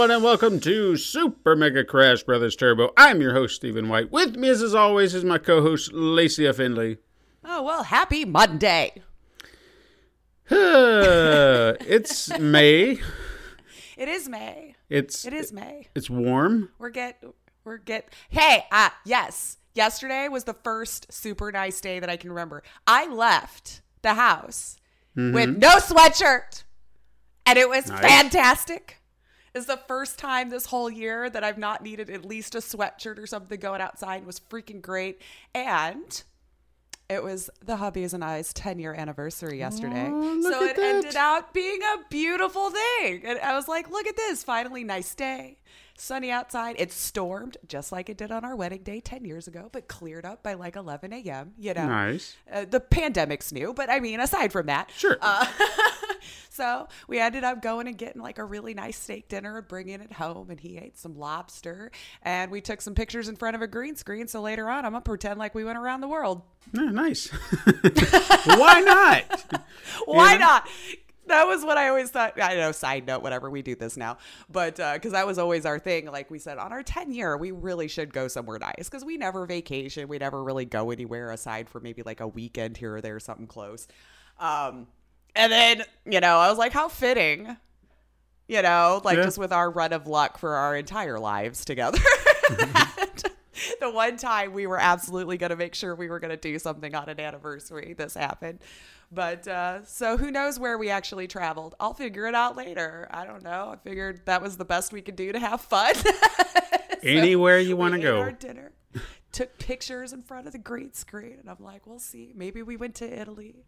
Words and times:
Everyone, 0.00 0.16
and 0.16 0.24
welcome 0.24 0.58
to 0.60 0.96
Super 0.96 1.54
Mega 1.54 1.84
Crash 1.84 2.22
Brothers 2.22 2.56
Turbo. 2.56 2.90
I'm 2.96 3.20
your 3.20 3.34
host, 3.34 3.56
Stephen 3.56 3.90
White. 3.90 4.10
With 4.10 4.34
me, 4.34 4.48
as 4.48 4.74
always, 4.74 5.14
is 5.14 5.24
my 5.24 5.36
co-host, 5.36 5.92
Lacey 5.92 6.46
F. 6.46 6.56
Finley. 6.56 6.96
Oh, 7.44 7.62
well, 7.62 7.82
happy 7.82 8.24
Monday. 8.24 9.02
It's 10.50 12.38
May. 12.38 12.98
It 13.98 14.08
is 14.08 14.26
May. 14.26 14.74
It's 14.88 15.26
It 15.26 15.34
is 15.34 15.52
May. 15.52 15.88
It's 15.94 16.08
warm. 16.08 16.70
We're 16.78 16.88
get 16.88 17.22
we're 17.64 17.76
get 17.76 18.08
Hey, 18.30 18.64
uh 18.72 18.88
yes. 19.04 19.58
Yesterday 19.74 20.28
was 20.28 20.44
the 20.44 20.54
first 20.54 21.12
super 21.12 21.52
nice 21.52 21.78
day 21.82 22.00
that 22.00 22.08
I 22.08 22.16
can 22.16 22.30
remember. 22.30 22.62
I 22.86 23.06
left 23.06 23.82
the 24.00 24.14
house 24.14 24.78
with 25.14 25.58
no 25.58 25.76
sweatshirt. 25.76 26.64
And 27.44 27.58
it 27.58 27.68
was 27.68 27.88
Nice. 27.90 28.00
fantastic. 28.00 28.99
It's 29.54 29.66
the 29.66 29.80
first 29.88 30.18
time 30.18 30.50
this 30.50 30.66
whole 30.66 30.88
year 30.90 31.28
that 31.30 31.42
I've 31.42 31.58
not 31.58 31.82
needed 31.82 32.08
at 32.10 32.24
least 32.24 32.54
a 32.54 32.58
sweatshirt 32.58 33.18
or 33.18 33.26
something 33.26 33.58
going 33.58 33.80
outside. 33.80 34.22
It 34.22 34.26
was 34.26 34.40
freaking 34.40 34.80
great. 34.80 35.20
And 35.54 36.22
it 37.08 37.24
was 37.24 37.50
the 37.64 37.76
hubby's 37.76 38.14
and 38.14 38.22
I's 38.22 38.52
10 38.52 38.78
year 38.78 38.94
anniversary 38.94 39.58
yesterday. 39.58 40.08
look 40.08 40.52
so 40.52 40.62
it 40.64 40.76
that. 40.76 40.84
ended 40.84 41.16
out 41.16 41.52
being 41.52 41.80
a 41.82 41.96
beautiful 42.08 42.70
thing. 42.70 43.22
And 43.24 43.40
I 43.40 43.54
was 43.56 43.66
like, 43.66 43.90
look 43.90 44.06
at 44.06 44.16
this. 44.16 44.44
Finally, 44.44 44.84
nice 44.84 45.14
day. 45.16 45.58
Sunny 45.98 46.30
outside. 46.30 46.76
It 46.78 46.92
stormed 46.92 47.56
just 47.66 47.90
like 47.90 48.08
it 48.08 48.16
did 48.16 48.30
on 48.30 48.44
our 48.44 48.54
wedding 48.54 48.84
day 48.84 49.00
10 49.00 49.24
years 49.24 49.48
ago, 49.48 49.68
but 49.72 49.88
cleared 49.88 50.24
up 50.24 50.42
by 50.44 50.54
like 50.54 50.76
11 50.76 51.12
a.m. 51.12 51.52
You 51.58 51.74
know, 51.74 51.86
Nice. 51.86 52.36
uh, 52.50 52.64
the 52.70 52.78
pandemic's 52.80 53.52
new, 53.52 53.74
but 53.74 53.90
I 53.90 53.98
mean, 54.00 54.20
aside 54.20 54.52
from 54.52 54.66
that, 54.66 54.90
Sure. 54.96 55.18
Uh, 55.20 55.44
so 56.48 56.88
we 57.08 57.18
ended 57.18 57.44
up 57.44 57.62
going 57.62 57.86
and 57.86 57.96
getting 57.98 58.20
like 58.22 58.38
a 58.38 58.44
really 58.44 58.74
nice 58.74 58.98
steak 58.98 59.28
dinner 59.28 59.58
and 59.58 59.68
bringing 59.68 60.00
it 60.00 60.12
home. 60.12 60.50
And 60.50 60.58
he 60.60 60.78
ate 60.78 60.98
some 60.98 61.14
lobster. 61.18 61.90
And 62.22 62.50
we 62.50 62.60
took 62.60 62.80
some 62.80 62.94
pictures 62.94 63.28
in 63.28 63.36
front 63.36 63.56
of 63.56 63.62
a 63.62 63.66
green 63.66 63.96
screen. 63.96 64.28
So 64.28 64.40
later 64.40 64.68
on, 64.68 64.84
I'm 64.84 64.92
going 64.92 65.02
to 65.02 65.08
pretend 65.08 65.38
like 65.38 65.54
we 65.54 65.64
went 65.64 65.78
around 65.78 66.00
the 66.00 66.08
world. 66.08 66.42
Nice. 66.72 67.28
Why 68.46 68.80
not? 68.80 69.62
Why 70.06 70.32
Yeah. 70.32 70.38
not? 70.38 70.68
That 71.26 71.46
was 71.46 71.64
what 71.64 71.78
I 71.78 71.88
always 71.88 72.10
thought. 72.10 72.40
I 72.42 72.56
know, 72.56 72.72
side 72.72 73.06
note, 73.06 73.22
whatever, 73.22 73.48
we 73.50 73.62
do 73.62 73.76
this 73.76 73.96
now. 73.96 74.18
But 74.50 74.76
because 74.94 75.12
that 75.12 75.28
was 75.28 75.38
always 75.38 75.64
our 75.64 75.78
thing. 75.78 76.06
Like 76.06 76.28
we 76.28 76.40
said, 76.40 76.58
on 76.58 76.72
our 76.72 76.82
10 76.82 77.12
year, 77.12 77.36
we 77.36 77.52
really 77.52 77.86
should 77.86 78.12
go 78.12 78.26
somewhere 78.26 78.58
nice 78.58 78.88
because 78.90 79.04
we 79.04 79.16
never 79.16 79.46
vacation. 79.46 80.08
We 80.08 80.18
never 80.18 80.42
really 80.42 80.64
go 80.64 80.90
anywhere 80.90 81.30
aside 81.30 81.68
for 81.68 81.78
maybe 81.78 82.02
like 82.02 82.18
a 82.20 82.26
weekend 82.26 82.76
here 82.78 82.96
or 82.96 83.00
there, 83.00 83.20
something 83.20 83.46
close. 83.46 83.86
Um, 84.40 84.88
and 85.34 85.50
then, 85.52 85.84
you 86.04 86.20
know, 86.20 86.36
I 86.36 86.48
was 86.48 86.58
like, 86.58 86.72
how 86.72 86.88
fitting, 86.88 87.56
you 88.48 88.62
know, 88.62 89.00
like 89.04 89.16
Yeah. 89.16 89.24
just 89.24 89.38
with 89.38 89.52
our 89.52 89.70
run 89.70 89.92
of 89.92 90.06
luck 90.06 90.38
for 90.38 90.54
our 90.54 90.76
entire 90.76 91.18
lives 91.18 91.64
together. 91.64 91.98
the 93.80 93.90
one 93.90 94.16
time 94.16 94.52
we 94.52 94.66
were 94.66 94.78
absolutely 94.78 95.36
going 95.36 95.50
to 95.50 95.56
make 95.56 95.74
sure 95.74 95.94
we 95.94 96.08
were 96.08 96.20
going 96.20 96.30
to 96.30 96.36
do 96.36 96.58
something 96.58 96.94
on 96.94 97.08
an 97.08 97.20
anniversary, 97.20 97.94
this 97.96 98.14
happened. 98.14 98.58
But 99.12 99.46
uh, 99.48 99.84
so 99.84 100.16
who 100.16 100.30
knows 100.30 100.58
where 100.58 100.78
we 100.78 100.88
actually 100.88 101.26
traveled? 101.26 101.74
I'll 101.80 101.94
figure 101.94 102.26
it 102.26 102.34
out 102.34 102.56
later. 102.56 103.08
I 103.10 103.26
don't 103.26 103.42
know. 103.42 103.70
I 103.72 103.76
figured 103.76 104.22
that 104.26 104.40
was 104.40 104.56
the 104.56 104.64
best 104.64 104.92
we 104.92 105.02
could 105.02 105.16
do 105.16 105.32
to 105.32 105.38
have 105.38 105.60
fun. 105.60 105.94
Anywhere 107.02 107.58
you 107.58 107.76
want 107.76 107.94
to 107.94 108.00
go. 108.00 108.20
Our 108.20 108.32
dinner, 108.32 108.72
took 109.32 109.58
pictures 109.58 110.12
in 110.12 110.22
front 110.22 110.46
of 110.46 110.52
the 110.52 110.58
green 110.58 110.92
screen, 110.92 111.38
and 111.40 111.48
I'm 111.48 111.56
like, 111.60 111.86
we'll 111.86 111.98
see. 111.98 112.32
Maybe 112.36 112.62
we 112.62 112.76
went 112.76 112.94
to 112.96 113.20
Italy. 113.20 113.64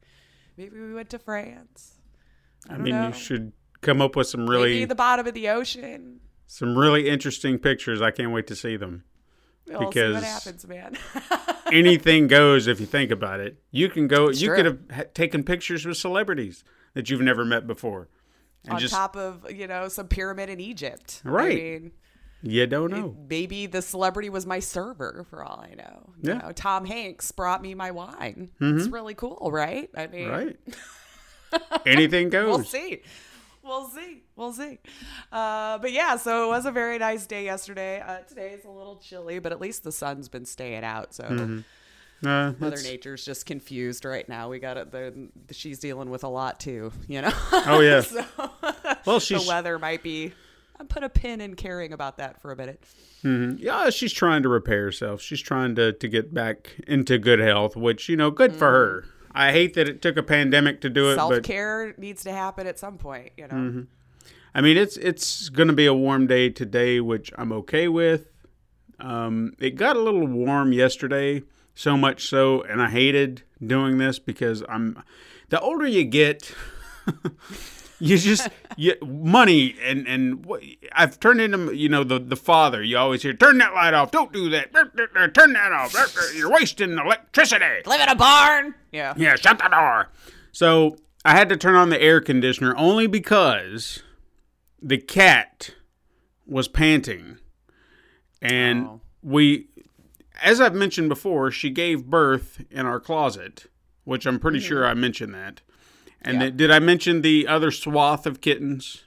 Maybe 0.56 0.78
we 0.80 0.92
went 0.94 1.10
to 1.10 1.18
France. 1.18 1.94
I, 2.68 2.74
I 2.74 2.78
mean, 2.78 2.94
know. 2.94 3.08
you 3.08 3.12
should 3.14 3.52
come 3.80 4.00
up 4.00 4.14
with 4.16 4.26
some 4.28 4.48
really 4.48 4.70
Maybe 4.74 4.84
the 4.86 4.94
bottom 4.94 5.26
of 5.26 5.34
the 5.34 5.48
ocean. 5.48 6.20
some 6.46 6.76
really 6.76 7.08
interesting 7.08 7.58
pictures. 7.58 8.00
I 8.00 8.10
can't 8.10 8.30
wait 8.32 8.46
to 8.48 8.56
see 8.56 8.76
them. 8.76 9.04
We'll 9.66 9.88
Because- 9.88 10.14
what 10.14 10.24
happens, 10.24 10.66
man. 10.66 10.96
Anything 11.72 12.26
goes 12.26 12.66
if 12.66 12.80
you 12.80 12.86
think 12.86 13.10
about 13.10 13.41
it. 13.41 13.56
You 13.70 13.88
can 13.88 14.06
go. 14.08 14.28
you 14.30 14.48
true. 14.48 14.56
could 14.56 14.78
have 14.91 15.14
taken 15.14 15.42
pictures 15.42 15.86
with 15.86 15.96
celebrities 15.96 16.64
that 16.94 17.08
you've 17.08 17.22
never 17.22 17.44
met 17.46 17.66
before, 17.66 18.08
and 18.64 18.74
On 18.74 18.78
just 18.78 18.92
top 18.92 19.16
of 19.16 19.50
you 19.50 19.66
know 19.66 19.88
some 19.88 20.06
pyramid 20.08 20.50
in 20.50 20.60
Egypt. 20.60 21.22
Right. 21.24 21.52
I 21.52 21.54
mean, 21.54 21.92
you 22.42 22.66
don't 22.66 22.91
know. 22.91 23.16
maybe 23.28 23.66
the 23.66 23.80
celebrity 23.82 24.28
was 24.28 24.44
my 24.47 24.58
server 24.60 25.25
for 25.30 25.42
all 25.44 25.60
I 25.60 25.75
know. 25.75 26.10
You 26.22 26.30
Yeah. 26.30 26.34
Mm-hmm. 26.34 26.47
know, 26.48 26.53
Tom 26.53 26.84
Hanks 26.84 27.30
brought 27.32 27.62
me 27.62 27.75
my 27.75 27.91
wine. 27.91 28.50
It's 28.60 28.88
really 28.88 29.14
cool, 29.14 29.50
right? 29.53 29.88
I 29.97 30.06
mean, 30.08 30.28
Right. 30.28 30.56
Anything 31.86 32.30
goes. 32.30 32.48
we'll 32.48 32.64
see. 32.64 33.03
We'll 33.62 33.88
see. 33.91 34.22
We'll 34.36 34.53
see. 34.53 34.78
Uh, 35.30 35.78
but 35.78 35.92
yeah, 35.92 36.16
so 36.16 36.47
it 36.47 36.48
was 36.48 36.66
a 36.66 36.72
very 36.72 36.98
nice 36.98 37.26
day 37.26 37.44
yesterday. 37.44 38.00
Uh, 38.00 38.19
today 38.20 38.50
is 38.50 38.64
a 38.64 38.70
little 38.70 38.97
chilly, 38.97 39.38
but 39.38 39.53
at 39.53 39.60
least 39.60 39.84
the 39.84 39.92
sun's 39.92 40.28
been 40.28 40.44
staying 40.47 40.82
out. 40.84 41.14
So 41.14 41.24
Uh, 42.24 42.53
Mother 42.59 42.76
Nature's 42.82 43.24
just 43.24 43.47
confused 43.47 44.04
right 44.04 44.28
now. 44.28 44.48
We 44.48 44.59
got 44.60 44.76
it. 44.76 44.91
The, 44.92 45.28
she's 45.50 45.78
dealing 45.78 46.09
with 46.10 46.22
a 46.24 46.28
lot 46.28 46.59
too, 46.60 46.92
you 47.09 47.20
know? 47.20 47.32
oh 47.53 47.80
yeah. 47.84 48.00
so 48.00 48.24
Well, 49.06 49.19
the 49.20 49.44
weather 49.47 49.78
might 49.78 50.03
be. 50.03 50.32
Put 50.88 51.04
a 51.04 51.09
pin 51.09 51.41
in 51.41 51.54
caring 51.54 51.93
about 51.93 52.19
that 52.19 52.41
for 52.41 52.53
a 52.53 52.56
minute. 52.56 52.82
Mm-hmm. 53.25 53.62
yeah, 53.62 53.91
she's 53.91 54.12
trying 54.12 54.43
to 54.43 54.48
repair 54.48 54.84
herself. 54.84 55.20
She's 55.20 55.41
trying 55.41 55.76
to 55.76 55.93
to 55.93 56.09
get 56.09 56.34
back 56.34 56.75
into 56.87 57.19
good 57.19 57.38
health, 57.38 57.76
which 57.76 58.09
you 58.09 58.16
know, 58.16 58.31
good 58.31 58.54
for 58.54 58.70
her. 58.70 59.00
Mm-hmm. 59.03 59.09
I 59.34 59.53
hate 59.53 59.75
that 59.75 59.88
it 59.88 60.03
took 60.03 60.16
a 60.16 60.22
pandemic 60.22 60.81
to 60.82 60.91
do 60.91 61.10
it, 61.10 61.15
Self 61.15 61.31
but 61.31 61.44
care 61.44 61.94
needs 61.97 62.22
to 62.25 62.32
happen 62.32 62.66
at 62.66 62.78
some 62.78 62.98
point, 62.98 63.32
you 63.37 63.47
know. 63.48 63.54
Mm-hmm. 63.54 63.82
I 64.54 64.60
mean, 64.60 64.76
it's 64.76 64.97
it's 64.97 65.48
going 65.48 65.69
to 65.69 65.75
be 65.75 65.87
a 65.87 65.94
warm 65.94 66.26
day 66.26 66.50
today, 66.50 67.00
which 67.00 67.32
I'm 67.38 67.53
okay 67.53 67.88
with. 67.88 68.28
Um, 69.00 69.54
it 69.59 69.76
got 69.76 69.97
a 69.97 70.00
little 70.00 70.26
warm 70.26 70.72
yesterday, 70.72 71.42
so 71.75 71.97
much 71.97 72.26
so, 72.28 72.62
and 72.62 72.82
I 72.82 72.91
hated 72.91 73.42
doing 73.65 73.98
this 73.98 74.19
because 74.19 74.62
I'm. 74.69 75.03
The 75.48 75.60
older 75.60 75.87
you 75.87 76.04
get, 76.04 76.54
you 78.02 78.18
just 78.18 78.48
you, 78.76 78.94
money 79.00 79.76
and 79.82 80.06
and 80.08 80.46
I've 80.92 81.20
turned 81.20 81.40
into 81.40 81.72
you 81.72 81.88
know 81.88 82.02
the 82.02 82.18
the 82.18 82.36
father. 82.36 82.82
You 82.82 82.98
always 82.98 83.22
hear, 83.22 83.32
"Turn 83.32 83.58
that 83.58 83.74
light 83.74 83.94
off! 83.94 84.10
Don't 84.10 84.32
do 84.32 84.50
that! 84.50 84.72
Turn 85.34 85.52
that 85.52 85.72
off! 85.72 85.94
You're 86.34 86.50
wasting 86.50 86.98
electricity." 86.98 87.82
Live 87.86 88.00
in 88.00 88.08
a 88.08 88.16
barn. 88.16 88.74
Yeah. 88.91 89.14
Yeah, 89.16 89.36
shut 89.36 89.58
the 89.58 89.68
door. 89.68 90.08
So 90.50 90.96
I 91.24 91.36
had 91.36 91.48
to 91.50 91.56
turn 91.56 91.76
on 91.76 91.91
the 91.91 92.02
air 92.02 92.20
conditioner 92.20 92.74
only 92.76 93.06
because 93.06 94.02
the 94.80 94.98
cat 94.98 95.71
was 96.44 96.66
panting. 96.66 97.38
And 98.41 98.86
Oh. 98.86 99.00
we, 99.22 99.68
as 100.42 100.60
I've 100.60 100.74
mentioned 100.74 101.09
before, 101.09 101.53
she 101.53 101.71
gave 101.71 102.06
birth 102.06 102.65
in 102.68 102.84
our 102.84 102.98
closet, 102.98 103.66
which 104.03 104.27
I'm 104.27 104.41
pretty 104.41 104.59
mm-hmm. 104.59 104.66
sure 104.66 104.86
I 104.86 104.94
mentioned 104.94 105.32
that. 105.34 105.60
And 106.22 106.34
Yeah. 106.36 106.41
th- 106.45 106.57
did 106.57 106.71
I 106.71 106.78
mention 106.78 107.22
the 107.22 107.47
other 107.47 107.71
swath 107.71 108.27
of 108.27 108.41
kittens? 108.41 109.04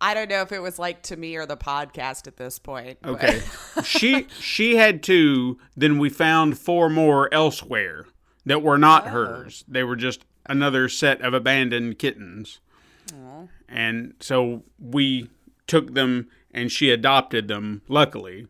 I 0.00 0.14
don't 0.14 0.28
know 0.28 0.42
if 0.42 0.52
it 0.52 0.60
was 0.60 0.78
like 0.78 1.02
to 1.04 1.16
me 1.16 1.36
or 1.36 1.46
the 1.46 1.56
podcast 1.56 2.26
at 2.26 2.36
this 2.36 2.58
point. 2.58 2.98
but- 3.02 3.12
Okay. 3.12 3.42
she 3.84 4.26
she 4.38 4.76
had 4.76 5.02
two, 5.02 5.58
then 5.76 5.98
we 5.98 6.08
found 6.08 6.58
four 6.58 6.88
more 6.88 7.32
elsewhere 7.32 8.06
that 8.44 8.62
were 8.62 8.78
not 8.78 9.06
oh. 9.06 9.10
hers. 9.10 9.64
They 9.66 9.82
were 9.82 9.96
just 9.96 10.24
another 10.46 10.88
set 10.88 11.20
of 11.22 11.34
abandoned 11.34 11.98
kittens. 11.98 12.60
And 13.68 14.14
so 14.20 14.62
we 14.78 15.28
took 15.66 15.94
them 15.94 16.28
and 16.52 16.70
she 16.70 16.90
adopted 16.90 17.48
them, 17.48 17.82
luckily. 17.88 18.46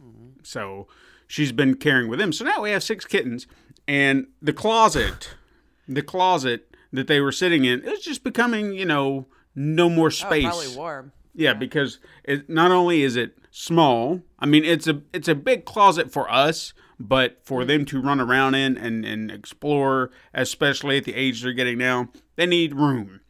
Mm. 0.00 0.46
So 0.46 0.86
she's 1.26 1.50
been 1.50 1.74
caring 1.74 2.08
with 2.08 2.20
them. 2.20 2.32
So 2.32 2.44
now 2.44 2.62
we 2.62 2.70
have 2.70 2.82
six 2.84 3.04
kittens. 3.04 3.48
And 3.88 4.28
the 4.40 4.52
closet, 4.52 5.34
the 5.88 6.02
closet 6.02 6.69
that 6.92 7.06
they 7.06 7.20
were 7.20 7.32
sitting 7.32 7.64
in, 7.64 7.80
it 7.84 7.90
was 7.90 8.04
just 8.04 8.24
becoming, 8.24 8.72
you 8.72 8.84
know, 8.84 9.26
no 9.54 9.88
more 9.88 10.08
Oh, 10.08 10.10
space. 10.10 10.44
probably 10.44 10.76
warm. 10.76 11.12
Yeah, 11.34 11.54
because 11.54 11.98
it 12.24 12.48
not 12.48 12.70
only 12.70 13.02
is 13.02 13.16
it 13.16 13.38
small, 13.50 14.22
I 14.38 14.46
mean 14.46 14.64
it's 14.64 14.86
a 14.86 15.02
it's 15.12 15.28
a 15.28 15.34
big 15.34 15.64
closet 15.64 16.12
for 16.12 16.30
us, 16.30 16.74
but 16.98 17.38
for 17.44 17.64
them 17.64 17.84
mm-hmm. 17.84 17.96
to 17.96 18.02
run 18.02 18.20
around 18.20 18.54
in 18.54 18.76
and, 18.76 19.04
and 19.04 19.30
explore, 19.30 20.10
especially 20.34 20.98
at 20.98 21.04
the 21.04 21.14
age 21.14 21.42
they're 21.42 21.52
getting 21.52 21.78
now, 21.78 22.08
they 22.36 22.46
need 22.46 22.74
room. 22.74 23.20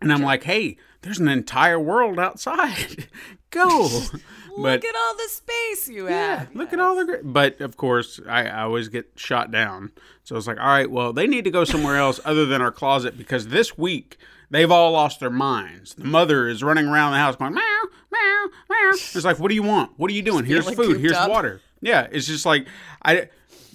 And 0.00 0.12
I'm 0.12 0.22
like, 0.22 0.44
hey, 0.44 0.76
there's 1.02 1.18
an 1.18 1.28
entire 1.28 1.78
world 1.78 2.18
outside. 2.18 3.08
Go. 3.50 3.88
but 4.56 4.82
Look 4.82 4.84
at 4.84 4.94
all 4.96 5.14
the 5.16 5.28
space 5.28 5.88
you 5.88 6.08
yeah, 6.08 6.38
have. 6.40 6.54
look 6.54 6.72
at 6.72 6.80
all 6.80 6.96
the 6.96 7.04
great. 7.04 7.20
But 7.24 7.60
of 7.60 7.76
course, 7.76 8.20
I, 8.28 8.46
I 8.46 8.62
always 8.62 8.88
get 8.88 9.10
shot 9.16 9.50
down. 9.50 9.92
So 10.24 10.36
it's 10.36 10.46
like, 10.46 10.58
all 10.60 10.66
right, 10.66 10.90
well, 10.90 11.12
they 11.12 11.26
need 11.26 11.44
to 11.44 11.50
go 11.50 11.64
somewhere 11.64 11.96
else 11.96 12.20
other 12.24 12.46
than 12.46 12.60
our 12.62 12.72
closet 12.72 13.16
because 13.16 13.48
this 13.48 13.76
week 13.78 14.18
they've 14.50 14.70
all 14.70 14.92
lost 14.92 15.20
their 15.20 15.30
minds. 15.30 15.94
The 15.94 16.04
mother 16.04 16.48
is 16.48 16.62
running 16.62 16.86
around 16.86 17.12
the 17.12 17.18
house 17.18 17.36
going 17.36 17.54
meow 17.54 17.82
meow 18.12 18.46
meow. 18.70 18.90
It's 18.92 19.24
like, 19.24 19.38
what 19.38 19.48
do 19.48 19.54
you 19.54 19.62
want? 19.62 19.92
What 19.96 20.10
are 20.10 20.14
you 20.14 20.22
doing? 20.22 20.44
Here's 20.46 20.68
food. 20.70 21.00
Here's 21.00 21.12
up. 21.12 21.30
water. 21.30 21.60
Yeah, 21.80 22.06
it's 22.10 22.26
just 22.26 22.46
like, 22.46 22.66
I. 23.04 23.28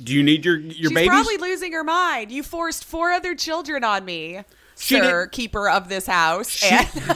Do 0.03 0.13
you 0.13 0.21
need 0.21 0.45
your 0.45 0.57
your 0.57 0.73
She's 0.75 0.91
babies? 0.91 1.09
probably 1.09 1.37
losing 1.37 1.71
her 1.73 1.83
mind. 1.83 2.31
You 2.31 2.43
forced 2.43 2.85
four 2.85 3.11
other 3.13 3.33
children 3.33 3.83
on 3.83 4.05
me, 4.05 4.41
She 4.77 4.93
sir, 4.99 5.25
keeper 5.25 5.67
of 5.67 5.89
this 5.89 6.05
house. 6.05 6.51
she, 6.51 6.67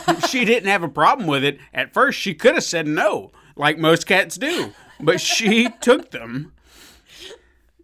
and 0.08 0.26
she 0.30 0.46
didn't 0.46 0.68
have 0.68 0.82
a 0.82 0.88
problem 0.90 1.28
with 1.28 1.44
it. 1.44 1.60
At 1.76 1.94
first, 1.94 2.18
she 2.18 2.34
could 2.34 2.56
have 2.56 2.64
said 2.64 2.88
no, 2.88 3.32
like 3.56 3.78
most 3.78 4.06
cats 4.08 4.38
do, 4.38 4.74
but 5.00 5.20
she 5.22 5.70
took 5.82 6.12
them. 6.12 6.54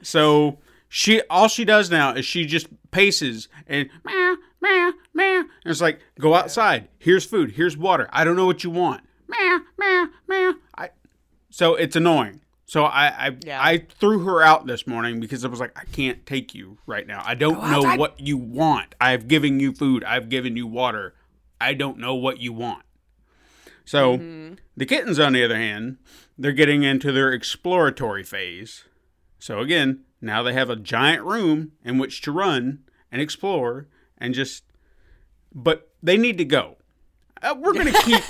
So 0.01 0.59
she 0.89 1.21
all 1.29 1.47
she 1.47 1.65
does 1.65 1.89
now 1.89 2.13
is 2.13 2.25
she 2.25 2.45
just 2.45 2.67
paces 2.91 3.47
and 3.67 3.89
meow 4.05 4.35
meow 4.61 4.91
meow. 5.13 5.39
And 5.39 5.47
it's 5.65 5.81
like 5.81 5.99
go 6.19 6.33
outside. 6.35 6.87
Here's 6.99 7.25
food. 7.25 7.51
Here's 7.51 7.77
water. 7.77 8.07
I 8.11 8.23
don't 8.23 8.35
know 8.35 8.45
what 8.45 8.63
you 8.63 8.69
want. 8.69 9.01
Meow 9.27 9.59
meow 9.77 10.05
meow. 10.27 10.53
I, 10.77 10.89
so 11.49 11.75
it's 11.75 11.95
annoying. 11.95 12.41
So 12.65 12.83
I 12.85 13.07
I, 13.07 13.37
Yeah. 13.45 13.61
I 13.61 13.79
threw 13.99 14.19
her 14.25 14.41
out 14.41 14.67
this 14.67 14.85
morning 14.87 15.19
because 15.19 15.43
I 15.43 15.47
was 15.47 15.59
like 15.59 15.77
I 15.77 15.85
can't 15.85 16.25
take 16.25 16.53
you 16.53 16.77
right 16.85 17.07
now. 17.07 17.21
I 17.25 17.35
don't 17.35 17.61
know 17.69 17.79
outside. 17.79 17.99
what 17.99 18.19
you 18.19 18.37
want. 18.37 18.95
I've 19.01 19.27
given 19.27 19.59
you 19.59 19.73
food. 19.73 20.03
I've 20.03 20.29
given 20.29 20.55
you 20.55 20.67
water. 20.67 21.15
I 21.59 21.73
don't 21.73 21.97
know 21.97 22.13
what 22.15 22.39
you 22.39 22.53
want. 22.53 22.83
So 23.87 24.17
the 24.75 24.85
kittens, 24.85 25.17
on 25.17 25.31
the 25.31 25.45
other 25.45 25.55
hand, 25.55 25.97
they're 26.37 26.51
getting 26.51 26.83
into 26.83 27.13
their 27.13 27.31
exploratory 27.31 28.21
phase. 28.21 28.83
So 29.39 29.59
again, 29.59 30.01
now 30.19 30.43
they 30.43 30.51
have 30.51 30.69
a 30.69 30.75
giant 30.75 31.23
room 31.23 31.71
in 31.85 31.97
which 31.97 32.19
to 32.23 32.33
run 32.33 32.79
and 33.11 33.21
explore 33.21 33.87
and 34.17 34.33
just. 34.33 34.63
But 35.55 35.89
they 36.03 36.17
need 36.17 36.37
to 36.37 36.45
go. 36.45 36.75
Uh, 37.41 37.55
we're 37.57 37.73
gonna 37.73 37.93
keep. 38.03 38.21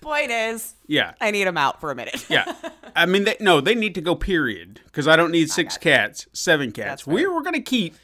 point 0.00 0.30
is, 0.30 0.74
yeah, 0.86 1.12
I 1.20 1.32
need 1.32 1.46
them 1.46 1.58
out 1.58 1.78
for 1.78 1.90
a 1.90 1.94
minute. 1.94 2.24
yeah. 2.30 2.54
I 2.96 3.04
mean, 3.04 3.24
they, 3.24 3.36
no, 3.40 3.60
they 3.60 3.74
need 3.74 3.94
to 3.96 4.00
go. 4.00 4.14
Period. 4.14 4.80
Because 4.86 5.06
I 5.06 5.16
don't 5.16 5.32
need 5.32 5.50
six 5.50 5.76
cats, 5.76 6.28
seven 6.32 6.72
cats. 6.72 7.06
We 7.06 7.26
we're 7.26 7.42
gonna 7.42 7.60
keep 7.60 7.96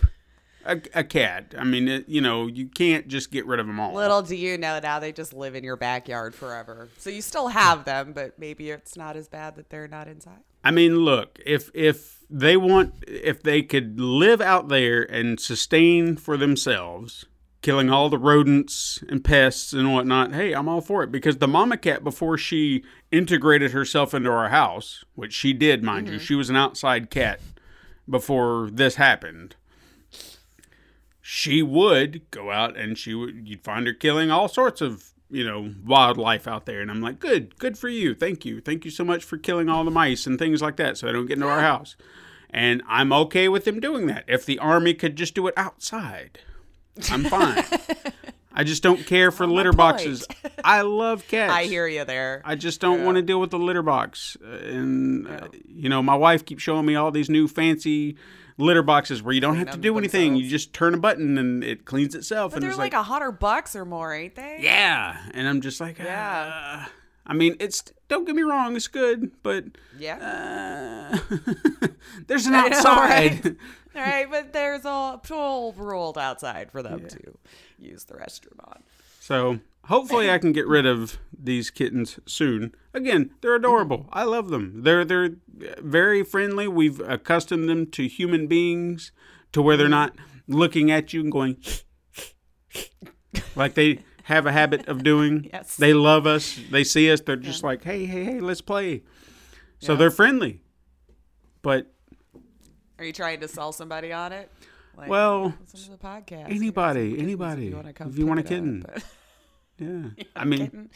a, 0.68 0.80
a 0.94 1.04
cat. 1.04 1.54
I 1.58 1.64
mean, 1.64 1.88
it, 1.88 2.08
you 2.08 2.20
know, 2.20 2.46
you 2.46 2.66
can't 2.66 3.08
just 3.08 3.32
get 3.32 3.46
rid 3.46 3.58
of 3.58 3.66
them 3.66 3.80
all. 3.80 3.94
Little 3.94 4.22
do 4.22 4.36
you 4.36 4.58
know 4.58 4.78
now 4.80 5.00
they 5.00 5.12
just 5.12 5.32
live 5.32 5.54
in 5.54 5.64
your 5.64 5.76
backyard 5.76 6.34
forever. 6.34 6.88
So 6.98 7.10
you 7.10 7.22
still 7.22 7.48
have 7.48 7.84
them, 7.84 8.12
but 8.12 8.38
maybe 8.38 8.70
it's 8.70 8.96
not 8.96 9.16
as 9.16 9.28
bad 9.28 9.56
that 9.56 9.70
they're 9.70 9.88
not 9.88 10.06
inside. 10.06 10.40
I 10.62 10.70
mean, 10.70 10.96
look, 10.96 11.38
if 11.44 11.70
if 11.74 12.20
they 12.28 12.56
want 12.56 12.94
if 13.06 13.42
they 13.42 13.62
could 13.62 13.98
live 13.98 14.40
out 14.40 14.68
there 14.68 15.02
and 15.02 15.40
sustain 15.40 16.16
for 16.16 16.36
themselves, 16.36 17.24
killing 17.62 17.90
all 17.90 18.08
the 18.08 18.18
rodents 18.18 19.02
and 19.08 19.24
pests 19.24 19.72
and 19.72 19.92
whatnot, 19.92 20.34
hey, 20.34 20.52
I'm 20.52 20.68
all 20.68 20.80
for 20.80 21.02
it. 21.02 21.10
Because 21.10 21.38
the 21.38 21.48
mama 21.48 21.76
cat 21.76 22.04
before 22.04 22.36
she 22.36 22.84
integrated 23.10 23.70
herself 23.70 24.12
into 24.14 24.30
our 24.30 24.50
house, 24.50 25.04
which 25.14 25.32
she 25.32 25.52
did, 25.52 25.82
mind 25.82 26.08
you, 26.08 26.14
mm-hmm. 26.14 26.24
she 26.24 26.34
was 26.34 26.50
an 26.50 26.56
outside 26.56 27.10
cat 27.10 27.40
before 28.08 28.68
this 28.72 28.96
happened. 28.96 29.56
She 31.30 31.60
would 31.60 32.22
go 32.30 32.50
out 32.50 32.74
and 32.78 32.96
she 32.96 33.12
would 33.12 33.46
you'd 33.46 33.62
find 33.62 33.86
her 33.86 33.92
killing 33.92 34.30
all 34.30 34.48
sorts 34.48 34.80
of 34.80 35.10
you 35.28 35.44
know 35.44 35.74
wildlife 35.84 36.48
out 36.48 36.64
there. 36.64 36.80
And 36.80 36.90
i'm 36.90 37.02
like 37.02 37.20
good 37.20 37.58
good 37.58 37.76
for 37.76 37.90
you. 37.90 38.14
Thank 38.14 38.46
you. 38.46 38.62
Thank 38.62 38.86
you 38.86 38.90
so 38.90 39.04
much 39.04 39.24
for 39.24 39.36
killing 39.36 39.68
all 39.68 39.84
the 39.84 39.90
mice 39.90 40.26
and 40.26 40.38
things 40.38 40.62
like 40.62 40.76
that 40.76 40.96
so 40.96 41.04
they 41.04 41.12
don't 41.12 41.26
get 41.26 41.34
into 41.34 41.46
our 41.46 41.60
house. 41.60 41.96
And 42.48 42.82
i'm 42.88 43.12
okay 43.12 43.46
with 43.46 43.66
them 43.66 43.78
doing 43.78 44.06
that. 44.06 44.24
If 44.26 44.46
the 44.46 44.58
army 44.58 44.94
could 44.94 45.16
just 45.16 45.34
do 45.34 45.46
it 45.48 45.54
outside 45.54 46.38
i'm 47.10 47.24
fine. 47.24 47.62
I 48.54 48.64
just 48.64 48.82
don't 48.82 49.04
care 49.06 49.30
for 49.30 49.46
litter 49.46 49.74
boxes. 49.74 50.26
i 50.64 50.80
love 50.80 51.28
cats. 51.28 51.52
I 51.52 51.64
hear 51.64 51.86
you 51.86 52.06
there. 52.06 52.40
I 52.42 52.54
just 52.54 52.80
don't 52.80 53.04
want 53.04 53.16
to 53.16 53.22
deal 53.22 53.38
with 53.38 53.50
the 53.50 53.58
litter 53.58 53.82
box. 53.82 54.38
Uh, 54.42 54.48
and, 54.48 55.28
uh, 55.28 55.48
you 55.68 55.90
know, 55.90 56.02
my 56.02 56.16
wife 56.16 56.46
keeps 56.46 56.62
showing 56.62 56.86
me 56.86 56.96
all 56.96 57.10
these 57.10 57.28
new 57.28 57.46
fancy 57.46 58.16
litter 58.58 58.82
boxes 58.82 59.22
where 59.22 59.32
you 59.32 59.40
don't 59.40 59.56
have 59.56 59.70
to 59.70 59.78
do 59.78 59.96
anything. 59.96 60.36
You 60.36 60.48
just 60.48 60.72
turn 60.74 60.92
a 60.92 60.98
button 60.98 61.38
and 61.38 61.62
it 61.64 61.84
cleans 61.84 62.14
itself. 62.14 62.50
but 62.52 62.56
and 62.56 62.62
they're 62.64 62.70
it's 62.70 62.78
like 62.78 62.92
a 62.92 63.02
hundred 63.04 63.32
bucks 63.38 63.74
or 63.76 63.84
more, 63.84 64.12
ain't 64.12 64.34
they? 64.34 64.58
yeah. 64.60 65.16
And 65.32 65.48
I'm 65.48 65.60
just 65.60 65.80
like, 65.80 65.98
Yeah. 65.98 66.04
yeah. 66.04 66.86
I 67.24 67.34
mean, 67.34 67.56
it's, 67.60 67.84
don't 68.08 68.24
get 68.24 68.34
me 68.34 68.42
wrong, 68.42 68.74
it's 68.74 68.88
good, 68.88 69.30
but 69.42 69.64
Yeah. 69.98 71.10
uh, 71.12 71.36
there's 72.26 72.46
an 72.46 72.54
I 72.56 72.68
know, 72.68 72.76
outside. 72.78 73.44
right? 73.44 73.56
All 73.96 74.02
right, 74.02 74.30
but 74.30 74.52
there's 74.52 74.84
a 74.84 75.20
whole 75.28 75.72
world 75.72 76.16
outside 76.18 76.70
for 76.70 76.82
them 76.82 77.06
to 77.08 77.38
use 77.78 78.04
the 78.04 78.14
restroom 78.14 78.58
on. 78.64 78.82
So 79.28 79.60
hopefully 79.84 80.30
I 80.30 80.38
can 80.38 80.52
get 80.52 80.66
rid 80.66 80.86
of 80.86 81.18
these 81.38 81.68
kittens 81.70 82.18
soon. 82.24 82.74
Again, 82.94 83.30
they're 83.42 83.56
adorable. 83.56 84.08
I 84.10 84.22
love 84.24 84.48
them. 84.48 84.84
They're 84.84 85.04
they're 85.04 85.32
very 85.80 86.22
friendly. 86.24 86.66
We've 86.66 86.98
accustomed 87.00 87.68
them 87.68 87.88
to 87.90 88.08
human 88.08 88.46
beings 88.46 89.12
to 89.52 89.60
where 89.60 89.76
they're 89.76 89.86
not 89.86 90.14
looking 90.46 90.90
at 90.90 91.12
you 91.12 91.20
and 91.20 91.30
going 91.30 91.58
like 93.54 93.74
they 93.74 93.98
have 94.24 94.46
a 94.46 94.52
habit 94.52 94.88
of 94.88 95.04
doing. 95.04 95.50
Yes. 95.52 95.76
They 95.76 95.92
love 95.92 96.26
us. 96.26 96.58
They 96.70 96.82
see 96.82 97.10
us. 97.12 97.20
They're 97.20 97.36
just 97.36 97.62
like, 97.62 97.84
hey, 97.84 98.06
hey, 98.06 98.24
hey, 98.24 98.40
let's 98.40 98.62
play. 98.62 99.02
So 99.78 99.92
Yeah. 99.92 99.98
they're 99.98 100.10
friendly. 100.10 100.62
But 101.60 101.92
Are 102.98 103.04
you 103.04 103.12
trying 103.12 103.40
to 103.40 103.48
sell 103.48 103.72
somebody 103.72 104.10
on 104.10 104.32
it? 104.32 104.50
Like, 104.96 105.10
well, 105.10 105.54
listen 105.60 105.80
to 105.84 105.90
the 105.92 105.96
podcast. 105.96 106.50
anybody, 106.50 107.14
If 107.14 107.20
anybody, 107.20 107.66
you 107.66 107.74
want 107.76 107.86
to 107.86 107.92
come 107.92 108.08
if 108.08 108.18
you 108.18 108.26
want 108.26 108.40
a 108.40 108.42
kitten. 108.42 108.84
up, 108.84 109.00
yeah. 109.78 110.04
I 110.36 110.44
mean, 110.44 110.90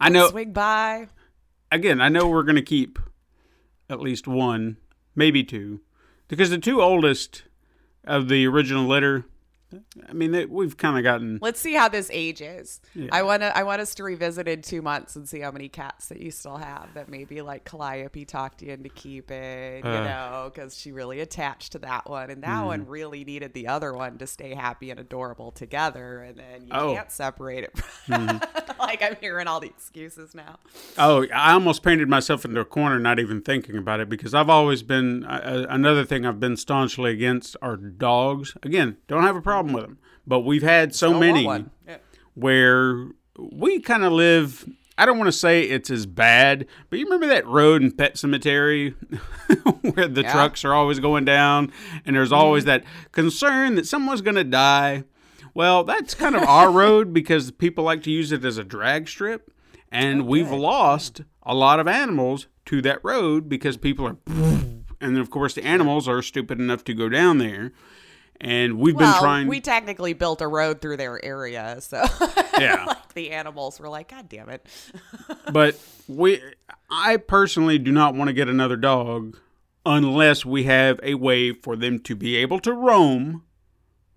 I 0.00 0.08
know. 0.08 0.28
swing 0.28 0.52
by. 0.52 1.08
again, 1.72 2.00
I 2.00 2.08
know 2.08 2.28
we're 2.28 2.42
going 2.42 2.56
to 2.56 2.62
keep 2.62 2.98
at 3.88 4.00
least 4.00 4.26
one, 4.26 4.76
maybe 5.14 5.42
two, 5.44 5.80
because 6.28 6.50
the 6.50 6.58
two 6.58 6.80
oldest 6.82 7.44
of 8.04 8.28
the 8.28 8.46
original 8.46 8.86
litter, 8.86 9.26
I 10.08 10.12
mean, 10.12 10.32
they, 10.32 10.46
we've 10.46 10.76
kind 10.76 10.96
of 10.96 11.02
gotten. 11.02 11.38
Let's 11.42 11.60
see 11.60 11.74
how 11.74 11.88
this 11.88 12.10
ages. 12.12 12.80
I 13.12 13.22
want 13.22 13.42
to. 13.42 13.56
I 13.56 13.62
want 13.62 13.80
us 13.80 13.94
to 13.96 14.04
revisit 14.04 14.48
in 14.48 14.62
two 14.62 14.82
months 14.82 15.16
and 15.16 15.28
see 15.28 15.40
how 15.40 15.50
many 15.50 15.68
cats 15.68 16.08
that 16.08 16.20
you 16.20 16.30
still 16.30 16.56
have. 16.56 16.88
That 16.94 17.08
maybe 17.08 17.42
like 17.42 17.64
Calliope 17.64 18.24
talked 18.24 18.62
you 18.62 18.72
into 18.72 18.88
keeping, 18.88 19.84
you 19.84 19.90
Uh. 19.90 20.04
know, 20.04 20.50
because 20.54 20.78
she 20.78 20.92
really 20.92 21.20
attached 21.20 21.72
to 21.72 21.78
that 21.80 22.08
one, 22.08 22.30
and 22.30 22.42
that 22.42 22.48
Mm-hmm. 22.56 22.66
one 22.66 22.86
really 22.86 23.24
needed 23.24 23.52
the 23.54 23.68
other 23.68 23.92
one 23.92 24.18
to 24.18 24.26
stay 24.26 24.54
happy 24.54 24.90
and 24.90 24.98
adorable 25.00 25.50
together. 25.50 26.22
And 26.22 26.38
then 26.38 26.62
you 26.62 26.72
Oh. 26.72 26.94
can't 26.94 27.10
separate 27.10 27.64
it. 27.64 27.74
Mm-hmm. 28.08 28.78
like 28.80 29.02
I'm 29.02 29.16
hearing 29.20 29.46
all 29.48 29.60
the 29.60 29.68
excuses 29.68 30.34
now. 30.34 30.58
Oh, 30.98 31.26
I 31.34 31.52
almost 31.52 31.82
painted 31.82 32.08
myself 32.08 32.44
into 32.44 32.60
a 32.60 32.64
corner, 32.64 32.98
not 32.98 33.18
even 33.18 33.40
thinking 33.42 33.76
about 33.76 34.00
it, 34.00 34.08
because 34.08 34.34
I've 34.34 34.48
always 34.50 34.82
been 34.82 35.24
uh, 35.24 35.66
another 35.68 36.04
thing 36.04 36.24
I've 36.26 36.40
been 36.40 36.56
staunchly 36.56 37.12
against 37.12 37.56
are 37.62 37.76
dogs. 37.76 38.54
Again, 38.62 38.96
don't 39.08 39.22
have 39.22 39.36
a 39.36 39.40
problem 39.42 39.65
with 39.72 39.84
them, 39.84 39.98
but 40.26 40.40
we've 40.40 40.62
had 40.62 40.94
so 40.94 41.18
many. 41.18 41.44
Yeah. 41.44 41.96
where 42.34 43.08
we 43.38 43.80
kind 43.80 44.04
of 44.04 44.12
live. 44.12 44.68
I 44.98 45.04
don't 45.04 45.18
want 45.18 45.28
to 45.28 45.32
say 45.32 45.62
it's 45.62 45.90
as 45.90 46.06
bad, 46.06 46.66
but 46.88 46.98
you 46.98 47.04
remember 47.04 47.26
that 47.26 47.46
road 47.46 47.82
in 47.82 47.92
Pet 47.92 48.14
Sematary 48.14 48.94
where 49.94 50.08
the 50.08 50.22
Yeah. 50.22 50.32
trucks 50.32 50.64
are 50.64 50.72
always 50.72 51.00
going 51.00 51.24
down 51.26 51.70
and 52.04 52.16
there's 52.16 52.32
always 52.32 52.64
that 52.64 52.82
concern 53.12 53.74
that 53.74 53.86
someone's 53.86 54.22
going 54.22 54.36
to 54.36 54.44
die. 54.44 55.04
Well, 55.54 55.84
that's 55.84 56.14
kind 56.14 56.34
of 56.34 56.42
our 56.44 56.70
road 56.70 57.12
because 57.12 57.50
people 57.50 57.84
like 57.84 58.02
to 58.04 58.10
use 58.10 58.32
it 58.32 58.44
as 58.44 58.56
a 58.58 58.64
drag 58.64 59.08
strip. 59.08 59.50
And 59.92 60.26
we've 60.26 60.50
lost 60.50 61.22
a 61.42 61.54
lot 61.54 61.78
of 61.78 61.86
animals 61.86 62.48
to 62.66 62.82
that 62.82 62.98
road 63.04 63.48
because 63.48 63.76
people 63.76 64.06
are. 64.06 64.16
And 64.98 65.14
then, 65.14 65.16
of 65.18 65.30
course, 65.30 65.54
the 65.54 65.64
animals 65.64 66.08
are 66.08 66.20
stupid 66.22 66.58
enough 66.58 66.82
to 66.84 66.94
go 66.94 67.08
down 67.08 67.38
there. 67.38 67.72
And 68.40 68.78
we've 68.78 68.94
Well, 68.94 69.12
been 69.12 69.20
trying. 69.22 69.46
we 69.48 69.60
technically 69.60 70.12
built 70.12 70.40
a 70.42 70.46
road 70.48 70.80
through 70.80 70.98
their 70.98 71.24
area, 71.24 71.80
so 71.80 72.04
Yeah. 72.58 72.84
like 72.86 73.14
the 73.14 73.30
animals 73.30 73.80
were 73.80 73.88
like, 73.88 74.08
"God 74.10 74.28
damn 74.28 74.48
it!" 74.50 74.66
but 75.52 75.78
we 76.06 76.40
I 76.90 77.16
personally 77.16 77.78
do 77.78 77.90
not 77.92 78.14
want 78.14 78.28
to 78.28 78.34
get 78.34 78.48
another 78.48 78.76
dog 78.76 79.38
unless 79.86 80.44
we 80.44 80.64
have 80.64 81.00
a 81.02 81.14
way 81.14 81.52
for 81.52 81.76
them 81.76 81.98
to 82.00 82.14
be 82.16 82.36
able 82.36 82.58
to 82.60 82.72
roam 82.72 83.44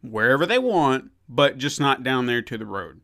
wherever 0.02 0.46
they 0.46 0.60
want, 0.60 1.12
but 1.28 1.58
just 1.58 1.80
not 1.80 2.04
down 2.04 2.26
there 2.26 2.42
to 2.42 2.58
the 2.58 2.66
road. 2.66 3.02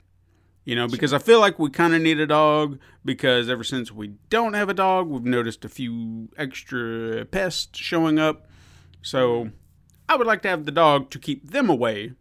You 0.65 0.75
know, 0.75 0.87
because 0.87 1.13
I 1.13 1.19
feel 1.19 1.39
like 1.39 1.59
we 1.59 1.69
kind 1.69 1.93
of 1.93 2.01
need 2.01 2.19
a 2.19 2.25
dog 2.25 2.79
because 3.05 3.49
ever 3.49 3.63
since 3.63 3.91
we 3.91 4.13
don't 4.29 4.53
have 4.55 4.67
a 4.67 4.73
dog, 4.73 5.07
we've 5.07 5.23
noticed 5.23 5.63
a 5.63 5.69
few 5.69 6.29
extra 6.37 7.23
pests 7.25 7.77
showing 7.77 8.17
up. 8.17 8.47
So 9.03 9.51
I 10.07 10.15
would 10.15 10.27
like 10.27 10.41
to 10.43 10.47
have 10.49 10.65
the 10.65 10.71
dog 10.71 11.09
to 11.11 11.19
keep 11.19 11.49
them 11.51 11.69
away, 11.69 12.13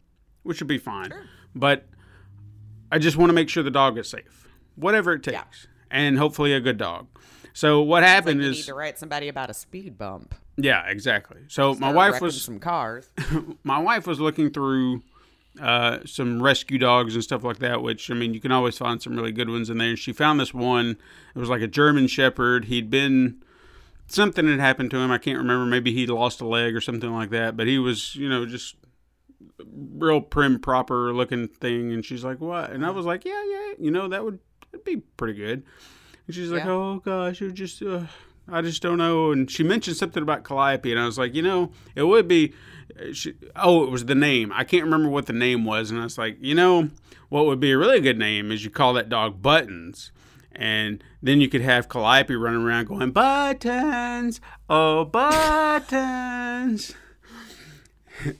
which 0.42 0.60
would 0.60 0.68
be 0.68 0.78
fine. 0.78 1.12
But 1.54 1.86
I 2.90 2.98
just 2.98 3.16
want 3.16 3.30
to 3.30 3.34
make 3.34 3.48
sure 3.48 3.62
the 3.62 3.70
dog 3.70 3.98
is 3.98 4.08
safe, 4.08 4.48
whatever 4.76 5.12
it 5.12 5.22
takes, 5.22 5.66
and 5.90 6.18
hopefully 6.18 6.52
a 6.52 6.60
good 6.60 6.78
dog. 6.78 7.06
So 7.52 7.82
what 7.82 8.02
happened 8.02 8.42
You 8.42 8.50
is, 8.50 8.56
need 8.58 8.64
to 8.64 8.74
write 8.74 8.98
somebody 8.98 9.28
about 9.28 9.48
a 9.50 9.54
speed 9.54 9.96
bump. 9.96 10.34
yeah, 10.56 10.86
exactly. 10.88 11.42
So 11.48 11.74
my 11.74 11.92
wife 11.92 12.20
was 12.20 12.40
some 12.42 12.58
cars. 12.58 13.08
my 13.64 13.78
wife 13.78 14.06
was 14.06 14.18
looking 14.18 14.50
through 14.50 15.02
uh, 15.60 15.98
some 16.04 16.42
rescue 16.42 16.78
dogs 16.78 17.14
and 17.14 17.22
stuff 17.22 17.44
like 17.44 17.58
that, 17.58 17.80
which 17.80 18.10
I 18.10 18.14
mean, 18.14 18.34
you 18.34 18.40
can 18.40 18.50
always 18.50 18.76
find 18.76 19.00
some 19.00 19.14
really 19.14 19.30
good 19.30 19.48
ones 19.48 19.70
in 19.70 19.78
there. 19.78 19.90
And 19.90 19.98
she 19.98 20.12
found 20.12 20.40
this 20.40 20.52
one. 20.52 20.96
It 21.34 21.38
was 21.38 21.48
like 21.48 21.62
a 21.62 21.68
German 21.68 22.08
Shepherd. 22.08 22.64
He'd 22.64 22.90
been 22.90 23.40
something 24.06 24.46
had 24.48 24.60
happened 24.60 24.90
to 24.92 24.98
him. 24.98 25.10
I 25.10 25.18
can't 25.18 25.38
remember. 25.38 25.66
Maybe 25.66 25.92
he'd 25.92 26.10
lost 26.10 26.40
a 26.40 26.46
leg 26.46 26.74
or 26.74 26.80
something 26.80 27.12
like 27.12 27.30
that. 27.30 27.56
But 27.56 27.66
he 27.66 27.78
was, 27.78 28.14
you 28.14 28.28
know, 28.28 28.46
just 28.46 28.76
real 29.66 30.20
prim, 30.20 30.58
proper 30.58 31.12
looking 31.12 31.48
thing. 31.48 31.92
And 31.92 32.04
she's 32.04 32.24
like, 32.24 32.40
"What?" 32.40 32.70
And 32.70 32.84
I 32.84 32.90
was 32.90 33.06
like, 33.06 33.24
"Yeah, 33.24 33.42
yeah, 33.48 33.72
you 33.78 33.90
know, 33.90 34.08
that 34.08 34.24
would 34.24 34.38
that'd 34.70 34.84
be 34.84 34.98
pretty 35.16 35.34
good." 35.34 35.64
And 36.26 36.34
she's 36.34 36.50
like, 36.50 36.64
Yeah. 36.64 36.70
"Oh 36.70 37.02
gosh, 37.04 37.40
you're 37.40 37.50
just." 37.50 37.82
Uh, 37.82 38.06
I 38.46 38.60
just 38.60 38.82
don't 38.82 38.98
know. 38.98 39.32
And 39.32 39.50
she 39.50 39.62
mentioned 39.62 39.96
something 39.96 40.22
about 40.22 40.44
Calliope, 40.44 40.90
and 40.90 41.00
I 41.00 41.06
was 41.06 41.16
like, 41.16 41.34
you 41.34 41.42
know, 41.42 41.70
it 41.94 42.02
would 42.02 42.28
be. 42.28 42.52
She, 43.12 43.34
oh, 43.56 43.84
it 43.84 43.90
was 43.90 44.04
the 44.04 44.14
name. 44.14 44.52
I 44.54 44.64
can't 44.64 44.84
remember 44.84 45.08
what 45.08 45.26
the 45.26 45.32
name 45.32 45.64
was, 45.64 45.90
and 45.90 45.98
I 45.98 46.04
was 46.04 46.18
like, 46.18 46.36
you 46.40 46.54
know, 46.54 46.90
what 47.30 47.46
would 47.46 47.58
be 47.58 47.72
a 47.72 47.78
really 47.78 48.00
good 48.00 48.18
name 48.18 48.52
is 48.52 48.62
you 48.62 48.70
call 48.70 48.92
that 48.94 49.08
dog 49.08 49.40
Buttons, 49.40 50.12
and 50.56 51.02
then 51.22 51.40
you 51.40 51.48
could 51.48 51.60
have 51.62 51.88
Calliope 51.88 52.34
running 52.34 52.62
around 52.62 52.86
going 52.86 53.10
Buttons, 53.12 54.40
oh 54.68 55.04
Buttons, 55.04 56.94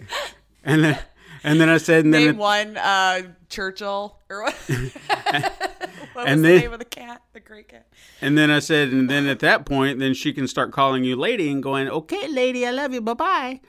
and 0.64 0.84
then 0.84 0.98
and 1.42 1.60
then 1.60 1.68
I 1.68 1.76
said, 1.76 2.04
and 2.06 2.14
then 2.14 2.20
Name 2.22 2.30
it- 2.30 2.36
one 2.38 2.76
uh, 2.78 3.22
Churchill 3.50 4.18
or 4.30 4.44
what? 4.44 4.54
what 4.68 6.16
was 6.16 6.24
And 6.26 6.42
the 6.44 6.48
then- 6.48 6.60
name 6.60 6.72
of 6.72 6.78
the 6.78 6.84
cat? 6.86 7.22
The 7.34 7.40
great 7.40 7.68
cat. 7.68 7.86
And 8.22 8.38
then 8.38 8.50
I 8.50 8.60
said, 8.60 8.88
and 8.88 9.10
then 9.10 9.26
at 9.26 9.40
that 9.40 9.66
point, 9.66 9.98
then 9.98 10.14
she 10.14 10.32
can 10.32 10.48
start 10.48 10.72
calling 10.72 11.04
you 11.04 11.16
lady 11.16 11.50
and 11.50 11.62
going, 11.62 11.88
okay, 11.88 12.28
lady, 12.28 12.66
I 12.66 12.70
love 12.70 12.94
you, 12.94 13.02
bye 13.02 13.12
bye. 13.14 13.60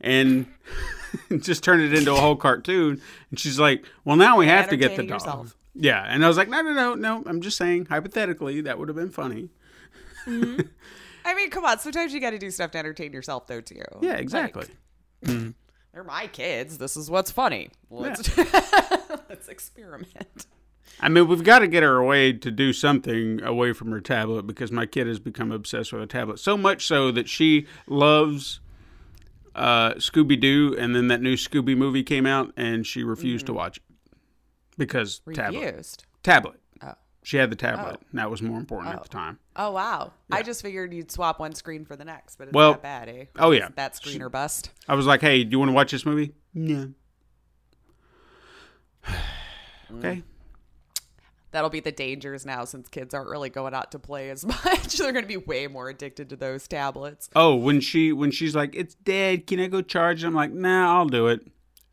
And 0.00 0.46
just 1.40 1.62
turn 1.62 1.80
it 1.80 1.94
into 1.94 2.12
a 2.12 2.16
whole 2.16 2.34
cartoon. 2.34 3.00
And 3.30 3.38
she's 3.38 3.60
like, 3.60 3.84
well, 4.04 4.16
now 4.16 4.36
we 4.36 4.46
have 4.48 4.68
to 4.70 4.76
get 4.76 4.96
the 4.96 5.02
dog. 5.04 5.10
yourself. 5.10 5.56
Yeah. 5.74 6.04
And 6.06 6.24
I 6.24 6.28
was 6.28 6.36
like, 6.36 6.48
no, 6.48 6.60
no, 6.62 6.72
no, 6.72 6.94
no. 6.94 7.22
I'm 7.26 7.40
just 7.40 7.56
saying, 7.56 7.86
hypothetically, 7.86 8.60
that 8.62 8.78
would 8.78 8.88
have 8.88 8.96
been 8.96 9.10
funny. 9.10 9.50
Mm-hmm. 10.26 10.60
I 11.24 11.34
mean, 11.34 11.50
come 11.50 11.64
on. 11.64 11.78
Sometimes 11.78 12.12
you 12.12 12.20
got 12.20 12.30
to 12.30 12.38
do 12.38 12.50
stuff 12.50 12.72
to 12.72 12.78
entertain 12.78 13.12
yourself, 13.12 13.46
though, 13.46 13.60
too. 13.60 13.82
Yeah, 14.00 14.12
Like, 14.12 14.20
exactly. 14.20 14.66
they're 15.92 16.04
my 16.04 16.26
kids. 16.26 16.78
This 16.78 16.96
is 16.96 17.10
what's 17.10 17.30
funny. 17.30 17.70
Let's 17.90 18.36
let's 19.28 19.48
experiment. 19.48 20.46
I 21.00 21.08
mean, 21.08 21.26
we've 21.26 21.44
got 21.44 21.60
to 21.60 21.68
get 21.68 21.82
her 21.82 21.96
away 21.96 22.32
to 22.32 22.50
do 22.50 22.72
something 22.72 23.42
away 23.42 23.72
from 23.72 23.90
her 23.90 24.00
tablet 24.00 24.46
because 24.46 24.70
my 24.70 24.86
kid 24.86 25.06
has 25.06 25.18
become 25.18 25.50
obsessed 25.50 25.92
with 25.92 26.02
a 26.02 26.06
tablet. 26.06 26.38
So 26.38 26.56
much 26.56 26.86
so 26.86 27.10
that 27.12 27.28
she 27.28 27.66
loves 27.86 28.60
uh, 29.54 29.94
Scooby 29.94 30.38
Doo, 30.38 30.76
and 30.78 30.94
then 30.94 31.08
that 31.08 31.20
new 31.20 31.34
Scooby 31.34 31.76
movie 31.76 32.02
came 32.02 32.26
out, 32.26 32.52
and 32.56 32.86
she 32.86 33.04
refused 33.04 33.46
to 33.46 33.52
mm-hmm. 33.52 33.58
watch 33.58 33.76
it 33.78 33.82
because 34.78 35.20
tablet. 35.34 35.60
Refused. 35.64 36.04
Tablet. 36.22 36.60
Oh. 36.82 36.94
She 37.22 37.36
had 37.36 37.50
the 37.50 37.56
tablet, 37.56 38.00
and 38.10 38.18
that 38.18 38.30
was 38.30 38.42
more 38.42 38.58
important 38.58 38.94
at 38.94 39.02
the 39.02 39.08
time. 39.08 39.38
Oh 39.54 39.70
wow! 39.72 40.12
I 40.30 40.42
just 40.42 40.62
figured 40.62 40.92
you'd 40.92 41.10
swap 41.10 41.38
one 41.38 41.54
screen 41.54 41.84
for 41.84 41.94
the 41.96 42.04
next, 42.04 42.36
but 42.36 42.48
it's 42.48 42.54
Well, 42.54 42.72
not 42.72 42.82
bad, 42.82 43.08
eh? 43.08 43.24
oh, 43.38 43.50
yeah. 43.52 43.68
that 43.76 43.94
screen 43.96 44.20
or 44.22 44.28
bust. 44.28 44.70
I 44.88 44.94
was 44.94 45.06
like, 45.06 45.20
"Hey, 45.20 45.44
do 45.44 45.50
you 45.50 45.58
want 45.58 45.68
to 45.68 45.74
watch 45.74 45.92
this 45.92 46.04
movie?" 46.06 46.32
No. 46.54 46.92
okay. 49.98 50.22
That'll 51.50 51.70
be 51.70 51.80
the 51.80 51.92
dangers 51.92 52.46
now, 52.46 52.64
since 52.64 52.88
kids 52.88 53.12
aren't 53.12 53.28
really 53.28 53.50
going 53.50 53.74
out 53.74 53.92
to 53.92 53.98
play 53.98 54.30
as 54.30 54.44
much. 54.64 54.96
They're 54.96 55.12
going 55.12 55.24
to 55.24 55.28
be 55.28 55.36
way 55.36 55.66
more 55.66 55.90
addicted 55.90 56.30
to 56.30 56.36
those 56.36 56.66
tablets. 56.66 57.28
Oh, 57.36 57.54
when 57.56 57.80
she 57.80 58.10
when 58.12 58.30
she's 58.30 58.54
like, 58.56 58.74
"It's 58.74 58.94
dead. 58.94 59.46
Can 59.46 59.60
I 59.60 59.66
go 59.66 59.82
charge?" 59.82 60.24
it?" 60.24 60.26
I'm 60.26 60.34
like, 60.34 60.50
"Nah, 60.52 60.96
I'll 60.96 61.06
do 61.08 61.26
it," 61.28 61.46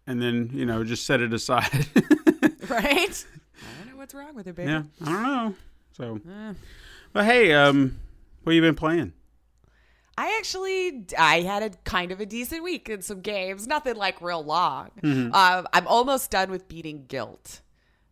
and 0.07 0.21
then 0.21 0.49
you 0.53 0.65
know 0.65 0.83
just 0.85 1.05
set 1.05 1.19
it 1.21 1.33
aside. 1.33 1.87
right? 2.73 3.25
I 3.57 3.77
don't 3.77 3.91
know 3.91 3.97
what's 3.97 4.13
wrong 4.13 4.35
with 4.35 4.47
it, 4.47 4.55
baby. 4.55 4.71
yeah, 4.71 4.83
I 5.01 5.11
don't 5.11 5.23
know. 5.23 5.55
So, 5.93 6.55
but 7.11 7.25
hey, 7.25 7.51
um, 7.53 7.99
what 8.43 8.53
you 8.53 8.61
been 8.61 8.75
playing? 8.75 9.13
I 10.17 10.35
actually 10.37 11.05
I 11.17 11.41
had 11.41 11.63
a 11.63 11.69
kind 11.85 12.11
of 12.11 12.19
a 12.19 12.25
decent 12.25 12.61
week 12.61 12.89
in 12.89 13.01
some 13.01 13.21
games. 13.21 13.67
Nothing 13.67 13.95
like 13.95 14.21
real 14.21 14.43
long. 14.43 14.91
Mm-hmm. 15.01 15.33
Um, 15.33 15.67
I'm 15.71 15.87
almost 15.87 16.29
done 16.29 16.51
with 16.51 16.67
beating 16.67 17.05
Gylt. 17.07 17.61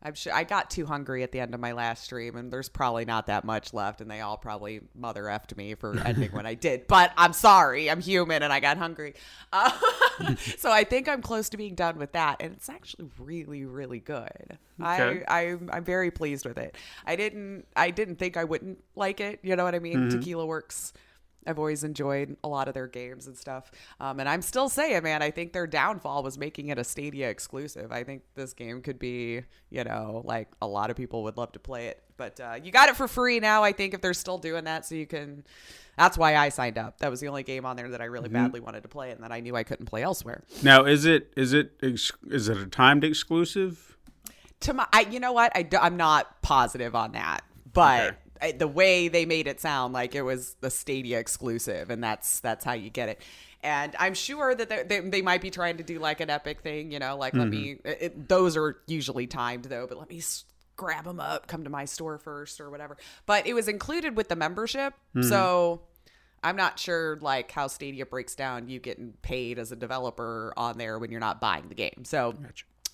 I'm 0.07 0.13
sure 0.13 0.33
I 0.33 0.45
got 0.45 0.69
too 0.69 0.85
hungry 0.85 1.21
at 1.21 1.33
the 1.33 1.41
end 1.41 1.53
of 1.53 1.59
my 1.59 1.73
last 1.73 2.05
stream, 2.05 2.37
and 2.37 2.49
there's 2.49 2.69
probably 2.69 3.03
not 3.03 3.27
that 3.27 3.43
much 3.43 3.73
left, 3.73 3.99
and 3.99 4.09
they 4.09 4.21
all 4.21 4.37
probably 4.37 4.79
mother 4.95 5.23
effed 5.23 5.57
me 5.57 5.75
for 5.75 5.99
ending 6.05 6.31
when 6.31 6.45
I 6.45 6.53
did. 6.53 6.87
But 6.87 7.11
I'm 7.17 7.33
sorry, 7.33 7.91
I'm 7.91 7.99
human, 7.99 8.41
and 8.41 8.53
I 8.53 8.61
got 8.61 8.77
hungry. 8.77 9.15
Uh, 9.51 9.69
so 10.57 10.71
I 10.71 10.85
think 10.85 11.09
I'm 11.09 11.21
close 11.21 11.49
to 11.49 11.57
being 11.57 11.75
done 11.75 11.97
with 11.97 12.13
that, 12.13 12.37
and 12.39 12.53
it's 12.53 12.69
actually 12.69 13.09
really, 13.19 13.65
really 13.65 13.99
good. 13.99 14.57
Okay. 14.81 15.25
I, 15.27 15.41
I 15.41 15.57
I'm 15.73 15.83
very 15.83 16.09
pleased 16.09 16.45
with 16.45 16.57
it. 16.57 16.77
I 17.05 17.17
didn't 17.17 17.65
I 17.75 17.91
didn't 17.91 18.15
think 18.15 18.37
I 18.37 18.45
wouldn't 18.45 18.81
like 18.95 19.19
it. 19.19 19.39
You 19.43 19.57
know 19.57 19.65
what 19.65 19.75
I 19.75 19.79
mean? 19.79 20.09
Tequila 20.09 20.45
Works. 20.45 20.93
I've 21.47 21.59
always 21.59 21.83
enjoyed 21.83 22.35
a 22.43 22.47
lot 22.47 22.67
of 22.67 22.73
their 22.73 22.87
games 22.87 23.27
and 23.27 23.37
stuff. 23.37 23.71
Um, 23.99 24.19
and 24.19 24.27
I'm 24.27 24.41
still 24.41 24.69
saying, 24.69 25.03
man, 25.03 25.21
I 25.21 25.31
think 25.31 25.53
their 25.53 25.67
downfall 25.67 26.23
was 26.23 26.37
making 26.37 26.67
it 26.67 26.77
a 26.77 26.83
Stadia 26.83 27.29
exclusive. 27.29 27.91
I 27.91 28.03
think 28.03 28.23
this 28.35 28.53
game 28.53 28.81
could 28.81 28.99
be, 28.99 29.43
you 29.69 29.83
know, 29.83 30.21
like 30.25 30.49
a 30.61 30.67
lot 30.67 30.89
of 30.89 30.97
people 30.97 31.23
would 31.23 31.37
love 31.37 31.51
to 31.53 31.59
play 31.59 31.87
it. 31.87 32.03
But 32.17 32.39
uh, 32.39 32.59
you 32.61 32.71
got 32.71 32.89
it 32.89 32.95
for 32.95 33.07
free 33.07 33.39
now, 33.39 33.63
I 33.63 33.71
think, 33.71 33.93
if 33.93 34.01
they're 34.01 34.13
still 34.13 34.37
doing 34.37 34.65
that. 34.65 34.85
So 34.85 34.95
you 34.95 35.05
can. 35.05 35.43
That's 35.97 36.17
why 36.17 36.35
I 36.35 36.49
signed 36.49 36.77
up. 36.77 36.99
That 36.99 37.09
was 37.09 37.21
the 37.21 37.27
only 37.27 37.41
game 37.41 37.65
on 37.65 37.75
there 37.75 37.89
that 37.89 38.01
I 38.01 38.05
really 38.05 38.29
badly 38.29 38.59
wanted 38.59 38.81
to 38.83 38.87
play 38.87 39.09
and 39.09 39.23
that 39.23 39.31
I 39.31 39.39
knew 39.39 39.55
I 39.55 39.63
couldn't 39.63 39.87
play 39.87 40.03
elsewhere. 40.03 40.43
Now, 40.61 40.85
is 40.85 41.05
it 41.05 41.33
is 41.35 41.53
it 41.53 41.71
ex- 41.81 42.11
is 42.29 42.49
it 42.49 42.57
a 42.57 42.67
timed 42.67 43.03
exclusive? 43.03 43.97
to 44.61 44.73
my 44.73 44.87
I, 44.91 45.01
you 45.01 45.19
know 45.19 45.33
what 45.33 45.51
I, 45.55 45.67
am 45.85 45.97
not 45.97 46.41
positive 46.41 46.95
on 46.95 47.11
that 47.13 47.43
but 47.73 48.01
Okay. 48.01 48.17
The 48.58 48.67
way 48.67 49.08
they 49.08 49.25
made 49.25 49.48
it 49.48 49.60
sound 49.60 49.94
like 49.94 50.15
it 50.15 50.22
was 50.22 50.56
the 50.62 50.70
stadia 50.70 51.20
exclusive 51.20 51.89
and 51.89 52.03
that's 52.03 52.39
that's 52.39 52.63
how 52.63 52.74
you 52.74 52.89
get 52.89 53.10
it. 53.10 53.22
And 53.63 53.96
i'm 54.00 54.13
sure 54.13 54.53
that 54.53 54.70
they, 54.70 54.84
they, 54.84 55.00
they 55.00 55.22
might 55.22 55.41
be 55.41 55.50
trying 55.50 55.77
to 55.77 55.84
do 55.84 56.00
like 56.00 56.20
an 56.20 56.29
epic 56.29 56.62
thing 56.62 56.91
you 56.91 57.00
know 57.00 57.17
like 57.17 57.34
let 57.34 57.48
me 57.48 57.75
mm-hmm. 57.75 58.06
it, 58.06 58.29
those 58.29 58.56
are 58.56 58.77
usually 58.88 59.27
timed 59.27 59.65
though 59.65 59.88
but 59.88 59.98
let 59.98 60.10
me 60.10 60.22
grab 60.75 61.03
them 61.03 61.20
up 61.20 61.48
come 61.48 61.63
to 61.63 61.70
my 61.70 61.86
store 61.86 62.17
first 62.17 62.62
or 62.62 62.70
whatever. 62.70 62.98
But 63.25 63.48
it 63.48 63.53
was 63.53 63.67
included 63.67 64.15
with 64.15 64.29
the 64.29 64.36
membership 64.36 64.94
mm-hmm. 65.15 65.27
so 65.27 65.82
I'm 66.44 66.56
not 66.56 66.79
sure 66.79 67.17
like 67.22 67.51
how 67.51 67.67
Stadia 67.67 68.06
breaks 68.06 68.36
down 68.36 68.70
you 68.70 68.79
getting 68.79 69.13
paid 69.22 69.60
as 69.60 69.72
a 69.72 69.75
developer 69.75 70.53
on 70.56 70.77
there 70.77 71.00
when 71.00 71.12
you're 71.12 71.20
not 71.20 71.41
buying 71.41 71.67
the 71.67 71.75
game. 71.75 72.03
So 72.06 72.36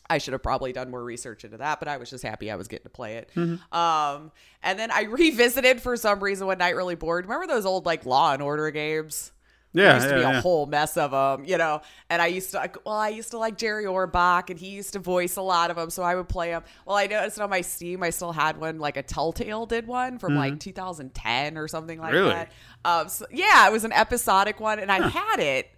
I 0.09 0.17
should 0.17 0.33
have 0.33 0.43
probably 0.43 0.73
done 0.73 0.91
more 0.91 1.03
research 1.03 1.45
into 1.45 1.57
that, 1.57 1.79
but 1.79 1.87
I 1.87 1.97
was 1.97 2.09
just 2.09 2.23
happy 2.23 2.51
I 2.51 2.55
was 2.55 2.67
getting 2.67 2.83
to 2.83 2.89
play 2.89 3.15
it. 3.15 3.29
Um, 3.71 4.31
and 4.61 4.77
then 4.77 4.91
I 4.91 5.03
revisited 5.09 5.81
for 5.81 5.95
some 5.95 6.19
reason 6.21 6.47
one 6.47 6.57
night 6.57 6.75
really 6.75 6.95
bored. 6.95 7.25
Remember 7.25 7.47
those 7.47 7.65
old 7.65 7.85
like 7.85 8.05
Law 8.05 8.33
and 8.33 8.41
Order 8.41 8.69
games? 8.71 9.31
Yeah, 9.75 9.83
there 9.85 9.95
used 9.95 10.07
to 10.09 10.09
yeah, 10.11 10.17
be 10.17 10.23
a 10.23 10.33
yeah. 10.35 10.41
whole 10.41 10.67
mess 10.67 10.97
of 10.97 11.09
them, 11.11 11.45
you 11.49 11.57
know. 11.57 11.81
And 12.07 12.21
I 12.21 12.27
used 12.27 12.51
to, 12.51 12.57
like, 12.57 12.85
well, 12.85 12.93
I 12.93 13.09
used 13.09 13.31
to 13.31 13.39
like 13.39 13.57
Jerry 13.57 13.85
Orbach, 13.85 14.51
and 14.51 14.59
he 14.59 14.67
used 14.67 14.93
to 14.93 14.99
voice 14.99 15.35
a 15.35 15.41
lot 15.41 15.71
of 15.71 15.77
them, 15.77 15.89
so 15.89 16.03
I 16.03 16.13
would 16.13 16.29
play 16.29 16.51
them. 16.51 16.63
Well, 16.85 16.95
I 16.95 17.07
noticed 17.07 17.39
on 17.39 17.49
my 17.49 17.61
Steam, 17.61 18.03
I 18.03 18.11
still 18.11 18.31
had 18.33 18.59
one, 18.59 18.77
like 18.77 18.97
a 18.97 19.01
Telltale 19.01 19.65
did 19.65 19.87
one 19.87 20.19
from 20.19 20.35
like 20.35 20.59
2010 20.59 21.57
or 21.57 21.67
something 21.67 21.99
like 21.99 22.13
Mm-hmm. 22.13 22.17
Really? 22.19 22.29
that. 22.35 22.51
Um, 22.85 23.09
so, 23.09 23.25
yeah, 23.31 23.67
it 23.67 23.71
was 23.71 23.83
an 23.83 23.93
episodic 23.93 24.59
one, 24.59 24.77
and 24.77 24.91
I 24.91 25.07
had 25.07 25.39
it. 25.39 25.71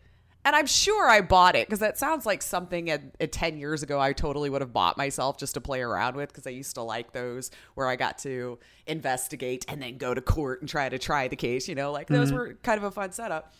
And 0.46 0.56
I'm 0.56 0.68
sure 0.68 1.10
I 1.10 1.22
bought 1.22 1.56
it 1.56 1.68
because 1.68 1.80
that 1.80 1.98
sounds 1.98 2.24
like 2.24 2.44
something 2.44 2.92
at, 2.92 3.02
at 3.20 3.32
10 3.32 3.58
years 3.58 3.82
ago 3.82 4.00
I 4.00 4.14
totally 4.14 4.50
would 4.50 4.62
have 4.62 4.72
bought 4.72 4.96
myself 4.96 5.40
just 5.40 5.56
to 5.56 5.62
play 5.62 5.82
around 5.82 6.16
with 6.16 6.30
because 6.30 6.46
I 6.46 6.52
used 6.52 6.76
to 6.76 6.84
like 6.84 7.14
those 7.14 7.50
where 7.74 7.88
I 7.88 7.96
got 7.96 8.20
to 8.20 8.60
investigate 8.86 9.66
and 9.68 9.82
then 9.82 9.98
go 9.98 10.14
to 10.14 10.22
court 10.22 10.62
and 10.62 10.70
try 10.70 10.88
to 10.88 11.00
try 11.00 11.28
the 11.28 11.36
case. 11.36 11.68
You 11.68 11.74
know, 11.74 11.92
like 11.92 12.08
those 12.08 12.32
were 12.32 12.54
kind 12.62 12.78
of 12.78 12.84
a 12.84 12.92
fun 12.92 13.12
setup. 13.12 13.56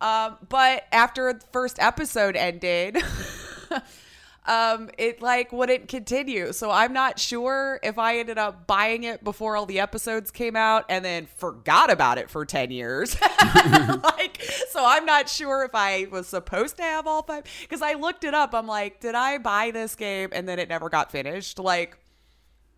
Um, 0.00 0.36
but 0.48 0.84
after 0.92 1.32
the 1.32 1.44
first 1.52 1.80
episode 1.80 2.36
ended, 2.36 2.96
um, 4.48 4.88
it 4.96 5.20
like 5.20 5.52
wouldn't 5.52 5.88
continue. 5.88 6.52
So 6.52 6.70
I'm 6.70 6.94
not 6.94 7.18
sure 7.18 7.78
if 7.82 7.98
I 7.98 8.18
ended 8.18 8.38
up 8.38 8.66
buying 8.66 9.04
it 9.04 9.22
before 9.22 9.56
all 9.56 9.66
the 9.66 9.78
episodes 9.78 10.30
came 10.30 10.56
out 10.56 10.86
and 10.88 11.04
then 11.04 11.26
forgot 11.36 11.90
about 11.90 12.16
it 12.16 12.30
for 12.30 12.46
10 12.46 12.70
years. 12.70 13.14
like, 14.02 14.42
so 14.70 14.82
I'm 14.84 15.04
not 15.04 15.28
sure 15.28 15.64
if 15.64 15.74
I 15.74 16.08
was 16.10 16.26
supposed 16.26 16.78
to 16.78 16.82
have 16.82 17.06
all 17.06 17.22
five 17.22 17.44
because 17.60 17.82
I 17.82 17.92
looked 17.92 18.24
it 18.24 18.32
up. 18.32 18.54
I'm 18.54 18.66
like, 18.66 19.00
did 19.00 19.14
I 19.14 19.36
buy 19.36 19.70
this 19.70 19.94
game 19.94 20.30
and 20.32 20.48
then 20.48 20.58
it 20.58 20.70
never 20.70 20.88
got 20.88 21.12
finished? 21.12 21.58
Like, 21.58 21.98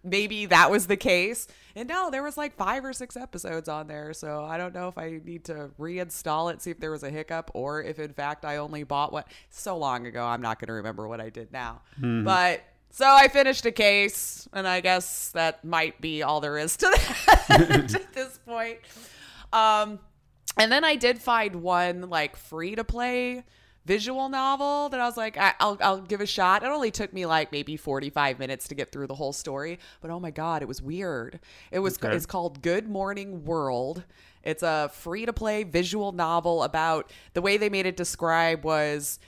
maybe 0.02 0.46
that 0.46 0.70
was 0.70 0.86
the 0.86 0.96
case. 0.96 1.46
And 1.76 1.88
no, 1.88 2.10
there 2.10 2.22
was 2.22 2.36
like 2.36 2.56
five 2.56 2.84
or 2.84 2.92
six 2.92 3.16
episodes 3.16 3.68
on 3.68 3.86
there. 3.86 4.12
So 4.12 4.44
I 4.44 4.56
don't 4.58 4.74
know 4.74 4.88
if 4.88 4.98
I 4.98 5.20
need 5.24 5.44
to 5.44 5.70
reinstall 5.78 6.52
it, 6.52 6.60
see 6.62 6.70
if 6.70 6.80
there 6.80 6.90
was 6.90 7.02
a 7.02 7.10
hiccup, 7.10 7.50
or 7.54 7.82
if 7.82 7.98
in 7.98 8.12
fact 8.12 8.44
I 8.44 8.56
only 8.56 8.82
bought 8.82 9.12
what 9.12 9.28
so 9.50 9.76
long 9.76 10.06
ago. 10.06 10.24
I'm 10.24 10.42
not 10.42 10.58
going 10.58 10.68
to 10.68 10.74
remember 10.74 11.06
what 11.06 11.20
I 11.20 11.30
did 11.30 11.52
now. 11.52 11.82
But 12.24 12.62
so 12.90 13.06
I 13.06 13.28
finished 13.28 13.64
a 13.66 13.72
case, 13.72 14.48
and 14.52 14.66
I 14.66 14.80
guess 14.80 15.30
that 15.30 15.64
might 15.64 16.00
be 16.00 16.22
all 16.24 16.40
there 16.40 16.58
is 16.58 16.76
to 16.78 16.86
that 17.48 17.94
at 17.94 18.12
this 18.12 18.38
point. 18.38 18.78
Um, 19.52 20.00
and 20.56 20.72
then 20.72 20.84
I 20.84 20.96
did 20.96 21.20
find 21.20 21.62
one 21.62 22.10
like 22.10 22.36
free 22.36 22.74
to 22.74 22.82
play 22.84 23.44
visual 23.86 24.28
novel 24.28 24.88
that 24.90 25.00
I 25.00 25.06
was 25.06 25.16
like, 25.16 25.36
I, 25.36 25.54
will 25.60 25.78
I'll 25.80 26.00
give 26.00 26.20
a 26.20 26.26
shot. 26.26 26.62
It 26.62 26.66
only 26.68 26.90
took 26.90 27.12
me 27.12 27.26
like 27.26 27.50
maybe 27.52 27.76
45 27.76 28.38
minutes 28.38 28.68
to 28.68 28.74
get 28.74 28.92
through 28.92 29.06
the 29.06 29.14
whole 29.14 29.32
story, 29.32 29.78
but 30.00 30.10
oh 30.10 30.20
my 30.20 30.30
God, 30.30 30.62
it 30.62 30.68
was 30.68 30.80
weird. 30.82 31.40
It 31.70 31.78
was, 31.80 31.96
Okay. 31.96 32.14
it's 32.14 32.26
called 32.26 32.62
Good 32.62 32.88
Morning 32.88 33.44
World. 33.44 34.04
It's 34.42 34.62
a 34.62 34.90
free 34.92 35.26
to 35.26 35.32
play 35.32 35.64
visual 35.64 36.12
novel 36.12 36.62
about 36.62 37.10
the 37.34 37.42
way 37.42 37.56
they 37.56 37.68
made 37.68 37.86
it 37.86 37.96
describe 37.96 38.64
was 38.64 39.18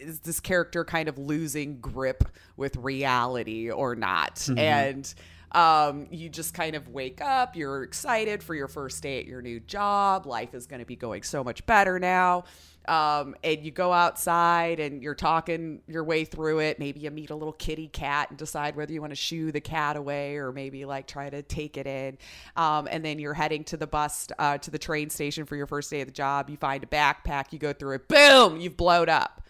is 0.00 0.20
this 0.20 0.38
character 0.38 0.84
kind 0.84 1.08
of 1.08 1.18
losing 1.18 1.80
grip 1.80 2.22
with 2.56 2.76
reality 2.76 3.68
or 3.68 3.96
not? 3.96 4.48
And 4.56 5.12
um, 5.50 6.06
you 6.12 6.28
just 6.28 6.54
kind 6.54 6.76
of 6.76 6.88
wake 6.88 7.20
up, 7.20 7.56
you're 7.56 7.82
excited 7.82 8.42
for 8.42 8.54
your 8.54 8.68
first 8.68 9.02
day 9.02 9.18
at 9.18 9.26
your 9.26 9.42
new 9.42 9.58
job. 9.58 10.24
Life 10.24 10.54
is 10.54 10.66
going 10.68 10.78
to 10.80 10.86
be 10.86 10.94
going 10.94 11.24
so 11.24 11.42
much 11.42 11.66
better 11.66 11.98
now. 11.98 12.44
Um, 12.88 13.34
and 13.44 13.64
you 13.64 13.70
go 13.70 13.92
outside 13.92 14.80
and 14.80 15.02
you're 15.02 15.14
talking 15.14 15.82
your 15.86 16.02
way 16.04 16.24
through 16.24 16.60
it. 16.60 16.78
Maybe 16.78 17.00
you 17.00 17.10
meet 17.10 17.30
a 17.30 17.34
little 17.34 17.52
kitty 17.52 17.88
cat 17.88 18.30
and 18.30 18.38
decide 18.38 18.76
whether 18.76 18.92
you 18.92 19.00
want 19.00 19.10
to 19.12 19.16
shoo 19.16 19.52
the 19.52 19.60
cat 19.60 19.96
away 19.96 20.36
or 20.36 20.52
maybe 20.52 20.84
like 20.84 21.06
try 21.06 21.28
to 21.28 21.42
take 21.42 21.76
it 21.76 21.86
in. 21.86 22.18
Um, 22.56 22.88
and 22.90 23.04
then 23.04 23.18
you're 23.18 23.34
heading 23.34 23.64
to 23.64 23.76
the 23.76 23.86
bus, 23.86 24.28
uh, 24.38 24.58
to 24.58 24.70
the 24.70 24.78
train 24.78 25.10
station 25.10 25.44
for 25.44 25.54
your 25.56 25.66
first 25.66 25.90
day 25.90 26.00
of 26.00 26.08
the 26.08 26.12
job. 26.12 26.48
You 26.50 26.56
find 26.56 26.82
a 26.82 26.86
backpack, 26.86 27.52
you 27.52 27.58
go 27.58 27.72
through 27.72 27.96
it, 27.96 28.08
boom, 28.08 28.58
you've 28.60 28.76
blowed 28.76 29.08
up 29.08 29.42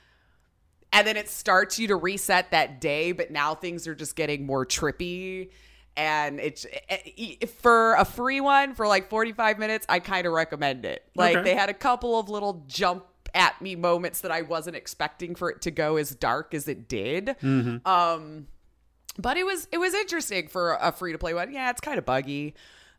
and 0.90 1.06
then 1.06 1.18
it 1.18 1.28
starts 1.28 1.78
you 1.78 1.88
to 1.88 1.96
reset 1.96 2.50
that 2.50 2.80
day 2.80 3.12
but 3.12 3.30
now 3.30 3.54
things 3.54 3.86
are 3.86 3.94
just 3.94 4.16
getting 4.16 4.46
more 4.46 4.64
trippy 4.64 5.50
and 5.98 6.40
it's 6.40 6.64
it, 6.88 7.50
for 7.50 7.94
a 7.96 8.06
free 8.06 8.40
one 8.40 8.74
for 8.74 8.86
like 8.86 9.10
45 9.10 9.58
minutes 9.58 9.84
i 9.90 9.98
kind 9.98 10.26
of 10.26 10.32
recommend 10.32 10.86
it 10.86 11.04
like 11.14 11.36
Okay. 11.36 11.44
they 11.50 11.54
had 11.54 11.68
a 11.68 11.74
couple 11.74 12.18
of 12.18 12.30
little 12.30 12.64
jump 12.66 13.04
at 13.38 13.62
me 13.62 13.74
moments 13.76 14.20
that 14.20 14.30
i 14.30 14.42
wasn't 14.42 14.76
expecting 14.76 15.34
for 15.34 15.48
it 15.50 15.62
to 15.62 15.70
go 15.70 15.96
as 15.96 16.10
dark 16.14 16.52
as 16.52 16.68
it 16.68 16.88
did. 16.88 17.36
Um 17.86 18.48
but 19.16 19.36
it 19.36 19.46
was 19.46 19.66
it 19.72 19.78
was 19.78 19.94
interesting 19.94 20.48
for 20.48 20.74
a 20.74 20.92
free 20.92 21.12
to 21.12 21.18
play 21.18 21.32
one. 21.32 21.50
Yeah 21.52 21.70
it's 21.70 21.80
kind 21.80 21.98
of 21.98 22.04
buggy. 22.04 22.54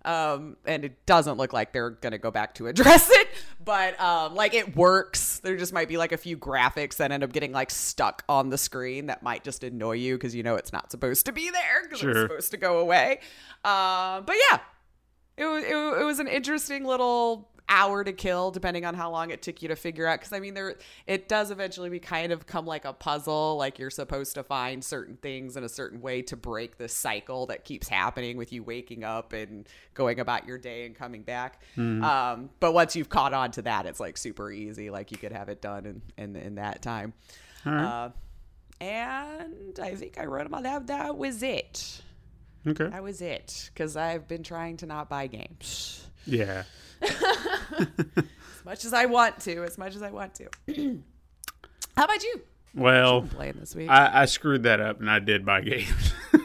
Um 0.06 0.56
and 0.66 0.86
it 0.86 1.06
doesn't 1.06 1.38
look 1.38 1.52
like 1.52 1.74
they're 1.74 1.90
gonna 1.90 2.18
go 2.18 2.32
back 2.32 2.56
to 2.56 2.68
address 2.72 3.10
it 3.12 3.28
but 3.64 4.00
um 4.00 4.34
like 4.34 4.54
it 4.54 4.76
works. 4.76 5.40
There 5.40 5.58
just 5.58 5.74
might 5.74 5.90
be 5.90 5.98
like 5.98 6.14
a 6.14 6.18
few 6.18 6.38
graphics 6.38 6.96
that 6.98 7.12
end 7.12 7.24
up 7.24 7.34
getting 7.34 7.52
like 7.52 7.70
stuck 7.70 8.24
on 8.30 8.50
the 8.50 8.58
screen 8.58 9.08
that 9.08 9.22
might 9.22 9.44
just 9.44 9.64
annoy 9.64 9.94
you 9.98 10.16
because 10.16 10.34
you 10.34 10.44
know 10.44 10.56
it's 10.56 10.72
not 10.72 10.90
supposed 10.90 11.26
to 11.26 11.32
be 11.34 11.50
there 11.52 11.84
because 11.84 12.00
Sure. 12.00 12.10
it's 12.12 12.20
supposed 12.22 12.52
to 12.52 12.58
go 12.58 12.80
away. 12.80 13.20
Uh, 13.66 14.22
but 14.22 14.36
yeah 14.50 14.60
it 15.38 15.46
was, 15.46 15.64
it, 15.64 16.02
it 16.02 16.04
was 16.06 16.20
an 16.20 16.28
interesting 16.28 16.84
little 16.86 17.50
hour 17.70 18.04
to 18.04 18.12
kill 18.12 18.52
depending 18.52 18.84
on 18.84 18.96
how 18.96 19.12
long 19.12 19.30
it 19.30 19.42
took 19.42 19.62
you 19.62 19.68
to 19.68 19.76
figure 19.76 20.08
out. 20.08 20.20
Because 20.20 20.34
i 20.34 20.40
mean 20.40 20.54
there 20.54 20.76
it 21.08 21.30
does 21.30 21.52
eventually 21.52 21.90
be 21.90 22.00
kind 22.00 22.32
of 22.32 22.46
come 22.46 22.66
like 22.66 22.86
a 22.86 22.94
puzzle 22.94 23.56
like 23.58 23.80
you're 23.80 23.90
supposed 23.90 24.36
to 24.36 24.44
find 24.44 24.84
certain 24.84 25.16
things 25.18 25.56
in 25.56 25.64
a 25.64 25.70
certain 25.70 26.02
way 26.02 26.22
to 26.24 26.36
break 26.36 26.78
this 26.78 26.94
cycle 26.94 27.46
that 27.46 27.64
keeps 27.64 27.88
happening 27.88 28.36
with 28.38 28.52
you 28.52 28.64
waking 28.64 29.04
up 29.04 29.34
and 29.34 29.68
going 29.94 30.20
about 30.20 30.48
your 30.48 30.58
day 30.58 30.86
and 30.86 30.96
coming 30.96 31.22
back. 31.24 31.62
Um, 31.78 32.50
but 32.60 32.74
once 32.74 32.96
you've 32.96 33.10
caught 33.10 33.34
on 33.34 33.52
to 33.52 33.62
that 33.62 33.86
it's 33.86 34.00
like 34.00 34.18
super 34.18 34.52
easy 34.52 34.90
like 34.90 35.12
you 35.12 35.18
could 35.18 35.32
have 35.32 35.50
it 35.50 35.62
done 35.62 35.86
in 35.86 36.02
in, 36.18 36.36
in 36.36 36.56
that 36.56 36.82
time. 36.82 37.14
Uh, 37.66 38.10
and 38.82 39.78
i 39.82 39.94
think 39.94 40.18
i 40.18 40.24
wrote 40.26 40.46
about 40.46 40.64
that 40.64 40.88
that 40.88 41.18
was 41.18 41.44
it. 41.44 42.02
Okay. 42.68 42.88
that 42.88 43.04
was 43.04 43.22
it 43.22 43.70
because 43.74 43.96
I've 43.96 44.28
been 44.28 44.44
trying 44.44 44.78
to 44.78 44.86
not 44.86 45.10
buy 45.10 45.28
games. 45.28 46.08
Yeah. 46.26 46.64
as 47.02 48.66
much 48.66 48.86
as 48.86 48.94
I 48.94 49.06
want 49.06 49.40
to, 49.42 49.64
as 49.64 49.78
much 49.78 49.96
as 49.96 50.02
I 50.02 50.12
want 50.12 50.34
to. 50.36 50.50
How 51.98 52.06
about 52.06 52.24
you? 52.24 52.42
Well, 52.76 53.24
Playing 53.24 53.58
this 53.60 53.76
week? 53.76 53.90
I, 53.90 54.22
I 54.22 54.26
screwed 54.26 54.64
that 54.64 54.80
up 54.80 55.00
and 55.00 55.10
I 55.10 55.20
did 55.20 55.46
buy 55.46 55.62
games. 55.62 56.14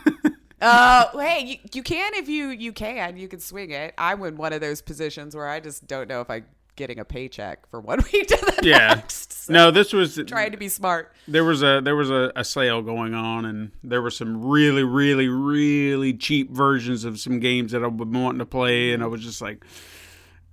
Uh, 0.60 1.18
hey, 1.18 1.44
you, 1.44 1.56
you 1.74 1.82
can 1.82 2.14
if 2.14 2.26
you 2.26 2.48
you 2.48 2.72
can 2.72 3.18
you 3.18 3.28
can 3.28 3.38
swing 3.38 3.70
it. 3.70 3.92
I'm 3.98 4.22
in 4.22 4.38
one 4.38 4.54
of 4.54 4.62
those 4.62 4.80
positions 4.80 5.36
where 5.36 5.46
I 5.46 5.60
just 5.60 5.86
don't 5.86 6.08
know 6.08 6.22
if 6.22 6.30
I'm 6.30 6.46
getting 6.76 6.98
a 6.98 7.04
paycheck 7.04 7.68
for 7.68 7.80
one 7.80 7.98
week 8.12 8.28
to 8.28 8.36
the 8.36 8.66
yeah. 8.66 8.94
next. 8.94 9.32
So 9.44 9.52
No, 9.52 9.70
this 9.70 9.92
was 9.92 10.18
trying 10.26 10.52
to 10.52 10.56
be 10.56 10.70
smart. 10.70 11.12
there 11.28 11.44
was 11.44 11.62
a 11.62 11.82
there 11.84 11.96
was 11.96 12.10
a, 12.10 12.32
a 12.34 12.44
sale 12.44 12.80
going 12.80 13.12
on 13.12 13.44
and 13.44 13.72
there 13.82 14.00
were 14.00 14.10
some 14.10 14.42
really 14.42 14.84
really 14.84 15.28
really 15.28 16.14
cheap 16.14 16.50
versions 16.50 17.04
of 17.04 17.20
some 17.20 17.40
games 17.40 17.72
that 17.72 17.84
I've 17.84 17.98
been 17.98 18.12
wanting 18.12 18.38
to 18.38 18.46
play 18.46 18.92
and 18.94 19.02
I 19.02 19.06
was 19.06 19.22
just 19.22 19.42
like 19.42 19.62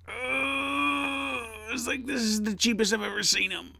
"Ugh." 0.08 1.44
it's 1.72 1.86
like 1.86 2.06
this 2.06 2.20
is 2.22 2.42
the 2.42 2.54
cheapest 2.54 2.92
I've 2.92 3.02
ever 3.02 3.22
seen 3.22 3.50
them. 3.50 3.72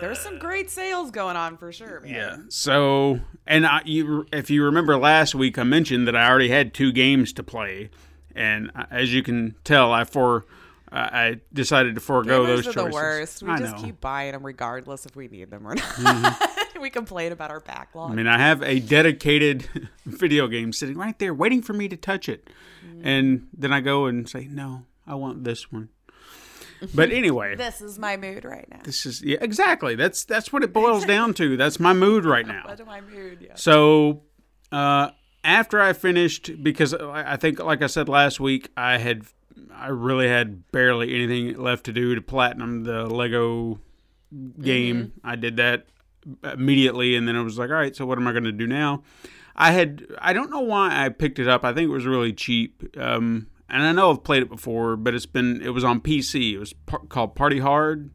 There's 0.00 0.18
some 0.18 0.38
great 0.38 0.70
sales 0.70 1.10
going 1.10 1.36
on 1.36 1.56
for 1.58 1.72
sure, 1.72 2.00
man. 2.00 2.14
Yeah. 2.14 2.36
So, 2.48 3.20
and 3.46 3.66
I, 3.66 3.82
you, 3.84 4.26
if 4.32 4.48
you 4.50 4.64
remember 4.64 4.96
last 4.96 5.34
week, 5.34 5.58
I 5.58 5.62
mentioned 5.62 6.06
that 6.08 6.16
I 6.16 6.28
already 6.28 6.48
had 6.48 6.72
two 6.74 6.90
games 6.92 7.32
to 7.34 7.42
play, 7.42 7.90
and 8.34 8.70
as 8.90 9.12
you 9.12 9.22
can 9.22 9.54
tell, 9.64 9.92
I 9.92 10.04
for 10.04 10.46
I 10.90 11.00
I 11.00 11.40
decided 11.52 11.94
to 11.96 12.00
forego 12.00 12.44
Gamers 12.44 12.46
those 12.46 12.58
are 12.68 12.72
choices. 12.72 12.84
the 12.84 12.90
worst. 12.94 13.42
We 13.42 13.50
I 13.50 13.58
just 13.58 13.76
know. 13.76 13.82
keep 13.82 14.00
buying 14.00 14.32
them 14.32 14.44
regardless 14.44 15.04
if 15.06 15.16
we 15.16 15.28
need 15.28 15.50
them 15.50 15.66
or 15.66 15.74
not. 15.74 16.48
we 16.80 16.88
complain 16.90 17.30
about 17.32 17.50
our 17.50 17.60
backlog. 17.60 18.10
I 18.10 18.14
mean, 18.14 18.26
I 18.26 18.38
have 18.38 18.62
a 18.62 18.80
dedicated 18.80 19.68
video 20.06 20.48
game 20.48 20.72
sitting 20.72 20.96
right 20.96 21.18
there, 21.18 21.34
waiting 21.34 21.60
for 21.62 21.72
me 21.74 21.88
to 21.88 21.96
touch 21.96 22.28
it, 22.28 22.48
Mm. 22.86 23.00
and 23.04 23.46
then 23.52 23.70
I 23.74 23.80
go 23.82 24.06
and 24.06 24.26
say, 24.26 24.48
"No, 24.50 24.86
I 25.10 25.14
want 25.14 25.44
this 25.44 25.70
one." 25.72 25.88
But 26.94 27.10
anyway, 27.20 27.56
this 27.56 27.80
is 27.80 27.98
my 27.98 28.16
mood 28.16 28.44
right 28.44 28.66
now. 28.70 28.80
this 28.84 29.04
is 29.04 29.22
yeah, 29.22 29.38
exactly 29.40 29.94
that's 29.94 30.24
that's 30.24 30.52
what 30.52 30.62
it 30.62 30.72
boils 30.72 31.04
down 31.16 31.34
to. 31.34 31.56
That's 31.56 31.78
my 31.80 31.92
mood 31.92 32.24
right 32.24 32.46
now. 32.46 32.64
That's 32.66 32.84
my 32.86 33.00
mood. 33.00 33.38
Yeah. 33.42 33.54
So, 33.54 34.22
uh, 34.72 35.10
after 35.44 35.80
I 35.80 35.92
finished, 35.92 36.62
because 36.62 36.94
I 36.94 37.32
I 37.34 37.36
think, 37.36 37.58
like 37.58 37.82
I 37.82 37.86
said 37.86 38.08
last 38.08 38.40
week, 38.40 38.70
I 38.76 38.98
had, 38.98 39.24
I 39.74 39.88
really 39.88 40.28
had 40.28 40.70
barely 40.72 41.14
anything 41.14 41.56
left 41.56 41.84
to 41.86 41.92
do 41.92 42.14
to 42.14 42.20
platinum 42.22 42.84
the 42.84 43.06
Lego 43.06 43.80
game. 44.60 45.12
I 45.24 45.36
did 45.36 45.56
that 45.56 45.86
immediately, 46.44 47.16
and 47.16 47.26
then 47.26 47.36
I 47.36 47.42
was 47.42 47.58
like, 47.58 47.70
all 47.70 47.76
right, 47.76 47.94
so 47.96 48.06
what 48.06 48.18
am 48.18 48.26
I 48.26 48.32
going 48.32 48.44
to 48.44 48.52
do 48.52 48.66
now? 48.66 49.02
I 49.56 49.72
had, 49.72 50.06
I 50.18 50.32
don't 50.32 50.50
know 50.50 50.60
why 50.60 51.04
I 51.04 51.08
picked 51.10 51.38
it 51.38 51.48
up. 51.48 51.64
I 51.64 51.72
think 51.74 51.88
it 51.88 51.92
was 51.92 52.06
really 52.06 52.32
cheap. 52.32 52.96
Um, 52.96 53.48
and 53.70 53.82
I 53.82 53.92
know 53.92 54.10
I've 54.10 54.24
played 54.24 54.42
it 54.42 54.48
before, 54.48 54.96
but 54.96 55.14
it's 55.14 55.26
been, 55.26 55.60
it 55.62 55.70
was 55.70 55.84
on 55.84 56.00
PC. 56.00 56.52
It 56.54 56.58
was 56.58 56.72
par- 56.72 57.02
called 57.08 57.34
Party 57.34 57.58
Hard, 57.58 58.10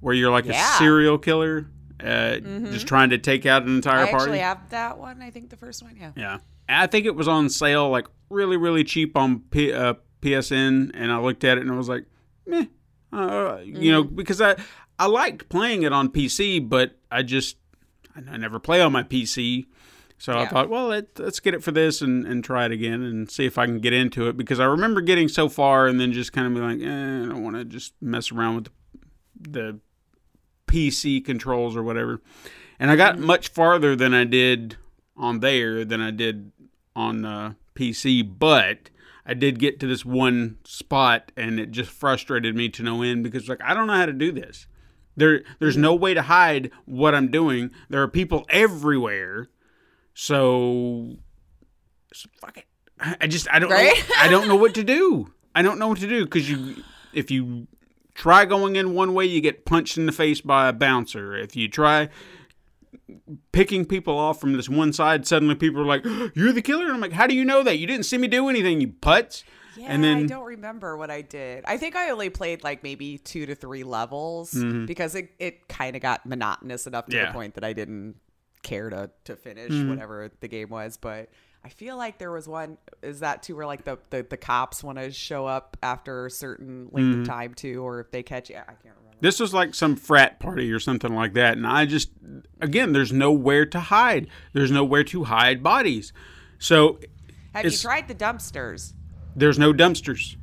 where 0.00 0.14
you're 0.14 0.30
like 0.30 0.44
Yeah. 0.46 0.74
a 0.74 0.78
serial 0.78 1.18
killer. 1.18 1.68
Uh, 2.02 2.38
just 2.72 2.86
trying 2.86 3.10
to 3.10 3.18
take 3.18 3.46
out 3.46 3.62
an 3.62 3.74
entire 3.76 4.00
I 4.04 4.10
party. 4.10 4.24
actually 4.24 4.38
have 4.40 4.68
that 4.70 4.98
one. 4.98 5.22
I 5.22 5.30
think 5.30 5.48
the 5.50 5.56
first 5.56 5.82
one. 5.82 5.96
Yeah. 5.98 6.10
Yeah. 6.16 6.38
I 6.68 6.86
think 6.86 7.06
it 7.06 7.14
was 7.14 7.28
on 7.28 7.48
sale, 7.48 7.88
like 7.88 8.06
really, 8.30 8.56
really 8.56 8.84
cheap 8.84 9.16
on 9.16 9.40
P- 9.50 9.72
uh, 9.72 9.94
PSN, 10.20 10.90
and 10.94 11.12
I 11.12 11.18
looked 11.18 11.44
at 11.44 11.56
it 11.58 11.62
and 11.62 11.70
I 11.70 11.76
was 11.76 11.88
like, 11.88 12.04
meh. 12.46 12.66
Uh, 13.12 13.58
You 13.64 13.92
know, 13.92 14.02
because 14.04 14.40
I 14.40 14.56
I 14.98 15.06
liked 15.06 15.48
playing 15.48 15.82
it 15.82 15.92
on 15.92 16.08
PC, 16.08 16.58
but 16.68 16.98
I 17.10 17.22
just 17.22 17.56
I 18.16 18.36
never 18.36 18.58
play 18.58 18.80
on 18.80 18.92
my 18.92 19.02
PC. 19.02 19.66
So 20.24 20.38
I 20.38 20.46
thought, 20.46 20.70
well, 20.70 20.86
let, 20.86 21.18
let's 21.18 21.38
get 21.38 21.52
it 21.52 21.62
for 21.62 21.70
this 21.70 22.00
and, 22.00 22.26
and 22.26 22.42
try 22.42 22.64
it 22.64 22.72
again 22.72 23.02
and 23.02 23.30
see 23.30 23.44
if 23.44 23.58
I 23.58 23.66
can 23.66 23.78
get 23.78 23.92
into 23.92 24.26
it 24.26 24.38
because 24.38 24.58
I 24.58 24.64
remember 24.64 25.02
getting 25.02 25.28
so 25.28 25.50
far 25.50 25.86
and 25.86 26.00
then 26.00 26.12
just 26.12 26.32
kind 26.32 26.46
of 26.46 26.54
be 26.54 26.60
like, 26.60 26.80
eh, 26.80 27.24
I 27.24 27.28
don't 27.28 27.44
want 27.44 27.56
to 27.56 27.64
just 27.66 27.92
mess 28.00 28.32
around 28.32 28.54
with 28.54 28.64
the, 29.38 29.50
the 29.50 29.80
PC 30.66 31.22
controls 31.22 31.76
or 31.76 31.82
whatever. 31.82 32.22
And 32.78 32.90
I 32.90 32.96
got 32.96 33.18
much 33.18 33.48
farther 33.48 33.94
than 33.94 34.14
I 34.14 34.24
did 34.24 34.78
on 35.14 35.40
there 35.40 35.84
than 35.84 36.00
I 36.00 36.10
did 36.10 36.52
on 36.96 37.26
uh, 37.26 37.52
PC, 37.74 38.26
but 38.38 38.88
I 39.26 39.34
did 39.34 39.58
get 39.58 39.78
to 39.80 39.86
this 39.86 40.06
one 40.06 40.56
spot 40.64 41.32
and 41.36 41.60
it 41.60 41.70
just 41.70 41.90
frustrated 41.90 42.56
me 42.56 42.70
to 42.70 42.82
no 42.82 43.02
end 43.02 43.24
because 43.24 43.46
like 43.46 43.60
I 43.62 43.74
don't 43.74 43.86
know 43.86 43.92
how 43.92 44.06
to 44.06 44.12
do 44.14 44.32
this. 44.32 44.68
There 45.18 45.42
there's 45.58 45.76
no 45.76 45.94
way 45.94 46.14
to 46.14 46.22
hide 46.22 46.70
what 46.86 47.14
I'm 47.14 47.30
doing. 47.30 47.72
There 47.90 48.00
are 48.00 48.08
people 48.08 48.46
everywhere. 48.48 49.50
So, 50.14 51.16
so 52.12 52.28
fuck 52.40 52.56
it. 52.56 52.64
I 53.20 53.26
just 53.26 53.48
I 53.50 53.58
don't 53.58 53.70
Right? 53.70 53.92
know, 54.08 54.14
I 54.18 54.28
don't 54.28 54.48
know 54.48 54.56
what 54.56 54.74
to 54.74 54.84
do. 54.84 55.32
I 55.54 55.62
don't 55.62 55.78
know 55.78 55.88
what 55.88 55.98
to 55.98 56.08
do 56.08 56.24
because 56.24 56.48
you 56.50 56.76
if 57.12 57.30
you 57.30 57.66
try 58.14 58.44
going 58.44 58.76
in 58.76 58.94
one 58.94 59.12
way, 59.14 59.26
you 59.26 59.40
get 59.40 59.64
punched 59.64 59.98
in 59.98 60.06
the 60.06 60.12
face 60.12 60.40
by 60.40 60.68
a 60.68 60.72
bouncer. 60.72 61.36
If 61.36 61.54
you 61.56 61.68
try 61.68 62.08
picking 63.52 63.84
people 63.84 64.16
off 64.18 64.40
from 64.40 64.52
this 64.54 64.68
one 64.68 64.92
side. 64.92 65.26
Suddenly, 65.26 65.56
people 65.56 65.80
are 65.80 65.84
like, 65.86 66.04
"You're 66.34 66.52
the 66.52 66.62
killer," 66.62 66.84
and 66.86 66.94
I'm 66.94 67.00
like, 67.00 67.12
"How 67.12 67.26
do 67.26 67.34
you 67.34 67.44
know 67.44 67.62
that? 67.62 67.78
You 67.78 67.86
didn't 67.86 68.06
see 68.06 68.18
me 68.18 68.28
do 68.28 68.48
anything, 68.48 68.80
you 68.80 68.88
putz." 68.88 69.42
Yeah, 69.76 69.86
and 69.88 70.04
then 70.04 70.18
I 70.18 70.26
don't 70.26 70.44
remember 70.44 70.96
what 70.96 71.10
I 71.10 71.20
did. 71.22 71.64
I 71.66 71.76
think 71.78 71.96
I 71.96 72.10
only 72.10 72.30
played 72.30 72.62
like 72.62 72.84
maybe 72.84 73.18
two 73.18 73.44
to 73.46 73.56
three 73.56 73.82
levels 73.82 74.52
because 74.86 75.16
it, 75.16 75.30
it 75.40 75.66
kind 75.66 75.96
of 75.96 76.02
got 76.02 76.24
monotonous 76.24 76.86
enough 76.86 77.06
to 77.06 77.10
Mm-hmm. 77.16 77.18
Yeah. 77.24 77.26
the 77.26 77.32
point 77.32 77.54
that 77.54 77.64
I 77.64 77.72
didn't 77.72 78.14
care 78.64 78.90
to 78.90 79.10
to 79.24 79.36
finish 79.36 79.70
Mm-hmm. 79.70 79.90
whatever 79.90 80.30
the 80.40 80.48
game 80.48 80.70
was. 80.70 80.96
But 80.96 81.28
I 81.64 81.68
feel 81.68 81.96
like 81.96 82.18
there 82.18 82.32
was 82.32 82.48
one. 82.48 82.78
Is 83.02 83.20
that 83.20 83.42
too 83.44 83.54
where 83.54 83.66
like 83.66 83.84
the 83.84 83.98
the, 84.10 84.26
the 84.28 84.36
cops 84.36 84.82
want 84.82 84.98
to 84.98 85.12
show 85.12 85.46
up 85.46 85.76
after 85.82 86.26
a 86.26 86.30
certain 86.30 86.88
length 86.90 87.06
Mm-hmm. 87.12 87.20
of 87.22 87.26
time 87.28 87.54
too, 87.54 87.82
or 87.86 88.00
if 88.00 88.10
they 88.10 88.22
catch 88.24 88.50
you? 88.50 88.56
I 88.56 88.64
can't 88.64 88.78
remember. 88.82 89.00
This 89.20 89.38
was 89.38 89.54
like 89.54 89.74
some 89.74 89.94
frat 89.96 90.40
party 90.40 90.72
or 90.72 90.80
something 90.80 91.14
like 91.14 91.34
that. 91.34 91.56
And 91.56 91.66
I 91.66 91.86
just, 91.86 92.10
again, 92.60 92.92
there's 92.92 93.12
nowhere 93.12 93.64
to 93.66 93.78
hide. 93.80 94.26
There's 94.52 94.72
nowhere 94.72 95.04
to 95.04 95.24
hide 95.24 95.62
bodies. 95.62 96.12
So 96.58 96.98
Have 97.54 97.64
you 97.64 97.70
tried 97.70 98.08
the 98.08 98.14
dumpsters? 98.14 98.92
there's 99.36 99.58
no 99.58 99.72
dumpsters. 99.72 100.36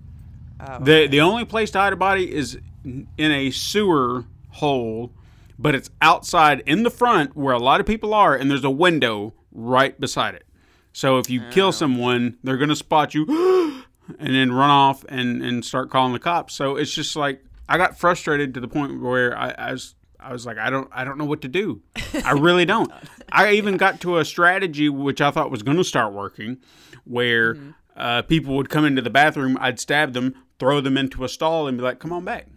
The 0.81 1.07
the 1.07 1.21
only 1.21 1.45
place 1.45 1.71
to 1.71 1.79
hide 1.79 1.93
a 1.93 1.95
body 1.95 2.33
is 2.33 2.57
in 2.85 3.07
a 3.17 3.51
sewer 3.51 4.25
hole, 4.49 5.11
but 5.57 5.75
it's 5.75 5.89
outside 6.01 6.61
in 6.65 6.83
the 6.83 6.89
front 6.89 7.35
where 7.35 7.53
a 7.53 7.59
lot 7.59 7.79
of 7.79 7.85
people 7.85 8.13
are, 8.13 8.35
and 8.35 8.49
there's 8.49 8.63
a 8.63 8.69
window 8.71 9.33
right 9.51 9.99
beside 9.99 10.35
it. 10.35 10.45
So 10.93 11.17
if 11.17 11.29
you 11.29 11.41
kill 11.51 11.71
someone, 11.71 12.37
they're 12.43 12.57
gonna 12.57 12.75
spot 12.75 13.13
you 13.13 13.25
and 14.19 14.35
then 14.35 14.51
run 14.51 14.69
off 14.69 15.05
and, 15.07 15.41
and 15.41 15.63
start 15.63 15.89
calling 15.89 16.13
the 16.13 16.19
cops. 16.19 16.53
So 16.53 16.75
it's 16.75 16.91
just 16.91 17.15
like 17.15 17.43
I 17.69 17.77
got 17.77 17.97
frustrated 17.97 18.53
to 18.55 18.59
the 18.59 18.67
point 18.67 19.01
where 19.01 19.37
I, 19.37 19.51
I 19.51 19.71
was 19.71 19.95
I 20.19 20.33
was 20.33 20.45
like 20.45 20.57
I 20.57 20.69
don't 20.69 20.89
I 20.91 21.03
don't 21.03 21.17
know 21.17 21.25
what 21.25 21.41
to 21.41 21.47
do. 21.47 21.81
I 22.25 22.31
really 22.31 22.65
don't. 22.65 22.91
I 23.31 23.53
even 23.53 23.77
got 23.77 24.01
to 24.01 24.17
a 24.17 24.25
strategy 24.25 24.89
which 24.89 25.21
I 25.21 25.31
thought 25.31 25.51
was 25.51 25.63
going 25.63 25.77
to 25.77 25.83
start 25.83 26.13
working, 26.13 26.57
where 27.05 27.57
uh, 27.95 28.21
people 28.23 28.55
would 28.55 28.69
come 28.69 28.85
into 28.85 29.01
the 29.01 29.09
bathroom, 29.09 29.57
I'd 29.61 29.79
stab 29.79 30.13
them, 30.13 30.35
throw 30.59 30.81
them 30.81 30.97
into 30.97 31.23
a 31.23 31.29
stall, 31.29 31.67
and 31.67 31.77
be 31.77 31.83
like, 31.83 31.99
"Come 31.99 32.11
on 32.11 32.25
back." 32.25 32.47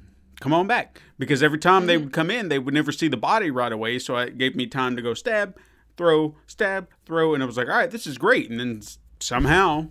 Come 0.41 0.53
on 0.53 0.67
back, 0.67 1.01
because 1.19 1.43
every 1.43 1.59
time 1.59 1.87
they 1.87 1.97
would 1.97 2.13
come 2.13 2.31
in, 2.31 2.49
they 2.49 2.59
would 2.59 2.75
never 2.75 2.93
see 2.93 3.09
the 3.09 3.17
body 3.17 3.51
right 3.51 3.73
away. 3.73 3.99
So 3.99 4.17
it 4.17 4.37
gave 4.39 4.55
me 4.57 4.67
time 4.67 4.97
to 4.97 5.03
go 5.03 5.15
stab, 5.15 5.57
throw, 5.97 6.35
stab, 6.47 6.89
throw, 7.07 7.35
and 7.35 7.43
I 7.43 7.47
was 7.47 7.57
like, 7.57 7.69
"All 7.69 7.77
right, 7.77 7.91
this 7.91 8.07
is 8.07 8.19
great." 8.19 8.51
And 8.51 8.59
then 8.61 8.83
somehow, 9.21 9.89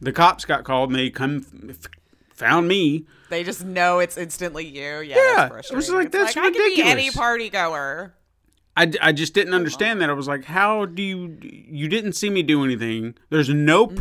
the 0.00 0.12
cops 0.12 0.44
got 0.44 0.64
called, 0.64 0.90
and 0.90 0.98
they 0.98 1.10
come 1.10 1.44
f- 1.68 1.76
found 2.32 2.66
me. 2.68 3.06
They 3.30 3.44
just 3.44 3.64
know 3.64 3.98
it's 3.98 4.16
instantly 4.16 4.66
you. 4.66 5.00
Yeah, 5.00 5.16
Yeah, 5.16 5.48
that's 5.48 5.70
it 5.70 5.76
was 5.76 5.90
like, 5.90 6.06
It's 6.06 6.16
that's 6.16 6.36
I 6.36 6.50
could 6.50 6.54
be 6.54 6.82
any 6.82 7.10
party 7.10 7.50
goer. 7.50 8.14
I, 8.76 8.90
I 9.00 9.12
just 9.12 9.34
didn't 9.34 9.54
understand 9.54 10.00
that. 10.00 10.10
I 10.10 10.14
was 10.14 10.26
like, 10.26 10.44
how 10.46 10.84
do 10.84 11.02
you 11.02 11.38
you 11.40 11.88
didn't 11.88 12.14
see 12.14 12.28
me 12.30 12.42
do 12.42 12.64
anything? 12.64 13.14
There's 13.30 13.48
no 13.48 13.86
Mm-hmm. 13.86 13.96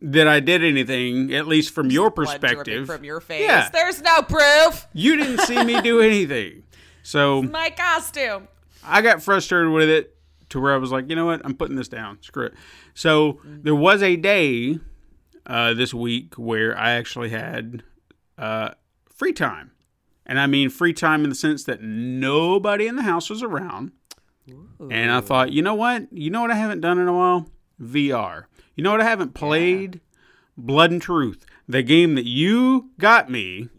That 0.00 0.28
I 0.28 0.40
did 0.40 0.62
anything, 0.64 1.32
at 1.34 1.46
least 1.46 1.74
from 1.74 1.90
your 1.90 2.10
perspective. 2.10 2.86
from 2.86 3.04
your 3.04 3.20
face. 3.20 3.42
Yeah. 3.42 3.68
There's 3.70 4.00
no 4.02 4.22
proof. 4.22 4.86
You 4.92 5.16
didn't 5.16 5.40
see 5.40 5.62
me 5.64 5.80
do 5.80 6.00
anything. 6.00 6.62
So 7.02 7.42
My 7.42 7.70
costume. 7.70 8.48
I 8.84 9.02
got 9.02 9.22
frustrated 9.22 9.72
with 9.72 9.88
it 9.88 10.14
to 10.50 10.60
where 10.60 10.72
I 10.72 10.76
was 10.78 10.92
like, 10.92 11.10
you 11.10 11.16
know 11.16 11.26
what? 11.26 11.40
I'm 11.44 11.54
putting 11.54 11.76
this 11.76 11.88
down. 11.88 12.18
Screw 12.22 12.46
it. 12.46 12.54
So 12.94 13.34
Mm-hmm. 13.34 13.62
there 13.62 13.74
was 13.74 14.02
a 14.02 14.16
day 14.16 14.78
uh, 15.46 15.74
this 15.74 15.92
week 15.92 16.34
where 16.36 16.76
I 16.78 16.92
actually 16.92 17.30
had 17.30 17.82
uh, 18.38 18.70
free 19.14 19.32
time. 19.32 19.72
And 20.26 20.38
I 20.38 20.46
mean 20.46 20.68
free 20.70 20.92
time 20.92 21.24
in 21.24 21.30
the 21.30 21.34
sense 21.36 21.64
that 21.64 21.82
nobody 21.82 22.86
in 22.86 22.96
the 22.96 23.02
house 23.02 23.30
was 23.30 23.42
around. 23.42 23.92
And 24.90 25.10
I 25.10 25.20
thought, 25.20 25.52
you 25.52 25.60
know 25.62 25.74
what? 25.74 26.10
You 26.12 26.30
know 26.30 26.40
what 26.40 26.50
I 26.50 26.54
haven't 26.54 26.80
done 26.80 26.98
in 26.98 27.08
a 27.08 27.12
while? 27.12 27.50
VR. 27.82 28.44
You 28.78 28.84
know 28.84 28.92
what 28.92 29.00
I 29.00 29.06
haven't 29.06 29.34
played? 29.34 30.00
Blood 30.56 30.92
and 30.92 31.02
Truth, 31.02 31.44
the 31.68 31.82
game 31.82 32.14
that 32.14 32.26
you 32.26 32.90
got 33.00 33.28
me, 33.28 33.70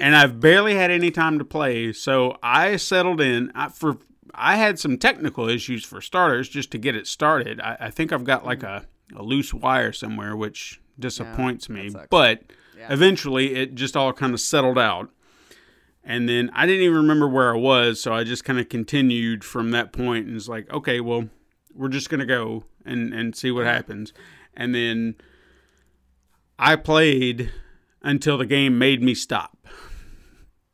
and 0.00 0.14
I've 0.14 0.38
barely 0.38 0.76
had 0.76 0.92
any 0.92 1.10
time 1.10 1.40
to 1.40 1.44
play. 1.44 1.92
So 1.92 2.38
I 2.40 2.76
settled 2.76 3.20
in 3.20 3.50
I, 3.56 3.68
for. 3.68 3.98
I 4.32 4.54
had 4.54 4.78
some 4.78 4.96
technical 4.96 5.48
issues 5.48 5.84
for 5.84 6.00
starters, 6.00 6.48
just 6.48 6.70
to 6.70 6.78
get 6.78 6.94
it 6.94 7.08
started. 7.08 7.60
I, 7.60 7.76
I 7.80 7.90
think 7.90 8.12
I've 8.12 8.22
got 8.22 8.46
like 8.46 8.62
a, 8.62 8.86
a 9.16 9.24
loose 9.24 9.52
wire 9.52 9.92
somewhere, 9.92 10.36
which 10.36 10.80
disappoints 11.00 11.68
me. 11.68 11.90
But 12.08 12.44
Yeah. 12.78 12.92
eventually, 12.92 13.56
it 13.56 13.74
just 13.74 13.96
all 13.96 14.12
kind 14.12 14.34
of 14.34 14.40
settled 14.40 14.78
out. 14.78 15.10
And 16.04 16.28
then 16.28 16.48
I 16.54 16.64
didn't 16.64 16.82
even 16.82 16.96
remember 16.98 17.26
where 17.26 17.52
I 17.52 17.58
was, 17.58 18.00
so 18.00 18.12
I 18.14 18.22
just 18.22 18.44
kind 18.44 18.60
of 18.60 18.68
continued 18.68 19.42
from 19.42 19.72
that 19.72 19.92
point 19.92 20.26
and 20.26 20.34
was 20.34 20.48
like, 20.48 20.72
okay, 20.72 21.00
well, 21.00 21.28
we're 21.78 21.88
just 21.88 22.10
gonna 22.10 22.26
go 22.26 22.64
and 22.84 23.14
and 23.14 23.34
see 23.34 23.50
what 23.50 23.64
happens. 23.64 24.12
And 24.54 24.74
then 24.74 25.14
I 26.58 26.76
played 26.76 27.52
until 28.02 28.36
the 28.36 28.46
game 28.46 28.78
made 28.78 29.00
me 29.00 29.14
stop, 29.14 29.56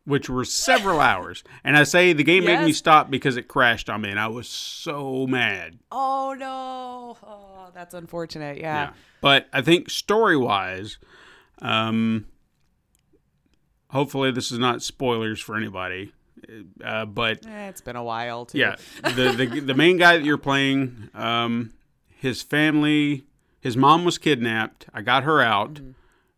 which 0.04 0.28
were 0.30 0.44
several 0.44 1.00
hours. 1.12 1.44
And 1.62 1.76
I 1.76 1.84
say 1.84 2.12
the 2.12 2.24
game 2.24 2.44
made 2.44 2.64
me 2.64 2.72
stop 2.72 3.10
because 3.10 3.36
it 3.36 3.48
crashed 3.48 3.90
on 3.90 4.00
me, 4.00 4.10
and 4.10 4.18
I 4.18 4.28
was 4.28 4.48
so 4.48 5.26
mad. 5.26 5.78
Oh 5.92 6.34
no. 6.38 7.18
Oh, 7.22 7.70
that's 7.74 7.94
unfortunate. 7.94 8.58
Yeah. 8.58 8.86
Yeah. 8.86 8.92
But 9.20 9.48
I 9.52 9.60
think 9.60 9.90
story 9.90 10.36
wise, 10.36 10.98
um, 11.60 12.26
hopefully 13.90 14.30
this 14.30 14.50
is 14.50 14.58
not 14.58 14.82
spoilers 14.82 15.40
for 15.40 15.56
anybody. 15.56 16.12
Uh, 16.84 17.04
but 17.06 17.46
Eh, 17.46 17.68
it's 17.68 17.80
been 17.80 17.96
a 17.96 18.02
while 18.04 18.46
too. 18.46 18.58
yeah, 18.58 18.76
the, 19.02 19.32
the 19.36 19.60
the 19.60 19.74
main 19.74 19.96
guy 19.96 20.16
that 20.16 20.24
you're 20.24 20.38
playing, 20.38 21.08
um, 21.14 21.72
his 22.08 22.42
family, 22.42 23.24
his 23.60 23.76
mom 23.76 24.04
was 24.04 24.18
kidnapped. 24.18 24.86
I 24.94 25.02
got 25.02 25.24
her 25.24 25.40
out. 25.40 25.80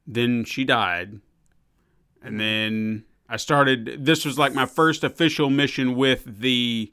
Then 0.06 0.44
she 0.44 0.64
died, 0.64 1.20
and 2.22 2.38
then 2.40 3.04
I 3.28 3.36
started. 3.36 4.04
This 4.04 4.24
was 4.24 4.38
like 4.38 4.54
my 4.54 4.66
first 4.66 5.02
official 5.04 5.50
mission 5.50 5.96
with 5.96 6.24
the 6.40 6.92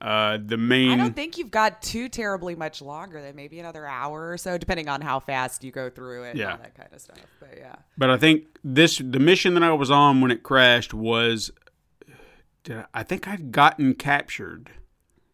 uh, 0.00 0.38
the 0.44 0.56
main. 0.56 0.90
I 0.92 0.96
don't 0.96 1.14
think 1.14 1.38
you've 1.38 1.50
got 1.50 1.82
too 1.82 2.08
terribly 2.08 2.54
much 2.56 2.80
longer 2.82 3.20
than 3.20 3.36
maybe 3.36 3.60
another 3.60 3.86
hour 3.86 4.30
or 4.32 4.38
so, 4.38 4.56
depending 4.58 4.88
on 4.88 5.00
how 5.02 5.20
fast 5.20 5.62
you 5.62 5.70
go 5.70 5.90
through 5.90 6.24
it 6.24 6.30
and 6.30 6.38
Yeah. 6.38 6.52
all 6.52 6.58
that 6.58 6.74
kind 6.74 6.88
of 6.92 7.00
stuff. 7.00 7.18
But 7.38 7.54
yeah. 7.58 7.76
But 7.98 8.10
I 8.10 8.16
think 8.16 8.44
this 8.64 8.98
the 8.98 9.18
mission 9.20 9.54
that 9.54 9.62
I 9.62 9.72
was 9.72 9.90
on 9.90 10.20
when 10.20 10.30
it 10.30 10.42
crashed 10.42 10.92
was 10.94 11.50
did 12.64 12.78
I, 12.78 12.84
I 12.94 13.02
think 13.02 13.26
I'd 13.28 13.52
gotten 13.52 13.94
captured 13.94 14.70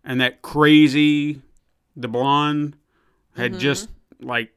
and 0.04 0.20
that 0.20 0.42
crazy 0.42 1.42
the 1.96 2.08
blonde 2.08 2.76
had 3.36 3.52
Mm-hmm. 3.52 3.60
just 3.60 3.88
like 4.20 4.52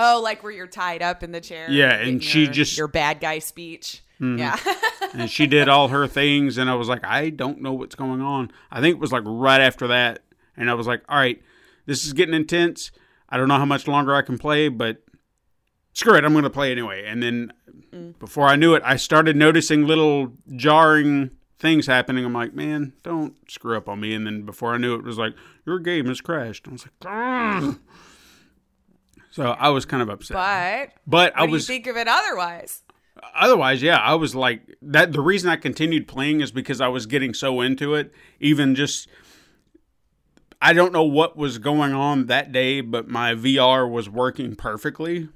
Oh, 0.00 0.20
like 0.22 0.42
where 0.44 0.52
you're 0.52 0.68
tied 0.68 1.02
up 1.02 1.24
in 1.24 1.32
the 1.32 1.40
chair. 1.40 1.68
Yeah, 1.68 1.92
and 1.92 2.22
she 2.22 2.44
your- 2.44 2.52
just- 2.52 2.72
Mm-hmm. 2.72 2.78
your 2.80 2.88
bad 2.88 3.20
guy 3.20 3.40
speech. 3.40 4.02
Yeah. 4.20 4.56
and 5.14 5.30
she 5.30 5.46
did 5.46 5.68
all 5.68 5.88
her 5.88 6.06
things 6.08 6.58
and 6.58 6.68
I 6.68 6.74
was 6.74 6.88
like 6.88 7.04
I 7.04 7.30
don't 7.30 7.60
know 7.62 7.72
what's 7.72 7.94
going 7.94 8.20
on. 8.20 8.50
I 8.70 8.80
think 8.80 8.94
it 8.96 9.00
was 9.00 9.12
like 9.12 9.22
right 9.26 9.60
after 9.60 9.86
that 9.88 10.24
and 10.56 10.68
I 10.70 10.74
was 10.74 10.86
like 10.88 11.02
all 11.08 11.16
right 11.18 11.40
this 11.86 12.04
is 12.06 12.12
getting 12.12 12.34
intense. 12.34 12.90
I 13.28 13.36
don't 13.36 13.46
know 13.48 13.56
how 13.58 13.64
much 13.64 13.86
longer 13.86 14.14
I 14.14 14.22
can 14.22 14.36
play 14.38 14.68
but 14.68 15.02
screw 15.92 16.14
it 16.16 16.24
I'm 16.24 16.32
going 16.32 16.42
to 16.44 16.50
play 16.50 16.72
anyway. 16.72 17.04
And 17.06 17.22
then 17.22 17.52
before 18.18 18.46
I 18.46 18.56
knew 18.56 18.74
it 18.74 18.82
I 18.84 18.96
started 18.96 19.36
noticing 19.36 19.86
little 19.86 20.32
jarring 20.56 21.30
things 21.58 21.86
happening. 21.86 22.24
I'm 22.24 22.32
like, 22.32 22.54
man, 22.54 22.92
don't 23.02 23.34
screw 23.50 23.76
up 23.76 23.88
on 23.88 24.00
me. 24.00 24.14
And 24.14 24.26
then 24.26 24.42
before 24.42 24.74
I 24.74 24.78
knew 24.78 24.94
it, 24.94 24.98
it 24.98 25.04
was 25.04 25.18
like, 25.18 25.34
your 25.66 25.78
game 25.78 26.06
has 26.06 26.20
crashed. 26.20 26.66
I 26.68 26.72
was 26.72 26.84
like, 26.86 26.92
"Ugh." 27.06 27.78
so 29.30 29.50
I 29.50 29.68
was 29.70 29.84
kind 29.84 30.02
of 30.02 30.08
upset. 30.08 30.34
but 30.36 30.90
But 31.06 31.32
I 31.36 31.46
do 31.46 31.52
was 31.52 31.68
you 31.68 31.74
think 31.74 31.86
of 31.86 31.96
it 31.96 32.08
otherwise? 32.08 32.82
otherwise, 33.34 33.82
yeah, 33.82 33.96
I 33.96 34.14
was 34.14 34.34
like 34.34 34.62
that. 34.82 35.12
The 35.12 35.20
reason 35.20 35.50
I 35.50 35.56
continued 35.56 36.06
playing 36.08 36.40
is 36.40 36.52
because 36.52 36.80
I 36.80 36.88
was 36.88 37.06
getting 37.06 37.34
so 37.34 37.60
into 37.60 37.94
it. 37.94 38.12
Even 38.40 38.74
just, 38.76 39.08
I 40.62 40.72
don't 40.72 40.92
know 40.92 41.02
what 41.04 41.36
was 41.36 41.58
going 41.58 41.92
on 41.92 42.26
that 42.26 42.52
day, 42.52 42.80
but 42.80 43.08
my 43.08 43.34
VR 43.34 43.90
was 43.90 44.08
working 44.08 44.54
perfectly. 44.54 45.28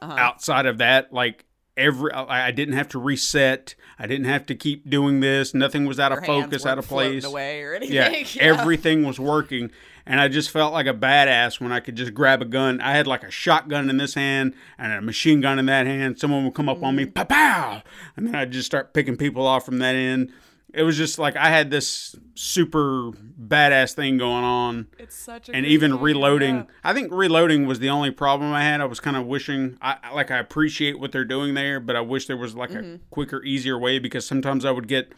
Uh-huh. 0.00 0.14
Outside 0.16 0.66
of 0.66 0.78
that, 0.78 1.12
like 1.12 1.44
every, 1.78 2.12
I 2.12 2.48
I 2.48 2.50
didn't 2.50 2.74
have 2.74 2.88
to 2.88 2.98
reset. 2.98 3.74
I 3.98 4.06
didn't 4.06 4.26
have 4.26 4.44
to 4.46 4.54
keep 4.54 4.88
doing 4.90 5.20
this. 5.20 5.54
Nothing 5.54 5.86
was 5.86 5.98
out 5.98 6.10
Your 6.12 6.20
of 6.20 6.26
focus, 6.26 6.66
out 6.66 6.78
of 6.78 6.86
place. 6.86 7.24
away 7.24 7.62
or 7.62 7.74
anything. 7.74 7.94
Yeah, 7.96 8.12
everything 8.40 9.04
was 9.04 9.18
working, 9.18 9.70
and 10.06 10.20
I 10.20 10.28
just 10.28 10.50
felt 10.50 10.72
like 10.72 10.86
a 10.86 10.92
badass 10.94 11.60
when 11.60 11.72
I 11.72 11.80
could 11.80 11.96
just 11.96 12.12
grab 12.14 12.42
a 12.42 12.44
gun. 12.44 12.80
I 12.80 12.92
had 12.92 13.06
like 13.06 13.22
a 13.24 13.30
shotgun 13.30 13.88
in 13.90 13.96
this 13.96 14.14
hand 14.14 14.54
and 14.78 14.92
a 14.92 15.00
machine 15.00 15.40
gun 15.40 15.58
in 15.58 15.66
that 15.66 15.86
hand. 15.86 16.18
Someone 16.18 16.44
would 16.44 16.54
come 16.54 16.68
up 16.68 16.82
on 16.82 16.94
me, 16.96 17.04
Mm-hmm. 17.04 17.12
pow 17.12 17.24
pow, 17.24 17.82
and 18.16 18.26
then 18.26 18.34
I'd 18.34 18.50
just 18.52 18.66
start 18.66 18.92
picking 18.92 19.16
people 19.16 19.46
off 19.46 19.64
from 19.64 19.78
that 19.78 19.94
end. 19.94 20.32
It 20.74 20.82
was 20.82 20.96
just 20.98 21.18
like 21.18 21.34
I 21.36 21.48
had 21.48 21.70
this 21.70 22.14
super 22.34 23.10
badass 23.12 23.94
thing 23.94 24.18
going 24.18 24.44
on, 24.44 24.86
It's 24.98 25.16
such 25.16 25.48
a 25.48 25.54
and 25.54 25.64
even 25.64 25.98
reloading. 25.98 26.66
I 26.84 26.92
think 26.92 27.10
reloading 27.10 27.66
was 27.66 27.78
the 27.78 27.88
only 27.88 28.10
problem 28.10 28.52
I 28.52 28.62
had. 28.62 28.80
I 28.80 28.84
was 28.84 29.00
kind 29.00 29.16
of 29.16 29.26
wishing, 29.26 29.78
I 29.80 29.96
I- 30.02 30.14
like, 30.14 30.30
I 30.30 30.38
appreciate 30.38 30.98
what 31.00 31.10
they're 31.10 31.24
doing 31.24 31.54
there, 31.54 31.80
but 31.80 31.96
I 31.96 32.00
wish 32.02 32.26
there 32.26 32.36
was 32.36 32.54
like 32.54 32.70
Mm-hmm. 32.70 32.94
a 32.96 32.98
quicker, 33.10 33.42
easier 33.42 33.78
way 33.78 33.98
because 33.98 34.26
sometimes 34.26 34.64
I 34.66 34.70
would 34.70 34.88
get 34.88 35.12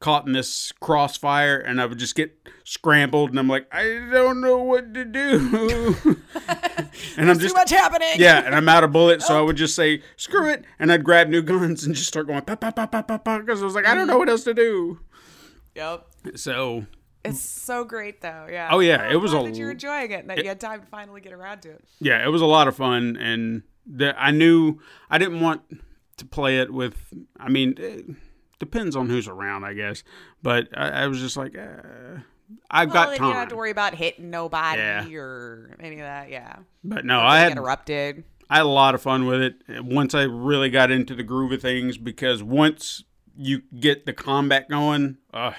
caught 0.00 0.26
in 0.26 0.32
this 0.32 0.72
crossfire 0.80 1.58
and 1.58 1.80
I 1.80 1.86
would 1.86 1.98
just 1.98 2.14
get 2.14 2.34
scrambled 2.64 3.30
and 3.30 3.38
I'm 3.38 3.48
like, 3.48 3.66
I 3.70 4.08
don't 4.10 4.40
know 4.40 4.58
what 4.58 4.92
to 4.94 5.04
do. 5.04 5.96
and 7.16 7.30
I'm 7.30 7.38
just 7.38 7.54
Too 7.54 7.60
much 7.60 7.70
happening. 7.70 8.08
yeah, 8.16 8.42
and 8.44 8.54
I'm 8.54 8.68
out 8.68 8.82
of 8.82 8.92
bullets, 8.92 9.26
so 9.26 9.36
I 9.36 9.38
oh. 9.40 9.44
would 9.46 9.56
just 9.56 9.76
say, 9.76 10.02
screw 10.16 10.48
it, 10.48 10.64
and 10.78 10.90
I'd 10.90 11.04
grab 11.04 11.28
new 11.28 11.42
guns 11.42 11.84
and 11.84 11.94
just 11.94 12.08
start 12.08 12.26
going 12.26 12.40
pa 12.42 12.56
pa 12.56 12.70
pa 12.70 12.86
pa 12.86 13.02
pa 13.02 13.18
pa 13.18 13.38
because 13.38 13.60
I 13.62 13.64
was 13.64 13.74
like, 13.74 13.86
I 13.86 13.94
don't 13.94 14.06
know 14.06 14.18
what 14.18 14.28
else 14.28 14.44
to 14.44 14.54
do. 14.54 15.00
Yep. 15.74 16.06
So 16.36 16.86
It's 17.24 17.40
so 17.40 17.84
great 17.84 18.22
though. 18.22 18.46
Yeah. 18.50 18.68
Oh, 18.72 18.80
yeah, 18.80 19.02
I'm 19.02 19.12
it 19.12 19.16
was 19.16 19.34
a 19.34 19.42
that 19.42 19.54
you're 19.54 19.70
enjoying 19.70 20.10
it 20.10 20.20
and 20.20 20.30
that 20.30 20.38
you 20.38 20.48
had 20.48 20.60
time 20.60 20.80
to 20.80 20.86
finally 20.86 21.20
get 21.20 21.32
around 21.32 21.60
to 21.62 21.70
it. 21.70 21.84
yeah, 22.00 22.24
it 22.24 22.28
was 22.28 22.40
a 22.40 22.46
lot 22.46 22.68
of 22.68 22.76
fun, 22.76 23.16
and 23.16 23.62
the, 23.86 24.18
I 24.20 24.30
knew 24.30 24.78
I 25.10 25.18
didn't 25.18 25.40
want 25.40 25.62
to 26.16 26.24
play 26.24 26.58
it 26.58 26.72
with. 26.72 26.96
I 27.38 27.50
mean, 27.50 27.74
it 27.76 28.06
depends 28.60 28.94
on 28.94 29.08
who's 29.08 29.26
around, 29.26 29.64
I 29.64 29.72
guess. 29.74 30.04
But 30.42 30.68
I, 30.76 30.90
I 30.90 31.06
was 31.08 31.18
just 31.18 31.36
like, 31.36 31.58
uh, 31.58 32.20
I've 32.70 32.88
Well, 32.92 32.94
got 32.94 33.04
time. 33.06 33.12
you 33.14 33.18
don't 33.18 33.32
have 33.34 33.48
to 33.48 33.56
worry 33.56 33.70
about 33.72 33.94
hitting 33.96 34.30
nobody 34.30 34.78
Yeah. 34.80 35.08
or 35.12 35.76
any 35.80 35.96
of 35.96 36.02
that. 36.02 36.30
Yeah. 36.30 36.56
but 36.84 37.04
no, 37.04 37.18
I 37.20 37.40
had 37.40 37.52
interrupted. 37.52 38.22
I 38.48 38.56
had 38.58 38.66
a 38.66 38.68
lot 38.68 38.94
of 38.94 39.02
fun 39.02 39.26
with 39.26 39.40
it 39.42 39.84
once 39.84 40.14
I 40.14 40.22
really 40.22 40.70
got 40.70 40.90
into 40.90 41.14
the 41.14 41.22
groove 41.22 41.52
of 41.52 41.62
things 41.62 41.96
because 41.98 42.42
once 42.42 43.04
you 43.36 43.62
get 43.78 44.06
the 44.06 44.12
combat 44.12 44.68
going, 44.68 45.18
ugh. 45.32 45.54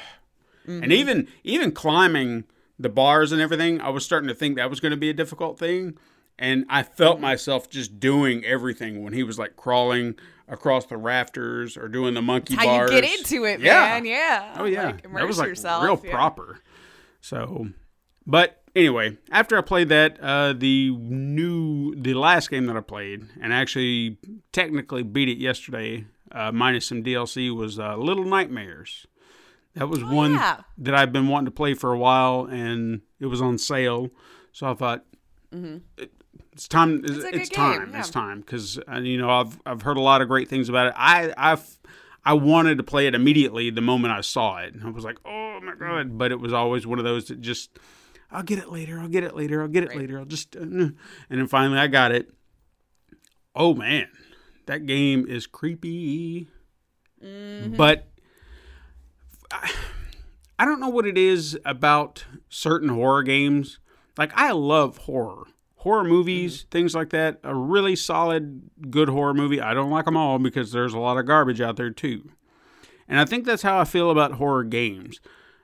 and 0.68 0.92
even 0.92 1.28
even 1.44 1.72
climbing 1.72 2.44
the 2.78 2.90
bars 2.90 3.32
and 3.32 3.42
everything, 3.42 3.80
I 3.80 3.90
was 3.90 4.04
starting 4.04 4.28
to 4.28 4.36
think 4.36 4.58
that 4.58 4.70
was 4.70 4.80
going 4.82 4.92
to 4.92 4.98
be 4.98 5.10
a 5.10 5.14
difficult 5.14 5.58
thing. 5.58 5.98
And 6.38 6.66
I 6.70 6.84
felt 6.84 7.20
myself 7.22 7.70
just 7.70 8.00
doing 8.00 8.44
everything 8.44 9.04
when 9.04 9.14
he 9.14 9.24
was 9.24 9.40
like 9.40 9.56
crawling 9.56 10.16
across 10.52 10.86
the 10.86 10.98
rafters 10.98 11.78
or 11.78 11.88
doing 11.88 12.14
the 12.14 12.22
monkey 12.22 12.56
How 12.56 12.66
bars. 12.66 12.92
you 12.92 13.02
get 13.02 13.18
into 13.20 13.46
it, 13.46 13.60
Yeah. 13.62 13.74
man. 13.82 14.06
Yeah. 14.06 14.56
Oh 14.60 14.66
yeah, 14.66 14.86
Like, 14.88 15.02
that 15.14 15.28
was 15.28 15.40
like 15.40 15.48
yourself. 15.48 15.84
real 15.84 16.00
yeah. 16.04 16.12
proper. 16.12 16.60
So, 17.22 17.68
but 18.28 18.62
anyway, 18.76 19.18
after 19.32 19.58
I 19.58 19.62
played 19.62 19.90
that, 19.90 20.20
uh, 20.22 20.54
the 20.54 20.92
new 20.92 21.96
the 21.96 22.14
last 22.14 22.50
game 22.52 22.66
that 22.68 22.76
I 22.78 22.82
played 22.82 23.24
and 23.42 23.54
actually 23.54 24.18
technically 24.52 25.04
beat 25.04 25.30
it 25.30 25.38
yesterday, 25.38 26.06
uh, 26.32 26.52
minus 26.52 26.86
some 26.88 27.02
DLC, 27.04 27.56
was 27.56 27.80
uh, 27.80 27.96
Little 27.96 28.26
Nightmares. 28.26 29.08
That 29.76 29.88
was 29.88 30.04
one 30.04 30.34
Oh, 30.34 30.36
yeah. 30.36 30.62
that 30.80 30.94
I've 30.96 31.14
been 31.14 31.30
wanting 31.30 31.46
to 31.46 31.52
play 31.52 31.74
for 31.76 31.94
a 31.94 31.98
while, 31.98 32.46
and 32.46 33.02
it 33.22 33.28
was 33.28 33.42
on 33.42 33.58
sale. 33.58 34.10
So 34.52 34.68
I 34.70 34.74
thought. 34.74 35.06
it- 35.98 36.12
It's 36.62 36.68
time. 36.68 37.02
It's, 37.04 37.12
Mm-hmm. 37.12 37.36
it's 37.40 37.50
good 37.50 37.56
time. 37.56 37.86
game, 37.92 37.96
It's 38.00 38.10
time 38.12 38.42
because 38.42 38.80
you 39.02 39.18
know 39.18 39.32
I've 39.32 39.60
I've 39.66 39.82
heard 39.82 39.98
a 39.98 40.02
lot 40.02 40.22
of 40.22 40.28
great 40.28 40.48
things 40.48 40.70
about 40.70 40.88
it. 40.88 40.94
I 40.96 41.34
I've 41.36 41.80
I 42.24 42.34
wanted 42.34 42.78
to 42.78 42.84
play 42.84 43.08
it 43.08 43.16
immediately 43.16 43.72
the 43.72 43.82
moment 43.82 44.14
I 44.14 44.22
saw 44.22 44.58
it. 44.58 44.76
I 44.86 44.90
was 44.92 45.04
like, 45.04 45.18
oh 45.26 45.60
my 45.62 45.74
god! 45.74 46.20
But 46.20 46.32
it 46.32 46.40
was 46.40 46.54
always 46.54 46.86
one 46.86 47.00
of 47.00 47.04
those 47.06 47.26
that 47.30 47.42
just, 47.42 47.80
I'll 48.30 48.44
get 48.44 48.60
it 48.60 48.70
later. 48.72 49.00
I'll 49.00 49.08
get 49.08 49.24
it 49.24 49.36
later. 49.36 49.64
I'll 49.64 49.68
get 49.68 49.84
it 49.86 49.96
later. 49.96 50.20
I'll 50.20 50.26
just, 50.26 50.56
uh, 50.56 50.60
and 50.62 50.96
then 51.30 51.48
finally 51.48 51.80
I 51.80 51.88
got 51.88 52.12
it. 52.12 52.30
Oh 53.56 53.74
man, 53.74 54.08
that 54.68 54.86
game 54.86 55.26
is 55.28 55.48
creepy. 55.48 56.48
But 57.76 58.08
I, 59.52 59.74
I 60.60 60.66
don't 60.66 60.80
know 60.80 60.90
what 60.90 61.08
it 61.08 61.18
is 61.18 61.58
about 61.66 62.26
certain 62.50 62.90
horror 62.90 63.24
games. 63.24 63.80
Like 64.16 64.32
I 64.36 64.52
love 64.52 64.98
horror. 65.00 65.46
Horror 65.82 66.04
movies, 66.04 66.60
mm-hmm. 66.60 66.70
things 66.70 66.94
like 66.94 67.10
that, 67.10 67.40
a 67.44 67.56
really 67.56 67.96
solid, 67.96 68.70
good 68.92 69.10
horror 69.10 69.34
movie. 69.34 69.60
I 69.60 69.74
don't 69.74 69.90
like 69.90 70.06
them 70.06 70.16
all 70.16 70.38
because 70.38 70.72
there's 70.72 70.94
a 70.94 71.00
lot 71.00 71.18
of 71.18 71.26
garbage 71.26 71.60
out 71.60 71.76
there 71.76 71.90
too. 71.90 72.30
And 73.08 73.20
I 73.20 73.26
think 73.26 73.46
that's 73.46 73.64
how 73.64 73.80
I 73.80 73.86
feel 73.86 74.12
about 74.12 74.34
horror 74.34 74.64
games. 74.64 75.20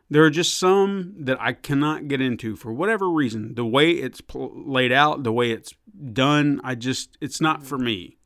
There 0.10 0.23
are 0.23 0.32
just 0.32 0.58
some 0.58 1.13
that 1.19 1.39
I 1.39 1.53
cannot 1.53 2.08
get 2.08 2.19
into 2.19 2.56
for 2.56 2.73
whatever 2.73 3.08
reason. 3.12 3.53
The 3.53 3.65
way 3.65 3.91
it's 3.91 4.19
pl- 4.19 4.51
laid 4.65 4.91
out, 4.91 5.21
the 5.21 5.32
way 5.32 5.51
it's 5.51 5.75
done, 6.13 6.62
I 6.63 6.73
just, 6.73 7.15
it's 7.21 7.39
not 7.39 7.62
for 7.63 7.77
me. 7.77 8.17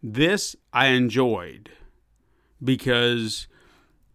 This 0.00 0.54
I 0.72 0.88
enjoyed 0.88 1.70
because 2.62 3.48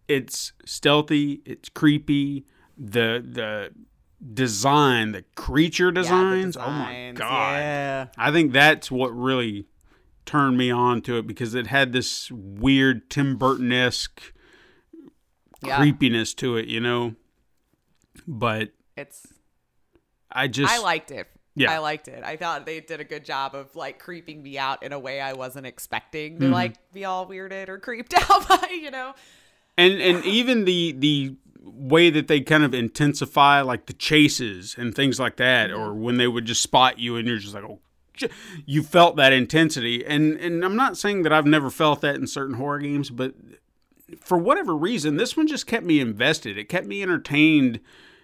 it's 0.08 0.52
stealthy, 0.64 1.42
it's 1.44 1.68
creepy, 1.68 2.46
the, 2.78 3.22
the, 3.22 3.70
design, 4.34 5.12
the 5.12 5.22
creature 5.34 5.86
Yeah, 5.86 5.92
the 5.92 6.02
designs. 6.02 6.56
oh 6.56 6.70
my 6.70 7.12
god. 7.14 7.56
Yeah. 7.58 8.06
I 8.16 8.30
think 8.32 8.52
that's 8.52 8.90
what 8.90 9.08
really 9.16 9.66
turned 10.26 10.56
me 10.58 10.70
on 10.70 11.00
to 11.02 11.16
it 11.18 11.26
because 11.26 11.54
it 11.54 11.68
had 11.68 11.92
this 11.92 12.30
weird 12.30 13.08
Tim 13.10 13.36
Burton 13.36 13.72
esque 13.72 14.32
Yeah. 15.64 15.76
creepiness 15.78 16.34
to 16.34 16.56
it, 16.56 16.66
you 16.68 16.80
know. 16.80 17.14
But 18.26 18.72
It's 18.96 19.26
I 20.30 20.48
just 20.48 20.72
I 20.72 20.78
liked 20.80 21.10
it. 21.10 21.26
Yeah. 21.54 21.72
I 21.72 21.78
liked 21.78 22.06
it. 22.08 22.22
I 22.22 22.36
thought 22.36 22.66
they 22.66 22.78
did 22.80 23.00
a 23.00 23.04
good 23.04 23.24
job 23.24 23.54
of 23.54 23.74
like 23.74 23.98
creeping 23.98 24.42
me 24.42 24.58
out 24.58 24.82
in 24.82 24.92
a 24.92 24.98
way 24.98 25.20
I 25.20 25.32
wasn't 25.32 25.66
expecting 25.66 26.34
Mm-hmm. 26.34 26.42
to 26.44 26.48
like 26.50 26.74
be 26.92 27.04
all 27.04 27.26
weirded 27.26 27.68
or 27.68 27.78
creeped 27.78 28.14
out 28.30 28.48
by, 28.48 28.68
you 28.70 28.90
know. 28.90 29.14
and 29.76 29.94
and 30.00 30.24
even 30.24 30.64
the 30.66 30.92
the 30.92 31.36
way 31.74 32.10
that 32.10 32.28
they 32.28 32.40
kind 32.40 32.64
of 32.64 32.74
intensify 32.74 33.60
like 33.60 33.86
the 33.86 33.92
chases 33.92 34.74
and 34.78 34.94
things 34.94 35.18
like 35.18 35.36
that 35.36 35.70
mm-hmm. 35.70 35.80
or 35.80 35.94
when 35.94 36.16
they 36.16 36.28
would 36.28 36.44
just 36.44 36.62
spot 36.62 36.98
you 36.98 37.16
and 37.16 37.26
you're 37.26 37.38
just 37.38 37.54
like 37.54 37.64
oh 37.64 37.80
you 38.66 38.82
felt 38.82 39.16
that 39.16 39.32
intensity. 39.32 40.04
And 40.04 40.38
and 40.38 40.64
I'm 40.64 40.76
not 40.76 40.96
saying 40.96 41.22
that 41.22 41.32
I've 41.32 41.46
never 41.46 41.70
felt 41.70 42.00
that 42.00 42.16
in 42.16 42.26
certain 42.26 42.56
horror 42.56 42.78
games 42.78 43.10
but 43.10 43.34
for 44.20 44.38
whatever 44.38 44.76
reason 44.76 45.16
this 45.16 45.36
one 45.36 45.46
just 45.46 45.66
kept 45.66 45.84
me 45.84 46.00
invested. 46.00 46.58
It 46.58 46.68
kept 46.68 46.86
me 46.86 47.02
entertained 47.02 47.80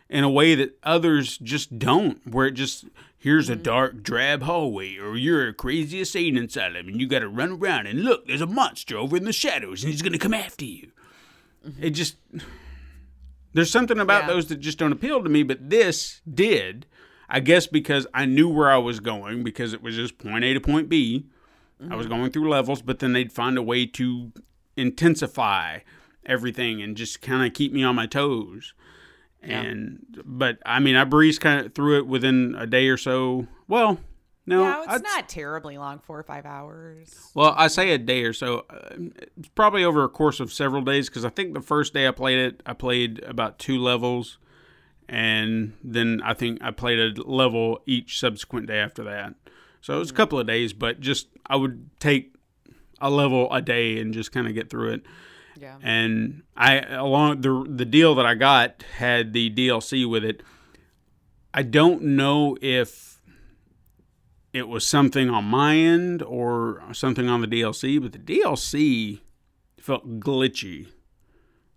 in 0.09 0.25
a 0.25 0.31
way 0.31 0.55
that 0.55 0.79
others 0.83 1.39
just 1.39 1.79
don't 1.79 2.27
where 2.27 2.47
it 2.47 2.53
just 2.53 2.87
here's 3.19 3.49
a 3.49 3.55
mm-hmm. 3.55 3.63
dark 3.63 4.03
drab 4.03 4.43
hallway 4.43 4.97
or 4.97 5.17
you're 5.17 5.49
a 5.49 5.55
crazy 5.55 6.01
insane 6.01 6.37
asylum 6.37 6.89
and 6.89 7.01
you 7.01 7.07
got 7.07 7.21
to 7.21 7.29
run 7.29 7.53
around 7.53 7.87
and 7.87 8.05
look 8.05 8.27
there's 8.27 8.41
a 8.41 8.47
monster 8.47 8.97
over 8.97 9.17
in 9.17 9.25
the 9.25 9.33
shadows 9.33 9.83
and 9.83 9.93
he's 9.93 10.03
going 10.03 10.13
to 10.13 10.19
come 10.19 10.35
after 10.35 10.65
you. 10.65 10.91
Mm-hmm. 11.67 11.85
It 11.85 11.91
just 11.91 12.17
there's 13.55 13.71
something 13.71 13.99
about 13.99 14.23
Yeah. 14.23 14.35
those 14.35 14.47
that 14.49 14.57
just 14.57 14.79
don't 14.79 14.93
appeal 14.93 15.23
to 15.23 15.31
me 15.31 15.43
but 15.43 15.71
this 15.71 16.21
did 16.33 16.87
i 17.29 17.41
guess 17.41 17.67
because 17.67 18.07
i 18.13 18.27
knew 18.27 18.49
where 18.49 18.71
i 18.71 18.77
was 18.77 19.01
going 19.01 19.43
because 19.43 19.73
it 19.73 19.83
was 19.83 19.97
just 19.97 20.19
point 20.19 20.45
a 20.45 20.53
to 20.53 20.61
point 20.61 20.89
b. 20.89 21.27
I 21.81 21.97
was 21.97 22.07
mm-hmm. 22.07 22.17
going 22.17 22.31
through 22.31 22.51
levels 22.51 22.83
but 22.83 22.99
then 22.99 23.13
they'd 23.13 23.33
find 23.33 23.57
a 23.57 23.63
way 23.63 23.87
to 23.87 24.33
intensify 24.77 25.81
everything 26.27 26.83
and 26.83 26.97
just 26.97 27.21
kind 27.21 27.47
of 27.47 27.53
keep 27.53 27.73
me 27.73 27.83
on 27.83 27.95
my 27.95 28.07
toes. 28.07 28.75
And 29.43 30.07
but 30.25 30.59
i 30.65 30.79
mean 30.81 30.97
i 30.97 31.05
breezed 31.05 31.41
kind 31.41 31.67
of 31.67 31.75
through 31.75 31.99
it 31.99 32.07
within 32.07 32.55
a 32.59 32.67
day 32.67 32.89
or 32.89 32.97
so. 32.97 33.47
Well 33.69 33.99
no 34.47 34.83
it's 34.83 34.93
I'd- 34.93 35.03
not 35.03 35.29
terribly 35.29 35.79
long, 35.79 35.99
four 36.01 36.19
or 36.19 36.23
five 36.23 36.45
hours. 36.47 37.31
well, 37.35 37.55
I 37.57 37.69
say 37.69 37.91
a 37.91 37.99
day 37.99 38.23
or 38.25 38.33
so. 38.33 38.65
Uh, 38.71 38.97
it's 39.37 39.49
probably 39.55 39.85
over 39.85 40.05
a 40.05 40.09
course 40.09 40.41
of 40.41 40.53
several 40.53 40.83
days 40.83 41.09
because 41.09 41.25
I 41.25 41.31
think 41.31 41.55
the 41.55 41.61
first 41.63 41.95
day 41.95 42.07
I 42.07 42.11
played 42.11 42.39
it, 42.39 42.63
I 42.67 42.73
played 42.75 43.23
about 43.25 43.59
two 43.59 43.79
levels, 43.79 44.39
and 45.09 45.73
then 45.83 46.21
I 46.25 46.35
think 46.35 46.59
I 46.63 46.71
played 46.71 46.99
a 46.99 47.23
level 47.23 47.81
each 47.87 48.19
subsequent 48.19 48.67
day 48.67 48.79
after 48.79 49.05
that. 49.05 49.35
So 49.81 49.95
it 49.97 49.99
was 49.99 50.11
a 50.11 50.15
couple 50.15 50.39
of 50.39 50.47
days, 50.47 50.73
but 50.73 51.01
just 51.01 51.29
I 51.47 51.57
would 51.57 51.91
take 52.01 52.35
a 53.01 53.11
level 53.11 53.53
a 53.53 53.61
day 53.61 53.99
and 53.99 54.15
just 54.15 54.33
kind 54.33 54.47
of 54.47 54.55
get 54.55 54.71
through 54.71 54.93
it. 54.95 55.03
Yeah. 55.61 55.77
And 55.83 56.43
I 56.57 56.79
along 56.81 57.43
the 57.43 57.65
the 57.69 57.85
deal 57.85 58.15
that 58.17 58.27
I 58.27 58.35
got 58.35 58.83
had 58.97 59.33
the 59.33 59.51
DLC 59.51 60.09
with 60.09 60.25
it. 60.25 60.43
I 61.53 61.63
don't 61.63 62.03
know 62.03 62.57
if 62.61 63.14
it 64.55 64.69
was 64.69 64.87
something 64.87 65.29
on 65.29 65.45
my 65.45 65.77
end 65.77 66.23
or 66.23 66.83
something 66.93 67.29
on 67.29 67.41
the 67.41 67.49
DLC, 67.49 68.01
but 68.01 68.13
the 68.13 68.19
DLC 68.19 69.21
felt 69.79 70.21
glitchy. 70.21 70.87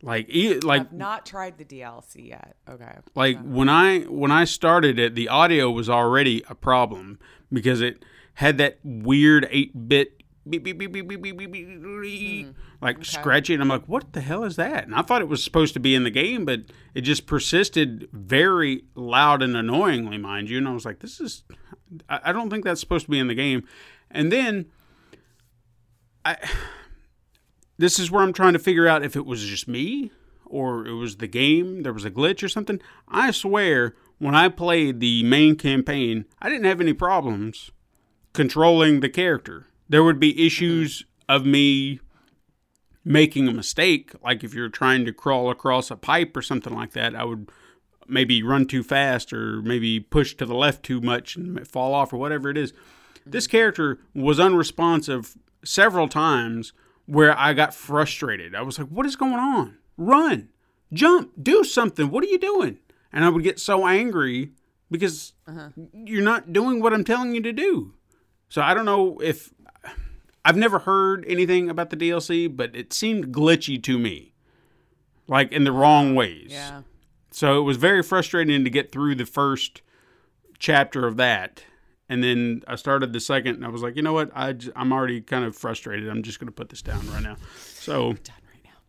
Like 0.04 0.30
e- 0.30 0.60
like 0.60 0.82
I've 0.82 0.94
not 0.94 1.26
tried 1.26 1.58
the 1.58 1.66
DLC 1.66 2.30
yet. 2.30 2.56
Okay. 2.70 2.98
like 3.16 3.40
when 3.42 3.68
I 3.68 4.02
when 4.02 4.32
I 4.32 4.44
started 4.46 5.00
it, 5.00 5.16
the 5.16 5.28
audio 5.28 5.72
was 5.72 5.90
already 5.90 6.44
a 6.50 6.56
problem 6.56 7.18
because 7.52 7.82
it 7.82 8.06
had 8.36 8.60
that 8.60 8.78
weird 8.84 9.48
eight 9.50 9.90
bit 9.90 10.22
beep 10.48 10.64
beep 10.64 10.78
beep 10.78 10.92
beep 10.94 11.08
beep 11.08 11.22
beep 11.22 11.38
beep, 11.38 11.52
beep, 11.52 12.02
beep, 12.02 12.56
like 12.80 13.04
scratchy, 13.04 13.54
and 13.56 13.62
I'm 13.64 13.70
like, 13.70 13.86
what 13.86 14.14
the 14.14 14.22
hell 14.22 14.44
is 14.44 14.56
that? 14.58 14.86
And 14.86 14.94
I 14.94 15.02
thought 15.02 15.22
it 15.22 15.28
was 15.28 15.44
supposed 15.44 15.74
to 15.74 15.80
be 15.80 15.96
in 15.96 16.04
the 16.04 16.12
game, 16.12 16.46
but 16.46 16.62
it 16.94 17.02
just 17.02 17.26
persisted 17.26 18.08
very 18.14 18.84
loud 18.94 19.42
and 19.42 19.58
annoyingly, 19.58 20.20
mind 20.20 20.50
you. 20.50 20.60
And 20.60 20.68
I 20.68 20.74
was 20.74 20.86
like, 20.86 21.00
this 21.00 21.20
is, 21.20 21.44
I, 22.10 22.32
don't 22.32 22.50
think 22.50 22.64
that's 22.64 22.80
supposed 22.80 23.06
to 23.06 23.12
be 23.12 23.20
in 23.20 23.28
the 23.28 23.36
game. 23.36 23.68
And 24.12 24.32
then 24.32 24.66
I, 26.26 26.38
this 27.78 28.00
is 28.00 28.12
where 28.12 28.24
I'm 28.24 28.34
trying 28.34 28.54
to 28.54 28.60
figure 28.60 28.88
out 28.88 29.04
if 29.04 29.16
it 29.16 29.26
was 29.26 29.44
just 29.44 29.68
me 29.68 30.12
or 30.46 30.86
it 30.86 30.94
was 30.94 31.18
the 31.18 31.28
game, 31.28 31.84
there 31.84 31.94
was 31.94 32.06
a 32.06 32.12
glitch 32.12 32.44
or 32.44 32.50
something. 32.50 32.80
I 33.08 33.32
swear, 33.32 33.96
when 34.18 34.36
I 34.36 34.50
played 34.50 35.00
the 35.00 35.24
main 35.24 35.56
campaign, 35.56 36.26
I 36.42 36.50
didn't 36.50 36.66
have 36.66 36.82
any 36.82 36.94
problems 36.94 37.72
controlling 38.34 39.00
the 39.00 39.10
character. 39.10 39.68
There 39.90 40.04
would 40.04 40.20
be 40.20 40.46
issues 40.46 41.06
of 41.30 41.46
me 41.46 42.00
making 43.04 43.48
a 43.48 43.54
mistake, 43.54 44.12
like 44.22 44.44
if 44.44 44.54
you're 44.54 44.70
trying 44.70 45.06
to 45.06 45.14
crawl 45.14 45.50
across 45.50 45.90
a 45.90 45.96
pipe 45.96 46.36
or 46.36 46.42
something 46.42 46.74
like 46.74 46.92
that, 46.92 47.16
I 47.16 47.24
would 47.24 47.50
maybe 48.08 48.44
run 48.44 48.66
too 48.66 48.84
fast 48.84 49.34
or 49.34 49.62
maybe 49.62 50.00
push 50.00 50.36
to 50.36 50.46
the 50.46 50.56
left 50.56 50.84
too 50.84 51.02
much 51.02 51.36
and 51.36 51.68
fall 51.68 51.94
off 51.94 52.14
or 52.14 52.18
whatever 52.18 52.50
it 52.50 52.58
is. 52.58 52.74
This 53.26 53.48
character 53.48 54.00
was 54.14 54.40
unresponsive 54.40 55.38
several 55.64 56.08
times 56.08 56.74
where 57.06 57.38
I 57.38 57.54
got 57.54 57.74
frustrated. 57.74 58.56
I 58.56 58.62
was 58.62 58.80
like, 58.80 58.88
what 58.88 59.06
is 59.06 59.16
going 59.16 59.34
on? 59.34 59.78
Run, 59.98 60.50
jump, 60.94 61.32
do 61.42 61.64
something. 61.64 62.10
What 62.10 62.24
are 62.24 62.28
you 62.28 62.40
doing? 62.40 62.80
And 63.12 63.26
I 63.26 63.30
would 63.30 63.44
get 63.44 63.60
so 63.60 63.88
angry 63.88 64.52
because 64.92 65.34
uh-huh. 65.48 65.70
you're 65.94 66.24
not 66.24 66.54
doing 66.54 66.82
what 66.82 66.94
I'm 66.94 67.04
telling 67.04 67.34
you 67.34 67.42
to 67.42 67.54
do. 67.54 67.94
So 68.50 68.62
I 68.62 68.74
don't 68.74 68.86
know 68.86 69.18
if 69.22 69.54
I've 70.46 70.58
never 70.58 70.80
heard 70.80 71.26
anything 71.28 71.70
about 71.70 71.90
the 71.90 71.98
DLC, 71.98 72.54
but 72.54 72.76
it 72.76 72.94
seemed 72.94 73.34
glitchy 73.34 73.82
to 73.84 74.00
me, 74.00 74.34
like 75.28 75.52
in 75.52 75.66
the 75.66 75.72
wrong 75.72 76.16
ways. 76.16 76.52
Yeah. 76.52 76.84
So 77.38 77.60
it 77.60 77.62
was 77.62 77.78
very 77.78 78.02
frustrating 78.02 78.64
to 78.64 78.70
get 78.72 78.92
through 78.92 79.14
the 79.14 79.26
first 79.28 79.84
chapter 80.58 81.06
of 81.06 81.18
that. 81.18 81.62
And 82.10 82.24
then 82.24 82.64
I 82.68 82.78
started 82.78 83.14
the 83.14 83.20
second, 83.20 83.58
and 83.58 83.64
I 83.64 83.68
was 83.68 83.84
like, 83.84 83.96
you 83.96 84.02
know 84.02 84.14
what? 84.14 84.32
I 84.34 84.54
j- 84.54 84.72
I'm 84.76 84.92
already 84.92 85.22
kind 85.22 85.46
of 85.46 85.56
frustrated. 85.56 86.10
I'm 86.10 86.24
just 86.24 86.40
going 86.40 86.48
to 86.48 86.52
put 86.52 86.70
this 86.70 86.82
down 86.82 87.08
right 87.12 87.22
now. 87.22 87.36
So, 87.76 88.14
Done 88.14 88.36
right 88.52 88.64
now. 88.64 88.80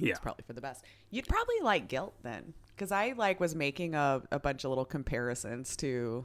yeah. 0.00 0.10
It's 0.10 0.18
probably 0.18 0.42
for 0.44 0.52
the 0.52 0.60
best. 0.60 0.84
You'd 1.10 1.28
probably 1.28 1.60
like 1.62 1.88
Gylt 1.88 2.14
then, 2.24 2.54
because 2.74 2.90
I 2.90 3.14
like 3.16 3.38
was 3.38 3.54
making 3.54 3.94
a, 3.94 4.20
a 4.32 4.40
bunch 4.40 4.64
of 4.64 4.70
little 4.70 4.84
comparisons 4.84 5.76
to 5.76 6.24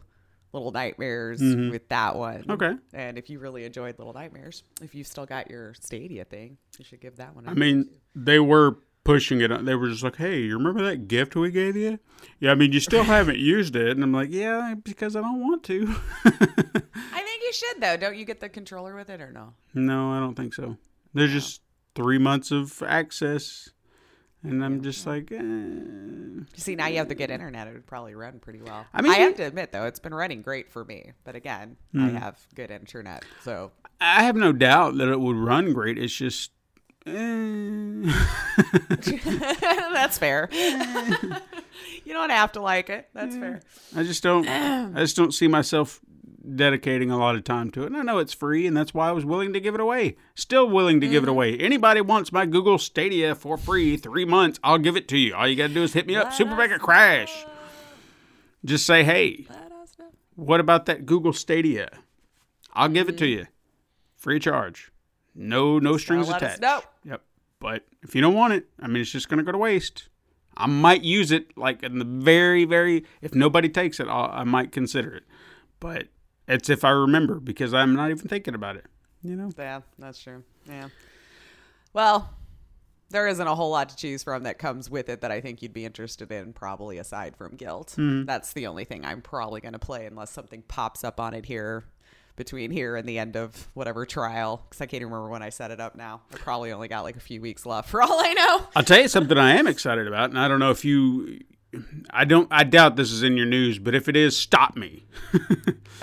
Little 0.53 0.71
Nightmares 0.71 1.41
with 1.41 1.87
that 1.89 2.15
one. 2.15 2.41
Mm-hmm. 2.41 2.51
Okay. 2.53 2.73
And 2.95 3.19
if 3.19 3.29
you 3.29 3.37
really 3.37 3.65
enjoyed 3.65 3.99
Little 3.99 4.13
Nightmares, 4.13 4.63
if 4.81 4.95
you 4.95 5.03
still 5.03 5.27
got 5.27 5.51
your 5.51 5.75
Stadia 5.75 6.25
thing, 6.25 6.57
you 6.79 6.85
should 6.85 7.01
give 7.01 7.17
that 7.17 7.35
one. 7.35 7.45
a 7.45 7.51
I 7.51 7.53
mean, 7.53 7.87
they 8.15 8.39
were 8.39 8.77
pushing 9.07 9.41
it. 9.41 9.65
They 9.65 9.73
were 9.73 9.87
just 9.87 10.03
like, 10.03 10.17
hey, 10.17 10.41
you 10.41 10.57
remember 10.57 10.83
that 10.83 11.07
gift 11.07 11.35
we 11.35 11.49
gave 11.49 11.75
you? 11.77 11.97
Yeah, 12.39 12.51
I 12.51 12.55
mean, 12.55 12.73
you 12.73 12.79
still 12.81 13.03
haven't 13.03 13.39
used 13.39 13.75
it. 13.75 13.91
And 13.91 14.03
I'm 14.03 14.11
like, 14.11 14.29
yeah, 14.29 14.75
because 14.83 15.15
I 15.15 15.21
don't 15.21 15.39
want 15.39 15.63
to. 15.63 15.95
I 16.25 16.29
think 17.21 17.41
you 17.41 17.53
should 17.53 17.81
though. 17.81 17.97
Don't 17.97 18.17
you 18.17 18.25
get 18.25 18.41
the 18.41 18.49
controller 18.49 18.95
with 18.95 19.09
it 19.09 19.21
or 19.21 19.31
no? 19.31 19.53
no, 19.73 20.11
I 20.11 20.19
don't 20.19 20.35
think 20.35 20.53
so. 20.53 20.77
There's 21.13 21.31
just 21.31 21.61
three 21.95 22.17
months 22.17 22.51
of 22.51 22.83
access. 22.85 23.69
And 24.43 24.63
I'm 24.63 24.83
just 24.83 25.07
like, 25.07 25.31
eh. 25.31 26.43
See, 26.55 26.75
now 26.75 26.87
you 26.87 26.97
have 26.97 27.09
the 27.09 27.15
good 27.15 27.31
internet. 27.31 27.67
It 27.67 27.73
would 27.73 27.87
probably 27.87 28.13
run 28.13 28.39
pretty 28.39 28.61
well. 28.61 28.85
I 28.93 29.01
mean, 29.01 29.11
I 29.11 29.15
have 29.15 29.35
to 29.37 29.43
admit 29.43 29.71
though, 29.71 29.85
it's 29.85 29.99
been 29.99 30.13
running 30.13 30.41
great 30.41 30.69
for 30.69 30.85
me. 30.85 31.13
But 31.23 31.35
again, 31.35 31.77
I 31.97 32.09
have 32.09 32.39
good 32.55 32.71
internet, 32.71 33.25
so 33.41 33.71
I 33.99 34.23
have 34.23 34.35
no 34.35 34.51
doubt 34.51 34.97
that 34.97 35.09
it 35.09 35.19
would 35.19 35.37
run 35.37 35.73
great. 35.73 35.97
It's 35.97 36.13
just. 36.13 36.51
Eh. 37.07 38.13
that's 39.93 40.17
fair. 40.17 40.49
you 40.51 42.13
don't 42.13 42.29
have 42.29 42.51
to 42.53 42.61
like 42.61 42.89
it. 42.89 43.09
That's 43.13 43.35
fair. 43.35 43.61
I 43.95 44.03
just 44.03 44.23
don't. 44.23 44.47
I 44.95 44.99
just 44.99 45.15
don't 45.15 45.33
see 45.33 45.47
myself 45.47 46.01
dedicating 46.55 47.11
a 47.11 47.17
lot 47.17 47.35
of 47.35 47.43
time 47.43 47.71
to 47.71 47.83
it. 47.83 47.87
And 47.87 47.97
I 47.97 48.01
know 48.01 48.19
it's 48.19 48.33
free, 48.33 48.65
and 48.65 48.75
that's 48.75 48.93
why 48.93 49.09
I 49.09 49.11
was 49.11 49.25
willing 49.25 49.53
to 49.53 49.59
give 49.59 49.75
it 49.75 49.81
away. 49.81 50.15
Still 50.35 50.69
willing 50.69 51.01
to 51.01 51.07
give 51.07 51.23
it 51.23 51.27
mm-hmm. 51.27 51.31
away. 51.31 51.57
Anybody 51.57 52.01
wants 52.01 52.31
my 52.31 52.45
Google 52.45 52.77
Stadia 52.77 53.35
for 53.35 53.57
free, 53.57 53.97
three 53.97 54.25
months, 54.25 54.59
I'll 54.63 54.77
give 54.77 54.95
it 54.95 55.07
to 55.09 55.17
you. 55.17 55.35
All 55.35 55.47
you 55.47 55.55
got 55.55 55.67
to 55.67 55.73
do 55.73 55.83
is 55.83 55.93
hit 55.93 56.07
me 56.07 56.15
up, 56.15 56.33
Super 56.33 56.55
Mega 56.55 56.79
Crash. 56.79 57.45
Just 58.63 58.85
say, 58.85 59.03
hey, 59.03 59.45
Let 59.49 59.71
us 59.71 59.95
know. 59.99 60.05
what 60.35 60.59
about 60.59 60.85
that 60.87 61.05
Google 61.05 61.33
Stadia? 61.33 61.89
I'll 62.73 62.89
give 62.89 63.09
it 63.09 63.17
to 63.19 63.25
mm-hmm. 63.25 63.39
you, 63.39 63.47
free 64.15 64.39
charge. 64.39 64.91
No, 65.37 65.77
no 65.77 65.97
strings 65.97 66.27
attached. 66.29 66.63
Yep. 67.05 67.21
But 67.59 67.85
if 68.01 68.15
you 68.15 68.21
don't 68.21 68.33
want 68.33 68.53
it, 68.53 68.65
I 68.79 68.87
mean, 68.87 69.01
it's 69.01 69.11
just 69.11 69.29
going 69.29 69.37
to 69.37 69.43
go 69.43 69.51
to 69.51 69.57
waste. 69.57 70.09
I 70.55 70.65
might 70.65 71.03
use 71.03 71.31
it 71.31 71.55
like 71.55 71.83
in 71.83 71.99
the 71.99 72.05
very, 72.05 72.65
very. 72.65 73.05
If 73.21 73.35
nobody 73.35 73.69
takes 73.69 73.99
it, 73.99 74.07
I'll, 74.07 74.31
I 74.31 74.43
might 74.43 74.71
consider 74.71 75.13
it. 75.15 75.23
But 75.79 76.07
it's 76.47 76.69
if 76.69 76.83
I 76.83 76.89
remember 76.89 77.39
because 77.39 77.73
I'm 77.73 77.95
not 77.95 78.09
even 78.09 78.27
thinking 78.27 78.55
about 78.55 78.75
it. 78.75 78.85
You 79.21 79.35
know. 79.35 79.51
Yeah, 79.57 79.81
that's 79.99 80.21
true. 80.21 80.43
Yeah. 80.67 80.89
Well, 81.93 82.29
there 83.09 83.27
isn't 83.27 83.47
a 83.47 83.55
whole 83.55 83.69
lot 83.69 83.89
to 83.89 83.95
choose 83.95 84.23
from 84.23 84.43
that 84.43 84.57
comes 84.57 84.89
with 84.89 85.09
it 85.09 85.21
that 85.21 85.31
I 85.31 85.39
think 85.41 85.61
you'd 85.61 85.73
be 85.73 85.85
interested 85.85 86.31
in, 86.31 86.53
probably 86.53 86.97
aside 86.97 87.35
from 87.35 87.57
Gylt. 87.57 87.95
Mm-hmm. 87.95 88.25
That's 88.25 88.53
the 88.53 88.67
only 88.67 88.85
thing 88.85 89.05
I'm 89.05 89.21
probably 89.21 89.61
going 89.61 89.73
to 89.73 89.79
play 89.79 90.05
unless 90.05 90.31
something 90.31 90.63
pops 90.63 91.03
up 91.03 91.19
on 91.19 91.33
it 91.33 91.45
here 91.45 91.85
between 92.37 92.71
here 92.71 92.95
and 92.95 93.07
the 93.09 93.19
end 93.19 93.35
of 93.35 93.67
whatever 93.73 94.05
trial. 94.05 94.63
Because 94.69 94.79
I 94.79 94.85
can't 94.85 95.01
even 95.01 95.11
remember 95.11 95.29
when 95.29 95.43
I 95.43 95.49
set 95.49 95.71
it 95.71 95.81
up 95.81 95.95
now. 95.97 96.21
I 96.33 96.37
probably 96.37 96.71
only 96.71 96.87
got 96.87 97.03
like 97.03 97.17
a 97.17 97.19
few 97.19 97.41
weeks 97.41 97.65
left 97.65 97.89
for 97.91 98.01
all 98.01 98.17
I 98.23 98.31
know. 98.33 98.67
I'll 98.77 98.83
tell 98.83 99.01
you 99.01 99.09
something 99.09 99.37
I 99.37 99.55
am 99.57 99.67
excited 99.67 100.07
about, 100.07 100.29
and 100.29 100.39
I 100.39 100.47
don't 100.47 100.59
know 100.59 100.71
if 100.71 100.85
you. 100.85 101.41
I 102.09 102.23
don't. 102.23 102.47
I 102.49 102.63
doubt 102.63 102.95
this 102.95 103.11
is 103.11 103.23
in 103.23 103.35
your 103.35 103.45
news, 103.45 103.77
but 103.77 103.93
if 103.93 104.07
it 104.07 104.15
is, 104.15 104.37
stop 104.37 104.77
me. 104.77 105.03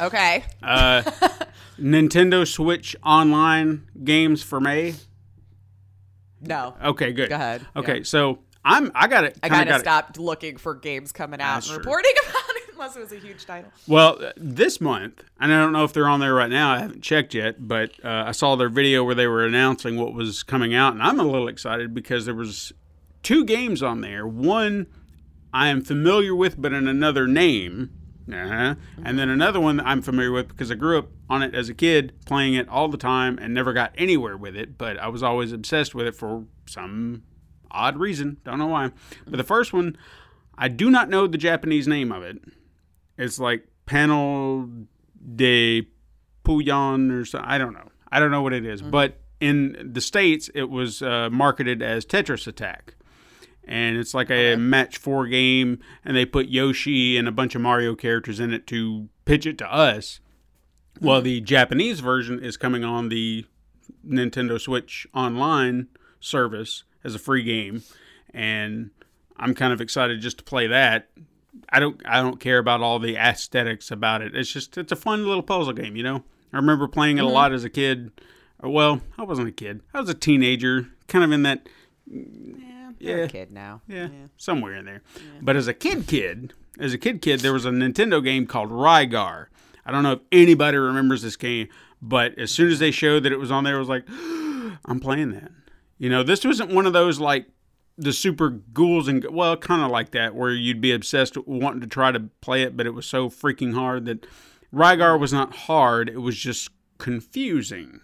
Okay. 0.01 0.43
Uh, 0.61 1.03
Nintendo 1.81 2.45
Switch 2.45 2.97
Online 3.05 3.89
games 4.03 4.43
for 4.43 4.59
May. 4.59 4.95
No. 6.41 6.75
Okay, 6.85 7.13
good. 7.13 7.29
Go 7.29 7.37
ahead. 7.37 7.65
Okay, 7.77 7.99
Yeah. 7.99 8.03
so 8.05 8.41
I'm. 8.65 8.91
I 8.95 9.07
got 9.07 9.23
it. 9.25 9.39
I 9.43 9.49
kind 9.49 9.69
of 9.71 9.77
it. 9.77 9.81
stopped 9.81 10.19
looking 10.19 10.57
for 10.57 10.75
games 10.75 11.13
coming 11.13 11.41
out 11.41 11.55
That's 11.55 11.69
and 11.69 11.75
true. 11.77 11.85
reporting 11.85 12.13
about 12.29 12.54
it 12.54 12.54
unless 12.75 12.97
it 12.97 13.01
was 13.01 13.13
a 13.13 13.19
huge 13.19 13.47
title. 13.47 13.71
Well, 13.87 14.33
this 14.37 14.81
month, 14.81 15.25
and 15.41 15.53
I 15.53 15.61
don't 15.61 15.73
know 15.73 15.85
if 15.85 15.93
they're 15.93 16.09
on 16.09 16.21
there 16.21 16.35
right 16.35 16.51
now. 16.51 16.73
I 16.73 16.79
haven't 16.81 17.03
checked 17.03 17.35
yet, 17.35 17.67
but 17.67 17.93
uh, 18.05 18.25
I 18.27 18.33
saw 18.33 18.57
their 18.57 18.69
video 18.69 19.05
where 19.05 19.15
they 19.15 19.27
were 19.27 19.45
announcing 19.45 19.97
what 19.97 20.15
was 20.15 20.43
coming 20.43 20.75
out, 20.75 20.93
and 20.93 21.03
I'm 21.03 21.19
a 21.19 21.25
little 21.25 21.49
excited 21.49 21.95
because 21.95 22.25
there 22.25 22.35
was 22.35 22.73
two 23.23 23.45
games 23.45 23.83
on 23.83 24.01
there. 24.01 24.27
One 24.27 24.87
I 25.53 25.69
am 25.69 25.83
familiar 25.83 26.35
with, 26.35 26.61
but 26.61 26.73
in 26.73 26.89
another 26.89 27.29
name. 27.29 27.91
Uh-huh. 28.29 28.75
And 29.05 29.19
then 29.19 29.29
another 29.29 29.61
one 29.61 29.77
that 29.77 29.87
I'm 29.87 30.03
familiar 30.03 30.33
with 30.33 30.49
because 30.49 30.71
I 30.71 30.75
grew 30.75 30.99
up 30.99 31.09
on 31.29 31.43
it 31.43 31.55
as 31.55 31.69
a 31.69 31.75
kid, 31.75 32.15
playing 32.25 32.55
it 32.55 32.69
all 32.69 32.89
the 32.89 32.97
time, 32.97 33.39
and 33.39 33.53
never 33.53 33.73
got 33.73 33.93
anywhere 33.97 34.37
with 34.37 34.57
it. 34.57 34.79
But 34.79 34.99
I 34.99 35.09
was 35.09 35.23
always 35.23 35.53
obsessed 35.53 35.95
with 35.95 36.07
it 36.07 36.15
for 36.15 36.45
some 36.67 37.23
odd 37.71 37.99
reason. 37.99 38.39
Don't 38.45 38.59
know 38.59 38.67
why. 38.67 38.91
But 39.27 39.37
the 39.37 39.45
first 39.45 39.73
one, 39.73 39.97
I 40.57 40.69
do 40.69 40.91
not 40.91 41.09
know 41.09 41.27
the 41.27 41.39
Japanese 41.39 41.87
name 41.87 42.11
of 42.11 42.23
it. 42.23 42.39
It's 43.17 43.39
like 43.39 43.67
Panel 43.87 44.69
de 45.35 45.87
Puyan 46.45 47.11
or 47.13 47.25
something. 47.25 47.49
I 47.49 47.59
don't 47.59 47.73
know. 47.73 47.89
I 48.11 48.21
don't 48.21 48.31
know 48.31 48.43
what 48.43 48.53
it 48.53 48.65
is. 48.65 48.83
But 48.83 49.19
in 49.41 49.91
the 49.93 50.01
States, 50.01 50.51
it 50.55 50.71
was 50.71 51.03
uh, 51.03 51.29
marketed 51.31 51.83
as 51.83 52.05
Tetris 52.05 52.47
Attack. 52.47 52.95
And 53.67 53.97
it's 53.97 54.13
like 54.13 54.31
a 54.31 54.57
match 54.57 54.99
four 54.99 55.27
game, 55.27 55.79
and 56.05 56.15
they 56.15 56.27
put 56.27 56.49
Yoshi 56.49 57.17
and 57.17 57.27
a 57.27 57.33
bunch 57.33 57.55
of 57.55 57.63
Mario 57.63 57.95
characters 57.95 58.39
in 58.39 58.53
it 58.53 58.67
to 58.67 59.09
pitch 59.25 59.47
it 59.47 59.57
to 59.59 59.73
us. 59.73 60.21
Well, 61.01 61.23
the 61.23 61.41
Japanese 61.41 62.01
version 62.01 62.43
is 62.43 62.57
coming 62.57 62.85
on 62.85 63.09
the 63.09 63.47
Nintendo 64.07 64.61
Switch 64.61 65.07
Online 65.15 65.89
service 66.21 66.85
as 67.03 67.15
a 67.15 67.19
free 67.19 67.43
game, 67.43 67.83
and 68.33 68.91
I'm 69.37 69.55
kind 69.55 69.73
of 69.73 69.81
excited 69.81 70.21
just 70.21 70.39
to 70.39 70.45
play 70.45 70.67
that. 70.67 71.09
I 71.71 71.81
don't 71.81 72.01
I 72.05 72.23
don't 72.23 72.41
care 72.41 72.59
about 72.59 72.81
all 72.81 72.99
the 72.99 73.17
aesthetics 73.17 73.91
about 73.91 74.23
it. 74.23 74.35
It's 74.35 74.53
just 74.53 74.77
it's 74.79 74.93
a 74.93 74.97
fun 74.97 75.27
little 75.27 75.43
puzzle 75.43 75.73
game, 75.73 75.97
you 75.97 76.03
know. 76.03 76.25
I 76.53 76.57
remember 76.57 76.87
playing 76.87 77.19
it 77.19 77.23
a 77.23 77.25
mm-hmm. 77.25 77.35
lot 77.35 77.53
as 77.53 77.65
a 77.65 77.71
kid. 77.71 78.13
Uh, 78.63 78.71
well, 78.71 79.01
I 79.19 79.23
wasn't 79.25 79.49
a 79.49 79.53
kid. 79.53 79.81
I 79.93 80.01
was 80.01 80.09
a 80.09 80.15
teenager, 80.15 80.89
kind 81.09 81.25
of 81.25 81.33
in 81.33 81.43
that 81.43 81.69
Yeah, 82.07 82.91
you're 82.99 83.19
Yeah. 83.19 83.25
a 83.25 83.29
kid 83.29 83.51
now. 83.51 83.83
yeah, 83.89 84.09
somewhere 84.37 84.75
in 84.75 84.85
there. 84.85 85.03
But 85.43 85.57
as 85.57 85.67
a 85.67 85.75
kid, 85.75 86.07
kid, 86.07 86.53
as 86.79 86.93
a 86.93 86.99
kid, 86.99 87.23
kid, 87.23 87.41
there 87.41 87.53
was 87.53 87.65
a 87.65 87.71
Nintendo 87.71 88.23
game 88.23 88.47
called 88.47 88.71
Rygar. 88.71 89.47
I 89.87 89.93
don't 89.93 90.03
know 90.03 90.13
if 90.13 90.21
anybody 90.33 90.77
remembers 90.79 91.23
this 91.23 91.37
game, 91.37 91.69
but 92.01 92.39
as 92.39 92.51
soon 92.51 92.71
as 92.71 92.79
they 92.79 92.91
showed 92.91 93.25
that 93.25 93.33
it 93.33 93.39
was 93.39 93.51
on 93.51 93.65
there, 93.65 93.77
I 93.77 93.79
was 93.79 93.89
like, 93.89 94.05
I'm 94.85 95.01
playing 95.01 95.33
that. 95.33 95.51
You 95.99 96.09
know, 96.09 96.23
this 96.23 96.45
wasn't 96.45 96.73
one 96.73 96.87
of 96.87 96.93
those 96.93 97.21
like 97.21 97.47
the 97.97 98.13
super 98.13 98.51
ghouls 98.51 99.09
and 99.09 99.25
well, 99.31 99.57
kind 99.57 99.83
of 99.83 99.91
like 99.91 100.11
that, 100.11 100.35
where 100.35 100.53
you'd 100.53 100.81
be 100.81 100.93
obsessed 100.93 101.37
wanting 101.47 101.81
to 101.81 101.87
try 101.87 102.13
to 102.13 102.21
play 102.41 102.63
it, 102.63 102.77
but 102.77 102.87
it 102.87 102.95
was 102.95 103.07
so 103.07 103.29
freaking 103.29 103.75
hard 103.75 104.05
that 104.07 104.27
Rygar 104.73 105.19
was 105.19 105.33
not 105.33 105.55
hard. 105.55 106.09
It 106.09 106.21
was 106.21 106.37
just 106.37 106.71
confusing 106.99 108.01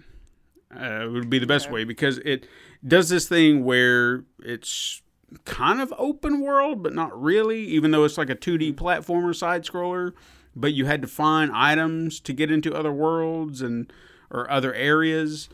uh, 0.75 1.09
would 1.11 1.31
be 1.31 1.39
the 1.39 1.47
best 1.47 1.71
way 1.71 1.85
because 1.85 2.19
it 2.19 2.47
does 2.87 3.09
this 3.09 3.29
thing 3.29 3.65
where 3.65 4.25
it's 4.41 5.03
kind 5.45 5.81
of 5.81 5.93
open 5.99 6.41
world, 6.41 6.83
but 6.83 6.95
not 6.95 7.21
really, 7.21 7.65
even 7.65 7.91
though 7.91 8.05
it's 8.05 8.19
like 8.19 8.31
a 8.31 8.37
2D 8.37 8.75
platformer 8.75 9.35
side 9.35 9.65
scroller. 9.65 10.13
But 10.55 10.73
you 10.73 10.87
had 10.87 11.03
to 11.03 11.09
find 11.09 11.53
items 11.53 12.21
to 12.21 12.33
get 12.33 12.51
into 12.51 12.75
other 12.75 12.93
worlds 12.93 13.63
and 13.63 13.93
or 14.31 14.51
other 14.51 14.75
areas, 14.75 15.49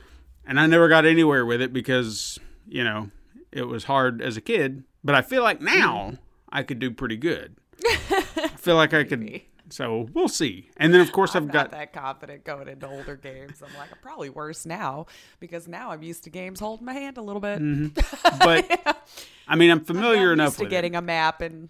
and 0.46 0.58
I 0.58 0.66
never 0.66 0.88
got 0.88 1.04
anywhere 1.04 1.44
with 1.44 1.60
it 1.60 1.72
because 1.72 2.38
you 2.66 2.82
know 2.82 3.10
it 3.56 3.66
was 3.66 3.84
hard 3.84 4.20
as 4.20 4.36
a 4.36 4.40
kid. 4.40 4.84
But 5.02 5.14
I 5.14 5.22
feel 5.22 5.42
like 5.42 5.60
now 5.60 6.14
I 6.50 6.62
could 6.62 6.78
do 6.78 6.90
pretty 6.90 7.16
good. 7.16 7.56
I 7.84 8.50
feel 8.56 8.76
like 8.76 8.92
I 8.92 9.04
could 9.04 9.42
So 9.70 10.08
we'll 10.12 10.28
see. 10.28 10.70
And 10.76 10.92
then 10.92 11.00
of 11.00 11.12
course 11.12 11.34
I'm 11.34 11.44
I've 11.44 11.54
not 11.54 11.70
got 11.70 11.70
that 11.72 11.92
confident 11.92 12.44
going 12.44 12.68
into 12.68 12.88
older 12.88 13.16
games. 13.16 13.62
I'm 13.62 13.74
like, 13.78 13.90
I'm 13.92 13.98
probably 14.02 14.30
worse 14.30 14.66
now 14.66 15.06
because 15.40 15.68
now 15.68 15.90
I'm 15.90 16.02
used 16.02 16.24
to 16.24 16.30
games 16.30 16.60
holding 16.60 16.86
my 16.86 16.92
hand 16.92 17.18
a 17.18 17.22
little 17.22 17.40
bit. 17.40 17.60
Mm-hmm. 17.60 18.38
but 18.40 19.04
I 19.48 19.56
mean 19.56 19.70
I'm 19.70 19.84
familiar 19.84 20.28
I'm 20.28 20.40
enough 20.40 20.54
used 20.54 20.58
to 20.58 20.66
getting 20.66 20.94
it. 20.94 20.98
a 20.98 21.02
map 21.02 21.40
and 21.40 21.68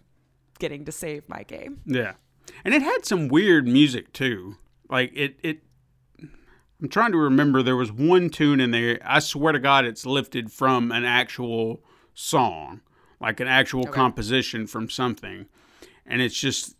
getting 0.58 0.84
to 0.86 0.92
save 0.92 1.28
my 1.28 1.42
game. 1.42 1.80
Yeah. 1.86 2.14
And 2.64 2.74
it 2.74 2.82
had 2.82 3.04
some 3.04 3.28
weird 3.28 3.66
music 3.66 4.12
too. 4.12 4.56
Like 4.88 5.12
it 5.14 5.38
it 5.42 5.60
I'm 6.80 6.88
trying 6.88 7.12
to 7.12 7.18
remember 7.18 7.62
there 7.62 7.76
was 7.76 7.90
one 7.90 8.28
tune 8.28 8.60
in 8.60 8.70
there. 8.70 8.98
I 9.04 9.20
swear 9.20 9.52
to 9.52 9.58
God, 9.58 9.84
it's 9.84 10.04
lifted 10.04 10.52
from 10.52 10.92
an 10.92 11.04
actual 11.04 11.82
song, 12.14 12.82
like 13.20 13.40
an 13.40 13.48
actual 13.48 13.82
okay. 13.82 13.92
composition 13.92 14.66
from 14.66 14.90
something, 14.90 15.46
and 16.04 16.20
it's 16.20 16.38
just 16.38 16.76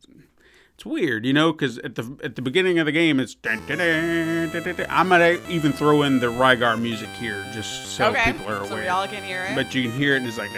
it's 0.75 0.85
weird, 0.85 1.25
you 1.25 1.33
know, 1.33 1.53
because 1.53 1.79
at 1.79 1.95
the 1.95 2.19
at 2.23 2.37
the 2.37 2.43
beginning 2.43 2.79
of 2.79 2.85
the 2.85 2.93
game, 2.93 3.19
it's 3.19 3.35
dun, 3.35 3.63
dun, 3.67 3.79
dun, 3.79 4.87
I 4.91 5.03
might 5.03 5.41
even 5.49 5.73
throw 5.73 6.03
in 6.03 6.21
the 6.21 6.27
Rygar 6.27 6.79
music 6.79 7.09
here 7.19 7.43
just 7.55 7.87
so 7.97 8.11
okay. 8.11 8.33
people 8.33 8.47
are 8.51 8.59
aware. 8.59 8.69
So 8.69 8.77
we 8.77 8.89
all 8.89 9.09
can 9.09 9.23
hear 9.25 9.45
it. 9.45 9.55
But 9.55 9.75
you 9.75 9.85
can 9.85 9.93
hear 9.93 10.13
it, 10.13 10.19
and 10.19 10.27
it's 10.27 10.37
like 10.37 10.51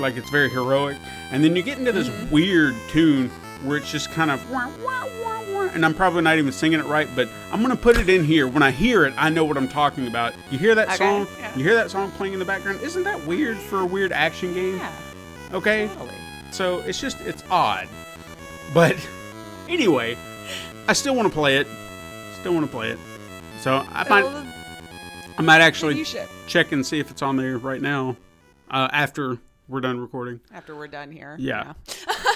like 0.00 0.16
it's 0.18 0.28
very 0.28 0.50
heroic, 0.50 0.98
and 1.30 1.42
then 1.42 1.56
you 1.56 1.62
get 1.62 1.78
into 1.78 1.92
this 1.92 2.10
mm-hmm. 2.10 2.30
weird 2.30 2.74
tune 2.90 3.30
where 3.66 3.76
it's 3.76 3.90
just 3.90 4.10
kind 4.12 4.30
of, 4.30 4.50
wah, 4.50 4.68
wah, 4.84 5.04
wah, 5.22 5.42
wah, 5.52 5.68
and 5.74 5.84
I'm 5.84 5.94
probably 5.94 6.22
not 6.22 6.38
even 6.38 6.52
singing 6.52 6.78
it 6.80 6.86
right, 6.86 7.08
but 7.14 7.28
I'm 7.52 7.60
gonna 7.62 7.76
put 7.76 7.96
it 7.98 8.08
in 8.08 8.24
here. 8.24 8.46
When 8.46 8.62
I 8.62 8.70
hear 8.70 9.04
it, 9.04 9.14
I 9.16 9.28
know 9.28 9.44
what 9.44 9.56
I'm 9.56 9.68
talking 9.68 10.06
about. 10.06 10.34
You 10.50 10.58
hear 10.58 10.74
that 10.74 10.88
Okay, 10.88 10.96
song? 10.96 11.26
yeah. 11.38 11.56
You 11.56 11.64
hear 11.64 11.74
that 11.74 11.90
song 11.90 12.10
playing 12.12 12.32
in 12.32 12.38
the 12.38 12.44
background? 12.44 12.80
Isn't 12.82 13.02
that 13.04 13.24
weird 13.26 13.58
for 13.58 13.80
a 13.80 13.86
weird 13.86 14.12
action 14.12 14.54
game? 14.54 14.76
yeah, 14.76 14.92
Okay. 15.52 15.88
totally. 15.88 16.14
So 16.52 16.78
it's 16.80 17.00
just 17.00 17.20
it's 17.22 17.42
odd. 17.50 17.88
But 18.72 18.96
anyway, 19.68 20.16
I 20.88 20.92
still 20.92 21.14
want 21.14 21.28
to 21.28 21.34
play 21.34 21.56
it. 21.58 21.66
Still 22.40 22.54
want 22.54 22.64
to 22.66 22.72
play 22.72 22.90
it. 22.90 22.98
So 23.60 23.84
I 23.92 24.08
might 24.08 24.46
I 25.38 25.42
might 25.42 25.60
actually 25.60 26.04
check 26.46 26.72
and 26.72 26.86
see 26.86 26.98
if 27.00 27.10
it's 27.10 27.22
on 27.22 27.36
there 27.36 27.58
right 27.58 27.80
now. 27.82 28.16
Uh, 28.70 28.88
after 28.92 29.38
we're 29.68 29.80
done 29.80 29.98
recording. 29.98 30.40
after 30.52 30.74
we're 30.76 30.88
done 30.88 31.10
here. 31.10 31.36
Yeah. 31.38 31.74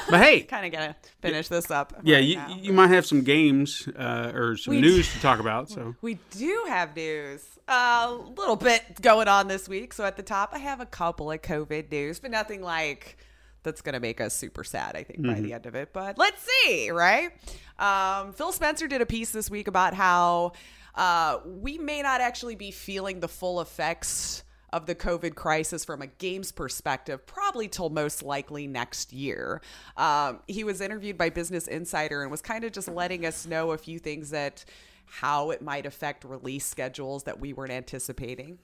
But 0.09 0.21
hey, 0.21 0.41
kind 0.49 0.67
of 0.67 0.73
gonna 0.73 0.97
finish 1.21 1.49
this 1.49 1.71
up. 1.71 1.95
yeah, 2.03 2.17
right 2.17 2.25
you, 2.25 2.37
now. 2.37 2.57
you 2.57 2.73
might 2.73 2.91
have 2.91 3.07
some 3.07 3.23
games 3.23 3.89
uh, 3.97 4.33
or 4.35 4.57
some 4.57 4.75
We 4.75 4.81
news 4.81 5.13
to 5.13 5.21
talk 5.21 5.39
about. 5.41 5.71
So 5.71 5.95
We 6.01 6.19
do 6.31 6.65
have 6.69 6.97
news. 6.97 7.45
A 7.69 8.13
little 8.13 8.57
bit 8.57 9.01
going 9.01 9.29
on 9.29 9.47
this 9.47 9.69
week. 9.69 9.93
So 9.93 10.05
at 10.05 10.17
the 10.17 10.23
top, 10.23 10.51
I 10.53 10.59
have 10.59 10.81
a 10.81 10.87
couple 10.87 11.31
of 11.31 11.43
COVID 11.43 11.93
news, 11.93 12.19
but 12.19 12.33
nothing 12.33 12.63
like 12.63 13.19
that's 13.63 13.83
going 13.83 13.93
to 13.93 14.01
make 14.01 14.21
us 14.21 14.35
super 14.35 14.65
sad, 14.65 14.97
I 14.97 15.05
think, 15.05 15.25
by 15.25 15.41
the 15.41 15.53
end 15.53 15.67
of 15.67 15.75
it. 15.75 15.93
But 15.93 16.19
let's 16.19 16.43
see, 16.65 16.91
right? 16.91 17.31
Um, 17.79 18.33
Phil 18.33 18.53
Spencer 18.53 18.89
did 18.89 19.01
a 19.01 19.07
piece 19.07 19.31
this 19.31 19.51
week 19.51 19.69
about 19.69 19.95
how 19.95 20.53
uh, 20.95 21.39
we 21.45 21.79
may 21.79 22.03
not 22.03 22.21
actually 22.21 22.57
be 22.57 22.71
feeling 22.71 23.21
the 23.21 23.29
full 23.29 23.61
effects 23.61 24.45
of 24.73 24.87
the 24.87 24.95
COVID 24.95 25.35
crisis 25.35 25.85
from 25.85 26.03
a 26.03 26.07
games 26.07 26.53
perspective, 26.53 27.27
probably 27.27 27.69
till 27.69 27.91
most 27.91 28.23
likely 28.23 28.67
next 28.67 29.13
year. 29.13 29.61
Um, 29.97 30.41
he 30.47 30.65
was 30.65 30.81
interviewed 30.81 31.19
by 31.19 31.31
Business 31.31 31.67
Insider 31.67 32.23
and 32.23 32.31
was 32.31 32.43
kind 32.43 32.65
of 32.65 32.73
just 32.73 32.89
letting 32.89 33.27
us 33.27 33.47
know 33.47 33.73
a 33.73 33.79
few 33.79 33.99
things 33.99 34.31
that 34.31 34.65
how 35.07 35.51
it 35.51 35.61
might 35.61 35.87
affect 35.87 36.25
release 36.25 36.65
schedules 36.65 37.25
that 37.25 37.41
we 37.41 37.53
weren't 37.53 37.73
anticipating 37.73 38.59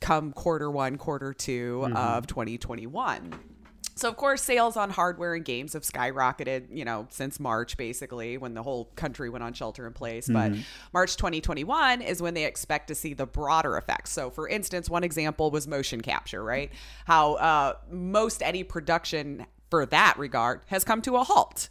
come 0.00 0.32
quarter 0.32 0.70
one, 0.70 0.98
quarter 0.98 1.32
2 1.32 1.92
of 1.94 2.26
2021. 2.26 3.55
So 3.96 4.10
of 4.10 4.16
course, 4.16 4.42
sales 4.42 4.76
on 4.76 4.90
hardware 4.90 5.34
and 5.34 5.44
games 5.44 5.72
have 5.72 5.82
skyrocketed, 5.82 6.66
you 6.70 6.84
know, 6.84 7.06
since 7.08 7.40
March 7.40 7.78
basically 7.78 8.36
when 8.36 8.52
the 8.52 8.62
whole 8.62 8.86
country 8.94 9.30
went 9.30 9.42
on 9.42 9.54
shelter 9.54 9.86
in 9.86 9.94
place. 9.94 10.28
But 10.28 10.52
March 10.92 11.16
2021 11.16 12.02
is 12.02 12.20
when 12.20 12.34
they 12.34 12.44
expect 12.44 12.88
to 12.88 12.94
see 12.94 13.14
the 13.14 13.26
broader 13.26 13.78
effects. 13.78 14.12
So 14.12 14.28
for 14.28 14.48
instance, 14.48 14.90
one 14.90 15.02
example 15.02 15.50
was 15.50 15.66
motion 15.66 16.02
capture, 16.02 16.44
right? 16.44 16.70
How 17.06 17.34
uh, 17.34 17.74
most 17.90 18.42
any 18.42 18.64
production 18.64 19.46
for 19.70 19.86
that 19.86 20.18
regard 20.18 20.60
has 20.66 20.84
come 20.84 21.00
to 21.02 21.16
a 21.16 21.24
halt 21.24 21.68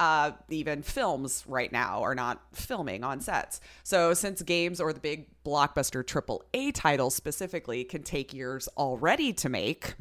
uh, 0.00 0.32
even 0.48 0.82
films 0.82 1.44
right 1.46 1.70
now 1.70 2.02
are 2.02 2.14
not 2.14 2.40
filming 2.52 3.04
on 3.04 3.20
sets. 3.20 3.60
So, 3.84 4.14
since 4.14 4.40
games 4.40 4.80
or 4.80 4.94
the 4.94 4.98
big 4.98 5.26
blockbuster 5.44 6.04
triple 6.04 6.42
A 6.54 6.72
titles 6.72 7.14
specifically 7.14 7.84
can 7.84 8.02
take 8.02 8.32
years 8.32 8.66
already 8.78 9.34
to 9.34 9.50
make, 9.50 9.94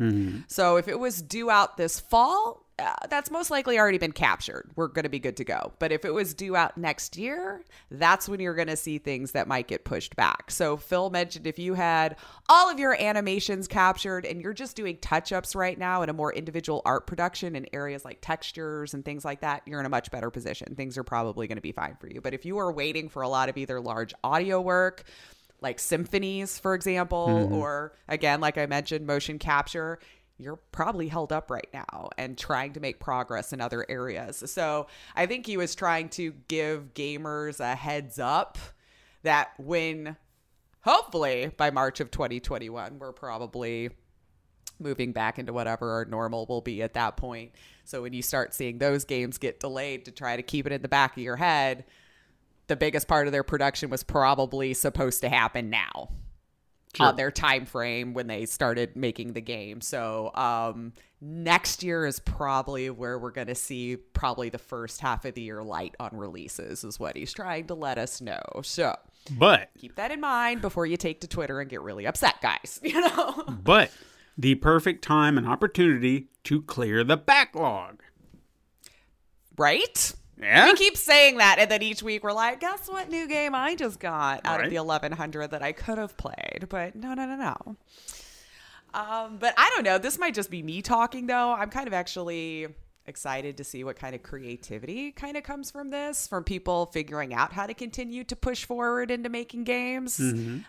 so 0.48 0.78
if 0.78 0.88
it 0.88 0.98
was 0.98 1.22
due 1.22 1.52
out 1.52 1.76
this 1.76 2.00
fall, 2.00 2.66
uh, 2.80 2.96
that's 3.10 3.30
most 3.30 3.52
likely 3.52 3.78
already 3.78 3.98
been 3.98 4.12
captured. 4.12 4.72
We're 4.76 4.88
going 4.88 5.04
to 5.04 5.10
be 5.10 5.20
good 5.20 5.38
to 5.38 5.44
go. 5.44 5.74
But 5.80 5.92
if 5.92 6.06
it 6.06 6.14
was 6.14 6.34
due 6.34 6.56
out 6.56 6.78
next 6.78 7.18
year, 7.18 7.64
that's 7.92 8.30
when 8.30 8.40
you're 8.40 8.56
going 8.56 8.70
to 8.70 8.78
see 8.78 8.98
things 8.98 9.34
that 9.34 9.48
might 9.48 9.68
get 9.68 9.84
pushed 9.84 10.16
back. 10.16 10.50
So 10.52 10.78
Phil 10.78 11.10
mentioned 11.10 11.46
if 11.46 11.60
you 11.60 11.74
had 11.74 12.16
all 12.48 12.70
of 12.70 12.80
your 12.80 13.00
animations 13.00 13.68
captured 13.68 14.26
and 14.26 14.42
you're 14.42 14.54
just 14.54 14.76
doing 14.76 14.98
touch 14.98 15.32
ups 15.32 15.56
right 15.56 15.78
now 15.78 16.02
in 16.02 16.10
a 16.10 16.14
more 16.14 16.34
individual 16.34 16.82
art 16.86 17.06
production 17.06 17.56
in 17.56 17.68
areas 17.74 18.06
like 18.06 18.20
textures 18.22 18.94
and 18.94 19.04
things 19.04 19.26
like 19.26 19.42
that, 19.42 19.62
you're 19.66 19.80
in 19.80 19.86
a 19.86 19.90
much 19.90 20.10
better 20.12 20.30
position. 20.30 20.76
Things 20.76 20.98
are 20.98 21.04
probably 21.04 21.48
going 21.48 21.58
to 21.58 21.62
be 21.62 21.72
fine 21.72 21.98
for 22.00 22.08
you. 22.08 22.22
But 22.22 22.34
if 22.34 22.46
you 22.46 22.58
are 22.60 22.72
waiting 22.72 23.10
for 23.10 23.22
a 23.22 23.30
lot 23.30 23.50
of 23.50 23.58
either 23.58 23.82
large 23.82 24.14
audio 24.24 24.62
work, 24.62 25.04
like 25.62 25.80
symphonies, 25.80 26.58
for 26.58 26.74
example, 26.74 27.50
or 27.52 27.94
again, 28.08 28.40
like 28.40 28.58
I 28.58 28.66
mentioned, 28.66 29.06
motion 29.06 29.40
capture, 29.40 30.00
you're 30.40 30.60
probably 30.72 31.10
held 31.10 31.34
up 31.34 31.52
right 31.52 31.68
now 31.74 32.10
and 32.18 32.38
trying 32.38 32.74
to 32.74 32.80
make 32.80 33.00
progress 33.00 33.52
in 33.52 33.60
other 33.60 33.86
areas. 33.90 34.42
So 34.48 34.88
I 35.16 35.26
think 35.26 35.46
he 35.46 35.58
was 35.58 35.76
trying 35.76 36.10
to 36.10 36.32
give 36.48 36.94
gamers 36.94 37.60
a 37.60 37.76
heads 37.76 38.18
up 38.18 38.58
that 39.24 39.52
when 39.58 40.16
hopefully 40.82 41.52
by 41.58 41.72
March 41.72 42.00
of 42.00 42.10
2021, 42.10 43.00
we're 43.00 43.12
probably 43.12 43.90
moving 44.80 45.12
back 45.12 45.38
into 45.38 45.52
whatever 45.52 45.92
our 45.92 46.06
normal 46.06 46.46
will 46.46 46.62
be 46.62 46.82
at 46.82 46.94
that 46.94 47.18
point. 47.18 47.52
So 47.84 48.02
when 48.02 48.14
you 48.14 48.22
start 48.22 48.54
seeing 48.54 48.78
those 48.78 49.04
games 49.04 49.38
get 49.38 49.60
delayed 49.60 50.06
to 50.06 50.12
try 50.12 50.38
to 50.38 50.42
keep 50.42 50.66
it 50.66 50.72
in 50.72 50.82
the 50.82 50.88
back 50.88 51.18
of 51.18 51.24
your 51.24 51.36
head, 51.36 51.84
the 52.68 52.78
biggest 52.78 53.10
part 53.10 53.28
of 53.28 53.34
their 53.34 53.44
production 53.44 53.90
was 53.90 54.04
probably 54.04 54.74
supposed 54.74 55.20
to 55.22 55.28
happen 55.28 55.70
now 55.70 56.12
on 57.00 57.16
their 57.16 57.32
time 57.32 57.66
frame 57.66 58.14
when 58.14 58.28
they 58.28 58.46
started 58.46 58.96
making 58.96 59.34
the 59.34 59.42
game. 59.42 59.80
So 59.82 60.32
um, 60.34 60.94
next 61.22 61.84
year 61.84 62.06
is 62.06 62.20
probably 62.20 62.90
where 62.90 63.20
we're 63.20 63.32
going 63.32 63.48
to 63.48 63.56
see 63.56 63.98
probably 63.98 64.50
the 64.50 64.58
first 64.58 65.00
half 65.00 65.26
of 65.26 65.36
the 65.36 65.42
year 65.42 65.64
light 65.64 65.96
on 66.00 66.10
releases 66.14 66.84
is 66.84 67.00
what 67.00 67.16
he's 67.16 67.32
trying 67.32 67.68
to 67.68 67.76
let 67.76 67.98
us 67.98 68.22
know. 68.22 68.42
So 68.64 68.96
but 69.38 69.70
keep 69.78 69.96
that 69.96 70.12
in 70.12 70.20
mind 70.20 70.62
before 70.62 70.86
you 70.86 70.98
take 70.98 71.22
to 71.22 71.28
Twitter 71.28 71.62
and 71.62 71.70
get 71.70 71.82
really 71.82 72.08
upset, 72.08 72.42
guys. 72.42 72.80
You 72.90 73.02
know. 73.02 73.44
but 73.48 73.92
the 74.38 74.56
perfect 74.56 75.04
time 75.04 75.38
and 75.38 75.48
opportunity 75.48 76.30
to 76.46 76.62
clear 76.64 77.04
the 77.04 77.18
backlog. 77.18 78.02
right? 79.58 80.14
Yeah. 80.42 80.66
We 80.68 80.74
keep 80.76 80.96
saying 80.96 81.38
that, 81.38 81.58
and 81.60 81.70
then 81.70 81.82
each 81.82 82.02
week 82.02 82.24
we're 82.24 82.32
like, 82.32 82.60
guess 82.62 82.88
what 82.88 83.10
new 83.10 83.28
game 83.28 83.54
I 83.54 83.76
just 83.76 84.00
got 84.00 84.42
out 84.46 84.58
Right. 84.60 84.66
of 84.66 84.72
the 84.72 84.78
1100 84.78 85.52
that 85.52 85.62
I 85.62 85.72
could 85.74 85.98
have 85.98 86.16
played? 86.18 86.68
But 86.70 86.96
no, 86.96 87.14
no, 87.14 87.26
no, 87.26 87.36
no. 87.36 87.76
Um, 88.94 89.38
but 89.38 89.54
I 89.58 89.70
don't 89.76 89.84
know. 89.84 89.98
This 89.98 90.18
might 90.18 90.34
just 90.34 90.50
be 90.50 90.64
me 90.64 90.82
talking, 90.82 91.28
though. 91.28 91.52
I'm 91.54 91.70
kind 91.70 91.88
of 91.88 91.94
actually 91.94 92.68
excited 93.06 93.58
to 93.58 93.64
see 93.64 93.84
what 93.84 93.96
kind 93.96 94.14
of 94.14 94.22
creativity 94.22 95.12
kind 95.12 95.36
of 95.36 95.44
comes 95.44 95.72
from 95.72 95.90
this, 95.90 96.28
from 96.28 96.44
people 96.44 96.86
figuring 96.88 97.34
out 97.34 97.52
how 97.52 97.66
to 97.66 97.74
continue 97.74 98.24
to 98.24 98.36
push 98.36 98.66
forward 98.66 99.10
into 99.12 99.30
making 99.30 99.64
games. 99.64 100.20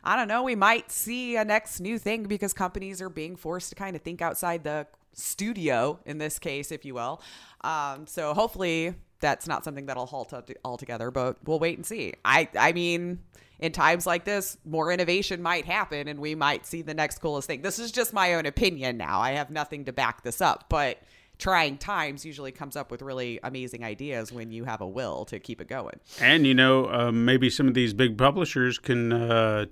I 0.04 0.16
don't 0.16 0.28
know. 0.28 0.42
We 0.42 0.54
might 0.54 0.90
see 0.90 1.36
a 1.36 1.44
next 1.44 1.80
new 1.80 1.98
thing 1.98 2.24
because 2.24 2.52
companies 2.54 3.00
are 3.02 3.10
being 3.10 3.36
forced 3.36 3.68
to 3.70 3.74
kind 3.74 3.94
of 3.94 4.02
think 4.02 4.20
outside 4.22 4.64
the 4.64 4.86
studio, 5.12 5.98
in 6.06 6.18
this 6.18 6.38
case, 6.38 6.72
if 6.72 6.84
you 6.84 6.94
will. 6.94 7.20
Um, 7.62 8.06
so 8.06 8.32
hopefully 8.32 8.94
that's 9.20 9.46
not 9.46 9.64
something 9.64 9.86
that'll 9.86 10.06
halt 10.06 10.32
altogether, 10.64 11.10
but 11.10 11.36
we'll 11.44 11.58
wait 11.58 11.76
and 11.76 11.86
see. 11.86 12.14
I, 12.24 12.48
I 12.58 12.72
mean, 12.72 13.20
in 13.58 13.72
times 13.72 14.06
like 14.06 14.24
this, 14.24 14.56
more 14.64 14.90
innovation 14.90 15.42
might 15.42 15.66
happen 15.66 16.08
and 16.08 16.18
we 16.18 16.34
might 16.34 16.66
see 16.66 16.82
the 16.82 16.94
next 16.94 17.18
coolest 17.18 17.46
thing. 17.46 17.62
This 17.62 17.78
is 17.78 17.92
just 17.92 18.12
my 18.12 18.34
own 18.34 18.46
opinion 18.46 18.96
now. 18.96 19.20
I 19.20 19.32
have 19.32 19.50
nothing 19.50 19.84
to 19.84 19.92
back 19.92 20.22
this 20.22 20.40
up, 20.40 20.66
but 20.68 20.98
trying 21.38 21.78
times 21.78 22.24
usually 22.24 22.52
comes 22.52 22.76
up 22.76 22.90
with 22.90 23.02
really 23.02 23.40
amazing 23.42 23.84
ideas 23.84 24.32
when 24.32 24.52
you 24.52 24.64
have 24.64 24.80
a 24.80 24.88
will 24.88 25.24
to 25.26 25.38
keep 25.38 25.60
it 25.60 25.68
going. 25.68 25.98
And 26.20 26.46
you 26.46 26.54
know, 26.54 26.88
um, 26.88 27.24
maybe 27.24 27.50
some 27.50 27.68
of 27.68 27.74
these 27.74 27.92
big 27.92 28.16
publishers 28.16 28.78
can 28.78 29.12
uh, 29.12 29.66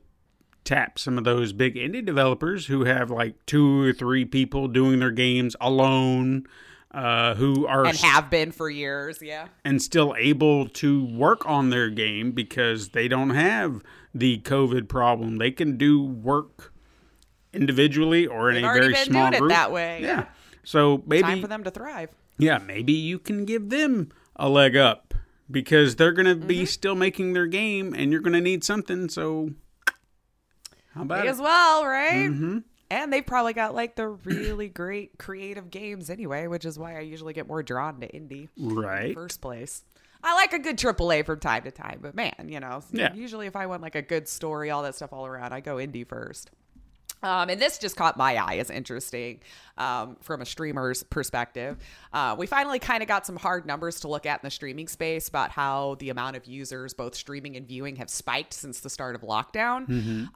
tap 0.64 0.98
some 0.98 1.16
of 1.16 1.24
those 1.24 1.52
big 1.52 1.76
indie 1.76 2.04
developers 2.04 2.66
who 2.66 2.84
have 2.84 3.10
like 3.10 3.34
two 3.46 3.82
or 3.82 3.92
three 3.92 4.24
people 4.24 4.68
doing 4.68 4.98
their 4.98 5.10
games 5.10 5.56
alone, 5.60 6.46
uh, 6.92 7.34
who 7.34 7.66
are 7.66 7.84
And 7.84 7.96
have 7.98 8.30
been 8.30 8.50
for 8.52 8.70
years, 8.70 9.18
yeah. 9.20 9.48
and 9.64 9.80
still 9.82 10.14
able 10.18 10.68
to 10.70 11.04
work 11.04 11.46
on 11.46 11.70
their 11.70 11.90
game 11.90 12.32
because 12.32 12.90
they 12.90 13.08
don't 13.08 13.30
have 13.30 13.82
the 14.14 14.38
COVID 14.40 14.88
problem. 14.88 15.36
They 15.36 15.50
can 15.50 15.76
do 15.76 16.02
work 16.02 16.72
individually 17.52 18.26
or 18.26 18.50
in 18.50 18.56
They've 18.56 18.64
a 18.64 18.72
very 18.74 18.94
small 18.96 19.30
group. 19.30 19.50
that 19.50 19.72
way, 19.72 20.00
yeah. 20.02 20.26
So 20.64 21.02
maybe 21.06 21.22
Time 21.22 21.40
for 21.40 21.46
them 21.46 21.64
to 21.64 21.70
thrive. 21.70 22.10
yeah, 22.38 22.58
maybe 22.58 22.92
you 22.92 23.18
can 23.18 23.44
give 23.44 23.70
them 23.70 24.10
a 24.36 24.48
leg 24.48 24.76
up 24.76 25.14
because 25.50 25.96
they're 25.96 26.12
going 26.12 26.26
to 26.26 26.34
be 26.36 26.66
still 26.66 26.94
making 26.94 27.32
their 27.32 27.46
game 27.46 27.94
and 27.94 28.12
you're 28.12 28.20
going 28.20 28.34
to 28.34 28.40
need 28.40 28.62
something. 28.64 29.08
So, 29.08 29.50
how 30.94 31.02
about 31.02 31.20
May 31.22 31.28
it? 31.28 31.30
as 31.30 31.38
well, 31.38 31.86
right? 31.86 32.60
And 32.90 33.12
they've 33.12 33.24
probably 33.26 33.52
got 33.52 33.74
like 33.74 33.96
the 33.96 34.08
really 34.08 34.68
great 34.68 35.18
creative 35.18 35.70
games 35.70 36.08
anyway, 36.08 36.46
which 36.46 36.64
is 36.64 36.78
why 36.78 36.96
I 36.96 37.00
usually 37.00 37.34
get 37.34 37.46
more 37.46 37.62
drawn 37.62 38.00
to 38.00 38.08
indie 38.10 38.48
in 38.56 38.74
Right. 38.74 39.08
the 39.08 39.14
first 39.14 39.40
place. 39.42 39.84
I 40.24 40.34
like 40.34 40.52
a 40.52 40.58
good 40.58 40.76
AAA 40.78 41.24
from 41.24 41.38
time 41.38 41.62
to 41.64 41.70
time, 41.70 41.98
but 42.02 42.14
man, 42.14 42.32
you 42.48 42.60
know, 42.60 42.82
Yeah. 42.90 43.12
usually 43.14 43.46
if 43.46 43.54
I 43.56 43.66
want 43.66 43.82
like 43.82 43.94
a 43.94 44.02
good 44.02 44.26
story, 44.26 44.70
all 44.70 44.82
that 44.82 44.94
stuff 44.94 45.12
all 45.12 45.26
around, 45.26 45.52
I 45.52 45.60
go 45.60 45.76
indie 45.76 46.06
first. 46.06 46.50
Um, 47.22 47.50
and 47.50 47.60
this 47.60 47.78
just 47.78 47.96
caught 47.96 48.16
my 48.16 48.36
eye 48.36 48.56
as 48.56 48.70
interesting 48.70 49.40
um, 49.76 50.16
from 50.20 50.42
a 50.42 50.46
streamer's 50.46 51.02
perspective. 51.02 51.76
Uh, 52.12 52.34
we 52.38 52.46
finally 52.46 52.78
kind 52.78 53.02
of 53.02 53.08
got 53.08 53.26
some 53.26 53.36
hard 53.36 53.66
numbers 53.66 54.00
to 54.00 54.08
look 54.08 54.26
at 54.26 54.40
in 54.40 54.46
the 54.46 54.50
streaming 54.50 54.88
space 54.88 55.28
about 55.28 55.50
how 55.50 55.96
the 56.00 56.10
amount 56.10 56.36
of 56.36 56.44
users, 56.46 56.94
both 56.94 57.14
streaming 57.14 57.56
and 57.56 57.66
viewing, 57.66 57.96
have 57.96 58.10
spiked 58.10 58.52
since 58.52 58.80
the 58.80 58.90
start 58.90 59.14
of 59.14 59.22
lockdown. 59.22 59.88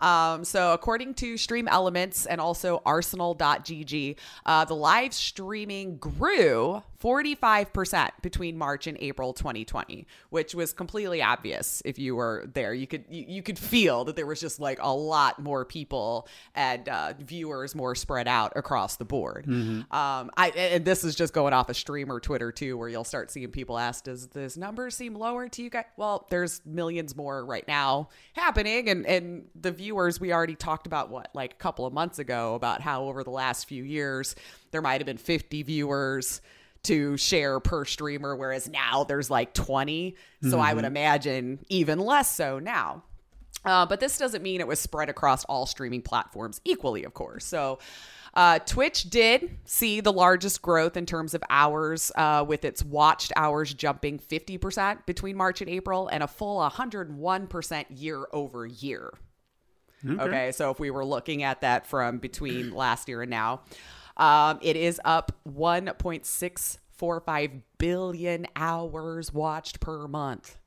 Um, 0.03 0.45
so, 0.45 0.73
according 0.73 1.15
to 1.15 1.35
StreamElements 1.35 2.27
and 2.29 2.41
also 2.41 2.83
Arsenal.gg, 2.87 4.17
uh, 4.47 4.65
the 4.65 4.75
live 4.75 5.13
streaming 5.13 5.97
grew 5.99 6.83
45% 7.03 8.11
between 8.23 8.57
March 8.57 8.87
and 8.87 8.97
April 9.01 9.33
2020, 9.33 10.07
which 10.31 10.55
was 10.55 10.73
completely 10.73 11.21
obvious 11.21 11.83
if 11.85 11.99
you 11.99 12.15
were 12.15 12.45
there. 12.53 12.73
You 12.73 12.87
could 12.87 13.05
you, 13.09 13.25
you 13.27 13.43
could 13.43 13.59
feel 13.59 14.05
that 14.05 14.15
there 14.15 14.27
was 14.27 14.41
just 14.41 14.61
like 14.61 14.79
a 14.81 14.95
lot 14.95 15.43
more 15.43 15.65
people 15.65 16.29
and 16.75 16.89
uh, 16.89 17.13
viewers 17.19 17.75
more 17.75 17.95
spread 17.95 18.29
out 18.29 18.53
across 18.57 18.97
the 18.97 19.05
board. 19.05 19.47
Um, 19.47 20.31
I 20.37 20.53
and 20.57 20.85
this 20.85 21.05
is 21.05 21.15
just 21.15 21.33
going 21.33 21.53
off 21.53 21.69
a 21.69 21.75
streamer 21.75 22.21
Twitter 22.21 22.53
too, 22.53 22.77
where 22.77 22.89
you'll 22.89 23.05
start 23.05 23.31
seeing 23.31 23.51
people 23.51 23.79
ask, 23.79 24.05
"Does 24.05 24.29
this 24.29 24.57
number 24.57 24.91
seem 24.91 25.15
lower 25.15 25.49
to 25.49 25.63
you 25.63 25.71
guys?" 25.71 25.85
Well, 25.97 26.27
there's 26.31 26.61
millions 26.65 27.15
more 27.17 27.45
right 27.45 27.67
now 27.67 28.09
happening, 28.35 28.89
and 28.89 29.07
and 29.07 29.47
the 29.55 29.71
viewers 29.73 30.21
we 30.21 30.33
already 30.33 30.55
talked 30.55 30.87
about 30.87 31.11
what 31.11 31.31
like 31.35 31.53
a 31.53 31.57
couple 31.57 31.87
of 31.87 31.93
months 31.93 32.19
ago 32.19 32.55
about 32.55 32.81
how 32.81 33.05
over 33.05 33.23
the 33.25 33.31
last 33.31 33.67
few 33.69 33.85
years 33.85 34.35
there 34.71 34.83
might 34.83 35.01
have 35.01 35.07
been 35.07 35.19
50 35.19 35.63
viewers 35.63 36.41
to 36.85 37.17
share 37.17 37.61
per 37.61 37.85
streamer, 37.85 38.35
whereas 38.35 38.69
now 38.69 39.05
there's 39.05 39.31
like 39.31 39.55
20. 39.55 40.17
So 40.51 40.59
I 40.59 40.75
would 40.75 40.85
imagine 40.85 41.65
even 41.69 42.01
less 42.01 42.29
so 42.35 42.59
now. 42.59 43.05
Uh, 43.65 43.87
but 43.87 44.01
this 44.01 44.19
doesn't 44.19 44.43
mean 44.43 44.61
it 44.61 44.67
was 44.67 44.81
spread 44.81 45.09
across 45.09 45.45
all 45.45 45.67
streaming 45.67 46.03
platforms 46.03 46.61
equally, 46.65 47.05
of 47.05 47.15
course. 47.15 47.45
So 47.45 47.79
uh, 48.35 48.59
Twitch 48.61 49.05
did 49.05 49.59
see 49.65 50.01
the 50.01 50.13
largest 50.13 50.63
growth 50.63 50.97
in 50.97 51.05
terms 51.07 51.35
of 51.35 51.43
hours, 51.51 52.11
uh, 52.17 52.45
with 52.47 52.65
its 52.65 52.85
watched 52.85 53.33
hours 53.37 53.75
jumping 53.75 54.19
50% 54.19 55.05
between 55.07 55.37
March 55.37 55.61
and 55.61 55.69
April 55.69 56.09
and 56.09 56.23
a 56.23 56.27
full 56.27 56.59
101% 56.69 57.85
year 57.91 58.27
over 58.33 58.67
year. 58.67 59.13
Okay. 60.05 60.51
so 60.51 60.71
if 60.71 60.81
we 60.81 60.91
were 60.91 61.05
looking 61.05 61.45
at 61.45 61.61
that 61.61 61.87
from 61.87 62.19
between 62.19 62.71
last 62.75 63.09
year 63.09 63.23
and 63.23 63.31
now, 63.31 63.61
um, 64.17 64.59
it 64.61 64.77
is 64.77 65.01
up 65.05 65.31
1.645 65.49 67.63
billion 67.79 68.47
hours 68.57 69.33
watched 69.33 69.79
per 69.81 70.09
month. 70.09 70.59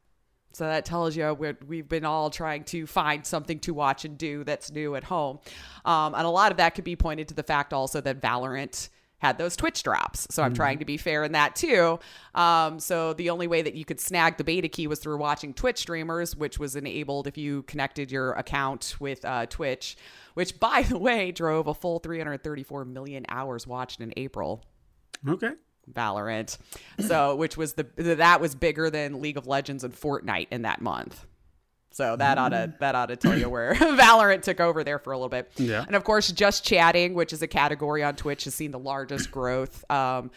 So 0.55 0.65
that 0.65 0.85
tells 0.85 1.15
you 1.15 1.33
we 1.33 1.53
we've 1.67 1.87
been 1.87 2.05
all 2.05 2.29
trying 2.29 2.63
to 2.65 2.87
find 2.87 3.25
something 3.25 3.59
to 3.59 3.73
watch 3.73 4.05
and 4.05 4.17
do 4.17 4.43
that's 4.43 4.71
new 4.71 4.95
at 4.95 5.03
home. 5.03 5.39
Um, 5.83 6.15
and 6.15 6.25
a 6.25 6.29
lot 6.29 6.51
of 6.51 6.57
that 6.57 6.75
could 6.75 6.85
be 6.85 6.95
pointed 6.95 7.27
to 7.29 7.33
the 7.33 7.43
fact 7.43 7.73
also 7.73 7.99
that 8.01 8.21
Valorant 8.21 8.89
had 9.17 9.37
those 9.37 9.55
Twitch 9.55 9.81
drops. 9.81 10.27
So 10.29 10.43
I'm 10.43 10.53
trying 10.53 10.79
to 10.79 10.85
be 10.85 10.97
fair 10.97 11.23
in 11.23 11.31
that 11.31 11.55
too. 11.55 11.99
Um, 12.35 12.79
so 12.79 13.13
the 13.13 13.29
only 13.29 13.47
way 13.47 13.61
that 13.61 13.73
you 13.73 13.85
could 13.85 13.99
snag 13.99 14.37
the 14.37 14.43
beta 14.43 14.67
key 14.67 14.87
was 14.87 14.99
through 14.99 15.17
watching 15.17 15.53
Twitch 15.53 15.79
streamers, 15.79 16.35
which 16.35 16.59
was 16.59 16.75
enabled 16.75 17.25
if 17.25 17.37
you 17.37 17.63
connected 17.63 18.11
your 18.11 18.33
account 18.33 18.95
with 18.99 19.23
uh, 19.25 19.45
Twitch, 19.47 19.97
which 20.35 20.59
by 20.59 20.83
the 20.83 20.97
way 20.97 21.31
drove 21.31 21.67
a 21.67 21.73
full 21.73 21.99
334 21.99 22.85
million 22.85 23.25
hours 23.29 23.65
watched 23.65 23.99
in 23.99 24.13
April. 24.15 24.63
Okay. 25.27 25.51
Valorant. 25.91 26.57
So, 26.99 27.35
which 27.37 27.57
was 27.57 27.73
the 27.73 27.83
that 27.97 28.41
was 28.41 28.55
bigger 28.55 28.89
than 28.89 29.21
League 29.21 29.37
of 29.37 29.47
Legends 29.47 29.83
and 29.83 29.93
Fortnite 29.93 30.47
in 30.51 30.63
that 30.63 30.81
month. 30.81 31.25
So 31.91 32.17
that 32.17 32.37
ought 32.37 32.49
to 32.49 32.73
that 32.81 32.93
ought 32.93 33.05
to 33.05 33.15
tell 33.15 33.37
you 33.37 33.49
where 33.49 33.73
Valorant 33.75 34.41
took 34.41 34.59
over 34.59 34.83
there 34.83 34.99
for 34.99 35.13
a 35.13 35.17
little 35.17 35.29
bit. 35.29 35.49
Yeah. 35.55 35.85
And 35.87 35.95
of 35.95 36.03
course, 36.03 36.29
just 36.31 36.65
chatting, 36.65 37.13
which 37.13 37.31
is 37.31 37.41
a 37.41 37.47
category 37.47 38.03
on 38.03 38.15
Twitch, 38.17 38.43
has 38.43 38.53
seen 38.53 38.71
the 38.71 38.79
largest 38.79 39.31
growth. 39.31 39.89
Um, 39.89 40.31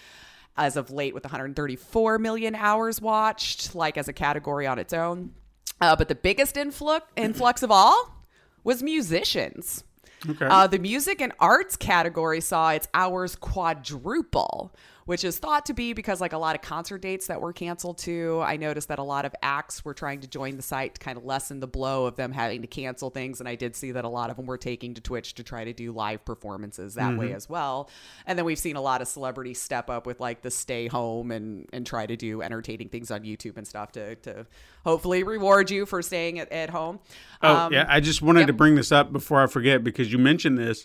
as 0.57 0.77
of 0.77 0.91
late, 0.91 1.15
with 1.15 1.25
134 1.25 2.19
million 2.19 2.55
hours 2.55 3.01
watched, 3.01 3.75
like 3.77 3.97
as 3.97 4.09
a 4.09 4.13
category 4.13 4.67
on 4.67 4.79
its 4.79 4.93
own. 4.93 5.33
Uh, 5.81 5.95
but 5.97 6.09
the 6.09 6.15
biggest 6.15 6.57
influx 6.57 7.07
influx 7.17 7.63
of 7.63 7.71
all 7.71 8.25
was 8.65 8.83
musicians. 8.83 9.85
Okay. 10.29 10.47
Uh, 10.47 10.67
the 10.67 10.79
music 10.79 11.21
and 11.21 11.33
arts 11.39 11.77
category 11.77 12.41
saw 12.41 12.71
its 12.71 12.89
hours 12.93 13.37
quadruple, 13.37 14.75
which 15.09 15.25
is 15.25 15.39
thought 15.39 15.65
to 15.65 15.73
be 15.73 15.95
because 15.95 16.21
like 16.21 16.35
a 16.35 16.39
lot 16.39 16.55
of 16.55 16.61
concert 16.61 17.01
dates 17.01 17.29
that 17.29 17.41
were 17.41 17.55
canceled 17.55 17.97
too. 17.97 18.43
I 18.45 18.59
noticed 18.59 18.89
that 18.89 18.99
a 18.99 19.03
lot 19.03 19.25
of 19.25 19.35
acts 19.41 19.83
were 19.83 19.95
trying 19.95 20.21
to 20.21 20.29
join 20.29 20.57
the 20.57 20.63
site 20.63 20.97
to 20.97 21.01
kind 21.01 21.17
of 21.17 21.25
lessen 21.25 21.61
the 21.61 21.67
blow 21.67 22.05
of 22.05 22.17
them 22.17 22.31
having 22.31 22.61
to 22.61 22.67
cancel 22.67 23.09
things, 23.09 23.41
and 23.41 23.49
I 23.49 23.55
did 23.55 23.75
see 23.75 23.93
that 23.93 24.05
a 24.05 24.09
lot 24.11 24.29
of 24.29 24.37
them 24.37 24.45
were 24.45 24.59
taking 24.59 24.93
to 24.93 25.01
Twitch 25.01 25.33
to 25.37 25.43
try 25.43 25.65
to 25.65 25.73
do 25.73 25.93
live 25.93 26.27
performances 26.27 26.93
that 26.97 27.17
way 27.17 27.33
as 27.33 27.49
well. 27.49 27.89
And 28.27 28.39
then 28.39 28.45
we've 28.45 28.59
seen 28.59 28.77
a 28.77 28.83
lot 28.83 29.01
of 29.01 29.09
celebrities 29.09 29.59
step 29.59 29.89
up 29.89 30.05
with 30.05 30.21
like 30.21 30.43
the 30.43 30.51
stay 30.51 30.89
home 30.89 31.31
and 31.31 31.67
and 31.73 31.87
try 31.87 32.05
to 32.05 32.15
do 32.15 32.43
entertaining 32.43 32.91
things 32.91 33.11
on 33.11 33.23
YouTube 33.23 33.57
and 33.57 33.67
stuff 33.67 33.93
to 33.93 34.15
to 34.17 34.47
hopefully 34.85 35.23
reward 35.23 35.71
you 35.71 35.87
for 35.87 36.03
staying 36.03 36.39
at, 36.39 36.53
at 36.53 36.69
home. 36.69 37.01
Oh, 37.41 37.57
Um, 37.57 37.73
yeah. 37.73 37.87
I 37.89 38.01
just 38.01 38.21
wanted 38.21 38.41
yep. 38.41 38.49
to 38.49 38.53
bring 38.53 38.75
this 38.75 38.93
up 38.93 39.11
before 39.11 39.43
I 39.43 39.47
forget 39.47 39.83
because 39.83 40.13
you 40.13 40.19
mentioned 40.19 40.59
this. 40.59 40.85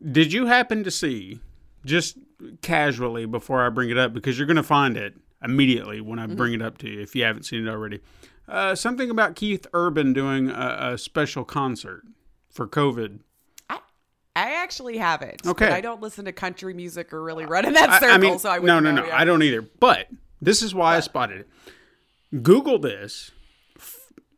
Did 0.00 0.32
you 0.32 0.46
happen 0.46 0.84
to 0.84 0.92
see, 0.92 1.40
just 1.84 2.16
casually 2.62 3.26
before 3.26 3.64
I 3.64 3.68
bring 3.68 3.90
it 3.90 3.98
up, 3.98 4.12
because 4.12 4.38
you're 4.38 4.46
going 4.46 4.56
to 4.56 4.62
find 4.62 4.96
it 4.96 5.14
immediately 5.42 6.00
when 6.00 6.18
I 6.18 6.26
Mm-hmm. 6.26 6.36
bring 6.36 6.52
it 6.54 6.62
up 6.62 6.78
to 6.78 6.88
you 6.88 7.00
if 7.00 7.14
you 7.14 7.24
haven't 7.24 7.44
seen 7.44 7.66
it 7.66 7.70
already? 7.70 8.00
Uh, 8.48 8.74
something 8.74 9.10
about 9.10 9.36
Keith 9.36 9.66
Urban 9.74 10.12
doing 10.12 10.48
a, 10.50 10.92
a 10.92 10.98
special 10.98 11.44
concert 11.44 12.02
for 12.50 12.66
COVID. 12.66 13.20
I, 13.68 13.78
I 14.34 14.54
actually 14.62 14.96
haven't. 14.98 15.46
Okay. 15.46 15.66
But 15.66 15.72
I 15.74 15.80
don't 15.80 16.00
listen 16.00 16.24
to 16.24 16.32
country 16.32 16.72
music 16.74 17.12
or 17.12 17.22
really 17.22 17.44
run 17.44 17.66
in 17.66 17.74
that 17.74 17.90
I- 17.90 17.98
circle, 18.00 18.14
I 18.14 18.18
mean, 18.18 18.38
so 18.38 18.48
I 18.50 18.58
no, 18.58 18.76
wouldn't 18.76 18.96
no, 18.96 19.04
no. 19.04 19.10
I 19.12 19.24
don't 19.24 19.42
either. 19.42 19.62
But 19.62 20.08
this 20.40 20.62
is 20.62 20.74
why 20.74 20.96
I 20.96 21.00
spotted 21.00 21.40
it. 21.40 22.42
Google 22.42 22.78
this. 22.78 23.32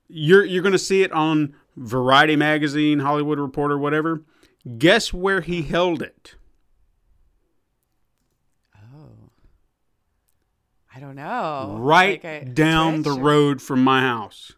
You're 0.09 0.45
you're 0.45 0.63
going 0.63 0.73
to 0.73 0.79
see 0.79 1.03
it 1.03 1.13
on 1.13 1.55
Variety 1.77 2.35
magazine, 2.35 2.99
Hollywood 2.99 3.39
Reporter, 3.39 3.79
whatever. 3.79 4.23
Guess 4.77 5.15
where 5.15 5.41
he 5.41 5.63
held 5.63 6.03
it? 6.03 6.35
I 10.95 11.01
don't 11.01 11.15
know. 11.17 11.77
right 11.79 12.23
Like 12.23 12.55
down 12.55 13.03
the 13.03 13.13
road 13.13 13.63
from 13.63 13.83
my 13.85 14.01
house 14.01 14.53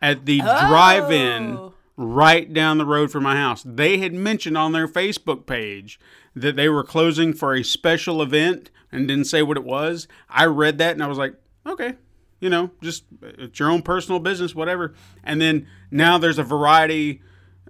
at 0.00 0.26
the 0.26 0.38
drive-in 0.40 1.56
Oh. 1.56 1.74
right 1.96 2.52
down 2.52 2.78
the 2.78 2.86
road 2.86 3.10
from 3.10 3.22
my 3.24 3.36
house 3.36 3.62
they 3.66 3.98
had 3.98 4.12
mentioned 4.14 4.56
on 4.56 4.72
their 4.72 4.88
facebook 4.88 5.44
page 5.46 6.00
that 6.34 6.56
they 6.56 6.68
were 6.68 6.82
closing 6.82 7.32
for 7.34 7.54
a 7.54 7.62
special 7.62 8.22
event 8.22 8.70
and 8.90 9.06
didn't 9.08 9.26
say 9.26 9.42
what 9.42 9.56
it 9.56 9.64
was 9.64 10.08
i 10.30 10.44
read 10.44 10.78
that 10.78 10.92
and 10.92 11.02
i 11.02 11.06
was 11.06 11.18
like 11.18 11.34
okay 11.66 11.94
you 12.40 12.48
know 12.48 12.70
just 12.80 13.04
it's 13.22 13.58
your 13.60 13.70
own 13.70 13.82
personal 13.82 14.18
business 14.18 14.54
whatever 14.54 14.94
and 15.22 15.40
then 15.40 15.66
now 15.90 16.16
there's 16.18 16.38
a 16.38 16.42
variety 16.44 17.20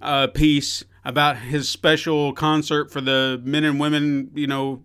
uh, 0.00 0.26
piece 0.28 0.84
about 1.04 1.36
his 1.38 1.68
special 1.68 2.32
concert 2.32 2.90
for 2.90 3.00
the 3.00 3.40
men 3.44 3.64
and 3.64 3.78
women 3.80 4.30
you 4.34 4.46
know 4.46 4.82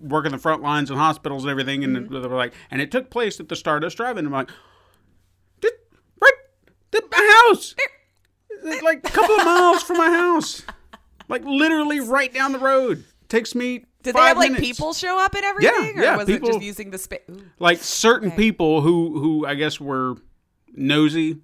working 0.00 0.32
the 0.32 0.38
front 0.38 0.62
lines 0.62 0.90
in 0.90 0.96
hospitals 0.96 1.44
and 1.44 1.50
everything 1.50 1.84
and 1.84 1.96
Mm-hmm. 1.96 2.22
they 2.22 2.28
were 2.28 2.36
like 2.36 2.52
and 2.70 2.80
it 2.80 2.90
took 2.90 3.10
place 3.10 3.38
at 3.40 3.48
the 3.48 3.56
stardust 3.56 3.96
drive-in 3.96 4.26
i'm 4.26 4.32
like 4.32 4.50
"Did- 5.60 5.72
right 6.20 6.32
the 6.90 7.02
house 7.48 7.74
It's 8.50 8.82
like 8.82 8.98
a 8.98 9.10
couple 9.10 9.36
of 9.36 9.44
miles 9.44 9.82
from 9.82 9.98
my 9.98 10.10
house 10.10 10.62
like 11.28 11.44
literally 11.44 12.00
right 12.00 12.32
down 12.32 12.52
the 12.52 12.58
road 12.58 13.04
takes 13.28 13.54
me 13.54 13.78
Did 13.78 13.86
they 14.02 14.12
five 14.12 14.28
have 14.28 14.36
like 14.38 14.52
minutes. 14.52 14.66
people 14.68 14.94
show 14.94 15.18
up 15.18 15.34
and 15.34 15.44
everything? 15.44 15.94
yeah, 15.96 16.14
or 16.14 16.18
was 16.18 16.26
people- 16.26 16.48
it 16.48 16.52
just 16.52 16.64
using 16.64 16.90
the 16.90 16.98
space? 16.98 17.20
like 17.58 17.78
certain 17.78 18.28
Okay. 18.28 18.36
people 18.36 18.80
who 18.80 19.18
who 19.20 19.46
I 19.46 19.54
guess 19.54 19.78
were 19.80 20.14
nosy, 20.74 21.38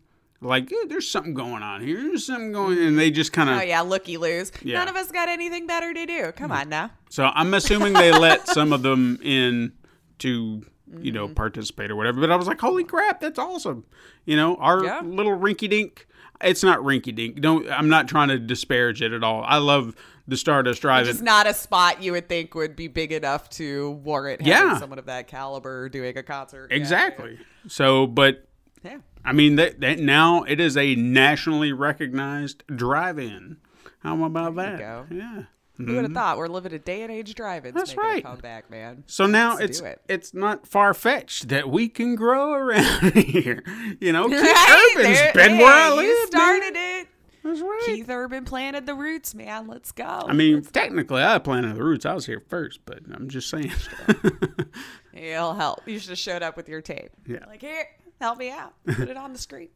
like 0.44 0.70
"Yeah, 0.70 0.84
there's 0.88 1.08
something 1.08 1.34
going 1.34 1.62
on 1.62 1.80
here. 1.80 1.96
There's 2.02 2.26
something 2.26 2.52
going, 2.52 2.78
and 2.78 2.98
they 2.98 3.10
just 3.10 3.32
kind 3.32 3.50
of. 3.50 3.58
Oh 3.58 3.62
yeah, 3.62 3.80
looky 3.80 4.16
loos. 4.16 4.52
Yeah. 4.62 4.78
None 4.78 4.88
of 4.88 4.96
us 4.96 5.10
got 5.10 5.28
anything 5.28 5.66
better 5.66 5.92
to 5.92 6.06
do. 6.06 6.32
Come 6.32 6.50
mm. 6.50 6.60
on 6.60 6.68
now. 6.68 6.90
So 7.10 7.24
I'm 7.34 7.54
assuming 7.54 7.92
they 7.92 8.12
let 8.12 8.48
some 8.48 8.72
of 8.72 8.82
them 8.82 9.18
in 9.22 9.72
to 10.18 10.64
you 11.00 11.12
know, 11.12 11.26
mm-hmm. 11.26 11.34
participate 11.34 11.90
or 11.90 11.96
whatever. 11.96 12.20
But 12.20 12.30
I 12.30 12.36
was 12.36 12.46
like, 12.46 12.60
holy 12.60 12.84
crap, 12.84 13.20
that's 13.20 13.38
awesome. 13.38 13.84
You 14.24 14.36
know, 14.36 14.56
our 14.56 14.84
Yeah. 14.84 15.00
little 15.00 15.36
rinky 15.36 15.68
dink. 15.68 16.06
It's 16.40 16.62
not 16.62 16.80
rinky 16.80 17.14
dink. 17.14 17.40
Don't. 17.40 17.70
I'm 17.70 17.88
not 17.88 18.08
trying 18.08 18.28
to 18.28 18.38
disparage 18.38 19.00
it 19.00 19.12
at 19.12 19.22
all. 19.22 19.44
I 19.46 19.58
love 19.58 19.94
the 20.26 20.36
Stardust 20.36 20.82
Drive. 20.82 21.06
It's 21.08 21.20
not 21.20 21.46
a 21.46 21.54
spot 21.54 22.02
you 22.02 22.12
would 22.12 22.28
think 22.28 22.54
would 22.54 22.76
be 22.76 22.88
big 22.88 23.12
enough 23.12 23.48
to 23.50 23.92
warrant 24.02 24.40
having 24.42 24.68
Yeah. 24.68 24.78
someone 24.78 24.98
of 24.98 25.06
that 25.06 25.28
caliber 25.28 25.88
doing 25.88 26.16
a 26.16 26.22
concert. 26.22 26.70
Yeah, 26.70 26.76
Exactly. 26.76 27.38
So, 27.68 28.06
but 28.06 28.46
Yeah. 28.84 28.98
I 29.24 29.32
mean 29.32 29.56
that, 29.56 29.80
that 29.80 29.98
now 29.98 30.42
it 30.42 30.60
is 30.60 30.76
a 30.76 30.94
nationally 30.94 31.72
recognized 31.72 32.62
drive-in. 32.74 33.56
How 34.00 34.22
about 34.22 34.54
There 34.54 34.72
you 34.72 34.76
that? 34.76 34.78
go. 34.78 35.06
Yeah. 35.10 35.42
Who 35.76 35.86
would 35.86 35.94
have 35.96 36.04
mm-hmm. 36.04 36.14
thought 36.14 36.38
we're 36.38 36.46
living 36.46 36.72
a 36.72 36.78
day 36.78 37.02
and 37.02 37.10
age 37.10 37.34
drive-ins 37.34 37.74
That's 37.74 37.96
right. 37.96 38.24
man. 38.70 39.02
So 39.06 39.26
now 39.26 39.56
Let's 39.56 39.62
it's 39.64 39.80
it. 39.80 40.00
it's 40.08 40.34
not 40.34 40.68
far 40.68 40.94
fetched 40.94 41.48
that 41.48 41.68
we 41.68 41.88
can 41.88 42.14
grow 42.14 42.52
around 42.52 43.14
here. 43.14 43.64
You 44.00 44.12
know, 44.12 44.28
Keith 44.28 44.40
Right? 44.40 44.94
Urban's 44.96 45.18
There- 45.18 45.32
been 45.32 45.58
where 45.58 45.72
I 45.72 45.94
live. 45.94 46.26
started 46.28 46.74
man. 46.74 47.00
it. 47.02 47.08
That's 47.42 47.60
right. 47.60 47.82
Keith 47.86 48.08
Urban 48.08 48.44
planted 48.44 48.86
the 48.86 48.94
roots, 48.94 49.34
man. 49.34 49.66
Let's 49.66 49.92
go. 49.92 50.04
I 50.04 50.32
mean, 50.32 50.62
technically, 50.62 51.22
I 51.22 51.38
planted 51.38 51.74
the 51.76 51.82
roots. 51.84 52.06
I 52.06 52.14
was 52.14 52.24
here 52.24 52.40
first, 52.48 52.80
but 52.86 53.00
I'm 53.12 53.28
just 53.28 53.50
saying. 53.50 53.70
It'll 55.12 55.54
help. 55.54 55.86
You 55.86 55.98
should 55.98 56.10
have 56.10 56.18
showed 56.18 56.42
up 56.42 56.56
with 56.56 56.68
your 56.68 56.80
tape. 56.80 57.10
Yeah. 57.26 57.44
Like, 57.46 57.60
here, 57.60 57.86
help 58.24 58.38
me 58.38 58.50
out. 58.50 58.74
Put 58.86 59.08
it 59.08 59.16
on 59.16 59.32
the 59.32 59.38
screen. 59.38 59.68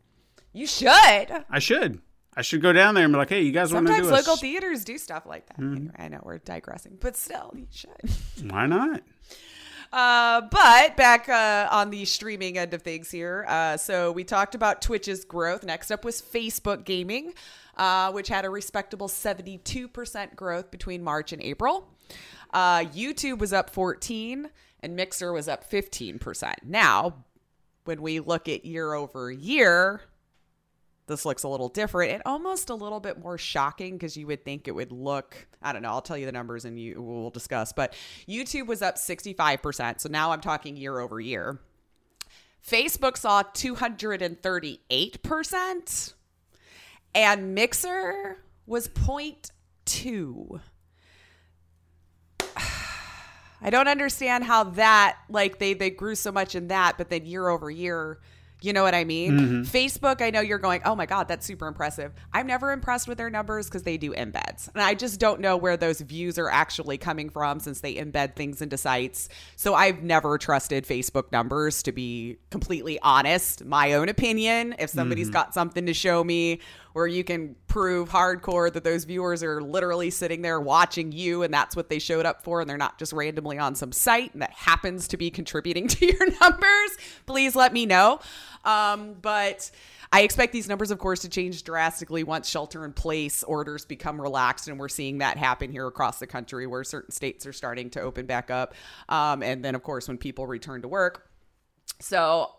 You 0.52 0.66
should. 0.66 0.88
I 0.88 1.58
should. 1.58 2.00
I 2.34 2.42
should 2.42 2.62
go 2.62 2.72
down 2.72 2.94
there 2.94 3.04
and 3.04 3.12
be 3.12 3.18
like, 3.18 3.28
"Hey, 3.30 3.42
you 3.42 3.52
guys 3.52 3.72
want 3.72 3.86
to 3.86 3.92
do 3.92 3.96
Sometimes 3.96 4.12
a 4.12 4.16
local 4.20 4.32
s- 4.34 4.40
theaters 4.40 4.84
do 4.84 4.96
stuff 4.96 5.26
like 5.26 5.46
that. 5.48 5.58
Mm-hmm. 5.58 5.74
Anyway, 5.74 5.94
I 5.98 6.08
know 6.08 6.20
we're 6.22 6.38
digressing, 6.38 6.96
but 7.00 7.16
still, 7.16 7.52
you 7.56 7.66
should. 7.70 8.50
Why 8.50 8.66
not? 8.66 9.02
Uh, 9.92 10.42
but 10.42 10.96
back 10.96 11.28
uh, 11.28 11.68
on 11.70 11.90
the 11.90 12.04
streaming 12.04 12.58
end 12.58 12.74
of 12.74 12.82
things 12.82 13.10
here. 13.10 13.44
Uh, 13.48 13.76
so 13.76 14.12
we 14.12 14.22
talked 14.22 14.54
about 14.54 14.82
Twitch's 14.82 15.24
growth. 15.24 15.64
Next 15.64 15.90
up 15.90 16.04
was 16.04 16.20
Facebook 16.20 16.84
Gaming, 16.84 17.32
uh, 17.76 18.12
which 18.12 18.28
had 18.28 18.44
a 18.44 18.50
respectable 18.50 19.08
72% 19.08 20.36
growth 20.36 20.70
between 20.70 21.02
March 21.02 21.32
and 21.32 21.42
April. 21.42 21.88
Uh, 22.52 22.80
YouTube 22.80 23.38
was 23.38 23.52
up 23.52 23.70
14 23.70 24.50
and 24.80 24.94
Mixer 24.94 25.32
was 25.32 25.48
up 25.48 25.68
15%. 25.68 26.52
Now, 26.64 27.24
when 27.88 28.02
we 28.02 28.20
look 28.20 28.48
at 28.50 28.66
year 28.66 28.92
over 28.92 29.32
year, 29.32 30.02
this 31.06 31.24
looks 31.24 31.42
a 31.42 31.48
little 31.48 31.70
different 31.70 32.12
and 32.12 32.22
almost 32.26 32.68
a 32.68 32.74
little 32.74 33.00
bit 33.00 33.18
more 33.18 33.38
shocking 33.38 33.94
because 33.94 34.14
you 34.14 34.26
would 34.26 34.44
think 34.44 34.68
it 34.68 34.72
would 34.72 34.92
look 34.92 35.46
i 35.62 35.72
don't 35.72 35.80
know 35.80 35.88
i'll 35.88 36.02
tell 36.02 36.18
you 36.18 36.26
the 36.26 36.32
numbers 36.32 36.66
and 36.66 36.78
you 36.78 37.00
we'll 37.00 37.30
discuss 37.30 37.72
but 37.72 37.94
youtube 38.28 38.66
was 38.66 38.82
up 38.82 38.96
65% 38.96 40.00
so 40.00 40.10
now 40.10 40.32
i'm 40.32 40.42
talking 40.42 40.76
year 40.76 41.00
over 41.00 41.18
year. 41.18 41.58
Facebook 42.68 43.16
saw 43.16 43.42
238% 43.42 46.12
and 47.14 47.54
mixer 47.54 48.44
was 48.66 48.88
0.2 48.88 50.60
I 53.60 53.70
don't 53.70 53.88
understand 53.88 54.44
how 54.44 54.64
that 54.64 55.18
like 55.28 55.58
they 55.58 55.74
they 55.74 55.90
grew 55.90 56.14
so 56.14 56.32
much 56.32 56.54
in 56.54 56.68
that, 56.68 56.96
but 56.98 57.10
then 57.10 57.26
year 57.26 57.48
over 57.48 57.70
year, 57.70 58.18
you 58.60 58.72
know 58.72 58.82
what 58.82 58.94
I 58.94 59.04
mean? 59.04 59.38
Mm-hmm. 59.38 59.62
Facebook, 59.62 60.20
I 60.20 60.30
know 60.30 60.40
you're 60.40 60.58
going, 60.58 60.80
oh 60.84 60.96
my 60.96 61.06
god, 61.06 61.28
that's 61.28 61.46
super 61.46 61.66
impressive. 61.66 62.12
I'm 62.32 62.46
never 62.46 62.72
impressed 62.72 63.06
with 63.06 63.18
their 63.18 63.30
numbers 63.30 63.66
because 63.66 63.82
they 63.84 63.96
do 63.96 64.12
embeds, 64.12 64.68
and 64.72 64.82
I 64.82 64.94
just 64.94 65.20
don't 65.20 65.40
know 65.40 65.56
where 65.56 65.76
those 65.76 66.00
views 66.00 66.38
are 66.38 66.50
actually 66.50 66.98
coming 66.98 67.30
from 67.30 67.60
since 67.60 67.80
they 67.80 67.94
embed 67.94 68.36
things 68.36 68.62
into 68.62 68.76
sites. 68.76 69.28
So 69.56 69.74
I've 69.74 70.02
never 70.02 70.38
trusted 70.38 70.86
Facebook 70.86 71.32
numbers 71.32 71.82
to 71.84 71.92
be 71.92 72.38
completely 72.50 72.98
honest. 73.00 73.64
My 73.64 73.94
own 73.94 74.08
opinion. 74.08 74.74
If 74.78 74.90
somebody's 74.90 75.28
mm-hmm. 75.28 75.34
got 75.34 75.54
something 75.54 75.86
to 75.86 75.94
show 75.94 76.22
me 76.22 76.60
where 76.98 77.06
you 77.06 77.22
can 77.22 77.54
prove 77.68 78.08
hardcore 78.08 78.72
that 78.72 78.82
those 78.82 79.04
viewers 79.04 79.40
are 79.44 79.62
literally 79.62 80.10
sitting 80.10 80.42
there 80.42 80.60
watching 80.60 81.12
you 81.12 81.44
and 81.44 81.54
that's 81.54 81.76
what 81.76 81.88
they 81.88 82.00
showed 82.00 82.26
up 82.26 82.42
for 82.42 82.60
and 82.60 82.68
they're 82.68 82.76
not 82.76 82.98
just 82.98 83.12
randomly 83.12 83.56
on 83.56 83.76
some 83.76 83.92
site 83.92 84.32
and 84.32 84.42
that 84.42 84.50
happens 84.50 85.06
to 85.06 85.16
be 85.16 85.30
contributing 85.30 85.86
to 85.88 86.06
your 86.06 86.28
numbers, 86.40 86.98
please 87.24 87.54
let 87.54 87.72
me 87.72 87.86
know. 87.86 88.18
Um, 88.64 89.14
but 89.22 89.70
I 90.10 90.22
expect 90.22 90.52
these 90.52 90.68
numbers, 90.68 90.90
of 90.90 90.98
course, 90.98 91.20
to 91.20 91.28
change 91.28 91.62
drastically 91.62 92.24
once 92.24 92.48
shelter 92.48 92.84
in 92.84 92.92
place 92.92 93.44
orders 93.44 93.84
become 93.84 94.20
relaxed. 94.20 94.66
And 94.66 94.76
we're 94.76 94.88
seeing 94.88 95.18
that 95.18 95.36
happen 95.36 95.70
here 95.70 95.86
across 95.86 96.18
the 96.18 96.26
country 96.26 96.66
where 96.66 96.82
certain 96.82 97.12
states 97.12 97.46
are 97.46 97.52
starting 97.52 97.90
to 97.90 98.00
open 98.00 98.26
back 98.26 98.50
up. 98.50 98.74
Um, 99.08 99.44
and 99.44 99.64
then, 99.64 99.76
of 99.76 99.84
course, 99.84 100.08
when 100.08 100.18
people 100.18 100.48
return 100.48 100.82
to 100.82 100.88
work. 100.88 101.30
So 102.00 102.50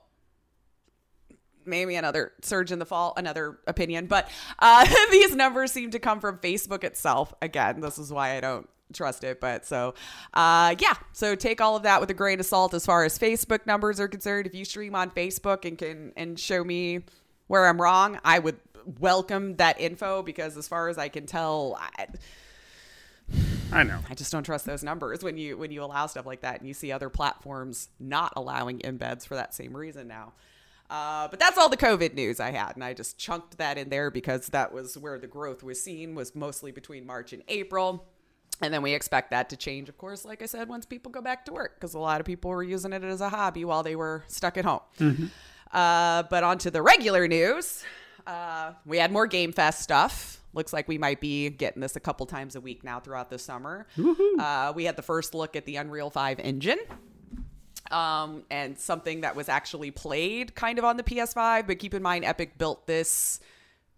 maybe 1.69 1.95
another 1.95 2.33
surge 2.41 2.71
in 2.71 2.79
the 2.79 2.85
fall, 2.85 3.13
another 3.17 3.59
opinion. 3.67 4.07
But 4.07 4.29
uh, 4.59 4.85
these 5.11 5.35
numbers 5.35 5.71
seem 5.71 5.91
to 5.91 5.99
come 5.99 6.19
from 6.19 6.37
Facebook 6.37 6.83
itself. 6.83 7.33
Again, 7.41 7.81
this 7.81 7.97
is 7.97 8.11
why 8.11 8.35
I 8.37 8.39
don't 8.39 8.67
trust 8.93 9.23
it. 9.23 9.39
But 9.39 9.65
so, 9.65 9.93
uh, 10.33 10.75
yeah. 10.79 10.95
So 11.13 11.35
take 11.35 11.61
all 11.61 11.75
of 11.75 11.83
that 11.83 12.01
with 12.01 12.09
a 12.09 12.13
grain 12.13 12.39
of 12.39 12.45
salt 12.45 12.73
as 12.73 12.85
far 12.85 13.03
as 13.03 13.17
Facebook 13.17 13.65
numbers 13.65 13.99
are 13.99 14.07
concerned. 14.07 14.47
If 14.47 14.55
you 14.55 14.65
stream 14.65 14.95
on 14.95 15.11
Facebook 15.11 15.65
and 15.65 15.77
can 15.77 16.13
and 16.15 16.39
show 16.39 16.63
me 16.63 17.01
where 17.47 17.67
I'm 17.67 17.81
wrong, 17.81 18.19
I 18.23 18.39
would 18.39 18.57
welcome 18.99 19.55
that 19.57 19.79
info 19.79 20.23
because 20.23 20.57
as 20.57 20.67
far 20.67 20.89
as 20.89 20.97
I 20.97 21.09
can 21.09 21.25
tell. 21.25 21.79
I, 21.97 22.07
I 23.71 23.83
know. 23.83 23.99
I 24.09 24.15
just 24.15 24.31
don't 24.31 24.43
trust 24.43 24.65
those 24.65 24.83
numbers 24.83 25.23
when 25.23 25.37
you 25.37 25.57
when 25.57 25.71
you 25.71 25.83
allow 25.83 26.07
stuff 26.07 26.25
like 26.25 26.41
that 26.41 26.59
and 26.59 26.67
you 26.67 26.73
see 26.73 26.91
other 26.91 27.09
platforms 27.09 27.89
not 27.99 28.33
allowing 28.35 28.79
embeds 28.79 29.27
for 29.27 29.35
that 29.35 29.53
same 29.53 29.77
reason 29.77 30.07
now. 30.07 30.33
Uh, 30.89 31.27
but 31.27 31.39
that's 31.39 31.57
all 31.57 31.69
the 31.69 31.77
COVID 31.77 32.15
news 32.15 32.39
I 32.39 32.51
had, 32.51 32.75
and 32.75 32.83
I 32.83 32.93
just 32.93 33.17
chunked 33.19 33.57
that 33.59 33.77
in 33.77 33.89
there 33.89 34.09
because 34.09 34.47
that 34.47 34.73
was 34.73 34.97
where 34.97 35.19
the 35.19 35.27
growth 35.27 35.61
was 35.61 35.81
seen 35.83 36.15
was 36.15 36.33
mostly 36.35 36.71
between 36.71 37.05
March 37.05 37.31
and 37.31 37.43
April. 37.47 38.07
And 38.61 38.73
then 38.73 38.81
we 38.81 38.93
expect 38.93 39.31
that 39.31 39.49
to 39.51 39.55
change, 39.55 39.87
of 39.87 39.97
course, 39.97 40.25
like 40.25 40.41
I 40.41 40.45
said, 40.45 40.67
once 40.67 40.85
people 40.85 41.11
go 41.11 41.21
back 41.21 41.45
to 41.45 41.53
work, 41.53 41.75
because 41.75 41.93
a 41.93 41.99
lot 41.99 42.19
of 42.19 42.25
people 42.25 42.49
were 42.49 42.63
using 42.63 42.91
it 42.91 43.03
as 43.03 43.21
a 43.21 43.29
hobby 43.29 43.63
while 43.65 43.83
they 43.83 43.95
were 43.95 44.23
stuck 44.27 44.57
at 44.57 44.65
home. 44.65 44.81
Uh, 45.71 46.23
but 46.23 46.43
on 46.43 46.57
to 46.57 46.71
the 46.71 46.81
regular 46.81 47.27
news. 47.27 47.83
Uh, 48.25 48.73
we 48.85 48.97
had 48.97 49.11
more 49.11 49.27
Game 49.27 49.53
Fest 49.53 49.81
stuff. 49.81 50.41
Looks 50.53 50.73
like 50.73 50.87
we 50.87 50.97
might 50.97 51.21
be 51.21 51.49
getting 51.51 51.79
this 51.81 51.95
a 51.95 51.99
couple 51.99 52.25
times 52.25 52.55
a 52.55 52.61
week 52.61 52.83
now 52.83 52.99
throughout 52.99 53.29
the 53.29 53.37
summer. 53.39 53.85
Uh, 54.39 54.73
we 54.75 54.85
had 54.85 54.95
the 54.95 55.03
first 55.03 55.35
look 55.35 55.55
at 55.55 55.65
the 55.65 55.75
Unreal 55.75 56.09
5 56.09 56.39
engine. 56.39 56.79
Um, 57.91 58.43
and 58.51 58.77
something 58.77 59.21
that 59.21 59.35
was 59.35 59.49
actually 59.49 59.89
played 59.89 60.53
kind 60.53 60.77
of 60.77 60.85
on 60.85 60.97
the 60.97 61.03
PS5, 61.03 61.65
but 61.65 61.79
keep 61.79 61.93
in 61.93 62.03
mind, 62.03 62.23
Epic 62.23 62.57
built 62.57 62.85
this 62.85 63.39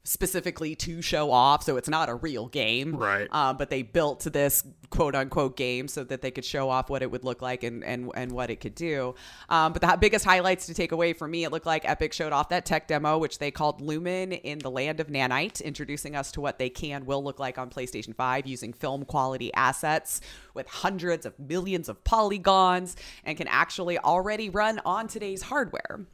specifically 0.03 0.75
to 0.75 1.01
show 1.01 1.31
off, 1.31 1.63
so 1.63 1.77
it's 1.77 1.89
not 1.89 2.09
a 2.09 2.15
real 2.15 2.47
game. 2.47 2.95
Right. 2.95 3.27
Um, 3.31 3.57
but 3.57 3.69
they 3.69 3.83
built 3.83 4.21
this 4.31 4.63
quote 4.89 5.15
unquote 5.15 5.55
game 5.55 5.87
so 5.87 6.03
that 6.03 6.21
they 6.21 6.31
could 6.31 6.43
show 6.43 6.69
off 6.69 6.89
what 6.89 7.01
it 7.01 7.11
would 7.11 7.23
look 7.23 7.41
like 7.41 7.63
and 7.63 7.83
and, 7.83 8.11
and 8.15 8.31
what 8.31 8.49
it 8.49 8.59
could 8.59 8.75
do. 8.75 9.15
Um, 9.49 9.73
but 9.73 9.81
the 9.81 9.97
biggest 9.99 10.25
highlights 10.25 10.65
to 10.67 10.73
take 10.73 10.91
away 10.91 11.13
for 11.13 11.27
me, 11.27 11.43
it 11.43 11.51
looked 11.51 11.65
like 11.65 11.87
Epic 11.87 12.13
showed 12.13 12.33
off 12.33 12.49
that 12.49 12.65
tech 12.65 12.87
demo, 12.87 13.17
which 13.17 13.39
they 13.39 13.51
called 13.51 13.81
Lumen 13.81 14.31
in 14.31 14.59
the 14.59 14.71
land 14.71 14.99
of 14.99 15.07
nanite, 15.07 15.61
introducing 15.63 16.15
us 16.15 16.31
to 16.31 16.41
what 16.41 16.57
they 16.57 16.69
can 16.69 17.05
will 17.05 17.23
look 17.23 17.39
like 17.39 17.57
on 17.57 17.69
PlayStation 17.69 18.15
5 18.15 18.47
using 18.47 18.73
film 18.73 19.05
quality 19.05 19.53
assets 19.53 20.21
with 20.53 20.67
hundreds 20.67 21.25
of 21.25 21.37
millions 21.39 21.89
of 21.89 22.03
polygons 22.03 22.95
and 23.23 23.37
can 23.37 23.47
actually 23.47 23.97
already 23.99 24.49
run 24.49 24.79
on 24.85 25.07
today's 25.07 25.43
hardware. 25.43 26.05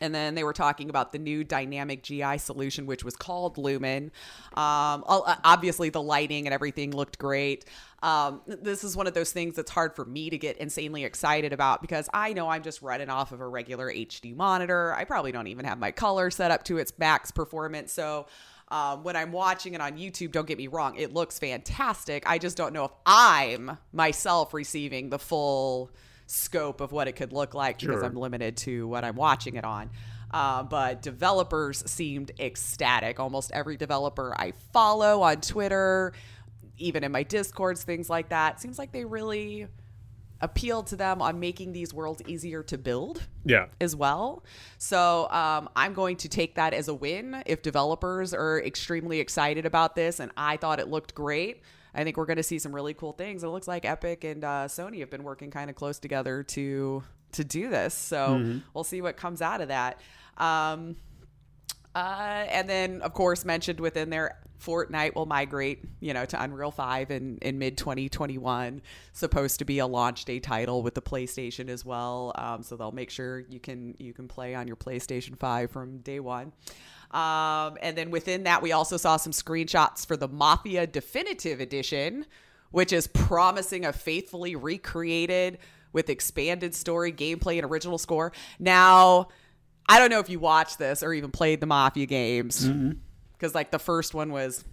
And 0.00 0.14
then 0.14 0.34
they 0.34 0.42
were 0.42 0.54
talking 0.54 0.88
about 0.88 1.12
the 1.12 1.18
new 1.18 1.44
dynamic 1.44 2.02
GI 2.02 2.38
solution, 2.38 2.86
which 2.86 3.04
was 3.04 3.14
called 3.14 3.58
Lumen. 3.58 4.10
Um, 4.54 5.04
obviously, 5.06 5.90
the 5.90 6.02
lighting 6.02 6.46
and 6.46 6.54
everything 6.54 6.92
looked 6.92 7.18
great. 7.18 7.66
Um, 8.02 8.40
this 8.46 8.84
is 8.84 8.96
one 8.96 9.06
of 9.06 9.14
those 9.14 9.32
things 9.32 9.54
that's 9.54 9.70
hard 9.70 9.94
for 9.94 10.04
me 10.04 10.30
to 10.30 10.38
get 10.38 10.56
insanely 10.56 11.04
excited 11.04 11.52
about 11.52 11.82
because 11.82 12.08
I 12.12 12.32
know 12.32 12.48
I'm 12.48 12.62
just 12.62 12.82
running 12.82 13.10
off 13.10 13.32
of 13.32 13.40
a 13.40 13.46
regular 13.46 13.92
HD 13.92 14.34
monitor. 14.34 14.94
I 14.94 15.04
probably 15.04 15.30
don't 15.30 15.46
even 15.46 15.66
have 15.66 15.78
my 15.78 15.92
color 15.92 16.30
set 16.30 16.50
up 16.50 16.64
to 16.64 16.78
its 16.78 16.92
max 16.98 17.30
performance. 17.30 17.92
So 17.92 18.26
um, 18.72 19.04
when 19.04 19.14
I'm 19.16 19.30
watching 19.30 19.74
it 19.74 19.82
on 19.82 19.98
YouTube, 19.98 20.32
don't 20.32 20.46
get 20.46 20.56
me 20.56 20.66
wrong, 20.66 20.96
it 20.96 21.12
looks 21.12 21.38
fantastic. 21.38 22.24
I 22.26 22.38
just 22.38 22.56
don't 22.56 22.72
know 22.72 22.86
if 22.86 22.92
I'm 23.04 23.76
myself 23.92 24.54
receiving 24.54 25.10
the 25.10 25.18
full 25.18 25.92
scope 26.32 26.80
of 26.80 26.92
what 26.92 27.08
it 27.08 27.12
could 27.12 27.32
look 27.32 27.54
like 27.54 27.78
because 27.78 28.02
I'm 28.02 28.14
limited 28.14 28.56
to 28.58 28.88
what 28.88 29.04
I'm 29.04 29.16
watching 29.16 29.56
it 29.56 29.64
on. 29.64 29.90
Uh, 30.30 30.62
but 30.62 31.02
developers 31.02 31.82
seemed 31.90 32.30
ecstatic. 32.40 33.20
Almost 33.20 33.52
every 33.52 33.76
developer 33.76 34.34
I 34.36 34.52
follow 34.72 35.20
on 35.22 35.42
Twitter, 35.42 36.14
even 36.78 37.04
in 37.04 37.12
my 37.12 37.22
discords, 37.22 37.84
things 37.84 38.08
like 38.08 38.30
that, 38.30 38.60
seems 38.60 38.78
like 38.78 38.92
they 38.92 39.04
really 39.04 39.66
appealed 40.40 40.88
to 40.88 40.96
them 40.96 41.22
on 41.22 41.38
making 41.38 41.72
these 41.72 41.94
worlds 41.94 42.20
easier 42.26 42.62
to 42.64 42.76
build 42.78 43.22
Yeah. 43.44 43.66
as 43.80 43.94
well. 43.94 44.42
So 44.78 45.28
um, 45.30 45.68
I'm 45.76 45.92
going 45.94 46.16
to 46.16 46.28
take 46.28 46.56
that 46.56 46.74
as 46.74 46.88
a 46.88 46.94
win 46.94 47.42
if 47.46 47.62
developers 47.62 48.34
are 48.34 48.60
extremely 48.60 49.20
excited 49.20 49.66
about 49.66 49.94
this. 49.94 50.18
And 50.18 50.32
I 50.36 50.56
thought 50.56 50.80
it 50.80 50.88
looked 50.88 51.14
great. 51.14 51.62
I 51.94 52.04
think 52.04 52.16
we're 52.16 52.26
going 52.26 52.38
to 52.38 52.42
see 52.42 52.58
some 52.58 52.74
really 52.74 52.94
cool 52.94 53.12
things. 53.12 53.44
It 53.44 53.48
looks 53.48 53.68
like 53.68 53.84
Epic 53.84 54.24
and 54.24 54.44
uh, 54.44 54.66
Sony 54.66 55.00
have 55.00 55.10
been 55.10 55.24
working 55.24 55.50
kind 55.50 55.68
of 55.68 55.76
close 55.76 55.98
together 55.98 56.42
to 56.44 57.02
to 57.32 57.44
do 57.44 57.70
this. 57.70 57.94
So 57.94 58.60
we'll 58.74 58.84
see 58.84 59.00
what 59.00 59.16
comes 59.16 59.40
out 59.40 59.60
of 59.60 59.68
that. 59.68 60.00
Um, 60.36 60.96
uh, 61.94 62.46
and 62.48 62.68
then, 62.68 63.02
of 63.02 63.12
course, 63.12 63.44
mentioned 63.44 63.80
within 63.80 64.10
there, 64.10 64.38
Fortnite 64.62 65.14
will 65.14 65.26
migrate, 65.26 65.84
you 66.00 66.14
know, 66.14 66.24
to 66.24 66.42
Unreal 66.42 66.70
Five 66.70 67.10
in, 67.10 67.38
in 67.42 67.58
mid 67.58 67.76
2021. 67.76 68.80
Supposed 69.12 69.58
to 69.58 69.64
be 69.64 69.80
a 69.80 69.86
launch 69.86 70.24
day 70.24 70.38
title 70.38 70.82
with 70.82 70.94
the 70.94 71.02
PlayStation 71.02 71.68
as 71.68 71.84
well. 71.84 72.32
Um, 72.36 72.62
so 72.62 72.76
they'll 72.76 72.92
make 72.92 73.10
sure 73.10 73.40
you 73.40 73.60
can 73.60 73.94
you 73.98 74.14
can 74.14 74.28
play 74.28 74.54
on 74.54 74.66
your 74.66 74.76
PlayStation 74.76 75.38
Five 75.38 75.70
from 75.70 75.98
day 75.98 76.20
one. 76.20 76.52
Um, 77.12 77.76
and 77.82 77.96
then 77.96 78.10
within 78.10 78.44
that, 78.44 78.62
we 78.62 78.72
also 78.72 78.96
saw 78.96 79.16
some 79.16 79.32
screenshots 79.32 80.06
for 80.06 80.16
the 80.16 80.28
Mafia 80.28 80.86
Definitive 80.86 81.60
Edition, 81.60 82.26
which 82.70 82.92
is 82.92 83.06
promising 83.06 83.84
a 83.84 83.92
faithfully 83.92 84.56
recreated 84.56 85.58
with 85.92 86.08
expanded 86.08 86.74
story, 86.74 87.12
gameplay, 87.12 87.56
and 87.56 87.70
original 87.70 87.98
score. 87.98 88.32
Now, 88.58 89.28
I 89.88 89.98
don't 89.98 90.10
know 90.10 90.20
if 90.20 90.30
you 90.30 90.38
watched 90.38 90.78
this 90.78 91.02
or 91.02 91.12
even 91.12 91.30
played 91.30 91.60
the 91.60 91.66
Mafia 91.66 92.06
games, 92.06 92.66
because 93.32 93.54
like 93.54 93.70
the 93.70 93.78
first 93.78 94.14
one 94.14 94.32
was, 94.32 94.64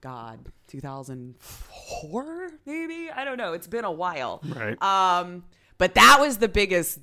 God, 0.00 0.38
2004 0.68 2.50
maybe. 2.64 3.10
I 3.10 3.24
don't 3.24 3.38
know. 3.38 3.54
It's 3.54 3.66
been 3.66 3.84
a 3.84 3.90
while. 3.90 4.40
Right. 4.44 4.80
Um, 4.80 5.44
but 5.78 5.94
that 5.94 6.18
was 6.20 6.38
the 6.38 6.48
biggest 6.48 7.00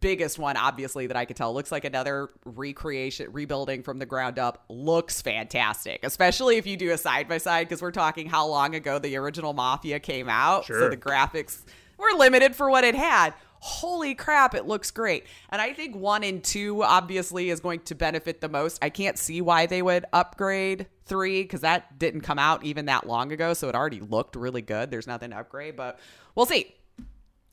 biggest 0.00 0.38
one 0.38 0.56
obviously 0.56 1.06
that 1.06 1.16
I 1.16 1.24
could 1.24 1.36
tell. 1.36 1.52
Looks 1.54 1.72
like 1.72 1.84
another 1.84 2.30
recreation 2.44 3.32
rebuilding 3.32 3.82
from 3.82 3.98
the 3.98 4.06
ground 4.06 4.38
up. 4.38 4.64
Looks 4.68 5.22
fantastic 5.22 6.00
especially 6.02 6.56
if 6.56 6.66
you 6.66 6.76
do 6.76 6.90
a 6.90 6.98
side 6.98 7.28
by 7.28 7.38
side 7.38 7.68
because 7.68 7.82
we're 7.82 7.90
talking 7.90 8.28
how 8.28 8.46
long 8.46 8.74
ago 8.74 8.98
the 8.98 9.16
original 9.16 9.52
mafia 9.52 10.00
came 10.00 10.28
out. 10.28 10.64
So 10.66 10.88
the 10.88 10.96
graphics 10.96 11.62
were 11.96 12.16
limited 12.16 12.54
for 12.54 12.70
what 12.70 12.84
it 12.84 12.94
had. 12.94 13.34
Holy 13.60 14.14
crap 14.14 14.54
it 14.54 14.66
looks 14.66 14.90
great. 14.90 15.26
And 15.50 15.60
I 15.60 15.72
think 15.72 15.96
1 15.96 16.22
and 16.24 16.42
2 16.44 16.82
obviously 16.82 17.50
is 17.50 17.60
going 17.60 17.80
to 17.80 17.94
benefit 17.94 18.40
the 18.40 18.48
most. 18.48 18.78
I 18.82 18.90
can't 18.90 19.18
see 19.18 19.40
why 19.40 19.66
they 19.66 19.82
would 19.82 20.04
upgrade 20.12 20.86
3 21.06 21.44
cuz 21.44 21.60
that 21.62 21.98
didn't 21.98 22.20
come 22.20 22.38
out 22.38 22.64
even 22.64 22.86
that 22.86 23.06
long 23.06 23.32
ago 23.32 23.54
so 23.54 23.68
it 23.68 23.74
already 23.74 24.00
looked 24.00 24.36
really 24.36 24.62
good. 24.62 24.90
There's 24.90 25.06
nothing 25.06 25.30
to 25.30 25.38
upgrade 25.38 25.76
but 25.76 25.98
we'll 26.34 26.46
see 26.46 26.74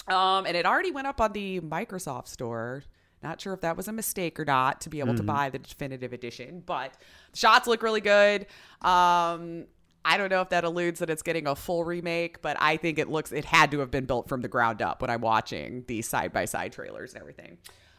um, 0.07 0.45
and 0.45 0.55
it 0.55 0.65
already 0.65 0.91
went 0.91 1.07
up 1.07 1.19
on 1.21 1.33
the 1.33 1.59
Microsoft 1.61 2.27
store. 2.27 2.83
Not 3.23 3.41
sure 3.41 3.53
if 3.53 3.61
that 3.61 3.75
was 3.75 3.87
a 3.87 3.91
mistake 3.91 4.39
or 4.39 4.45
not 4.45 4.81
to 4.81 4.89
be 4.89 4.99
able 4.99 5.15
to 5.15 5.23
buy 5.23 5.49
the 5.49 5.57
definitive 5.57 6.13
edition, 6.13 6.61
but 6.63 6.93
the 7.31 7.37
shots 7.37 7.67
look 7.67 7.81
really 7.81 8.01
good. 8.01 8.45
Um, 8.81 9.65
I 10.03 10.17
don't 10.17 10.29
know 10.29 10.41
if 10.41 10.49
that 10.49 10.63
alludes 10.63 10.99
that 10.99 11.09
it's 11.09 11.23
getting 11.23 11.47
a 11.47 11.55
full 11.55 11.83
remake, 11.83 12.43
but 12.43 12.55
I 12.59 12.77
think 12.77 12.99
it 12.99 13.09
looks 13.09 13.31
it 13.31 13.45
had 13.45 13.71
to 13.71 13.79
have 13.79 13.89
been 13.89 14.05
built 14.05 14.29
from 14.29 14.41
the 14.41 14.47
ground 14.47 14.83
up 14.83 15.01
when 15.01 15.09
I'm 15.09 15.21
watching 15.21 15.83
the 15.87 16.03
side 16.03 16.31
by 16.31 16.45
side 16.45 16.73
trailers 16.73 17.13
and 17.13 17.21
everything. 17.21 17.57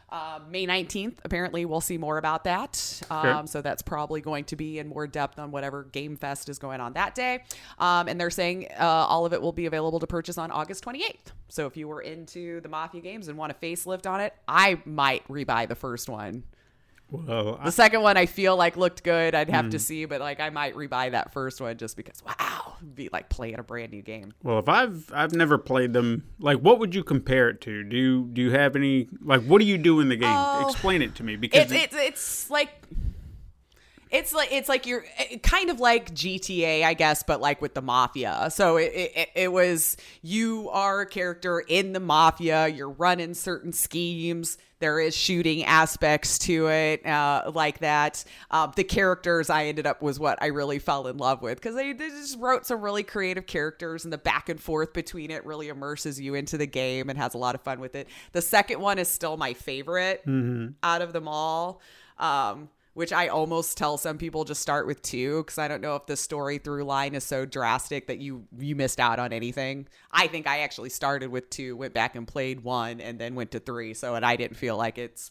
Uh, 0.09 0.39
May 0.49 0.65
19th, 0.65 1.15
apparently, 1.25 1.65
we'll 1.65 1.81
see 1.81 1.97
more 1.97 2.17
about 2.17 2.45
that. 2.45 3.01
Um, 3.09 3.45
so 3.47 3.61
that's 3.61 3.81
probably 3.81 4.21
going 4.21 4.45
to 4.45 4.55
be 4.55 4.79
in 4.79 4.87
more 4.87 5.05
depth 5.05 5.37
on 5.37 5.51
whatever 5.51 5.83
Game 5.83 6.15
Fest 6.15 6.47
is 6.47 6.59
going 6.59 6.79
on 6.79 6.93
that 6.93 7.13
day. 7.13 7.43
Um, 7.77 8.07
and 8.07 8.19
they're 8.19 8.29
saying 8.29 8.67
uh, 8.79 8.83
all 8.83 9.25
of 9.25 9.33
it 9.33 9.41
will 9.41 9.51
be 9.51 9.65
available 9.65 9.99
to 9.99 10.07
purchase 10.07 10.37
on 10.37 10.49
August 10.51 10.83
28th. 10.85 11.33
So 11.49 11.65
if 11.65 11.75
you 11.75 11.87
were 11.87 12.01
into 12.01 12.61
the 12.61 12.69
Mafia 12.69 13.01
games 13.01 13.27
and 13.27 13.37
want 13.37 13.51
a 13.51 13.55
facelift 13.55 14.09
on 14.09 14.21
it, 14.21 14.33
I 14.47 14.81
might 14.85 15.27
rebuy 15.27 15.67
the 15.67 15.75
first 15.75 16.07
one. 16.07 16.43
The 17.09 17.71
second 17.71 18.01
one 18.01 18.17
I 18.17 18.25
feel 18.25 18.57
like 18.57 18.75
looked 18.75 19.03
good. 19.03 19.33
I'd 19.33 19.49
have 19.49 19.69
to 19.69 19.77
mm. 19.77 19.81
see, 19.81 20.05
but 20.05 20.19
like 20.19 20.39
I 20.39 20.49
might 20.49 20.75
rebuy 20.75 21.11
that 21.11 21.31
first 21.31 21.61
one 21.61 21.77
just 21.77 21.95
because 21.95 22.21
wow, 22.25 22.75
be 22.95 23.09
like 23.13 23.29
playing 23.29 23.59
a 23.59 23.63
brand 23.63 23.91
new 23.91 24.01
game. 24.01 24.33
well, 24.43 24.59
if 24.59 24.67
I've 24.67 25.09
I've 25.13 25.33
never 25.33 25.57
played 25.57 25.93
them, 25.93 26.23
like, 26.39 26.59
what 26.59 26.79
would 26.79 26.93
you 26.93 27.03
compare 27.03 27.49
it 27.49 27.61
to? 27.61 27.83
Do 27.83 27.95
you 27.95 28.29
do 28.33 28.41
you 28.41 28.51
have 28.51 28.75
any 28.75 29.07
like 29.21 29.41
what 29.43 29.59
do 29.59 29.65
you 29.65 29.77
do 29.77 30.01
in 30.01 30.09
the 30.09 30.17
game? 30.17 30.35
Oh. 30.35 30.67
Explain 30.69 31.01
it 31.01 31.15
to 31.15 31.23
me 31.23 31.37
because 31.37 31.71
it's 31.71 31.83
it's 31.83 31.95
it's 31.95 32.49
like 32.49 32.69
it's 34.11 34.33
like 34.33 34.51
it's 34.51 34.69
like 34.69 34.85
you're 34.85 35.05
kind 35.43 35.69
of 35.69 35.79
like 35.79 36.13
GTA, 36.13 36.83
I 36.83 36.93
guess, 36.93 37.23
but 37.23 37.41
like 37.41 37.61
with 37.61 37.73
the 37.73 37.81
mafia. 37.81 38.49
So 38.51 38.77
it, 38.77 38.91
it 38.93 39.29
it 39.35 39.51
was 39.51 39.97
you 40.21 40.69
are 40.71 41.01
a 41.01 41.05
character 41.05 41.59
in 41.59 41.93
the 41.93 41.99
mafia. 41.99 42.67
You're 42.67 42.89
running 42.89 43.33
certain 43.33 43.73
schemes. 43.73 44.57
There 44.79 44.99
is 44.99 45.15
shooting 45.15 45.63
aspects 45.63 46.37
to 46.39 46.67
it, 46.67 47.03
uh, 47.03 47.51
like 47.51 47.79
that. 47.79 48.23
Uh, 48.51 48.67
the 48.67 48.83
characters 48.83 49.49
I 49.49 49.65
ended 49.65 49.87
up 49.87 50.03
was 50.03 50.19
what 50.19 50.37
I 50.39 50.47
really 50.47 50.77
fell 50.77 51.07
in 51.07 51.17
love 51.17 51.41
with 51.41 51.59
because 51.59 51.75
they, 51.75 51.93
they 51.93 52.09
just 52.09 52.37
wrote 52.37 52.67
some 52.67 52.81
really 52.81 53.01
creative 53.01 53.47
characters, 53.47 54.03
and 54.03 54.13
the 54.13 54.19
back 54.19 54.49
and 54.49 54.61
forth 54.61 54.93
between 54.93 55.31
it 55.31 55.43
really 55.47 55.69
immerses 55.69 56.19
you 56.19 56.35
into 56.35 56.59
the 56.59 56.67
game 56.67 57.09
and 57.09 57.17
has 57.17 57.33
a 57.33 57.39
lot 57.39 57.55
of 57.55 57.61
fun 57.61 57.79
with 57.79 57.95
it. 57.95 58.07
The 58.33 58.41
second 58.41 58.79
one 58.79 58.99
is 58.99 59.07
still 59.07 59.35
my 59.35 59.53
favorite 59.53 60.21
out 60.83 61.01
of 61.01 61.11
them 61.11 61.27
all. 61.27 61.81
Um, 62.19 62.69
which 62.97 63.13
I 63.13 63.27
almost 63.27 63.77
tell 63.77 63.95
some 63.99 64.17
people 64.17 64.43
just 64.43 64.59
start 64.59 64.87
with 64.87 65.03
two 65.03 65.43
because 65.43 65.59
I 65.59 65.67
don't 65.67 65.81
know 65.81 65.95
if 65.95 66.07
the 66.07 66.17
story 66.17 66.57
through 66.57 66.83
line 66.83 67.13
is 67.13 67.23
so 67.23 67.45
drastic 67.45 68.07
that 68.07 68.17
you 68.17 68.47
you 68.57 68.75
missed 68.75 68.99
out 68.99 69.19
on 69.19 69.31
anything. 69.31 69.87
I 70.11 70.25
think 70.25 70.47
I 70.47 70.61
actually 70.61 70.89
started 70.89 71.29
with 71.29 71.47
two, 71.51 71.77
went 71.77 71.93
back 71.93 72.15
and 72.15 72.27
played 72.27 72.61
one, 72.61 72.99
and 72.99 73.19
then 73.19 73.35
went 73.35 73.51
to 73.51 73.59
three. 73.59 73.93
So 73.93 74.15
and 74.15 74.25
I 74.25 74.35
didn't 74.35 74.57
feel 74.57 74.77
like 74.77 74.97
it's 74.97 75.29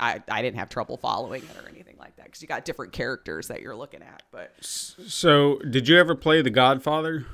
I 0.00 0.22
I 0.30 0.40
didn't 0.40 0.56
have 0.56 0.70
trouble 0.70 0.96
following 0.96 1.42
it 1.42 1.62
or 1.62 1.68
anything 1.68 1.96
like 1.98 2.16
that 2.16 2.24
because 2.24 2.40
you 2.40 2.48
got 2.48 2.64
different 2.64 2.94
characters 2.94 3.48
that 3.48 3.60
you're 3.60 3.76
looking 3.76 4.00
at. 4.00 4.22
But 4.32 4.54
so. 4.62 5.58
Did 5.58 5.88
you 5.88 5.98
ever 5.98 6.14
play 6.14 6.40
The 6.40 6.48
Godfather? 6.48 7.26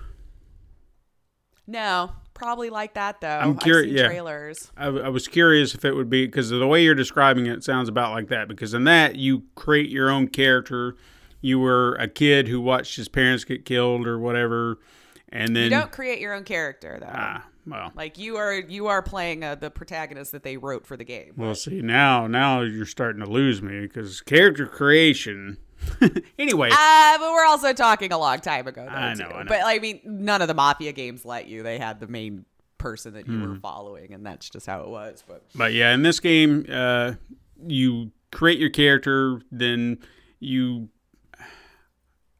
no, 1.68 2.10
probably 2.34 2.70
like 2.70 2.94
that 2.94 3.20
though. 3.20 3.28
I'm 3.28 3.58
seen 3.60 3.94
yeah. 3.94 4.06
trailers. 4.06 4.70
I, 4.76 4.86
I 4.86 5.08
was 5.08 5.28
curious 5.28 5.74
if 5.74 5.84
it 5.84 5.94
would 5.94 6.10
be 6.10 6.26
because 6.26 6.50
the 6.50 6.66
way 6.66 6.82
you're 6.82 6.94
describing 6.94 7.46
it 7.46 7.64
sounds 7.64 7.88
about 7.88 8.12
like 8.12 8.28
that. 8.28 8.48
Because 8.48 8.74
in 8.74 8.84
that 8.84 9.16
you 9.16 9.44
create 9.54 9.88
your 9.88 10.10
own 10.10 10.28
character. 10.28 10.96
You 11.40 11.58
were 11.58 11.94
a 11.96 12.08
kid 12.08 12.48
who 12.48 12.58
watched 12.58 12.96
his 12.96 13.08
parents 13.08 13.44
get 13.44 13.66
killed 13.66 14.06
or 14.06 14.18
whatever, 14.18 14.78
and 15.28 15.54
then 15.54 15.64
You 15.64 15.70
don't 15.70 15.92
create 15.92 16.18
your 16.18 16.32
own 16.32 16.44
character 16.44 16.96
though. 16.98 17.12
ah 17.12 17.44
well. 17.66 17.92
like 17.94 18.16
you 18.16 18.36
are 18.36 18.54
you 18.54 18.86
are 18.86 19.02
playing 19.02 19.44
uh, 19.44 19.54
the 19.54 19.70
protagonist 19.70 20.32
that 20.32 20.42
they 20.42 20.56
wrote 20.56 20.86
for 20.86 20.96
the 20.96 21.04
game. 21.04 21.34
Well, 21.36 21.54
see 21.54 21.82
now, 21.82 22.26
now 22.26 22.62
you're 22.62 22.86
starting 22.86 23.22
to 23.22 23.30
lose 23.30 23.60
me 23.60 23.80
because 23.80 24.22
character 24.22 24.66
creation. 24.66 25.58
anyway, 26.38 26.70
Uh, 26.72 27.18
but 27.18 27.30
we're 27.32 27.44
also 27.46 27.72
talking 27.72 28.12
a 28.12 28.18
long 28.18 28.38
time 28.40 28.66
ago. 28.66 28.84
Though, 28.84 28.90
I 28.92 29.14
know. 29.14 29.26
I 29.26 29.42
know. 29.42 29.48
But 29.48 29.60
I 29.64 29.78
mean, 29.78 30.00
none 30.04 30.42
of 30.42 30.48
the 30.48 30.54
mafia 30.54 30.92
games 30.92 31.24
let 31.24 31.46
you. 31.48 31.62
They 31.62 31.78
had 31.78 32.00
the 32.00 32.06
main 32.08 32.44
person 32.78 33.14
that 33.14 33.26
you 33.26 33.38
Hmm. 33.38 33.48
were 33.48 33.54
following, 33.56 34.12
and 34.12 34.24
that's 34.26 34.48
just 34.50 34.66
how 34.66 34.82
it 34.82 34.88
was. 34.88 35.24
But 35.26 35.42
but 35.54 35.72
yeah, 35.72 35.92
in 35.94 36.02
this 36.02 36.20
game, 36.20 36.66
uh, 36.70 37.12
you 37.66 38.10
create 38.32 38.58
your 38.58 38.70
character, 38.70 39.40
then 39.50 39.98
you. 40.40 40.88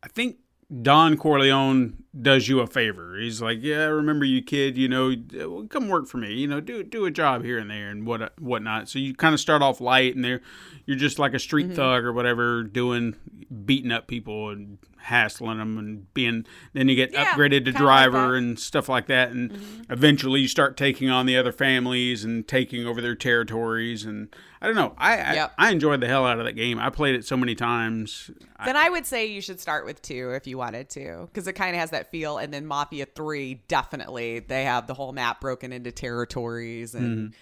I 0.02 0.08
think 0.08 0.36
Don 0.82 1.16
Corleone 1.16 2.04
does 2.20 2.48
you 2.48 2.60
a 2.60 2.66
favor. 2.66 3.16
He's 3.18 3.42
like, 3.42 3.58
"Yeah, 3.60 3.82
I 3.82 3.88
remember 3.88 4.24
you, 4.24 4.42
kid. 4.42 4.76
You 4.76 4.88
know, 4.88 5.66
come 5.68 5.88
work 5.88 6.06
for 6.06 6.18
me. 6.18 6.34
You 6.34 6.46
know, 6.46 6.60
do 6.60 6.82
do 6.82 7.04
a 7.06 7.10
job 7.10 7.44
here 7.44 7.58
and 7.58 7.70
there 7.70 7.90
and 7.90 8.06
what 8.06 8.38
whatnot." 8.40 8.88
So 8.88 8.98
you 8.98 9.14
kind 9.14 9.34
of 9.34 9.40
start 9.40 9.62
off 9.62 9.80
light, 9.80 10.14
and 10.14 10.24
there 10.24 10.40
you're 10.86 10.96
just 10.96 11.18
like 11.18 11.34
a 11.34 11.38
street 11.38 11.66
mm-hmm. 11.66 11.76
thug 11.76 12.04
or 12.04 12.12
whatever, 12.12 12.62
doing 12.62 13.16
beating 13.64 13.92
up 13.92 14.06
people 14.06 14.50
and 14.50 14.78
hassling 15.04 15.58
them 15.58 15.78
and 15.78 16.12
being. 16.14 16.44
Then 16.72 16.88
you 16.88 16.96
get 16.96 17.12
Yeah, 17.12 17.26
upgraded 17.26 17.64
to 17.66 17.72
kinda 17.72 17.84
like 17.84 18.10
driver 18.10 18.34
and 18.34 18.58
stuff 18.58 18.88
like 18.88 19.06
that, 19.06 19.30
and 19.30 19.84
eventually 19.90 20.40
you 20.40 20.48
start 20.48 20.76
taking 20.76 21.10
on 21.10 21.26
the 21.26 21.36
other 21.36 21.52
families 21.52 22.24
and 22.24 22.46
taking 22.48 22.86
over 22.86 23.00
their 23.00 23.14
territories. 23.14 24.04
And 24.04 24.34
I 24.60 24.66
don't 24.66 24.76
know, 24.76 24.94
I 24.98 25.18
I, 25.18 25.34
Yep. 25.34 25.52
I 25.58 25.70
enjoyed 25.70 26.00
the 26.00 26.08
hell 26.08 26.26
out 26.26 26.38
of 26.38 26.44
that 26.46 26.52
game. 26.52 26.78
I 26.78 26.90
played 26.90 27.14
it 27.14 27.24
so 27.24 27.36
many 27.36 27.54
times. 27.54 28.30
I, 28.56 28.66
then 28.66 28.76
I 28.76 28.88
would 28.88 29.06
say 29.06 29.26
you 29.26 29.40
should 29.40 29.60
start 29.60 29.84
with 29.84 30.00
two 30.02 30.30
if 30.30 30.46
you 30.46 30.58
wanted 30.58 30.88
to, 30.90 31.28
because 31.32 31.46
it 31.46 31.52
kind 31.52 31.74
of 31.76 31.80
has 31.80 31.90
that 31.90 32.10
feel. 32.10 32.38
And 32.38 32.52
then 32.52 32.66
Mafia 32.66 33.06
Three, 33.06 33.62
definitely, 33.68 34.40
they 34.40 34.64
have 34.64 34.86
the 34.86 34.94
whole 34.94 35.12
map 35.12 35.40
broken 35.40 35.72
into 35.72 35.92
territories 35.92 36.94
and. 36.94 37.18
Mm-hmm. 37.18 37.34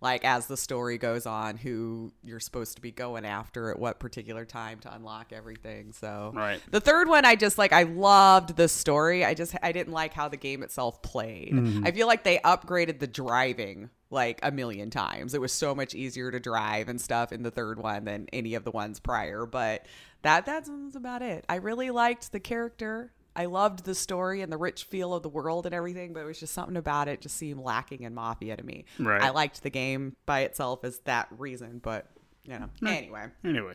Like 0.00 0.24
as 0.24 0.46
the 0.46 0.56
story 0.56 0.96
goes 0.96 1.26
on, 1.26 1.56
who 1.56 2.12
you're 2.22 2.40
supposed 2.40 2.76
to 2.76 2.82
be 2.82 2.90
going 2.90 3.24
after 3.26 3.70
at 3.70 3.78
what 3.78 3.98
particular 3.98 4.44
time 4.44 4.78
to 4.80 4.94
unlock 4.94 5.32
everything. 5.32 5.92
So 5.92 6.32
Right. 6.34 6.60
The 6.70 6.80
third 6.80 7.08
one, 7.08 7.24
I 7.24 7.36
just 7.36 7.58
like. 7.58 7.72
I 7.72 7.82
loved 7.82 8.56
the 8.56 8.68
story. 8.68 9.24
I 9.24 9.34
just 9.34 9.54
I 9.62 9.72
didn't 9.72 9.92
like 9.92 10.14
how 10.14 10.28
the 10.28 10.36
game 10.36 10.62
itself 10.62 11.02
played. 11.02 11.52
Mm-hmm. 11.52 11.86
I 11.86 11.90
feel 11.92 12.06
like 12.06 12.24
they 12.24 12.38
upgraded 12.38 12.98
the 12.98 13.06
driving 13.06 13.90
like 14.10 14.40
a 14.42 14.50
million 14.50 14.90
times. 14.90 15.34
It 15.34 15.40
was 15.40 15.52
so 15.52 15.74
much 15.74 15.94
easier 15.94 16.30
to 16.30 16.40
drive 16.40 16.88
and 16.88 17.00
stuff 17.00 17.32
in 17.32 17.42
the 17.42 17.50
third 17.50 17.78
one 17.78 18.04
than 18.04 18.26
any 18.32 18.54
of 18.54 18.64
the 18.64 18.70
ones 18.70 19.00
prior. 19.00 19.46
But 19.46 19.86
that 20.22 20.46
that's 20.46 20.70
about 20.94 21.22
it. 21.22 21.44
I 21.48 21.56
really 21.56 21.90
liked 21.90 22.32
the 22.32 22.40
character. 22.40 23.12
I 23.36 23.46
loved 23.46 23.84
the 23.84 23.94
story 23.94 24.42
and 24.42 24.52
the 24.52 24.56
rich 24.56 24.84
feel 24.84 25.14
of 25.14 25.22
the 25.22 25.28
world 25.28 25.66
and 25.66 25.74
everything, 25.74 26.12
but 26.12 26.20
it 26.20 26.26
was 26.26 26.40
just 26.40 26.52
something 26.54 26.76
about 26.76 27.08
it 27.08 27.20
just 27.20 27.36
seemed 27.36 27.60
lacking 27.60 28.02
in 28.02 28.14
Mafia 28.14 28.56
to 28.56 28.62
me. 28.62 28.84
Right. 28.98 29.22
I 29.22 29.30
liked 29.30 29.62
the 29.62 29.70
game 29.70 30.16
by 30.26 30.40
itself 30.40 30.84
as 30.84 30.98
that 31.00 31.28
reason, 31.36 31.80
but 31.82 32.06
you 32.44 32.58
know. 32.58 32.68
Anyway. 32.86 33.26
anyway, 33.44 33.74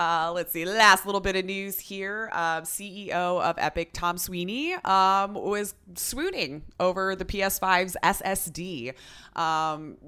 Uh, 0.00 0.32
let's 0.32 0.50
see. 0.50 0.64
Last 0.64 1.04
little 1.04 1.20
bit 1.20 1.36
of 1.36 1.44
news 1.44 1.78
here. 1.78 2.30
Uh, 2.32 2.62
CEO 2.62 3.10
of 3.10 3.56
Epic, 3.58 3.90
Tom 3.92 4.16
Sweeney, 4.16 4.72
um, 4.76 5.34
was 5.34 5.74
swooning 5.94 6.62
over 6.80 7.14
the 7.14 7.26
PS5's 7.26 7.98
SSD. 8.02 8.94
Um, 9.36 9.98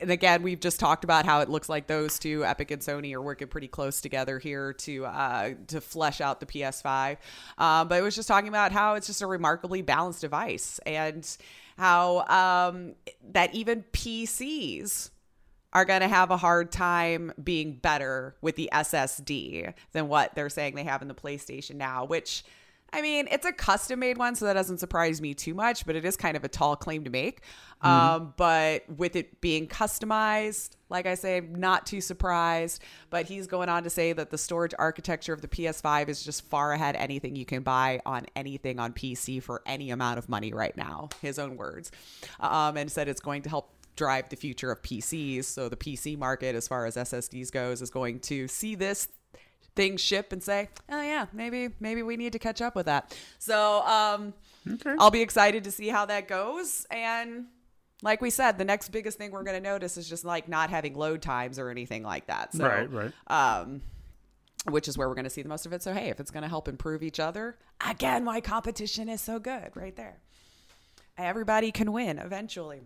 and 0.00 0.10
again, 0.10 0.42
we've 0.42 0.58
just 0.58 0.80
talked 0.80 1.04
about 1.04 1.26
how 1.26 1.40
it 1.40 1.50
looks 1.50 1.68
like 1.68 1.86
those 1.86 2.18
two, 2.18 2.46
Epic 2.46 2.70
and 2.70 2.80
Sony, 2.80 3.12
are 3.12 3.20
working 3.20 3.46
pretty 3.46 3.68
close 3.68 4.00
together 4.00 4.38
here 4.38 4.72
to 4.72 5.04
uh, 5.04 5.50
to 5.66 5.82
flesh 5.82 6.22
out 6.22 6.40
the 6.40 6.46
PS5. 6.46 7.18
Um, 7.58 7.88
but 7.88 7.98
it 7.98 8.02
was 8.02 8.16
just 8.16 8.28
talking 8.28 8.48
about 8.48 8.72
how 8.72 8.94
it's 8.94 9.06
just 9.06 9.20
a 9.20 9.26
remarkably 9.26 9.82
balanced 9.82 10.22
device 10.22 10.80
and 10.86 11.28
how 11.76 12.24
um, 12.70 12.94
that 13.32 13.54
even 13.54 13.84
PCs 13.92 15.10
are 15.72 15.84
going 15.84 16.00
to 16.00 16.08
have 16.08 16.30
a 16.30 16.36
hard 16.36 16.70
time 16.70 17.32
being 17.42 17.74
better 17.74 18.36
with 18.40 18.56
the 18.56 18.68
SSD 18.72 19.72
than 19.92 20.08
what 20.08 20.34
they're 20.34 20.50
saying 20.50 20.74
they 20.74 20.84
have 20.84 21.02
in 21.02 21.08
the 21.08 21.14
PlayStation 21.14 21.76
now, 21.76 22.04
which 22.04 22.44
I 22.94 23.00
mean, 23.00 23.26
it's 23.30 23.46
a 23.46 23.52
custom 23.52 24.00
made 24.00 24.18
one, 24.18 24.34
so 24.34 24.44
that 24.44 24.52
doesn't 24.52 24.78
surprise 24.78 25.22
me 25.22 25.32
too 25.32 25.54
much, 25.54 25.86
but 25.86 25.96
it 25.96 26.04
is 26.04 26.14
kind 26.14 26.36
of 26.36 26.44
a 26.44 26.48
tall 26.48 26.76
claim 26.76 27.04
to 27.04 27.10
make. 27.10 27.40
Mm-hmm. 27.82 27.88
Um, 27.88 28.34
but 28.36 28.86
with 28.88 29.16
it 29.16 29.40
being 29.40 29.66
customized, 29.66 30.76
like 30.90 31.06
I 31.06 31.14
say, 31.14 31.40
not 31.40 31.86
too 31.86 32.02
surprised. 32.02 32.82
But 33.08 33.24
he's 33.24 33.46
going 33.46 33.70
on 33.70 33.84
to 33.84 33.90
say 33.90 34.12
that 34.12 34.30
the 34.30 34.36
storage 34.36 34.74
architecture 34.78 35.32
of 35.32 35.40
the 35.40 35.48
PS5 35.48 36.08
is 36.08 36.22
just 36.22 36.44
far 36.44 36.72
ahead 36.72 36.94
anything 36.96 37.34
you 37.34 37.46
can 37.46 37.62
buy 37.62 38.00
on 38.04 38.26
anything 38.36 38.78
on 38.78 38.92
PC 38.92 39.42
for 39.42 39.62
any 39.64 39.90
amount 39.90 40.18
of 40.18 40.28
money 40.28 40.52
right 40.52 40.76
now. 40.76 41.08
His 41.22 41.38
own 41.38 41.56
words. 41.56 41.90
Um, 42.40 42.76
and 42.76 42.92
said 42.92 43.08
it's 43.08 43.22
going 43.22 43.40
to 43.42 43.48
help 43.48 43.70
drive 43.96 44.28
the 44.28 44.36
future 44.36 44.70
of 44.70 44.82
PCs. 44.82 45.44
So 45.44 45.68
the 45.68 45.76
PC 45.76 46.18
market, 46.18 46.54
as 46.54 46.68
far 46.68 46.86
as 46.86 46.96
SSDs 46.96 47.50
goes, 47.50 47.82
is 47.82 47.90
going 47.90 48.20
to 48.20 48.48
see 48.48 48.74
this 48.74 49.08
thing 49.74 49.96
ship 49.96 50.32
and 50.32 50.42
say, 50.42 50.68
"Oh 50.88 51.02
yeah, 51.02 51.26
maybe 51.32 51.70
maybe 51.80 52.02
we 52.02 52.16
need 52.16 52.32
to 52.32 52.38
catch 52.38 52.60
up 52.60 52.74
with 52.74 52.86
that." 52.86 53.16
So 53.38 53.82
um, 53.86 54.34
okay. 54.70 54.94
I'll 54.98 55.10
be 55.10 55.22
excited 55.22 55.64
to 55.64 55.70
see 55.70 55.88
how 55.88 56.06
that 56.06 56.28
goes. 56.28 56.86
And 56.90 57.46
like 58.02 58.20
we 58.20 58.30
said, 58.30 58.58
the 58.58 58.64
next 58.64 58.90
biggest 58.90 59.18
thing 59.18 59.30
we're 59.30 59.44
going 59.44 59.62
to 59.62 59.68
notice 59.68 59.96
is 59.96 60.08
just 60.08 60.24
like 60.24 60.48
not 60.48 60.70
having 60.70 60.94
load 60.94 61.22
times 61.22 61.58
or 61.58 61.70
anything 61.70 62.02
like 62.02 62.26
that. 62.26 62.52
So, 62.52 62.66
right, 62.66 62.90
right. 62.90 63.12
Um, 63.28 63.82
which 64.68 64.88
is 64.88 64.96
where 64.96 65.08
we're 65.08 65.14
going 65.14 65.24
to 65.24 65.30
see 65.30 65.42
the 65.42 65.48
most 65.48 65.66
of 65.66 65.72
it. 65.72 65.82
So 65.82 65.92
hey, 65.92 66.08
if 66.08 66.20
it's 66.20 66.30
going 66.30 66.42
to 66.42 66.48
help 66.48 66.68
improve 66.68 67.02
each 67.02 67.20
other, 67.20 67.56
again, 67.86 68.24
why 68.24 68.40
competition 68.40 69.08
is 69.08 69.20
so 69.20 69.38
good, 69.38 69.70
right 69.74 69.96
there. 69.96 70.18
Everybody 71.18 71.72
can 71.72 71.92
win 71.92 72.18
eventually. 72.18 72.82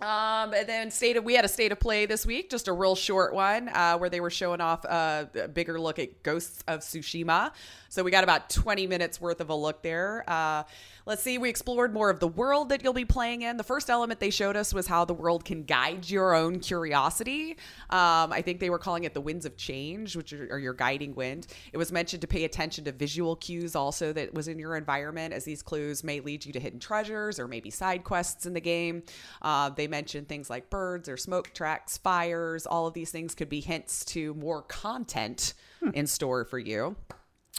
Um, 0.00 0.54
and 0.54 0.68
then 0.68 0.90
state 0.92 1.16
of, 1.16 1.24
we 1.24 1.34
had 1.34 1.44
a 1.44 1.48
state 1.48 1.72
of 1.72 1.80
play 1.80 2.06
this 2.06 2.24
week, 2.24 2.50
just 2.50 2.68
a 2.68 2.72
real 2.72 2.94
short 2.94 3.34
one, 3.34 3.68
uh, 3.68 3.98
where 3.98 4.08
they 4.08 4.20
were 4.20 4.30
showing 4.30 4.60
off 4.60 4.84
a 4.84 5.50
bigger 5.52 5.80
look 5.80 5.98
at 5.98 6.22
Ghosts 6.22 6.62
of 6.68 6.80
Tsushima. 6.80 7.50
So 7.88 8.04
we 8.04 8.12
got 8.12 8.22
about 8.22 8.48
20 8.48 8.86
minutes 8.86 9.20
worth 9.20 9.40
of 9.40 9.50
a 9.50 9.54
look 9.54 9.82
there. 9.82 10.22
Uh, 10.28 10.62
let's 11.08 11.22
see, 11.22 11.38
we 11.38 11.48
explored 11.48 11.94
more 11.94 12.10
of 12.10 12.20
the 12.20 12.28
world 12.28 12.68
that 12.68 12.84
you'll 12.84 12.92
be 12.92 13.06
playing 13.06 13.40
in. 13.40 13.56
The 13.56 13.64
first 13.64 13.88
element 13.88 14.20
they 14.20 14.28
showed 14.28 14.56
us 14.56 14.74
was 14.74 14.86
how 14.86 15.06
the 15.06 15.14
world 15.14 15.42
can 15.42 15.62
guide 15.62 16.08
your 16.10 16.34
own 16.34 16.60
curiosity. 16.60 17.52
Um, 17.88 18.30
I 18.30 18.42
think 18.42 18.60
they 18.60 18.68
were 18.68 18.78
calling 18.78 19.04
it 19.04 19.14
the 19.14 19.20
winds 19.22 19.46
of 19.46 19.56
change, 19.56 20.16
which 20.16 20.34
are, 20.34 20.52
are, 20.52 20.58
your 20.58 20.74
guiding 20.74 21.14
wind. 21.14 21.46
It 21.72 21.78
was 21.78 21.90
mentioned 21.90 22.20
to 22.20 22.26
pay 22.26 22.44
attention 22.44 22.84
to 22.84 22.92
visual 22.92 23.36
cues 23.36 23.74
also 23.74 24.12
that 24.12 24.34
was 24.34 24.48
in 24.48 24.58
your 24.58 24.76
environment, 24.76 25.32
as 25.32 25.44
these 25.44 25.62
clues 25.62 26.04
may 26.04 26.20
lead 26.20 26.44
you 26.44 26.52
to 26.52 26.60
hidden 26.60 26.78
treasures 26.78 27.40
or 27.40 27.48
maybe 27.48 27.70
side 27.70 28.04
quests 28.04 28.44
in 28.44 28.52
the 28.52 28.60
game. 28.60 29.02
Uh, 29.40 29.70
they 29.70 29.88
mentioned 29.88 30.28
things 30.28 30.50
like 30.50 30.68
birds 30.68 31.08
or 31.08 31.16
smoke 31.16 31.54
tracks, 31.54 31.96
fires. 31.96 32.66
All 32.66 32.86
of 32.86 32.92
these 32.92 33.10
things 33.10 33.34
could 33.34 33.48
be 33.48 33.60
hints 33.60 34.04
to 34.06 34.34
more 34.34 34.60
content 34.60 35.54
hmm. 35.80 35.88
in 35.94 36.06
store 36.06 36.44
for 36.44 36.58
you. 36.58 36.96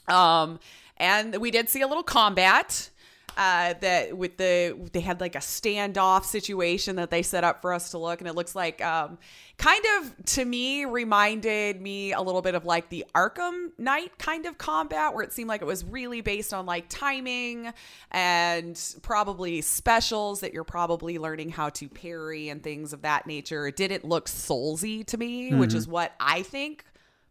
Um, 0.08 0.60
and 0.97 1.36
we 1.38 1.50
did 1.50 1.68
see 1.68 1.82
a 1.82 1.88
little 1.88 2.04
combat. 2.04 2.91
Uh, 3.38 3.73
that 3.82 4.17
with 4.17 4.38
the 4.38 4.77
they 4.91 4.99
had 4.99 5.21
like 5.21 5.36
a 5.36 5.39
standoff 5.39 6.25
situation 6.25 6.97
that 6.97 7.09
they 7.09 7.21
set 7.21 7.43
up 7.43 7.61
for 7.61 7.73
us 7.73 7.91
to 7.91 7.97
look, 7.97 8.19
and 8.19 8.27
it 8.27 8.36
looks 8.36 8.55
like 8.55 8.84
um, 8.84 9.17
kind 9.57 9.84
of 9.97 10.25
to 10.25 10.45
me 10.45 10.86
reminded 10.86 11.82
me 11.82 12.13
a 12.13 12.21
little 12.21 12.41
bit 12.41 12.55
of 12.55 12.65
like 12.65 12.89
the 12.89 13.05
Arkham 13.15 13.69
Knight 13.77 14.17
kind 14.17 14.45
of 14.45 14.57
combat, 14.57 15.13
where 15.13 15.23
it 15.23 15.32
seemed 15.32 15.49
like 15.49 15.61
it 15.61 15.65
was 15.65 15.84
really 15.86 16.21
based 16.21 16.53
on 16.53 16.65
like 16.65 16.86
timing 16.89 17.71
and 18.11 18.95
probably 19.01 19.61
specials 19.61 20.41
that 20.41 20.53
you're 20.53 20.63
probably 20.63 21.17
learning 21.17 21.49
how 21.49 21.69
to 21.69 21.88
parry 21.88 22.49
and 22.49 22.63
things 22.63 22.93
of 22.93 23.01
that 23.03 23.27
nature. 23.27 23.67
It 23.67 23.75
didn't 23.75 24.05
look 24.05 24.27
soulsy 24.27 25.05
to 25.07 25.17
me, 25.17 25.49
mm-hmm. 25.49 25.59
which 25.59 25.73
is 25.73 25.88
what 25.88 26.13
I 26.19 26.41
think 26.41 26.86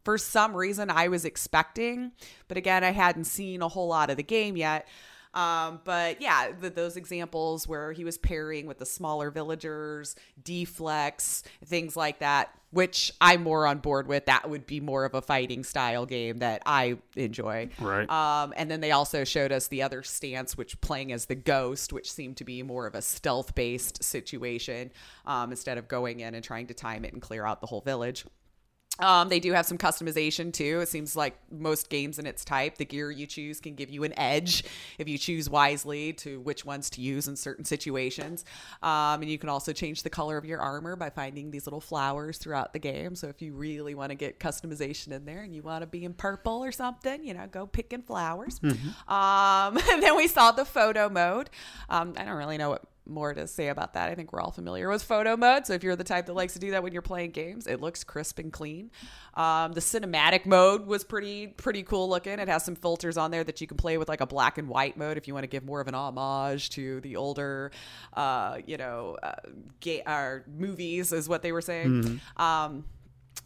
for 0.04 0.16
some 0.16 0.56
reason 0.56 0.90
I 0.90 1.08
was 1.08 1.26
expecting. 1.26 2.12
But 2.46 2.56
again, 2.56 2.82
I 2.82 2.92
hadn't 2.92 3.24
seen 3.24 3.60
a 3.60 3.68
whole 3.68 3.88
lot 3.88 4.08
of 4.08 4.16
the 4.16 4.22
game 4.22 4.56
yet. 4.56 4.88
Um, 5.34 5.80
but 5.84 6.20
yeah, 6.20 6.52
the, 6.58 6.70
those 6.70 6.96
examples 6.96 7.68
where 7.68 7.92
he 7.92 8.04
was 8.04 8.18
pairing 8.18 8.66
with 8.66 8.78
the 8.78 8.86
smaller 8.86 9.30
villagers, 9.30 10.16
deflex, 10.42 11.42
things 11.64 11.96
like 11.96 12.20
that, 12.20 12.50
which 12.70 13.12
I'm 13.20 13.42
more 13.42 13.66
on 13.66 13.78
board 13.78 14.06
with. 14.06 14.26
That 14.26 14.48
would 14.48 14.66
be 14.66 14.80
more 14.80 15.04
of 15.04 15.14
a 15.14 15.22
fighting 15.22 15.64
style 15.64 16.06
game 16.06 16.38
that 16.38 16.62
I 16.66 16.98
enjoy. 17.16 17.70
Right. 17.80 18.08
Um, 18.10 18.52
and 18.56 18.70
then 18.70 18.80
they 18.80 18.90
also 18.90 19.24
showed 19.24 19.52
us 19.52 19.68
the 19.68 19.82
other 19.82 20.02
stance, 20.02 20.56
which 20.56 20.80
playing 20.80 21.12
as 21.12 21.26
the 21.26 21.34
ghost, 21.34 21.92
which 21.92 22.10
seemed 22.10 22.36
to 22.38 22.44
be 22.44 22.62
more 22.62 22.86
of 22.86 22.94
a 22.94 23.02
stealth 23.02 23.54
based 23.54 24.02
situation 24.02 24.90
um, 25.26 25.50
instead 25.50 25.78
of 25.78 25.88
going 25.88 26.20
in 26.20 26.34
and 26.34 26.44
trying 26.44 26.66
to 26.66 26.74
time 26.74 27.04
it 27.04 27.12
and 27.12 27.22
clear 27.22 27.46
out 27.46 27.60
the 27.60 27.66
whole 27.66 27.80
village. 27.80 28.24
Um, 28.98 29.28
they 29.28 29.38
do 29.38 29.52
have 29.52 29.64
some 29.64 29.78
customization 29.78 30.52
too. 30.52 30.80
It 30.80 30.88
seems 30.88 31.14
like 31.14 31.36
most 31.52 31.88
games 31.88 32.18
in 32.18 32.26
its 32.26 32.44
type, 32.44 32.78
the 32.78 32.84
gear 32.84 33.10
you 33.10 33.26
choose 33.26 33.60
can 33.60 33.74
give 33.74 33.90
you 33.90 34.02
an 34.02 34.18
edge 34.18 34.64
if 34.98 35.08
you 35.08 35.18
choose 35.18 35.48
wisely 35.48 36.12
to 36.14 36.40
which 36.40 36.64
ones 36.64 36.90
to 36.90 37.00
use 37.00 37.28
in 37.28 37.36
certain 37.36 37.64
situations. 37.64 38.44
Um, 38.82 39.22
and 39.22 39.30
you 39.30 39.38
can 39.38 39.48
also 39.48 39.72
change 39.72 40.02
the 40.02 40.10
color 40.10 40.36
of 40.36 40.44
your 40.44 40.60
armor 40.60 40.96
by 40.96 41.10
finding 41.10 41.50
these 41.50 41.66
little 41.66 41.80
flowers 41.80 42.38
throughout 42.38 42.72
the 42.72 42.80
game. 42.80 43.14
So 43.14 43.28
if 43.28 43.40
you 43.40 43.52
really 43.52 43.94
want 43.94 44.10
to 44.10 44.16
get 44.16 44.40
customization 44.40 45.12
in 45.12 45.24
there 45.24 45.42
and 45.42 45.54
you 45.54 45.62
want 45.62 45.82
to 45.82 45.86
be 45.86 46.04
in 46.04 46.12
purple 46.12 46.64
or 46.64 46.72
something, 46.72 47.22
you 47.22 47.34
know, 47.34 47.46
go 47.46 47.66
picking 47.66 48.02
flowers. 48.02 48.58
Mm-hmm. 48.58 49.12
Um, 49.12 49.80
and 49.92 50.02
then 50.02 50.16
we 50.16 50.26
saw 50.26 50.50
the 50.50 50.64
photo 50.64 51.08
mode. 51.08 51.50
Um, 51.88 52.14
I 52.16 52.24
don't 52.24 52.36
really 52.36 52.58
know 52.58 52.70
what 52.70 52.82
more 53.08 53.34
to 53.34 53.46
say 53.46 53.68
about 53.68 53.94
that. 53.94 54.10
I 54.10 54.14
think 54.14 54.32
we're 54.32 54.40
all 54.40 54.50
familiar 54.50 54.88
with 54.88 55.02
photo 55.02 55.36
mode. 55.36 55.66
So 55.66 55.74
if 55.74 55.82
you're 55.82 55.96
the 55.96 56.04
type 56.04 56.26
that 56.26 56.34
likes 56.34 56.52
to 56.54 56.58
do 56.58 56.72
that 56.72 56.82
when 56.82 56.92
you're 56.92 57.02
playing 57.02 57.30
games, 57.30 57.66
it 57.66 57.80
looks 57.80 58.04
crisp 58.04 58.38
and 58.38 58.52
clean. 58.52 58.90
Um, 59.34 59.72
the 59.72 59.80
cinematic 59.80 60.46
mode 60.46 60.86
was 60.86 61.04
pretty 61.04 61.48
pretty 61.48 61.82
cool 61.82 62.08
looking. 62.08 62.38
It 62.38 62.48
has 62.48 62.64
some 62.64 62.74
filters 62.74 63.16
on 63.16 63.30
there 63.30 63.44
that 63.44 63.60
you 63.60 63.66
can 63.66 63.76
play 63.76 63.98
with 63.98 64.08
like 64.08 64.20
a 64.20 64.26
black 64.26 64.58
and 64.58 64.68
white 64.68 64.96
mode 64.96 65.16
if 65.16 65.28
you 65.28 65.34
want 65.34 65.44
to 65.44 65.48
give 65.48 65.64
more 65.64 65.80
of 65.80 65.88
an 65.88 65.94
homage 65.94 66.70
to 66.70 67.00
the 67.00 67.16
older, 67.16 67.70
uh, 68.14 68.58
you 68.66 68.76
know, 68.76 69.16
uh, 69.22 69.34
ga- 69.80 70.02
uh, 70.04 70.38
movies 70.46 71.12
is 71.12 71.28
what 71.28 71.42
they 71.42 71.52
were 71.52 71.62
saying. 71.62 72.02
Mm-hmm. 72.02 72.42
Um, 72.42 72.84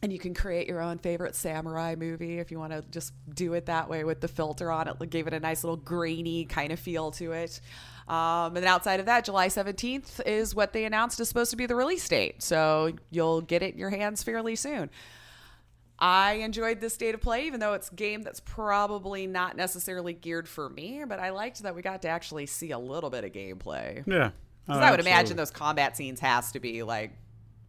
and 0.02 0.12
you 0.12 0.18
can 0.18 0.34
create 0.34 0.66
your 0.66 0.80
own 0.80 0.98
favorite 0.98 1.34
samurai 1.34 1.94
movie 1.96 2.38
if 2.38 2.50
you 2.50 2.58
want 2.58 2.72
to 2.72 2.82
just 2.90 3.12
do 3.32 3.52
it 3.54 3.66
that 3.66 3.88
way 3.88 4.02
with 4.04 4.20
the 4.20 4.28
filter 4.28 4.70
on 4.70 4.88
it. 4.88 4.96
It 5.00 5.10
gave 5.10 5.26
it 5.26 5.32
a 5.32 5.40
nice 5.40 5.62
little 5.62 5.76
grainy 5.76 6.44
kind 6.44 6.72
of 6.72 6.80
feel 6.80 7.12
to 7.12 7.32
it. 7.32 7.60
Um, 8.12 8.58
and 8.58 8.66
outside 8.66 9.00
of 9.00 9.06
that, 9.06 9.24
July 9.24 9.48
17th 9.48 10.20
is 10.26 10.54
what 10.54 10.74
they 10.74 10.84
announced 10.84 11.18
is 11.18 11.28
supposed 11.28 11.50
to 11.52 11.56
be 11.56 11.64
the 11.64 11.74
release 11.74 12.06
date. 12.06 12.42
So 12.42 12.92
you'll 13.10 13.40
get 13.40 13.62
it 13.62 13.72
in 13.72 13.80
your 13.80 13.88
hands 13.88 14.22
fairly 14.22 14.54
soon. 14.54 14.90
I 15.98 16.34
enjoyed 16.34 16.78
this 16.78 16.92
state 16.92 17.14
of 17.14 17.22
play, 17.22 17.46
even 17.46 17.58
though 17.58 17.72
it's 17.72 17.90
a 17.90 17.94
game 17.94 18.20
that's 18.20 18.40
probably 18.40 19.26
not 19.26 19.56
necessarily 19.56 20.12
geared 20.12 20.46
for 20.46 20.68
me. 20.68 21.04
But 21.08 21.20
I 21.20 21.30
liked 21.30 21.62
that 21.62 21.74
we 21.74 21.80
got 21.80 22.02
to 22.02 22.08
actually 22.08 22.44
see 22.44 22.72
a 22.72 22.78
little 22.78 23.08
bit 23.08 23.24
of 23.24 23.32
gameplay. 23.32 24.04
Yeah. 24.06 24.32
Oh, 24.68 24.78
I 24.78 24.90
would 24.90 25.00
imagine 25.00 25.38
those 25.38 25.50
combat 25.50 25.96
scenes 25.96 26.20
has 26.20 26.52
to 26.52 26.60
be 26.60 26.82
like 26.82 27.12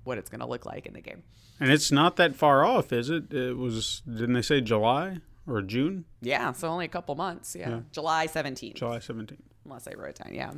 what 0.04 0.18
it's 0.18 0.30
going 0.30 0.41
to 0.41 0.46
look 0.46 0.66
like 0.66 0.86
in 0.86 0.94
the 0.94 1.02
game. 1.02 1.24
And 1.62 1.72
it's 1.72 1.89
not 1.89 2.18
that 2.18 2.36
far 2.36 2.66
off, 2.66 2.91
is 2.91 3.10
it? 3.10 3.32
It 3.32 3.56
was, 3.56 4.02
didn't 4.06 4.34
they 4.34 4.41
say 4.41 4.60
July 4.60 5.20
or 5.48 5.62
June? 5.62 6.04
Yeah, 6.22 6.52
so 6.52 6.68
only 6.68 6.84
a 6.84 6.89
couple 6.89 7.16
months. 7.16 7.56
Yeah. 7.58 7.70
yeah. 7.70 7.80
July 7.94 8.28
17th. 8.28 8.76
July 8.76 8.98
17th 8.98 9.38
unless 9.66 9.88
I 9.88 9.93
wrote 9.93 10.16
down. 10.16 10.34
Yeah. 10.34 10.51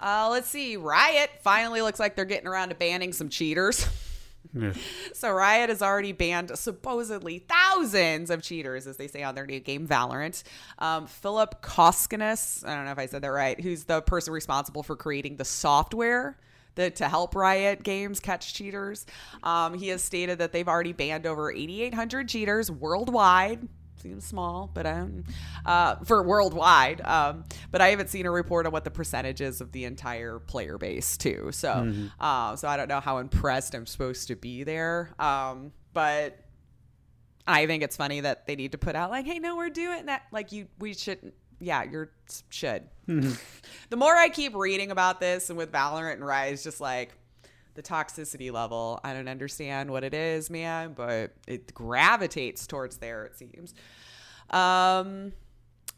Uh, 0.00 0.28
let's 0.30 0.48
see. 0.48 0.76
Riot 0.76 1.30
finally 1.42 1.80
looks 1.80 2.00
like 2.00 2.16
they're 2.16 2.24
getting 2.24 2.48
around 2.48 2.70
to 2.70 2.74
banning 2.74 3.12
some 3.12 3.28
cheaters. 3.28 3.86
Yeah. 4.52 4.72
So 5.14 5.30
Riot 5.30 5.68
has 5.68 5.82
already 5.82 6.10
banned 6.10 6.50
supposedly 6.58 7.38
thousands 7.38 8.28
of 8.28 8.42
cheaters, 8.42 8.88
as 8.88 8.96
they 8.96 9.06
say 9.06 9.22
on 9.22 9.36
their 9.36 9.46
new 9.46 9.60
game 9.60 9.86
Valorant. 9.86 10.42
Um, 10.80 11.06
Philip 11.06 11.62
Koskinas, 11.62 12.66
I 12.66 12.74
don't 12.74 12.86
know 12.86 12.90
if 12.90 12.98
I 12.98 13.06
said 13.06 13.22
that 13.22 13.28
right, 13.28 13.60
who's 13.60 13.84
the 13.84 14.02
person 14.02 14.32
responsible 14.32 14.82
for 14.82 14.96
creating 14.96 15.36
the 15.36 15.44
software 15.44 16.38
that 16.74 16.96
to 16.96 17.08
help 17.08 17.36
Riot 17.36 17.82
Games 17.82 18.18
catch 18.18 18.54
cheaters. 18.54 19.06
Um, 19.42 19.74
he 19.74 19.88
has 19.88 20.02
stated 20.02 20.38
that 20.38 20.52
they've 20.52 20.68
already 20.68 20.92
banned 20.92 21.26
over 21.26 21.52
8,800 21.52 22.28
cheaters 22.28 22.70
worldwide 22.70 23.68
seems 24.02 24.24
small, 24.24 24.70
but 24.74 24.84
um, 24.86 25.24
uh, 25.64 25.96
for 26.04 26.22
worldwide. 26.22 27.00
Um, 27.02 27.44
but 27.70 27.80
I 27.80 27.88
haven't 27.88 28.10
seen 28.10 28.26
a 28.26 28.30
report 28.30 28.66
on 28.66 28.72
what 28.72 28.84
the 28.84 28.90
percentage 28.90 29.40
is 29.40 29.60
of 29.60 29.72
the 29.72 29.84
entire 29.84 30.40
player 30.40 30.76
base 30.76 31.16
too. 31.16 31.50
So, 31.52 31.70
mm-hmm. 31.72 32.06
uh, 32.20 32.56
so 32.56 32.68
I 32.68 32.76
don't 32.76 32.88
know 32.88 33.00
how 33.00 33.18
impressed 33.18 33.74
I'm 33.74 33.86
supposed 33.86 34.28
to 34.28 34.36
be 34.36 34.64
there. 34.64 35.14
Um, 35.18 35.72
but 35.92 36.38
I 37.46 37.66
think 37.66 37.82
it's 37.82 37.96
funny 37.96 38.20
that 38.20 38.46
they 38.46 38.56
need 38.56 38.72
to 38.72 38.78
put 38.78 38.96
out 38.96 39.10
like, 39.10 39.26
"Hey, 39.26 39.38
no, 39.38 39.56
we're 39.56 39.70
doing 39.70 40.06
that." 40.06 40.22
Like 40.32 40.52
you, 40.52 40.66
we 40.78 40.94
shouldn't. 40.94 41.34
Yeah, 41.60 41.84
you're 41.84 42.10
should. 42.50 42.88
the 43.90 43.96
more 43.96 44.14
I 44.14 44.28
keep 44.28 44.54
reading 44.54 44.90
about 44.90 45.20
this, 45.20 45.48
and 45.48 45.56
with 45.56 45.70
Valorant 45.72 46.14
and 46.14 46.26
Rise, 46.26 46.64
just 46.64 46.80
like 46.80 47.12
the 47.74 47.82
toxicity 47.82 48.52
level, 48.52 49.00
I 49.02 49.12
don't 49.14 49.28
understand 49.28 49.90
what 49.90 50.04
it 50.04 50.14
is, 50.14 50.50
man, 50.50 50.92
but 50.94 51.32
it 51.46 51.72
gravitates 51.74 52.66
towards 52.66 52.98
there. 52.98 53.24
It 53.24 53.36
seems. 53.36 53.74
Um, 54.50 55.32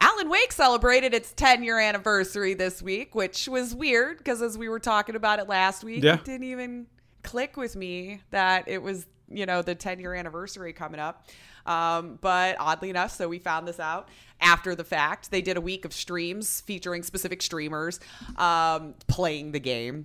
Alan 0.00 0.28
Wake 0.28 0.52
celebrated 0.52 1.14
its 1.14 1.32
10 1.32 1.62
year 1.62 1.78
anniversary 1.78 2.54
this 2.54 2.82
week, 2.82 3.14
which 3.14 3.48
was 3.48 3.74
weird 3.74 4.18
because 4.18 4.42
as 4.42 4.58
we 4.58 4.68
were 4.68 4.78
talking 4.80 5.16
about 5.16 5.38
it 5.38 5.48
last 5.48 5.82
week, 5.84 6.02
Yeah. 6.02 6.14
it 6.14 6.24
didn't 6.24 6.46
even 6.46 6.86
click 7.22 7.56
with 7.56 7.74
me 7.74 8.20
that 8.30 8.68
it 8.68 8.82
was, 8.82 9.06
you 9.28 9.46
know, 9.46 9.62
the 9.62 9.74
10 9.74 10.00
year 10.00 10.14
anniversary 10.14 10.72
coming 10.72 11.00
up. 11.00 11.26
Um, 11.66 12.18
but 12.20 12.56
oddly 12.60 12.90
enough, 12.90 13.10
so 13.12 13.26
we 13.28 13.38
found 13.38 13.66
this 13.66 13.80
out 13.80 14.10
after 14.40 14.74
the 14.74 14.84
fact. 14.84 15.30
They 15.30 15.40
did 15.40 15.56
a 15.56 15.60
week 15.62 15.86
of 15.86 15.94
streams 15.94 16.60
featuring 16.60 17.02
specific 17.02 17.40
streamers 17.40 17.98
um, 18.36 18.94
playing 19.08 19.52
the 19.52 19.60
game 19.60 20.04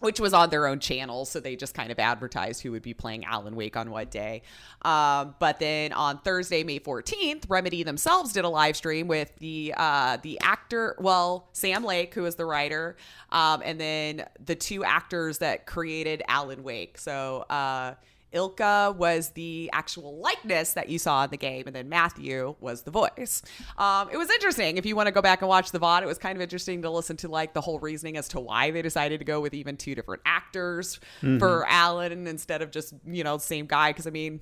which 0.00 0.18
was 0.18 0.34
on 0.34 0.50
their 0.50 0.66
own 0.66 0.80
channel. 0.80 1.24
So 1.24 1.40
they 1.40 1.56
just 1.56 1.74
kind 1.74 1.92
of 1.92 1.98
advertised 1.98 2.62
who 2.62 2.72
would 2.72 2.82
be 2.82 2.94
playing 2.94 3.24
Alan 3.24 3.54
Wake 3.54 3.76
on 3.76 3.90
what 3.90 4.10
day. 4.10 4.42
Um, 4.82 5.34
but 5.38 5.58
then 5.58 5.92
on 5.92 6.18
Thursday, 6.18 6.64
May 6.64 6.80
14th, 6.80 7.44
Remedy 7.48 7.82
themselves 7.82 8.32
did 8.32 8.44
a 8.44 8.48
live 8.48 8.76
stream 8.76 9.06
with 9.06 9.32
the 9.38 9.74
uh, 9.76 10.18
the 10.22 10.40
actor, 10.40 10.96
well, 10.98 11.48
Sam 11.52 11.84
Lake, 11.84 12.14
who 12.14 12.24
is 12.24 12.34
the 12.34 12.46
writer, 12.46 12.96
um, 13.30 13.62
and 13.64 13.80
then 13.80 14.26
the 14.44 14.54
two 14.54 14.84
actors 14.84 15.38
that 15.38 15.66
created 15.66 16.22
Alan 16.28 16.62
Wake. 16.62 16.98
So 16.98 17.44
uh, 17.50 17.94
Ilkka 18.32 18.96
was 18.96 19.30
the 19.30 19.70
actual 19.72 20.18
likeness 20.18 20.74
that 20.74 20.88
you 20.88 20.98
saw 20.98 21.24
in 21.24 21.30
the 21.30 21.36
game, 21.36 21.64
and 21.66 21.74
then 21.74 21.88
Matthew 21.88 22.54
was 22.60 22.82
the 22.82 22.90
voice. 22.90 23.42
Um, 23.76 24.08
it 24.10 24.16
was 24.16 24.30
interesting. 24.30 24.76
If 24.76 24.86
you 24.86 24.96
want 24.96 25.06
to 25.06 25.12
go 25.12 25.22
back 25.22 25.42
and 25.42 25.48
watch 25.48 25.72
the 25.72 25.80
VOD, 25.80 26.02
it 26.02 26.06
was 26.06 26.18
kind 26.18 26.36
of 26.36 26.42
interesting 26.42 26.82
to 26.82 26.90
listen 26.90 27.16
to 27.18 27.28
like 27.28 27.54
the 27.54 27.60
whole 27.60 27.78
reasoning 27.78 28.16
as 28.16 28.28
to 28.28 28.40
why 28.40 28.70
they 28.70 28.82
decided 28.82 29.18
to 29.18 29.24
go 29.24 29.40
with 29.40 29.54
even 29.54 29.76
two 29.76 29.94
different 29.94 30.22
actors 30.24 31.00
for 31.38 31.66
Alan 31.68 32.26
instead 32.26 32.62
of 32.62 32.70
just 32.70 32.94
you 33.06 33.24
know 33.24 33.38
same 33.38 33.66
guy. 33.66 33.90
Because 33.90 34.06
I 34.06 34.10
mean, 34.10 34.40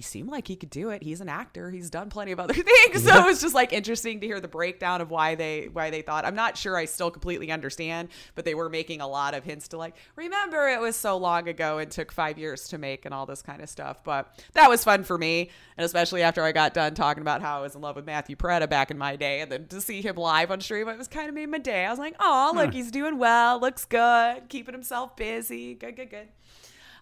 he 0.00 0.04
seemed 0.04 0.30
like 0.30 0.48
he 0.48 0.56
could 0.56 0.70
do 0.70 0.88
it. 0.88 1.02
He's 1.02 1.20
an 1.20 1.28
actor. 1.28 1.70
He's 1.70 1.90
done 1.90 2.08
plenty 2.08 2.32
of 2.32 2.40
other 2.40 2.54
things. 2.54 3.04
So 3.04 3.18
it 3.18 3.22
was 3.26 3.38
just 3.38 3.54
like 3.54 3.74
interesting 3.74 4.18
to 4.20 4.26
hear 4.26 4.40
the 4.40 4.48
breakdown 4.48 5.02
of 5.02 5.10
why 5.10 5.34
they 5.34 5.68
why 5.70 5.90
they 5.90 6.00
thought. 6.00 6.24
I'm 6.24 6.34
not 6.34 6.56
sure 6.56 6.74
I 6.74 6.86
still 6.86 7.10
completely 7.10 7.52
understand, 7.52 8.08
but 8.34 8.46
they 8.46 8.54
were 8.54 8.70
making 8.70 9.02
a 9.02 9.06
lot 9.06 9.34
of 9.34 9.44
hints 9.44 9.68
to 9.68 9.76
like, 9.76 9.94
remember 10.16 10.68
it 10.68 10.80
was 10.80 10.96
so 10.96 11.18
long 11.18 11.48
ago 11.48 11.76
and 11.76 11.90
took 11.90 12.12
five 12.12 12.38
years 12.38 12.66
to 12.68 12.78
make 12.78 13.04
and 13.04 13.12
all 13.12 13.26
this 13.26 13.42
kind 13.42 13.60
of 13.60 13.68
stuff. 13.68 14.02
But 14.02 14.42
that 14.54 14.70
was 14.70 14.82
fun 14.82 15.04
for 15.04 15.18
me. 15.18 15.50
And 15.76 15.84
especially 15.84 16.22
after 16.22 16.42
I 16.44 16.52
got 16.52 16.72
done 16.72 16.94
talking 16.94 17.20
about 17.20 17.42
how 17.42 17.58
I 17.58 17.60
was 17.60 17.74
in 17.74 17.82
love 17.82 17.96
with 17.96 18.06
Matthew 18.06 18.36
Porretta 18.36 18.70
back 18.70 18.90
in 18.90 18.96
my 18.96 19.16
day. 19.16 19.42
And 19.42 19.52
then 19.52 19.66
to 19.66 19.82
see 19.82 20.00
him 20.00 20.16
live 20.16 20.50
on 20.50 20.62
stream, 20.62 20.88
it 20.88 20.96
was 20.96 21.08
kind 21.08 21.28
of 21.28 21.34
made 21.34 21.50
my 21.50 21.58
day. 21.58 21.84
I 21.84 21.90
was 21.90 21.98
like, 21.98 22.16
oh, 22.20 22.52
look, 22.54 22.72
he's 22.72 22.90
doing 22.90 23.18
well, 23.18 23.60
looks 23.60 23.84
good, 23.84 24.48
keeping 24.48 24.72
himself 24.72 25.14
busy. 25.14 25.74
Good, 25.74 25.96
good, 25.96 26.08
good. 26.08 26.28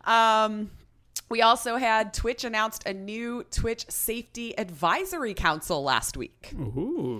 Um 0.04 0.72
we 1.28 1.42
also 1.42 1.76
had 1.76 2.14
Twitch 2.14 2.44
announced 2.44 2.86
a 2.86 2.94
new 2.94 3.44
Twitch 3.50 3.86
Safety 3.88 4.58
Advisory 4.58 5.34
Council 5.34 5.82
last 5.82 6.16
week. 6.16 6.52
Ooh. 6.54 7.18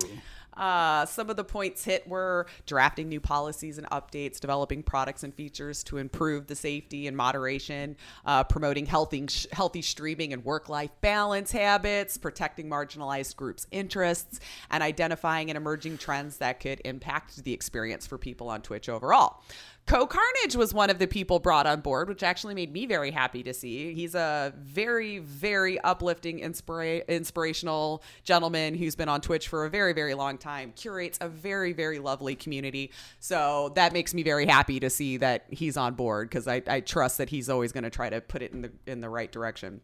Uh, 0.59 1.07
some 1.07 1.31
of 1.31 1.37
the 1.37 1.45
points 1.45 1.85
hit 1.85 2.07
were 2.09 2.47
drafting 2.67 3.09
new 3.09 3.21
policies 3.21 3.79
and 3.79 3.89
updates, 3.91 4.41
developing 4.41 4.83
products 4.83 5.23
and 5.23 5.33
features 5.35 5.85
to 5.85 5.99
improve 5.99 6.49
the 6.49 6.57
safety 6.57 7.07
and 7.07 7.17
moderation, 7.17 7.97
uh, 8.27 8.43
promoting 8.43 8.85
healthy, 8.85 9.27
healthy 9.53 9.83
streaming 9.83 10.33
and 10.33 10.45
work 10.45 10.69
life 10.69 10.91
balance 11.01 11.53
habits, 11.53 12.19
protecting 12.19 12.69
marginalized 12.69 13.37
groups' 13.37 13.69
interests, 13.71 14.41
and 14.71 14.83
identifying 14.83 15.49
and 15.49 15.57
emerging 15.57 15.97
trends 15.97 16.39
that 16.39 16.59
could 16.59 16.83
impact 16.85 17.45
the 17.45 17.53
experience 17.53 18.07
for 18.07 18.19
people 18.19 18.49
on 18.49 18.61
Twitch 18.61 18.89
overall. 18.89 19.41
CohhCarnage 19.89 20.55
was 20.55 20.75
one 20.75 20.91
of 20.91 20.99
the 20.99 21.07
people 21.07 21.39
brought 21.39 21.67
on 21.67 21.81
board, 21.81 22.11
which 22.11 22.23
actually 22.23 22.55
made 22.55 22.71
me 22.71 22.85
very 22.85 23.11
happy 23.11 23.43
to 23.43 23.55
see. 23.55 23.95
He's 23.95 24.15
a 24.15 24.53
very, 24.59 25.19
very 25.19 25.81
uplifting, 25.81 26.41
inspira- 26.41 27.09
inspirational 27.09 28.03
gentleman 28.23 28.75
who's 28.75 28.95
been 28.95 29.09
on 29.09 29.23
Twitch 29.23 29.49
for 29.49 29.65
a 29.65 29.71
very, 29.71 29.95
very 29.95 30.13
long 30.13 30.37
time, 30.37 30.75
curates 30.77 31.17
a 31.23 31.29
very, 31.29 31.73
very 31.73 32.01
lovely 32.01 32.37
community. 32.37 32.93
So 33.19 33.73
that 33.77 33.95
makes 33.95 34.13
me 34.13 34.23
very 34.23 34.45
happy 34.45 34.79
to 34.79 34.91
see 34.91 35.17
that 35.17 35.47
he's 35.49 35.79
on 35.79 35.95
board 35.95 36.29
because 36.29 36.47
I, 36.47 36.63
I 36.67 36.81
trust 36.81 37.17
that 37.17 37.31
he's 37.31 37.49
always 37.49 37.73
going 37.73 37.85
to 37.85 37.91
try 37.91 38.11
to 38.11 38.21
put 38.21 38.43
it 38.43 38.53
in 38.53 38.61
the 38.61 38.73
in 38.87 39.01
the 39.01 39.09
right 39.09 39.33
direction. 39.33 39.81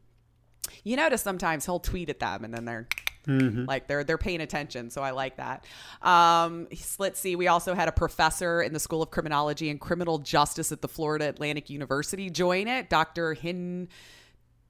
You 0.83 0.97
notice 0.97 1.23
sometimes 1.23 1.65
he'll 1.65 1.81
tweet 1.81 2.11
at 2.11 2.21
them 2.21 2.45
and 2.45 2.53
then 2.53 2.67
they're 2.67 2.89
like 3.27 3.87
they're 3.87 4.05
they're 4.05 4.19
paying 4.19 4.41
attention 4.41 4.91
so 4.91 5.03
i 5.03 5.11
like 5.11 5.37
that 5.37 5.65
um 6.03 6.67
let's 6.99 7.19
see 7.19 7.37
we 7.37 7.49
also 7.49 7.75
had 7.75 7.89
a 7.89 7.93
professor 7.93 8.63
in 8.63 8.73
the 8.73 8.81
school 8.81 9.03
of 9.03 9.11
criminology 9.11 9.71
and 9.71 9.81
criminal 9.81 10.19
justice 10.19 10.73
at 10.73 10.83
the 10.83 10.89
florida 10.89 11.29
atlantic 11.29 11.71
university 11.71 12.31
join 12.31 12.69
it 12.69 12.91
dr 12.91 13.35
hin 13.35 13.89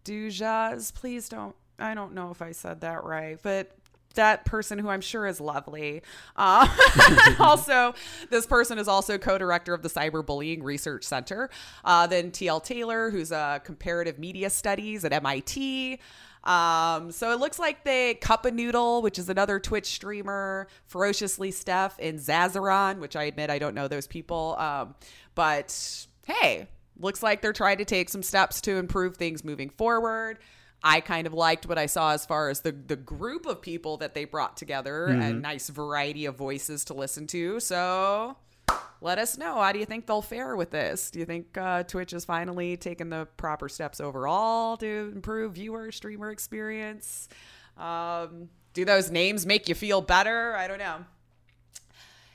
dujas 0.05 0.95
please 0.95 1.29
don't 1.29 1.57
i 1.79 1.95
don't 1.95 2.15
know 2.15 2.31
if 2.31 2.43
i 2.43 2.53
said 2.53 2.81
that 2.81 3.05
right 3.05 3.39
but 3.43 3.77
that 4.15 4.45
person 4.45 4.79
who 4.79 4.89
I'm 4.89 5.01
sure 5.01 5.27
is 5.27 5.41
lovely. 5.41 6.03
Uh, 6.37 6.69
also, 7.39 7.95
this 8.31 8.47
person 8.47 8.79
is 8.79 8.89
also 8.89 9.19
co-director 9.19 9.75
of 9.75 9.83
the 9.83 9.89
Cyberbullying 9.89 10.63
Research 10.63 11.05
Center. 11.05 11.51
Uh, 11.85 12.07
then 12.07 12.31
TL 12.31 12.65
Taylor, 12.65 13.11
who's 13.11 13.33
a 13.33 13.61
comparative 13.65 14.19
media 14.19 14.51
studies 14.51 15.05
at 15.05 15.13
MIT. 15.13 16.01
Um, 16.45 17.11
so 17.11 17.33
it 17.33 17.41
looks 17.41 17.59
like 17.59 17.85
they 17.85 18.15
Cupahnoodle, 18.17 19.03
which 19.03 19.19
is 19.19 19.29
another 19.29 19.59
Twitch 19.59 19.87
streamer, 19.87 20.69
Ferociously 20.87 21.51
Steph, 21.51 21.99
and 21.99 22.19
Zizaran, 22.19 22.99
which 22.99 23.17
I 23.17 23.25
admit 23.25 23.51
I 23.51 23.59
don't 23.59 23.75
know 23.75 23.89
those 23.89 24.07
people. 24.07 24.55
Um, 24.59 24.95
but 25.35 26.07
hey, 26.27 26.69
looks 26.99 27.23
like 27.23 27.43
they're 27.43 27.53
trying 27.53 27.79
to 27.79 27.85
take 27.85 28.09
some 28.09 28.23
steps 28.23 28.61
to 28.63 28.77
improve 28.77 29.17
things 29.17 29.43
moving 29.43 29.71
forward. 29.71 30.39
I 30.87 31.01
kind 31.01 31.27
of 31.27 31.33
liked 31.33 31.67
what 31.67 31.79
I 31.79 31.87
saw 31.87 32.13
as 32.13 32.27
far 32.27 32.51
as 32.51 32.61
the 32.61 32.73
the 32.73 32.97
group 32.97 33.47
of 33.47 33.63
people 33.63 33.97
that 33.97 34.13
they 34.15 34.27
brought 34.27 34.59
together, 34.59 35.07
a 35.07 35.33
nice 35.33 35.71
variety 35.71 36.27
of 36.27 36.37
voices 36.37 36.85
to 36.87 36.95
listen 36.95 37.27
to. 37.29 37.59
So 37.59 38.37
let 39.01 39.19
us 39.19 39.37
know. 39.37 39.57
How 39.57 39.73
do 39.73 39.79
you 39.79 39.85
think 39.85 40.07
they'll 40.07 40.23
fare 40.23 40.57
with 40.57 40.71
this? 40.71 41.11
Do 41.11 41.19
you 41.19 41.25
think 41.25 41.57
uh, 41.59 41.83
Twitch 41.83 42.13
has 42.13 42.25
finally 42.25 42.77
taken 42.77 43.11
the 43.11 43.27
proper 43.37 43.69
steps 43.69 44.01
overall 44.01 44.77
to 44.79 45.13
improve 45.15 45.55
viewer 45.55 45.93
streamer 45.93 46.31
experience? 46.31 47.29
Um, 47.77 48.49
do 48.73 48.85
those 48.85 49.11
names 49.11 49.47
make 49.47 49.69
you 49.69 49.75
feel 49.75 50.01
better? 50.01 50.57
I 50.57 50.67
don't 50.69 50.79
know. 50.79 51.05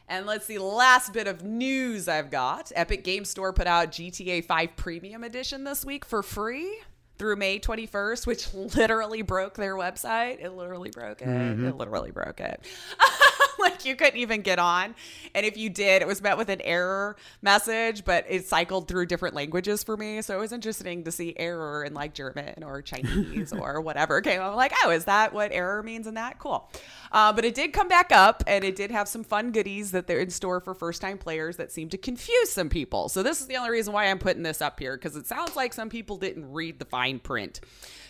And 0.07 0.25
let's 0.25 0.45
see, 0.45 0.57
last 0.57 1.13
bit 1.13 1.27
of 1.27 1.43
news 1.43 2.07
I've 2.07 2.31
got. 2.31 2.71
Epic 2.75 3.03
Game 3.03 3.25
Store 3.25 3.53
put 3.53 3.67
out 3.67 3.91
GTA 3.91 4.43
5 4.43 4.75
Premium 4.75 5.23
Edition 5.23 5.63
this 5.63 5.85
week 5.85 6.03
for 6.03 6.23
free 6.23 6.79
through 7.19 7.35
May 7.35 7.59
21st, 7.59 8.25
which 8.25 8.53
literally 8.53 9.21
broke 9.21 9.55
their 9.55 9.75
website. 9.75 10.43
It 10.43 10.51
literally 10.51 10.89
broke 10.89 11.21
it. 11.21 11.27
It 11.27 11.75
literally 11.75 12.11
broke 12.11 12.39
it. 12.39 12.65
like 13.59 13.85
you 13.85 13.95
couldn't 13.95 14.19
even 14.19 14.41
get 14.41 14.57
on. 14.57 14.95
And 15.35 15.45
if 15.45 15.57
you 15.57 15.69
did, 15.69 16.01
it 16.01 16.07
was 16.07 16.21
met 16.21 16.37
with 16.37 16.49
an 16.49 16.61
error 16.61 17.15
message, 17.41 18.05
but 18.05 18.25
it 18.29 18.47
cycled 18.47 18.87
through 18.87 19.05
different 19.07 19.35
languages 19.35 19.83
for 19.83 19.97
me. 19.97 20.21
So 20.21 20.35
it 20.35 20.39
was 20.39 20.51
interesting 20.51 21.03
to 21.03 21.11
see 21.11 21.33
error 21.37 21.83
in 21.83 21.93
like 21.93 22.13
German 22.13 22.63
or 22.63 22.81
Chinese 22.81 23.53
or 23.53 23.81
whatever 23.89 24.21
came. 24.21 24.41
I'm 24.41 24.55
like, 24.55 24.73
oh, 24.83 24.91
is 24.91 25.05
that 25.05 25.33
what 25.33 25.51
error 25.51 25.83
means 25.83 26.07
in 26.07 26.15
that? 26.15 26.39
Cool. 26.39 26.69
Uh, 27.11 27.33
but 27.33 27.43
it 27.43 27.55
did 27.55 27.73
come 27.73 27.87
back 27.87 28.11
up 28.11 28.43
and 28.47 28.63
it 28.63 28.75
did 28.75 28.91
have 28.91 29.07
some 29.07 29.23
fun 29.23 29.51
goodies 29.51 29.91
that 29.91 30.07
they're 30.07 30.19
in 30.19 30.29
store 30.29 30.59
for 30.59 30.73
first 30.73 31.01
time 31.01 31.17
players 31.17 31.57
that 31.57 31.71
seem 31.71 31.89
to 31.89 31.97
confuse 31.97 32.51
some 32.51 32.69
people. 32.69 33.09
So 33.09 33.23
this 33.23 33.41
is 33.41 33.47
the 33.47 33.57
only 33.57 33.71
reason 33.71 33.93
why 33.93 34.05
I'm 34.05 34.19
putting 34.19 34.43
this 34.43 34.61
up 34.61 34.79
here 34.79 34.95
because 34.95 35.15
it 35.15 35.27
sounds 35.27 35.55
like 35.55 35.73
some 35.73 35.89
people 35.89 36.17
didn't 36.17 36.51
read 36.51 36.79
the 36.79 36.85
fine 36.85 37.08
print. 37.17 37.61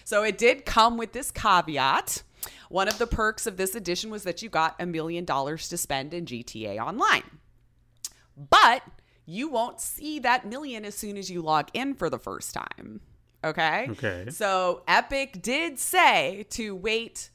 So 0.04 0.24
it 0.24 0.38
did 0.38 0.66
come 0.66 0.98
with 0.98 1.14
this 1.14 1.32
caveat. 1.32 2.24
One 2.70 2.88
of 2.88 2.98
the 2.98 3.08
perks 3.08 3.48
of 3.48 3.58
this 3.58 3.76
edition 3.76 4.10
was 4.10 4.24
that 4.24 4.42
you 4.42 4.50
got 4.50 4.76
a 4.80 4.86
million 4.86 5.24
dollars 5.24 5.70
to 5.70 5.78
spend 5.78 6.14
in 6.14 6.26
GTA 6.26 6.80
Online. 6.80 7.24
But 8.36 8.84
you 9.26 9.50
won't 9.50 9.80
see 9.80 10.20
that 10.20 10.48
million 10.48 10.86
as 10.86 10.96
soon 10.96 11.16
as 11.16 11.30
you 11.30 11.42
log 11.42 11.70
in 11.74 11.94
for 11.94 12.10
the 12.10 12.18
first 12.18 12.54
time. 12.54 13.02
Okay? 13.44 13.88
Okay. 13.92 14.26
So 14.30 14.82
Epic 14.88 15.42
did 15.42 15.78
say 15.78 16.46
to 16.50 16.76
wait 16.76 17.30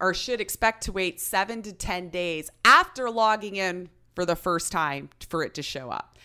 or 0.00 0.14
should 0.14 0.40
expect 0.40 0.84
to 0.84 0.92
wait 0.92 1.20
seven 1.20 1.62
to 1.62 1.72
10 1.72 2.08
days 2.08 2.50
after 2.64 3.10
logging 3.10 3.56
in 3.56 3.90
for 4.14 4.24
the 4.24 4.36
first 4.36 4.72
time 4.72 5.10
for 5.28 5.42
it 5.42 5.54
to 5.54 5.62
show 5.62 5.90
up. 5.90 6.18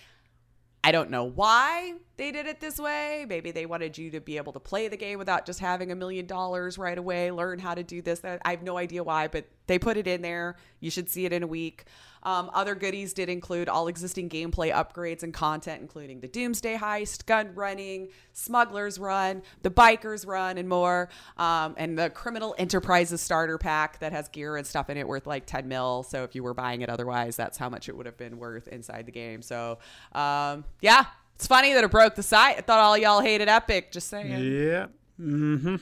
I 0.84 0.92
don't 0.92 1.10
know 1.10 1.24
why 1.24 1.96
they 2.18 2.32
did 2.32 2.46
it 2.46 2.60
this 2.60 2.80
way. 2.80 3.26
Maybe 3.28 3.52
they 3.52 3.66
wanted 3.66 3.98
you 3.98 4.12
to 4.12 4.22
be 4.22 4.38
able 4.38 4.54
to 4.54 4.60
play 4.60 4.88
the 4.88 4.98
game 4.98 5.20
without 5.20 5.46
just 5.46 5.60
having 5.60 5.92
a 5.92 5.96
million 5.96 6.26
dollars 6.26 6.78
right 6.78 6.98
away, 6.98 7.32
learn 7.32 7.60
how 7.60 7.74
to 7.74 7.84
do 7.84 8.02
this. 8.02 8.22
I 8.24 8.52
have 8.52 8.64
no 8.64 8.78
idea 8.78 9.04
why, 9.04 9.28
but 9.28 9.46
they 9.68 9.80
put 9.80 9.98
it 9.98 10.08
in 10.08 10.22
there. 10.22 10.56
You 10.80 10.90
should 10.92 11.10
see 11.10 11.26
it 11.26 11.34
in 11.34 11.44
a 11.44 11.48
week. 11.48 11.86
Um, 12.24 12.50
other 12.54 12.74
goodies 12.74 13.14
did 13.14 13.30
include 13.30 13.70
all 13.70 13.88
existing 13.88 14.30
gameplay 14.30 14.74
upgrades 14.74 15.22
and 15.22 15.32
content, 15.32 15.82
including 15.82 16.22
the 16.22 16.28
Doomsday 16.28 16.76
Heist, 16.76 17.28
gun 17.28 17.52
running, 17.54 18.10
Smuggler's 18.34 18.98
Run, 18.98 19.44
the 19.62 19.70
Biker's 19.70 20.26
Run, 20.26 20.58
and 20.58 20.68
more. 20.68 21.10
Um, 21.38 21.76
and 21.78 21.98
the 21.98 22.10
Criminal 22.10 22.56
Enterprises 22.58 23.22
starter 23.22 23.60
pack 23.60 24.00
that 24.00 24.12
has 24.12 24.28
gear 24.30 24.58
and 24.58 24.66
stuff 24.66 24.90
in 24.90 24.98
it 24.98 25.08
worth 25.08 25.28
like 25.28 25.46
10 25.46 25.68
mil. 25.68 26.02
So 26.02 26.24
if 26.24 26.34
you 26.34 26.42
were 26.42 26.56
buying 26.56 26.82
it 26.82 26.90
otherwise, 26.90 27.36
that's 27.36 27.60
how 27.60 27.70
much 27.70 27.90
it 27.90 27.96
would 27.96 28.08
have 28.08 28.18
been 28.18 28.40
worth 28.40 28.68
inside 28.70 29.06
the 29.06 29.12
game. 29.12 29.44
So 29.44 29.78
um, 30.14 30.66
yeah, 30.82 31.06
it's 31.36 31.48
funny 31.48 31.74
that 31.74 31.84
it 31.84 31.92
broke 31.92 32.16
the 32.16 32.24
site. 32.24 32.58
I 32.58 32.62
thought 32.62 32.80
all 32.80 32.98
y'all 32.98 33.22
hated 33.22 33.48
Epic. 33.50 33.92
Just 33.92 34.08
saying. 34.10 34.32
Yeah. 34.32 34.88
Mm-hmm. 35.20 35.76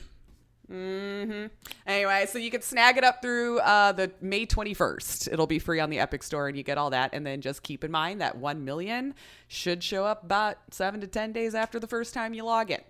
Mm-hmm. 0.72 1.46
Anyway, 1.86 2.26
so 2.28 2.38
you 2.38 2.50
can 2.50 2.62
snag 2.62 2.96
it 2.96 3.04
up 3.04 3.20
through 3.20 3.58
uh, 3.60 3.92
the 3.92 4.10
May 4.20 4.46
21st. 4.46 5.32
It'll 5.32 5.46
be 5.46 5.58
free 5.58 5.78
on 5.78 5.90
the 5.90 5.98
Epic 5.98 6.22
Store, 6.22 6.48
and 6.48 6.56
you 6.56 6.62
get 6.62 6.78
all 6.78 6.90
that. 6.90 7.10
And 7.12 7.24
then 7.26 7.40
just 7.40 7.62
keep 7.62 7.84
in 7.84 7.90
mind 7.90 8.20
that 8.20 8.36
1 8.38 8.64
million 8.64 9.14
should 9.48 9.82
show 9.82 10.04
up 10.04 10.24
about 10.24 10.56
7 10.70 11.00
to 11.02 11.06
10 11.06 11.32
days 11.32 11.54
after 11.54 11.78
the 11.78 11.86
first 11.86 12.14
time 12.14 12.32
you 12.34 12.44
log 12.44 12.70
in. 12.70 12.80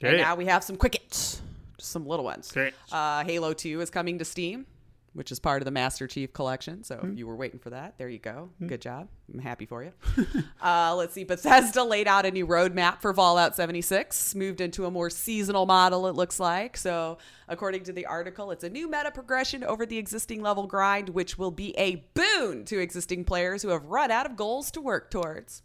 And 0.00 0.14
Okay. 0.14 0.22
now 0.22 0.34
we 0.36 0.44
have 0.46 0.62
some 0.62 0.76
quickets, 0.76 1.40
just 1.78 1.90
some 1.90 2.06
little 2.06 2.24
ones. 2.24 2.52
Okay. 2.54 2.74
Uh, 2.92 3.24
Halo 3.24 3.52
2 3.52 3.80
is 3.80 3.90
coming 3.90 4.18
to 4.18 4.24
Steam, 4.24 4.66
which 5.18 5.32
is 5.32 5.40
part 5.40 5.60
of 5.60 5.64
the 5.64 5.70
Master 5.72 6.06
Chief 6.06 6.32
Collection. 6.32 6.84
So 6.84 6.96
Hmm. 6.96 7.12
if 7.12 7.18
you 7.18 7.26
were 7.26 7.34
waiting 7.36 7.58
for 7.58 7.70
that, 7.70 7.98
there 7.98 8.08
you 8.08 8.20
go. 8.20 8.50
Good 8.64 8.80
job. 8.80 9.08
I'm 9.34 9.40
happy 9.40 9.66
for 9.66 9.82
you. 9.82 9.92
uh, 10.62 10.94
let's 10.96 11.12
see. 11.12 11.24
Bethesda 11.24 11.82
laid 11.82 12.06
out 12.06 12.24
a 12.24 12.30
new 12.30 12.46
roadmap 12.46 13.02
for 13.02 13.12
Fallout 13.12 13.56
76, 13.56 14.34
moved 14.36 14.60
into 14.60 14.86
a 14.86 14.90
more 14.90 15.10
seasonal 15.10 15.66
model, 15.66 16.06
it 16.06 16.14
looks 16.14 16.38
like. 16.38 16.76
So, 16.76 17.18
according 17.48 17.82
to 17.84 17.92
the 17.92 18.06
article, 18.06 18.52
it's 18.52 18.62
a 18.64 18.70
new 18.70 18.88
meta 18.88 19.10
progression 19.10 19.64
over 19.64 19.84
the 19.84 19.98
existing 19.98 20.40
level 20.40 20.66
grind, 20.66 21.08
which 21.10 21.36
will 21.36 21.50
be 21.50 21.76
a 21.76 21.96
boon 22.14 22.64
to 22.66 22.78
existing 22.78 23.24
players 23.24 23.62
who 23.62 23.68
have 23.70 23.84
run 23.84 24.10
out 24.12 24.24
of 24.24 24.36
goals 24.36 24.70
to 24.70 24.80
work 24.80 25.10
towards. 25.10 25.62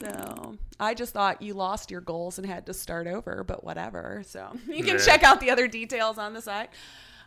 So 0.00 0.56
I 0.78 0.94
just 0.94 1.12
thought 1.12 1.40
you 1.42 1.54
lost 1.54 1.90
your 1.90 2.00
goals 2.00 2.38
and 2.38 2.46
had 2.46 2.66
to 2.66 2.74
start 2.74 3.06
over, 3.06 3.42
but 3.44 3.64
whatever. 3.64 4.22
So 4.26 4.50
you 4.68 4.84
can 4.84 4.96
Yeah. 4.98 5.04
check 5.04 5.22
out 5.24 5.40
the 5.40 5.50
other 5.50 5.66
details 5.66 6.18
on 6.18 6.34
the 6.34 6.42
site. 6.42 6.70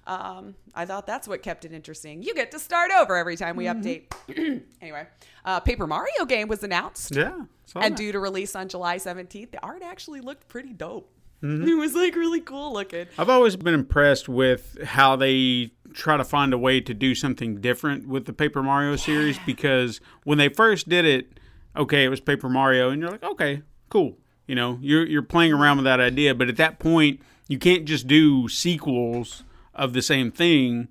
Um, 0.09 0.55
I 0.73 0.85
thought 0.85 1.05
that's 1.05 1.27
what 1.27 1.43
kept 1.43 1.65
it 1.65 1.71
interesting. 1.71 2.23
You 2.23 2.33
get 2.33 2.49
to 2.51 2.59
start 2.59 2.89
over 2.99 3.15
every 3.15 3.35
time 3.37 3.55
we 3.55 3.65
update. 3.65 4.11
anyway, 4.81 5.05
uh, 5.45 5.59
Paper 5.59 5.85
Mario 5.85 6.25
game 6.25 6.47
was 6.47 6.63
announced 6.63 7.15
Yeah. 7.15 7.33
and 7.75 7.93
that. 7.93 7.95
due 7.95 8.11
to 8.11 8.19
release 8.19 8.55
on 8.55 8.69
July 8.69 8.97
17th. 8.97 9.51
The 9.51 9.63
art 9.63 9.83
actually 9.83 10.21
looked 10.21 10.47
pretty 10.47 10.73
dope. 10.73 11.11
Mm-hmm. 11.43 11.67
It 11.69 11.75
was 11.75 11.93
like 11.93 12.15
really 12.15 12.41
cool 12.41 12.73
looking. 12.73 13.05
I've 13.19 13.29
always 13.29 13.55
been 13.55 13.75
impressed 13.75 14.27
with 14.27 14.77
how 14.83 15.15
they 15.15 15.71
try 15.93 16.17
to 16.17 16.23
find 16.23 16.53
a 16.53 16.57
way 16.57 16.81
to 16.81 16.93
do 16.95 17.13
something 17.13 17.61
different 17.61 18.07
with 18.07 18.25
the 18.25 18.33
Paper 18.33 18.63
Mario 18.63 18.95
series 18.95 19.37
because 19.45 20.01
when 20.23 20.37
they 20.39 20.49
first 20.49 20.89
did 20.89 21.05
it, 21.05 21.39
okay, 21.77 22.03
it 22.03 22.09
was 22.09 22.19
Paper 22.19 22.49
Mario, 22.49 22.89
and 22.89 22.99
you're 23.01 23.11
like, 23.11 23.23
okay, 23.23 23.61
cool. 23.89 24.17
You 24.47 24.55
know, 24.55 24.79
you're 24.81 25.05
you're 25.05 25.21
playing 25.21 25.53
around 25.53 25.77
with 25.77 25.83
that 25.85 25.99
idea, 25.99 26.33
but 26.33 26.49
at 26.49 26.57
that 26.57 26.79
point, 26.79 27.21
you 27.47 27.59
can't 27.59 27.85
just 27.85 28.07
do 28.07 28.47
sequels 28.49 29.43
of 29.79 29.93
the 29.93 30.01
same 30.01 30.31
thing. 30.31 30.89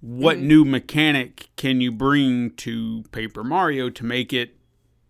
What 0.00 0.38
new 0.38 0.64
mechanic 0.64 1.50
can 1.56 1.80
you 1.80 1.90
bring 1.90 2.52
to 2.52 3.02
Paper 3.10 3.42
Mario 3.42 3.90
to 3.90 4.04
make 4.04 4.32
it 4.32 4.56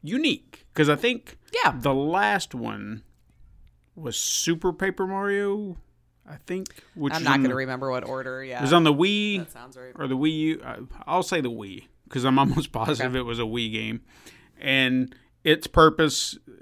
unique? 0.03 0.67
Because 0.73 0.89
I 0.89 0.97
think 0.97 1.37
Yeah. 1.63 1.73
the 1.79 1.93
last 1.95 2.55
one 2.55 3.03
was 3.95 4.17
Super 4.17 4.73
Paper 4.73 5.07
Mario. 5.07 5.77
I 6.31 6.37
think, 6.47 6.69
which 6.95 7.15
I'm 7.15 7.23
not 7.25 7.39
going 7.39 7.49
to 7.51 7.55
remember 7.57 7.91
what 7.91 8.07
order. 8.07 8.45
Yeah. 8.45 8.59
It 8.59 8.63
was 8.63 8.73
on 8.75 8.85
the 8.85 8.93
Wii 8.93 9.39
that 9.39 9.51
sounds 9.53 9.77
right. 9.79 9.93
or 9.95 10.07
the 10.07 10.17
Wii 10.17 10.39
U. 10.39 10.61
uh, 10.63 10.77
I'll 11.07 11.23
say 11.23 11.41
the 11.41 11.51
Wii 11.51 11.85
because 12.05 12.25
I'm 12.25 12.39
almost 12.39 12.71
positive 12.73 13.17
it 13.17 13.23
was 13.23 13.39
a 13.39 13.45
Wii 13.45 13.73
game, 13.73 14.03
and 14.61 15.15
its 15.43 15.67
purpose 15.67 16.37
uh, 16.47 16.53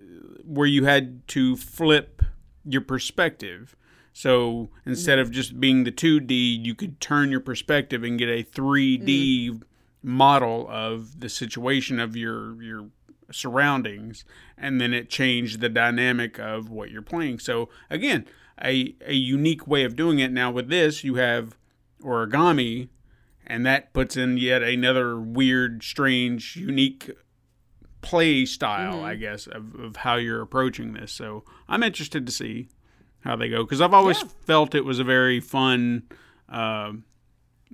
where 0.45 0.69
you 0.69 0.85
had 0.85 1.27
to 1.29 1.57
flip 1.57 2.23
your 2.65 2.81
perspective. 2.81 3.75
So 4.17 4.71
instead 4.87 5.19
of 5.19 5.31
just 5.31 5.61
being 5.61 5.85
the 5.85 5.93
2D, 5.93 6.65
you 6.65 6.75
could 6.75 7.03
turn 7.03 7.31
your 7.31 7.41
perspective 7.41 8.03
and 8.03 8.19
get 8.19 8.31
a 8.31 8.43
3D 8.43 9.63
model 10.03 10.67
of 10.71 11.21
the 11.21 11.29
situation 11.29 12.01
of 12.01 12.17
your 12.17 12.63
your 12.63 12.87
surroundings, 13.31 14.25
and 14.57 14.81
then 14.81 14.95
it 14.95 15.11
changed 15.11 15.61
the 15.61 15.69
dynamic 15.69 16.39
of 16.39 16.71
what 16.71 16.91
you're 16.91 17.03
playing. 17.03 17.41
So 17.41 17.69
again, 17.91 18.25
a 18.59 18.97
a 19.07 19.13
unique 19.13 19.67
way 19.67 19.85
of 19.85 19.97
doing 19.97 20.19
it. 20.19 20.33
Now 20.33 20.51
with 20.51 20.71
this, 20.71 21.05
you 21.05 21.17
have 21.17 21.59
origami, 22.03 22.89
and 23.47 23.67
that 23.67 23.93
puts 23.93 24.17
in 24.17 24.39
yet 24.39 24.63
another 24.63 25.21
weird, 25.21 25.83
strange, 25.83 26.57
unique 26.57 27.11
play 28.01 28.47
style, 28.47 28.95
mm-hmm. 28.95 29.05
I 29.05 29.15
guess, 29.17 29.47
of, 29.47 29.75
of 29.75 29.97
how 29.97 30.15
you're 30.15 30.41
approaching 30.41 30.95
this. 30.95 31.13
So 31.13 31.45
I'm 31.69 31.83
interested 31.83 32.25
to 32.25 32.33
see 32.33 32.71
how 33.21 33.37
they 33.37 33.49
go 33.49 33.63
because 33.65 33.81
I've 33.81 33.95
always 33.95 34.21
Yeah. 34.23 34.29
felt 34.47 34.75
it 34.75 34.85
was 34.85 34.99
a 34.99 35.05
very 35.05 35.41
fun 35.41 36.05
uh, 36.49 36.93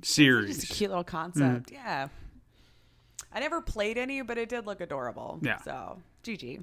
Just 0.01 0.18
a 0.18 0.66
cute 0.66 0.90
little 0.90 1.05
concept. 1.05 1.70
Yeah. 1.70 2.09
I 3.32 3.40
never 3.40 3.61
played 3.61 3.99
any, 3.99 4.22
but 4.22 4.38
it 4.38 4.49
did 4.49 4.66
look 4.66 4.80
adorable. 4.80 5.38
Yeah. 5.43 5.59
So, 5.62 5.99
GG. 6.24 6.62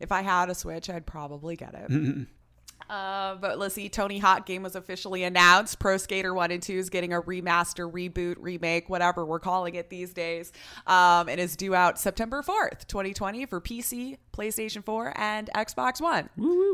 If 0.00 0.10
I 0.12 0.22
had 0.22 0.50
a 0.50 0.54
Switch, 0.54 0.90
I'd 0.90 1.06
probably 1.06 1.56
get 1.56 1.74
it. 1.74 2.26
Uh, 2.88 3.36
but 3.36 3.58
let's 3.58 3.74
see. 3.74 3.88
Tony 3.88 4.18
Hawk 4.18 4.46
game 4.46 4.62
was 4.62 4.76
officially 4.76 5.24
announced. 5.24 5.78
Pro 5.78 5.96
Skater 5.96 6.34
1 6.34 6.50
and 6.50 6.62
2 6.62 6.74
is 6.74 6.90
getting 6.90 7.12
a 7.12 7.22
remaster, 7.22 7.90
reboot, 7.90 8.36
remake, 8.38 8.88
whatever 8.88 9.24
we're 9.24 9.40
calling 9.40 9.74
it 9.74 9.90
these 9.90 10.12
days. 10.12 10.52
Um, 10.86 11.28
and 11.28 11.40
is 11.40 11.56
due 11.56 11.74
out 11.74 11.98
September 11.98 12.42
4th, 12.42 12.86
2020 12.86 13.46
for 13.46 13.60
PC, 13.60 14.18
PlayStation 14.32 14.84
4, 14.84 15.12
and 15.16 15.50
Xbox 15.54 16.00
One. 16.00 16.28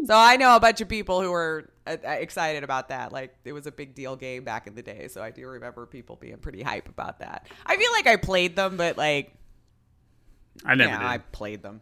So 0.06 0.16
I 0.16 0.36
know 0.36 0.56
a 0.56 0.60
bunch 0.60 0.80
of 0.80 0.88
people 0.88 1.20
who 1.22 1.32
are 1.32 1.70
uh, 1.86 1.96
uh, 2.04 2.10
excited 2.10 2.64
about 2.64 2.88
that. 2.88 3.12
Like 3.12 3.34
it 3.44 3.52
was 3.52 3.66
a 3.66 3.72
big 3.72 3.94
deal 3.94 4.16
game 4.16 4.44
back 4.44 4.66
in 4.66 4.74
the 4.74 4.82
day. 4.82 5.08
So 5.08 5.22
I 5.22 5.30
do 5.30 5.46
remember 5.46 5.86
people 5.86 6.16
being 6.16 6.38
pretty 6.38 6.62
hype 6.62 6.88
about 6.88 7.20
that. 7.20 7.48
I 7.64 7.76
feel 7.76 7.92
like 7.92 8.06
I 8.06 8.16
played 8.16 8.56
them, 8.56 8.76
but 8.76 8.98
like 8.98 9.34
I 10.64 10.74
never 10.74 10.90
yeah. 10.90 11.08
I 11.08 11.18
played 11.18 11.62
them. 11.62 11.80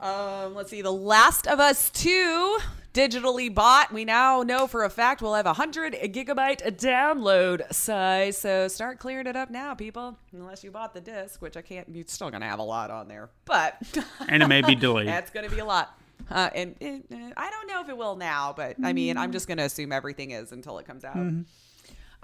Um, 0.00 0.54
let's 0.54 0.70
see. 0.70 0.82
The 0.82 0.92
Last 0.92 1.46
of 1.46 1.58
Us 1.58 1.90
2 1.90 2.58
digitally 2.98 3.54
bought. 3.54 3.92
We 3.92 4.04
now 4.04 4.42
know 4.42 4.66
for 4.66 4.82
a 4.82 4.90
fact 4.90 5.22
we'll 5.22 5.34
have 5.34 5.46
a 5.46 5.50
100 5.50 5.94
gigabyte 5.94 6.78
download 6.78 7.72
size. 7.72 8.36
So 8.38 8.66
start 8.66 8.98
clearing 8.98 9.28
it 9.28 9.36
up 9.36 9.50
now, 9.50 9.74
people. 9.74 10.16
Unless 10.32 10.64
you 10.64 10.72
bought 10.72 10.94
the 10.94 11.00
disc, 11.00 11.40
which 11.40 11.56
I 11.56 11.62
can't. 11.62 11.88
You're 11.88 12.04
still 12.08 12.30
going 12.30 12.40
to 12.40 12.48
have 12.48 12.58
a 12.58 12.64
lot 12.64 12.90
on 12.90 13.06
there. 13.06 13.30
But 13.44 13.76
and 14.28 14.42
it 14.42 14.48
may 14.48 14.62
be 14.62 14.74
delayed. 14.74 15.06
that's 15.06 15.30
going 15.30 15.48
to 15.48 15.54
be 15.54 15.60
a 15.60 15.64
lot. 15.64 15.96
Uh, 16.28 16.50
and 16.52 16.74
it, 16.80 17.04
uh, 17.12 17.16
I 17.36 17.50
don't 17.50 17.68
know 17.68 17.80
if 17.80 17.88
it 17.88 17.96
will 17.96 18.16
now, 18.16 18.52
but 18.56 18.76
I 18.82 18.92
mean, 18.92 19.16
I'm 19.16 19.30
just 19.30 19.46
going 19.46 19.58
to 19.58 19.64
assume 19.64 19.92
everything 19.92 20.32
is 20.32 20.50
until 20.50 20.78
it 20.78 20.86
comes 20.86 21.04
out. 21.04 21.16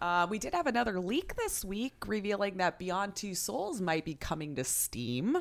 Uh, 0.00 0.26
we 0.28 0.40
did 0.40 0.54
have 0.54 0.66
another 0.66 0.98
leak 0.98 1.36
this 1.36 1.64
week 1.64 1.94
revealing 2.06 2.56
that 2.56 2.80
Beyond 2.80 3.14
Two 3.14 3.34
Souls 3.36 3.80
might 3.80 4.04
be 4.04 4.14
coming 4.14 4.56
to 4.56 4.64
Steam, 4.64 5.38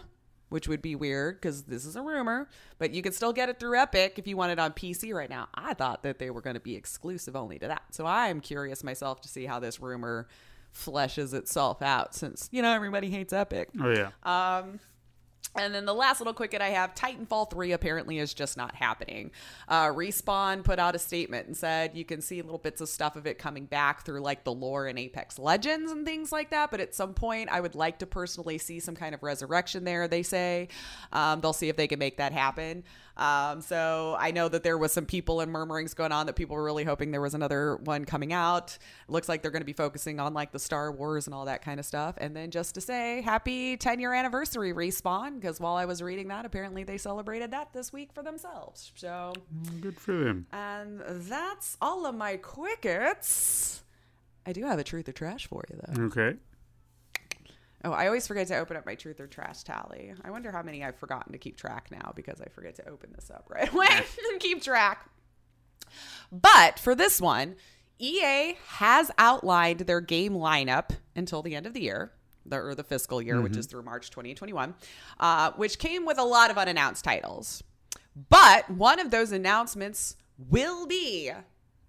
which 0.53 0.67
would 0.67 0.83
be 0.83 0.95
weird 0.95 1.37
because 1.41 1.63
this 1.63 1.83
is 1.83 1.95
a 1.95 2.01
rumor, 2.03 2.47
but 2.77 2.91
you 2.93 3.01
can 3.01 3.11
still 3.11 3.33
get 3.33 3.49
it 3.49 3.59
through 3.59 3.75
Epic 3.75 4.19
if 4.19 4.27
you 4.27 4.37
want 4.37 4.51
it 4.51 4.59
on 4.59 4.71
PC 4.71 5.11
right 5.11 5.29
now. 5.29 5.47
I 5.55 5.73
thought 5.73 6.03
that 6.03 6.19
they 6.19 6.29
were 6.29 6.41
going 6.41 6.53
to 6.53 6.59
be 6.59 6.75
exclusive 6.75 7.35
only 7.35 7.57
to 7.57 7.67
that. 7.69 7.81
So 7.89 8.05
I'm 8.05 8.39
curious 8.39 8.83
myself 8.83 9.19
to 9.21 9.27
see 9.27 9.47
how 9.47 9.59
this 9.59 9.79
rumor 9.79 10.27
fleshes 10.71 11.33
itself 11.33 11.81
out 11.81 12.13
since, 12.13 12.49
you 12.51 12.61
know, 12.61 12.71
everybody 12.71 13.09
hates 13.09 13.33
Epic. 13.33 13.69
oh 13.81 13.89
yeah. 13.89 14.11
Um, 14.21 14.79
and 15.55 15.73
then 15.73 15.85
the 15.85 15.93
last 15.93 16.19
little 16.19 16.33
quick 16.33 16.59
I 16.59 16.69
have 16.69 16.95
Titanfall 16.95 17.51
3 17.51 17.73
apparently 17.73 18.17
is 18.17 18.33
just 18.33 18.57
not 18.57 18.75
happening. 18.75 19.31
Uh, 19.67 19.87
Respawn 19.87 20.63
put 20.63 20.79
out 20.79 20.95
a 20.95 20.99
statement 20.99 21.47
and 21.47 21.55
said 21.55 21.91
you 21.93 22.05
can 22.05 22.21
see 22.21 22.41
little 22.41 22.57
bits 22.57 22.81
of 22.81 22.89
stuff 22.89 23.15
of 23.15 23.27
it 23.27 23.37
coming 23.37 23.65
back 23.65 24.03
through 24.03 24.21
like 24.21 24.43
the 24.43 24.53
lore 24.53 24.87
in 24.87 24.97
Apex 24.97 25.37
Legends 25.37 25.91
and 25.91 26.05
things 26.05 26.31
like 26.31 26.49
that. 26.49 26.71
But 26.71 26.79
at 26.79 26.95
some 26.95 27.13
point, 27.13 27.49
I 27.51 27.61
would 27.61 27.75
like 27.75 27.99
to 27.99 28.07
personally 28.07 28.57
see 28.57 28.79
some 28.79 28.95
kind 28.95 29.13
of 29.13 29.21
resurrection 29.21 29.83
there, 29.83 30.07
they 30.07 30.23
say. 30.23 30.69
Um, 31.11 31.41
they'll 31.41 31.53
see 31.53 31.69
if 31.69 31.75
they 31.75 31.87
can 31.87 31.99
make 31.99 32.17
that 32.17 32.33
happen. 32.33 32.83
Um, 33.15 33.61
so 33.61 34.15
I 34.19 34.31
know 34.31 34.49
that 34.49 34.63
there 34.63 34.77
was 34.77 34.91
some 34.91 35.05
people 35.05 35.39
and 35.41 35.51
murmurings 35.51 35.93
going 35.93 36.11
on 36.11 36.25
that 36.25 36.33
people 36.35 36.55
were 36.55 36.63
really 36.63 36.83
hoping 36.83 37.11
there 37.11 37.21
was 37.21 37.35
another 37.35 37.75
one 37.77 38.05
coming 38.05 38.33
out. 38.33 38.77
It 39.07 39.11
looks 39.11 39.29
like 39.29 39.41
they're 39.43 39.51
going 39.51 39.61
to 39.61 39.65
be 39.65 39.73
focusing 39.73 40.19
on 40.19 40.33
like 40.33 40.51
the 40.51 40.57
Star 40.59 40.91
Wars 40.91 41.27
and 41.27 41.33
all 41.35 41.45
that 41.45 41.61
kind 41.63 41.79
of 41.79 41.85
stuff. 41.85 42.15
And 42.17 42.35
then 42.35 42.49
just 42.49 42.73
to 42.75 42.81
say 42.81 43.21
happy 43.21 43.77
10 43.77 43.99
year 43.99 44.13
anniversary 44.13 44.73
respawn, 44.73 45.39
because 45.39 45.59
while 45.59 45.75
I 45.75 45.85
was 45.85 46.01
reading 46.01 46.29
that, 46.29 46.45
apparently 46.45 46.83
they 46.83 46.97
celebrated 46.97 47.51
that 47.51 47.71
this 47.73 47.93
week 47.93 48.11
for 48.13 48.23
themselves. 48.23 48.91
So, 48.95 49.33
Good 49.79 49.99
for 49.99 50.13
them. 50.13 50.47
and 50.51 51.01
that's 51.07 51.77
all 51.81 52.05
of 52.07 52.15
my 52.15 52.37
quickets. 52.37 53.83
I 54.45 54.53
do 54.53 54.65
have 54.65 54.79
a 54.79 54.83
truth 54.83 55.07
or 55.07 55.11
trash 55.13 55.47
for 55.47 55.63
you 55.69 55.79
though. 55.87 56.03
Okay. 56.05 56.35
Oh, 57.85 57.91
I 57.91 58.07
always 58.07 58.27
forget 58.27 58.47
to 58.47 58.57
open 58.57 58.77
up 58.77 58.85
my 58.85 58.95
truth 58.95 59.19
or 59.19 59.27
trash 59.27 59.63
tally. 59.63 60.13
I 60.23 60.31
wonder 60.31 60.51
how 60.51 60.63
many 60.63 60.83
I've 60.83 60.95
forgotten 60.95 61.33
to 61.33 61.37
keep 61.37 61.57
track 61.57 61.89
now 61.91 62.13
because 62.15 62.39
I 62.39 62.47
forget 62.47 62.75
to 62.75 62.87
open 62.89 63.11
this 63.13 63.29
up 63.29 63.45
right 63.49 63.71
away 63.73 63.87
and 64.31 64.39
keep 64.39 64.61
track. 64.63 65.09
But 66.31 66.79
for 66.79 66.95
this 66.95 67.19
one, 67.19 67.55
EA 67.99 68.55
has 68.67 69.11
outlined 69.17 69.81
their 69.81 70.01
game 70.01 70.33
lineup 70.33 70.91
until 71.15 71.41
the 71.41 71.55
end 71.55 71.65
of 71.65 71.73
the 71.73 71.81
year, 71.81 72.11
the, 72.45 72.57
or 72.57 72.73
the 72.73 72.83
fiscal 72.83 73.21
year, 73.21 73.41
which 73.41 73.57
is 73.57 73.65
through 73.67 73.83
March 73.83 74.09
2021, 74.09 74.73
uh, 75.19 75.51
which 75.57 75.77
came 75.77 76.05
with 76.05 76.17
a 76.17 76.23
lot 76.23 76.51
of 76.51 76.57
unannounced 76.57 77.03
titles. 77.03 77.63
But 78.29 78.69
one 78.69 78.99
of 78.99 79.11
those 79.11 79.31
announcements 79.31 80.15
will 80.37 80.85
be 80.87 81.31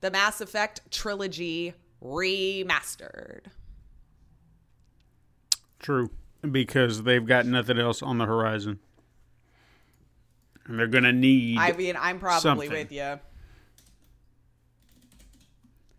the 0.00 0.10
Mass 0.10 0.40
Effect 0.40 0.80
trilogy 0.90 1.74
remastered. 2.02 3.46
True, 5.84 6.08
because 6.50 7.02
they've 7.02 7.26
got 7.26 7.44
nothing 7.44 7.78
else 7.78 8.02
on 8.02 8.16
the 8.16 8.24
horizon, 8.24 8.78
and 10.64 10.78
they're 10.78 10.86
gonna 10.86 11.12
need. 11.12 11.58
I 11.58 11.72
mean, 11.72 11.94
I'm 12.00 12.18
probably 12.18 12.40
something. 12.40 12.70
with 12.70 12.90
you. 12.90 13.20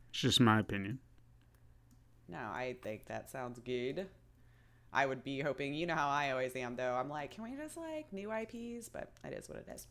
it's 0.09 0.19
just 0.21 0.39
my 0.39 0.59
opinion. 0.59 0.97
No, 2.27 2.39
I 2.39 2.77
think 2.81 3.05
that 3.05 3.29
sounds 3.29 3.59
good. 3.59 4.07
I 4.91 5.05
would 5.05 5.23
be 5.23 5.39
hoping, 5.41 5.75
you 5.75 5.85
know 5.85 5.93
how 5.93 6.07
I 6.07 6.31
always 6.31 6.55
am, 6.55 6.77
though. 6.77 6.95
I'm 6.95 7.09
like, 7.09 7.35
can 7.35 7.43
we 7.43 7.51
just 7.55 7.77
like 7.77 8.11
new 8.11 8.31
IPs? 8.33 8.89
But 8.89 9.11
it 9.23 9.33
is 9.33 9.47
what 9.47 9.59
it 9.59 9.67
is. 9.71 9.85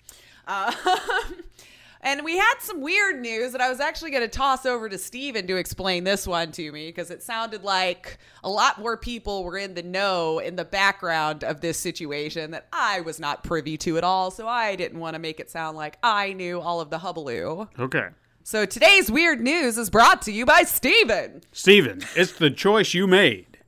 Uh, 0.48 0.74
and 2.04 2.22
we 2.22 2.36
had 2.36 2.54
some 2.60 2.82
weird 2.82 3.20
news 3.20 3.52
that 3.52 3.62
I 3.62 3.70
was 3.70 3.80
actually 3.80 4.10
going 4.10 4.22
to 4.22 4.28
toss 4.28 4.66
over 4.66 4.90
to 4.90 4.98
Steven 4.98 5.46
to 5.46 5.56
explain 5.56 6.04
this 6.04 6.26
one 6.26 6.52
to 6.52 6.70
me 6.70 6.88
because 6.88 7.10
it 7.10 7.22
sounded 7.22 7.64
like 7.64 8.18
a 8.44 8.50
lot 8.50 8.78
more 8.78 8.98
people 8.98 9.42
were 9.42 9.56
in 9.56 9.72
the 9.72 9.82
know 9.82 10.38
in 10.38 10.54
the 10.54 10.66
background 10.66 11.42
of 11.42 11.62
this 11.62 11.78
situation 11.78 12.50
that 12.50 12.68
I 12.72 13.00
was 13.00 13.18
not 13.18 13.42
privy 13.42 13.78
to 13.78 13.96
at 13.96 14.04
all. 14.04 14.30
So 14.30 14.46
I 14.46 14.76
didn't 14.76 15.00
want 15.00 15.14
to 15.14 15.18
make 15.18 15.40
it 15.40 15.50
sound 15.50 15.78
like 15.78 15.98
I 16.02 16.34
knew 16.34 16.60
all 16.60 16.82
of 16.82 16.90
the 16.90 16.98
hubbaloo. 16.98 17.68
Okay, 17.78 18.08
So 18.42 18.66
today's 18.66 19.10
weird 19.10 19.40
news 19.40 19.78
is 19.78 19.88
brought 19.88 20.20
to 20.22 20.32
you 20.32 20.44
by 20.44 20.62
Steven. 20.64 21.40
Steven, 21.52 22.02
it's 22.14 22.32
the 22.32 22.50
choice 22.50 22.92
you 22.92 23.06
made. 23.06 23.58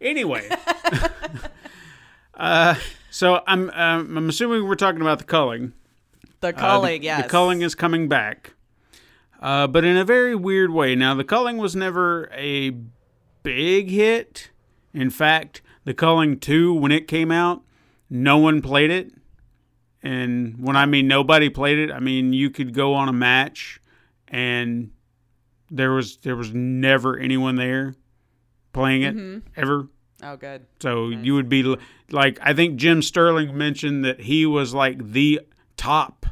Anyway, 0.00 0.48
uh, 2.34 2.74
so 3.10 3.42
I'm 3.46 3.70
um, 3.70 4.16
I'm 4.16 4.28
assuming 4.28 4.66
we're 4.66 4.74
talking 4.74 5.00
about 5.00 5.18
the 5.18 5.24
culling. 5.24 5.72
The 6.44 6.48
Uh, 6.50 6.52
the- 6.52 6.58
culling, 6.60 7.02
yes. 7.02 7.22
The 7.22 7.28
culling 7.28 7.62
is 7.62 7.74
coming 7.74 8.06
back, 8.08 8.52
uh, 9.40 9.66
but 9.66 9.82
in 9.84 9.96
a 9.96 10.04
very 10.04 10.34
weird 10.34 10.70
way. 10.70 10.94
Now, 10.94 11.14
the 11.14 11.24
culling 11.24 11.56
was 11.56 11.74
never 11.74 12.28
a 12.34 12.72
big 13.42 13.88
hit. 13.88 14.50
In 14.92 15.08
fact, 15.08 15.62
the 15.84 15.94
culling 15.94 16.38
2, 16.38 16.74
when 16.74 16.92
it 16.92 17.08
came 17.08 17.30
out, 17.32 17.62
no 18.10 18.36
one 18.36 18.60
played 18.60 18.90
it. 18.90 19.12
And 20.02 20.56
when 20.58 20.76
I 20.76 20.84
mean 20.84 21.08
nobody 21.08 21.48
played 21.48 21.78
it, 21.78 21.90
I 21.90 21.98
mean 21.98 22.34
you 22.34 22.50
could 22.50 22.74
go 22.74 22.92
on 22.92 23.08
a 23.08 23.12
match 23.12 23.80
and 24.28 24.90
there 25.70 25.92
was 25.92 26.18
there 26.18 26.36
was 26.36 26.52
never 26.52 27.18
anyone 27.18 27.56
there 27.56 27.94
playing 28.74 29.02
it 29.02 29.42
ever. 29.56 29.88
Oh, 30.22 30.36
good. 30.36 30.66
So 30.80 31.08
you 31.08 31.34
would 31.34 31.48
be 31.48 31.76
like, 32.10 32.38
I 32.42 32.52
think 32.52 32.76
Jim 32.76 33.00
Sterling 33.00 33.56
mentioned 33.56 34.04
that 34.04 34.20
he 34.20 34.44
was 34.44 34.74
like 34.74 35.12
the 35.12 35.40
top 35.78 36.26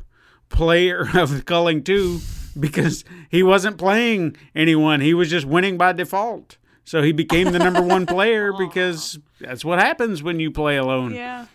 player 0.53 1.09
of 1.15 1.35
the 1.35 1.43
Culling 1.43 1.83
2 1.83 2.21
because 2.59 3.05
he 3.31 3.43
wasn't 3.43 3.79
playing 3.79 4.37
anyone. 4.55 5.01
He 5.01 5.15
was 5.15 5.31
just 5.31 5.47
winning 5.47 5.77
by 5.77 5.93
default. 5.93 6.59
So 6.85 7.03
he 7.03 7.13
became 7.13 7.53
the 7.53 7.59
number 7.59 7.83
one 7.83 8.07
player 8.07 8.53
because 8.59 9.19
that's 9.41 9.65
what 9.65 9.79
happens 9.79 10.23
when 10.23 10.39
you 10.39 10.51
play 10.51 10.77
alone. 10.77 11.15
Yeah. 11.15 11.47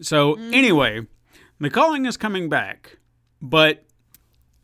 So 0.00 0.34
mm-hmm. 0.34 0.54
anyway, 0.54 1.06
the 1.60 1.70
culling 1.70 2.06
is 2.06 2.16
coming 2.16 2.48
back, 2.48 2.98
but 3.40 3.84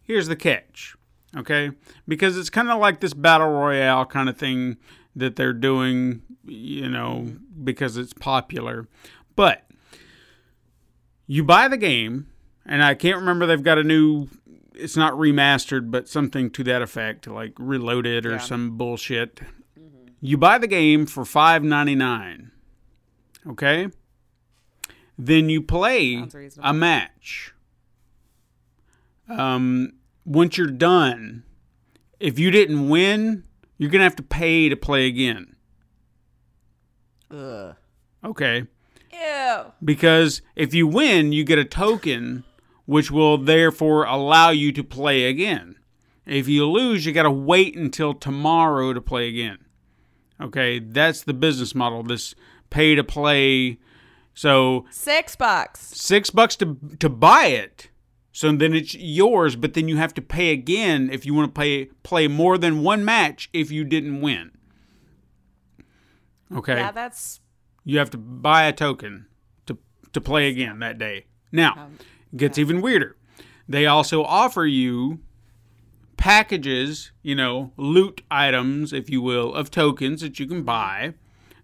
here's 0.03 0.29
the 0.29 0.37
catch, 0.37 0.97
okay? 1.37 1.71
Because 2.07 2.37
it's 2.37 2.51
kind 2.51 2.71
of 2.71 2.79
like 2.79 3.01
this 3.01 3.15
battle 3.15 3.49
royale 3.49 4.07
kind 4.07 4.29
of 4.29 4.37
thing 4.37 4.77
that 5.17 5.37
they're 5.37 5.53
doing, 5.53 6.23
you 6.45 6.89
know, 6.89 7.33
because 7.63 7.97
it's 7.97 8.13
popular. 8.13 8.89
But 9.37 9.69
you 11.27 11.45
buy 11.45 11.69
the 11.69 11.77
game, 11.77 12.29
and 12.67 12.83
I 12.83 12.95
can't 12.95 13.17
remember 13.19 13.47
they've 13.47 13.63
got 13.63 13.79
a 13.79 13.85
new 13.85 14.29
it's 14.75 14.97
not 14.97 15.13
remastered, 15.15 15.91
but 15.93 16.09
something 16.09 16.51
to 16.51 16.65
that 16.65 16.83
effect, 16.83 17.29
like 17.29 17.53
reloaded 17.59 18.27
or 18.27 18.33
Yeah. 18.33 18.39
some 18.39 18.77
bullshit. 18.77 19.41
You 20.21 20.37
buy 20.37 20.59
the 20.59 20.67
game 20.67 21.07
for 21.07 21.25
five 21.25 21.63
ninety 21.63 21.95
nine. 21.95 22.51
Okay? 23.47 23.89
Then 25.17 25.49
you 25.49 25.63
play 25.63 26.27
a 26.61 26.73
match. 26.75 27.53
Um, 29.29 29.93
once 30.25 30.59
you're 30.59 30.67
done, 30.67 31.45
if 32.19 32.39
you 32.39 32.51
didn't 32.51 32.89
win, 32.89 33.45
you're 33.79 33.91
gonna 33.91 34.05
have 34.05 34.17
to 34.17 34.23
pay 34.23 34.69
to 34.69 34.77
play 34.77 35.07
again. 35.07 35.55
Ugh. 37.31 37.77
Okay. 38.25 38.65
Ew. 39.13 39.65
Because 39.85 40.43
if 40.57 40.75
you 40.75 40.87
win, 40.87 41.33
you 41.33 41.45
get 41.45 41.59
a 41.59 41.65
token, 41.65 42.45
which 42.87 43.11
will 43.11 43.39
therefore 43.39 44.05
allow 44.05 44.51
you 44.51 44.73
to 44.73 44.85
play 44.85 45.25
again. 45.25 45.77
If 46.27 46.49
you 46.49 46.67
lose, 46.67 47.05
you 47.05 47.13
got 47.13 47.25
to 47.25 47.31
wait 47.31 47.77
until 47.77 48.15
tomorrow 48.15 48.93
to 48.93 49.01
play 49.01 49.29
again. 49.29 49.59
Okay, 50.41 50.79
that's 50.79 51.23
the 51.23 51.35
business 51.35 51.75
model. 51.75 52.03
This 52.03 52.35
pay 52.71 52.95
to 52.95 53.05
play. 53.05 53.79
So 54.35 54.87
Six 54.91 55.37
bucks. 55.37 55.81
six 55.81 56.31
bucks 56.31 56.57
to 56.57 56.77
to 56.99 57.09
buy 57.09 57.47
it. 57.47 57.91
So 58.33 58.51
then 58.51 58.75
it's 58.75 58.95
yours, 58.97 59.55
but 59.55 59.75
then 59.75 59.87
you 59.87 59.97
have 59.97 60.13
to 60.15 60.23
pay 60.23 60.51
again 60.51 61.09
if 61.13 61.25
you 61.25 61.35
want 61.35 61.51
to 61.51 61.59
play 61.59 61.85
play 62.03 62.27
more 62.27 62.59
than 62.59 62.83
one 62.83 63.05
match 63.05 63.49
if 63.53 63.71
you 63.71 63.85
didn't 63.85 64.21
win. 64.21 64.51
Okay 66.53 66.77
Yeah, 66.77 66.91
that's 66.91 67.41
you 67.85 67.99
have 67.99 68.11
to 68.11 68.19
buy 68.19 68.65
a 68.65 68.73
token 68.73 69.27
to 69.67 69.79
to 70.13 70.21
play 70.21 70.49
again 70.49 70.79
that 70.81 70.99
day. 70.99 71.27
Now, 71.53 71.89
it 72.01 72.05
gets 72.37 72.59
even 72.59 72.81
weirder. 72.81 73.17
They 73.69 73.87
also 73.87 74.23
offer 74.23 74.67
you 74.67 75.21
packages, 76.17 77.13
you 77.23 77.35
know, 77.35 77.73
loot 77.77 78.23
items, 78.31 78.93
if 78.93 79.11
you 79.11 79.21
will, 79.21 79.55
of 79.55 79.71
tokens 79.71 80.21
that 80.21 80.39
you 80.39 80.47
can 80.47 80.63
buy, 80.63 81.15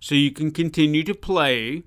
so 0.01 0.15
you 0.15 0.31
can 0.31 0.51
continue 0.51 1.03
to 1.05 1.15
play 1.15 1.85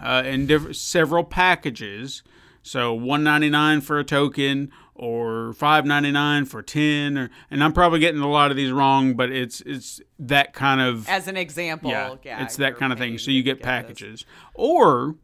uh, 0.00 0.22
in 0.24 0.46
diff- 0.46 0.76
several 0.76 1.24
packages. 1.24 2.22
So 2.62 2.92
one 2.94 3.24
ninety 3.24 3.50
nine 3.50 3.80
for 3.80 3.98
a 3.98 4.04
token, 4.04 4.70
or 4.94 5.52
five 5.54 5.84
ninety 5.84 6.12
nine 6.12 6.44
for 6.44 6.62
ten, 6.62 7.18
or 7.18 7.30
and 7.50 7.62
I'm 7.62 7.72
probably 7.72 7.98
getting 7.98 8.20
a 8.20 8.30
lot 8.30 8.52
of 8.52 8.56
these 8.56 8.70
wrong, 8.70 9.14
but 9.14 9.30
it's 9.32 9.60
it's 9.62 10.00
that 10.20 10.52
kind 10.52 10.80
of 10.80 11.08
as 11.08 11.26
an 11.26 11.36
example. 11.36 11.90
yeah, 11.90 12.14
Yeah, 12.22 12.44
it's 12.44 12.56
that 12.56 12.76
kind 12.76 12.92
of 12.92 12.98
thing. 13.00 13.18
So 13.18 13.32
you 13.32 13.42
get 13.42 13.58
this. 13.58 13.64
packages, 13.64 14.24
or, 14.54 15.16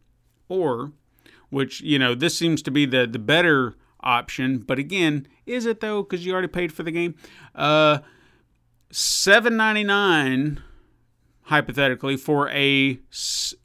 or, 0.49 0.93
which 1.51 1.81
you 1.81 1.99
know, 1.99 2.15
this 2.15 2.37
seems 2.37 2.63
to 2.63 2.71
be 2.71 2.87
the 2.87 3.07
the 3.07 3.19
better 3.19 3.75
option. 4.01 4.59
But 4.59 4.79
again, 4.79 5.27
is 5.47 5.67
it 5.67 5.81
though? 5.81 6.03
Because 6.03 6.25
you 6.25 6.33
already 6.33 6.49
paid 6.49 6.73
for 6.73 6.83
the 6.83 6.91
game. 6.91 7.15
Uh, 7.55 7.99
seven 8.91 9.57
ninety 9.57 9.85
nine, 9.85 10.63
hypothetically, 11.43 12.17
for 12.17 12.49
a 12.51 12.99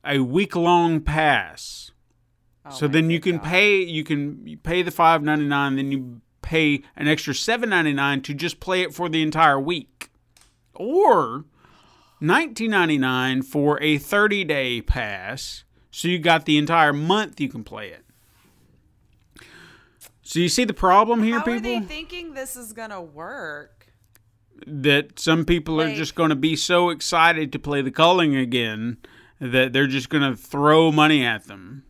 a 0.05 0.19
week 0.19 0.55
long 0.55 1.01
pass. 1.01 1.91
so 2.69 2.85
Oh 2.85 2.89
my 2.89 2.93
then 2.93 3.09
you 3.09 3.19
can 3.19 3.37
God. 3.37 3.45
pay 3.45 3.77
you 3.83 4.03
can 4.03 4.59
pay 4.63 4.81
the 4.81 4.91
five 4.91 5.21
ninety 5.23 5.45
nine, 5.45 5.75
then 5.75 5.91
you 5.91 6.21
pay 6.41 6.83
an 6.95 7.07
extra 7.07 7.33
seven 7.33 7.69
ninety 7.69 7.93
nine 7.93 8.21
to 8.21 8.33
just 8.33 8.59
play 8.59 8.81
it 8.81 8.93
for 8.93 9.09
the 9.09 9.21
entire 9.21 9.59
week, 9.59 10.09
or 10.73 11.45
19.99 12.21 13.43
for 13.43 13.81
a 13.81 13.97
30 13.97 14.45
day 14.45 14.81
pass 14.81 15.65
so 15.93 16.07
you 16.07 16.17
got 16.17 16.45
the 16.45 16.57
entire 16.57 16.91
month 16.91 17.39
you 17.39 17.47
can 17.47 17.63
play 17.63 17.89
it 17.89 18.03
so 20.23 20.39
you 20.39 20.49
see 20.49 20.65
the 20.65 20.73
problem 20.73 21.21
here 21.21 21.39
How 21.39 21.45
are 21.45 21.59
they 21.59 21.75
people 21.75 21.87
thinking 21.87 22.33
this 22.33 22.55
is 22.55 22.73
gonna 22.73 23.01
work? 23.01 23.87
that 24.65 25.19
some 25.19 25.43
people 25.45 25.81
are 25.81 25.93
just 25.93 26.15
going 26.15 26.29
to 26.29 26.37
be 26.37 26.55
so 26.55 26.89
excited 26.89 27.51
to 27.51 27.59
play 27.59 27.81
the 27.81 27.91
culling 27.91 28.33
again 28.33 28.97
that 29.41 29.73
they're 29.73 29.87
just 29.87 30.07
going 30.09 30.23
to 30.23 30.37
throw 30.37 30.89
money 30.89 31.25
at 31.25 31.47
them 31.47 31.83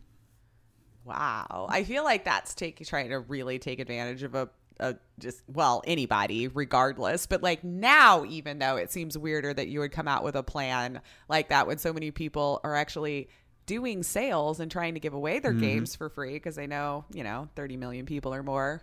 Wow, 1.04 1.66
I 1.68 1.84
feel 1.84 2.02
like 2.02 2.24
that's 2.24 2.54
take 2.54 2.84
trying 2.86 3.10
to 3.10 3.20
really 3.20 3.58
take 3.58 3.78
advantage 3.78 4.22
of 4.22 4.34
a, 4.34 4.48
a 4.80 4.96
just 5.18 5.42
well 5.46 5.82
anybody 5.86 6.48
regardless. 6.48 7.26
But 7.26 7.42
like 7.42 7.62
now, 7.62 8.24
even 8.24 8.58
though 8.58 8.76
it 8.76 8.90
seems 8.90 9.16
weirder 9.16 9.52
that 9.52 9.68
you 9.68 9.80
would 9.80 9.92
come 9.92 10.08
out 10.08 10.24
with 10.24 10.34
a 10.34 10.42
plan 10.42 11.02
like 11.28 11.50
that 11.50 11.66
when 11.66 11.76
so 11.76 11.92
many 11.92 12.10
people 12.10 12.60
are 12.64 12.74
actually 12.74 13.28
doing 13.66 14.02
sales 14.02 14.60
and 14.60 14.70
trying 14.70 14.94
to 14.94 15.00
give 15.00 15.14
away 15.14 15.38
their 15.38 15.52
games 15.52 15.96
for 15.96 16.08
free 16.08 16.34
because 16.34 16.56
they 16.56 16.66
know 16.66 17.04
you 17.12 17.24
know 17.24 17.48
30 17.56 17.76
million 17.76 18.06
people 18.06 18.34
or 18.34 18.42
more 18.42 18.82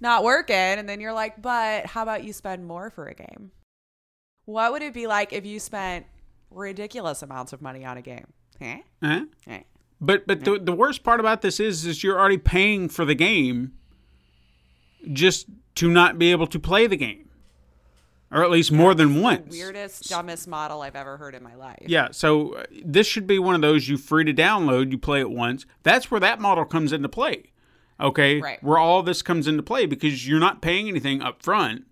not 0.00 0.22
working, 0.22 0.54
and 0.54 0.88
then 0.88 1.00
you're 1.00 1.12
like, 1.12 1.42
but 1.42 1.86
how 1.86 2.02
about 2.02 2.22
you 2.22 2.32
spend 2.32 2.64
more 2.64 2.88
for 2.88 3.06
a 3.06 3.14
game? 3.14 3.50
What 4.44 4.70
would 4.72 4.82
it 4.82 4.94
be 4.94 5.08
like 5.08 5.32
if 5.32 5.44
you 5.44 5.58
spent 5.58 6.06
ridiculous 6.50 7.22
amounts 7.22 7.52
of 7.52 7.62
money 7.62 7.84
on 7.84 7.96
a 7.96 8.02
game. 8.02 8.26
Eh? 8.60 8.80
Huh? 9.02 9.24
Eh. 9.46 9.62
But 10.00 10.26
but 10.26 10.44
the, 10.44 10.58
the 10.58 10.72
worst 10.72 11.02
part 11.02 11.20
about 11.20 11.42
this 11.42 11.58
is 11.58 11.84
is 11.84 12.04
you're 12.04 12.18
already 12.18 12.38
paying 12.38 12.88
for 12.88 13.04
the 13.04 13.14
game 13.14 13.72
just 15.12 15.46
to 15.76 15.90
not 15.90 16.18
be 16.18 16.30
able 16.30 16.46
to 16.46 16.58
play 16.58 16.86
the 16.86 16.96
game. 16.96 17.27
Or 18.30 18.44
at 18.44 18.50
least 18.50 18.70
more 18.70 18.94
than 18.94 19.22
once. 19.22 19.50
Weirdest, 19.50 20.08
dumbest 20.10 20.46
model 20.46 20.82
I've 20.82 20.96
ever 20.96 21.16
heard 21.16 21.34
in 21.34 21.42
my 21.42 21.54
life. 21.54 21.84
Yeah, 21.86 22.08
so 22.10 22.56
uh, 22.56 22.64
this 22.84 23.06
should 23.06 23.26
be 23.26 23.38
one 23.38 23.54
of 23.54 23.62
those 23.62 23.88
you 23.88 23.96
free 23.96 24.24
to 24.24 24.34
download, 24.34 24.90
you 24.90 24.98
play 24.98 25.20
it 25.20 25.30
once. 25.30 25.64
That's 25.82 26.10
where 26.10 26.20
that 26.20 26.38
model 26.38 26.66
comes 26.66 26.92
into 26.92 27.08
play. 27.08 27.52
Okay? 27.98 28.40
Right. 28.40 28.62
Where 28.62 28.76
all 28.76 29.02
this 29.02 29.22
comes 29.22 29.48
into 29.48 29.62
play 29.62 29.86
because 29.86 30.28
you're 30.28 30.40
not 30.40 30.60
paying 30.60 30.88
anything 30.88 31.22
up 31.22 31.42
front. 31.42 31.86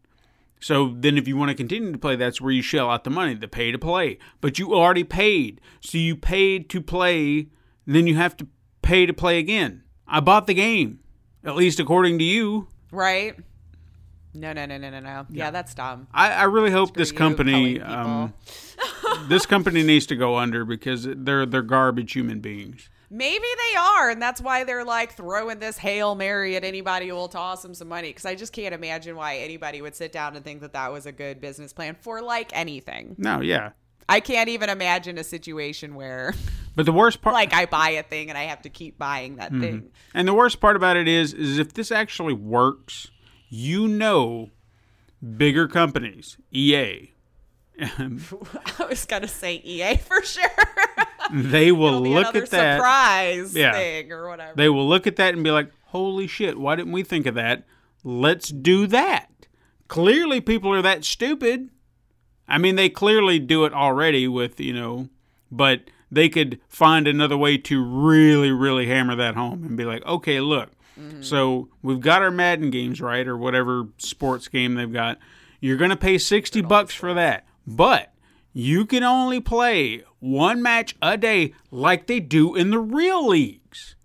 So 0.60 0.94
then 0.94 1.16
if 1.18 1.26
you 1.26 1.36
want 1.36 1.50
to 1.50 1.54
continue 1.54 1.92
to 1.92 1.98
play, 1.98 2.16
that's 2.16 2.40
where 2.40 2.52
you 2.52 2.62
shell 2.62 2.90
out 2.90 3.04
the 3.04 3.10
money, 3.10 3.34
the 3.34 3.48
pay 3.48 3.72
to 3.72 3.78
play. 3.78 4.18
But 4.40 4.58
you 4.58 4.74
already 4.74 5.04
paid. 5.04 5.60
So 5.80 5.98
you 5.98 6.16
paid 6.16 6.68
to 6.70 6.80
play, 6.80 7.48
then 7.86 8.06
you 8.06 8.16
have 8.16 8.36
to 8.38 8.46
pay 8.82 9.06
to 9.06 9.12
play 9.12 9.38
again. 9.38 9.84
I 10.06 10.20
bought 10.20 10.46
the 10.46 10.54
game. 10.54 11.00
At 11.44 11.56
least 11.56 11.78
according 11.78 12.18
to 12.18 12.24
you. 12.24 12.68
Right? 12.90 13.36
No, 14.36 14.52
no, 14.52 14.66
no, 14.66 14.76
no, 14.78 14.90
no, 14.90 15.00
no. 15.00 15.26
Yeah, 15.30 15.50
that's 15.50 15.74
dumb. 15.74 16.08
I, 16.12 16.32
I 16.32 16.42
really 16.44 16.70
hope 16.70 16.94
this 16.94 17.10
you, 17.10 17.18
company 17.18 17.80
um, 17.80 18.34
this 19.28 19.46
company 19.46 19.82
needs 19.82 20.06
to 20.06 20.16
go 20.16 20.36
under 20.36 20.64
because 20.64 21.06
they're 21.08 21.46
they're 21.46 21.62
garbage 21.62 22.12
human 22.12 22.40
beings. 22.40 22.88
Maybe 23.08 23.44
they 23.44 23.78
are, 23.78 24.10
and 24.10 24.20
that's 24.20 24.40
why 24.40 24.64
they're 24.64 24.84
like 24.84 25.12
throwing 25.12 25.60
this 25.60 25.78
hail 25.78 26.16
mary 26.16 26.56
at 26.56 26.64
anybody 26.64 27.08
who 27.08 27.14
will 27.14 27.28
toss 27.28 27.62
them 27.62 27.72
some 27.72 27.88
money. 27.88 28.08
Because 28.08 28.26
I 28.26 28.34
just 28.34 28.52
can't 28.52 28.74
imagine 28.74 29.14
why 29.14 29.36
anybody 29.36 29.80
would 29.80 29.94
sit 29.94 30.10
down 30.10 30.34
and 30.34 30.44
think 30.44 30.60
that 30.62 30.72
that 30.72 30.92
was 30.92 31.06
a 31.06 31.12
good 31.12 31.40
business 31.40 31.72
plan 31.72 31.96
for 32.00 32.20
like 32.20 32.50
anything. 32.56 33.14
No, 33.16 33.40
yeah. 33.40 33.70
I 34.08 34.20
can't 34.20 34.48
even 34.48 34.70
imagine 34.70 35.18
a 35.18 35.24
situation 35.24 35.94
where 35.94 36.34
But 36.76 36.86
the 36.86 36.92
worst 36.92 37.22
part 37.22 37.34
like 37.34 37.52
I 37.52 37.66
buy 37.66 37.90
a 37.90 38.02
thing 38.02 38.28
and 38.28 38.38
I 38.38 38.44
have 38.44 38.62
to 38.62 38.68
keep 38.68 38.98
buying 38.98 39.36
that 39.36 39.50
thing. 39.50 39.90
and 40.14 40.28
the 40.28 40.34
worst 40.34 40.60
part 40.60 40.76
about 40.76 40.96
it 40.96 41.08
is 41.08 41.32
is 41.32 41.58
if 41.58 41.72
this 41.74 41.90
actually 41.90 42.34
works, 42.34 43.10
you 43.48 43.88
know 43.88 44.50
bigger 45.36 45.66
companies, 45.68 46.36
EA, 46.52 47.12
I 47.80 48.86
was 48.88 49.04
gonna 49.06 49.28
say 49.28 49.56
EA 49.64 49.96
for 49.96 50.22
sure. 50.22 50.42
they 51.32 51.72
will 51.72 52.00
look 52.00 52.34
at 52.34 52.50
that. 52.50 52.76
surprise 52.78 53.54
Yeah. 53.54 53.72
thing 53.72 54.12
or 54.12 54.28
whatever. 54.28 54.54
They 54.56 54.68
will 54.68 54.88
look 54.88 55.06
at 55.06 55.16
that 55.16 55.34
and 55.34 55.44
be 55.44 55.50
like, 55.50 55.70
"Holy 55.86 56.26
shit, 56.26 56.58
why 56.58 56.76
didn't 56.76 56.92
we 56.92 57.02
think 57.02 57.26
of 57.26 57.34
that? 57.34 57.64
Let's 58.04 58.48
do 58.48 58.86
that." 58.88 59.30
Clearly 59.88 60.40
people 60.40 60.72
are 60.72 60.82
that 60.82 61.04
stupid. 61.04 61.70
I 62.48 62.58
mean, 62.58 62.76
they 62.76 62.88
clearly 62.88 63.38
do 63.38 63.64
it 63.64 63.72
already 63.72 64.26
with, 64.28 64.58
you 64.60 64.72
know, 64.72 65.08
but 65.50 65.82
they 66.10 66.28
could 66.28 66.60
find 66.68 67.06
another 67.08 67.36
way 67.36 67.58
to 67.58 67.84
really 67.84 68.50
really 68.52 68.86
hammer 68.86 69.14
that 69.16 69.34
home 69.34 69.64
and 69.64 69.76
be 69.76 69.84
like, 69.84 70.04
"Okay, 70.06 70.40
look. 70.40 70.70
Mm-hmm. 70.98 71.22
So, 71.22 71.68
we've 71.82 72.00
got 72.00 72.22
our 72.22 72.30
Madden 72.30 72.70
games, 72.70 73.00
right, 73.00 73.26
or 73.26 73.36
whatever 73.36 73.88
sports 73.98 74.48
game 74.48 74.74
they've 74.74 74.92
got. 74.92 75.18
You're 75.60 75.76
going 75.76 75.90
to 75.90 75.96
pay 75.96 76.18
60 76.18 76.60
bucks 76.62 76.94
for 76.94 77.14
that. 77.14 77.46
But 77.66 78.12
you 78.52 78.86
can 78.86 79.02
only 79.02 79.40
play 79.40 80.04
one 80.20 80.62
match 80.62 80.96
a 81.02 81.16
day 81.16 81.52
like 81.70 82.06
they 82.06 82.20
do 82.20 82.54
in 82.54 82.70
the 82.70 82.78
real 82.78 83.26
leagues." 83.26 83.96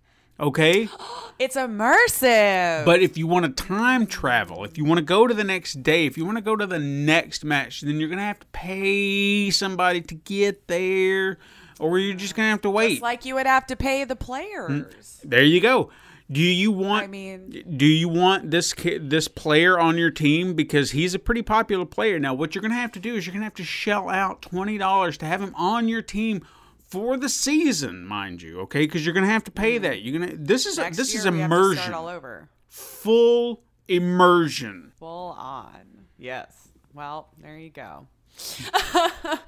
Okay? 0.41 0.89
it's 1.39 1.55
immersive. 1.55 2.83
But 2.83 3.01
if 3.01 3.17
you 3.17 3.27
want 3.27 3.45
to 3.45 3.63
time 3.63 4.07
travel, 4.07 4.65
if 4.65 4.77
you 4.77 4.83
want 4.83 4.97
to 4.97 5.05
go 5.05 5.27
to 5.27 5.33
the 5.33 5.43
next 5.43 5.83
day, 5.83 6.07
if 6.07 6.17
you 6.17 6.25
want 6.25 6.37
to 6.37 6.43
go 6.43 6.55
to 6.55 6.65
the 6.65 6.79
next 6.79 7.45
match, 7.45 7.81
then 7.81 7.99
you're 7.99 8.09
going 8.09 8.17
to 8.17 8.25
have 8.25 8.39
to 8.39 8.47
pay 8.47 9.51
somebody 9.51 10.01
to 10.01 10.15
get 10.15 10.67
there, 10.67 11.37
or 11.79 11.99
you're 11.99 12.15
just 12.15 12.35
going 12.35 12.47
to 12.47 12.51
have 12.51 12.61
to 12.61 12.69
wait. 12.71 12.93
it's 12.93 13.01
like 13.01 13.23
you 13.23 13.35
would 13.35 13.45
have 13.45 13.67
to 13.67 13.75
pay 13.75 14.03
the 14.03 14.15
players. 14.15 14.71
Mm, 14.71 15.29
there 15.29 15.43
you 15.43 15.61
go. 15.61 15.91
Do 16.31 16.41
you 16.41 16.71
want? 16.71 17.03
I 17.03 17.07
mean- 17.07 17.75
do 17.77 17.85
you 17.85 18.07
want 18.07 18.51
this 18.51 18.73
this 19.01 19.27
player 19.27 19.77
on 19.79 19.97
your 19.97 20.11
team 20.11 20.53
because 20.53 20.91
he's 20.91 21.13
a 21.13 21.19
pretty 21.19 21.41
popular 21.41 21.85
player? 21.85 22.19
Now, 22.19 22.33
what 22.33 22.55
you're 22.55 22.61
going 22.61 22.71
to 22.71 22.77
have 22.77 22.91
to 22.93 22.99
do 22.99 23.15
is 23.15 23.25
you're 23.25 23.33
going 23.33 23.41
to 23.41 23.45
have 23.45 23.55
to 23.55 23.63
shell 23.63 24.09
out 24.09 24.41
twenty 24.41 24.77
dollars 24.77 25.17
to 25.19 25.25
have 25.25 25.41
him 25.41 25.53
on 25.55 25.87
your 25.87 26.01
team 26.01 26.45
for 26.77 27.17
the 27.17 27.29
season, 27.29 28.05
mind 28.05 28.41
you. 28.41 28.59
Okay, 28.61 28.85
because 28.85 29.05
you're 29.05 29.13
going 29.13 29.25
to 29.25 29.31
have 29.31 29.43
to 29.45 29.51
pay 29.51 29.75
mm-hmm. 29.75 29.83
that. 29.83 30.01
You're 30.01 30.19
gonna. 30.19 30.35
This 30.35 30.65
is 30.65 30.77
Next 30.77 30.97
this 30.97 31.13
year 31.13 31.19
is 31.19 31.25
to 31.25 31.33
immersion. 31.33 31.93
all 31.93 32.07
over. 32.07 32.49
full 32.69 33.63
immersion. 33.87 34.93
Full 34.99 35.31
on. 35.37 36.05
Yes. 36.17 36.69
Well, 36.93 37.29
there 37.41 37.57
you 37.57 37.69
go. 37.69 38.07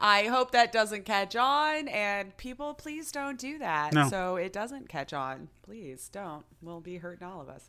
I 0.00 0.24
hope 0.24 0.52
that 0.52 0.70
doesn't 0.72 1.04
catch 1.04 1.34
on, 1.36 1.88
and 1.88 2.36
people, 2.36 2.74
please 2.74 3.10
don't 3.10 3.38
do 3.38 3.58
that. 3.58 3.92
No. 3.92 4.08
So 4.08 4.36
it 4.36 4.52
doesn't 4.52 4.88
catch 4.88 5.12
on. 5.12 5.48
Please 5.62 6.08
don't. 6.12 6.44
We'll 6.62 6.80
be 6.80 6.96
hurting 6.98 7.26
all 7.26 7.40
of 7.40 7.48
us. 7.48 7.68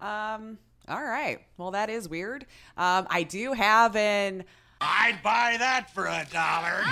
Um. 0.00 0.58
All 0.88 1.02
right. 1.04 1.40
Well, 1.56 1.72
that 1.72 1.90
is 1.90 2.08
weird. 2.08 2.46
Um. 2.76 3.06
I 3.10 3.22
do 3.24 3.52
have 3.52 3.96
an. 3.96 4.44
I'd 4.80 5.18
buy 5.24 5.56
that 5.58 5.92
for 5.92 6.06
a 6.06 6.24
dollar. 6.32 6.82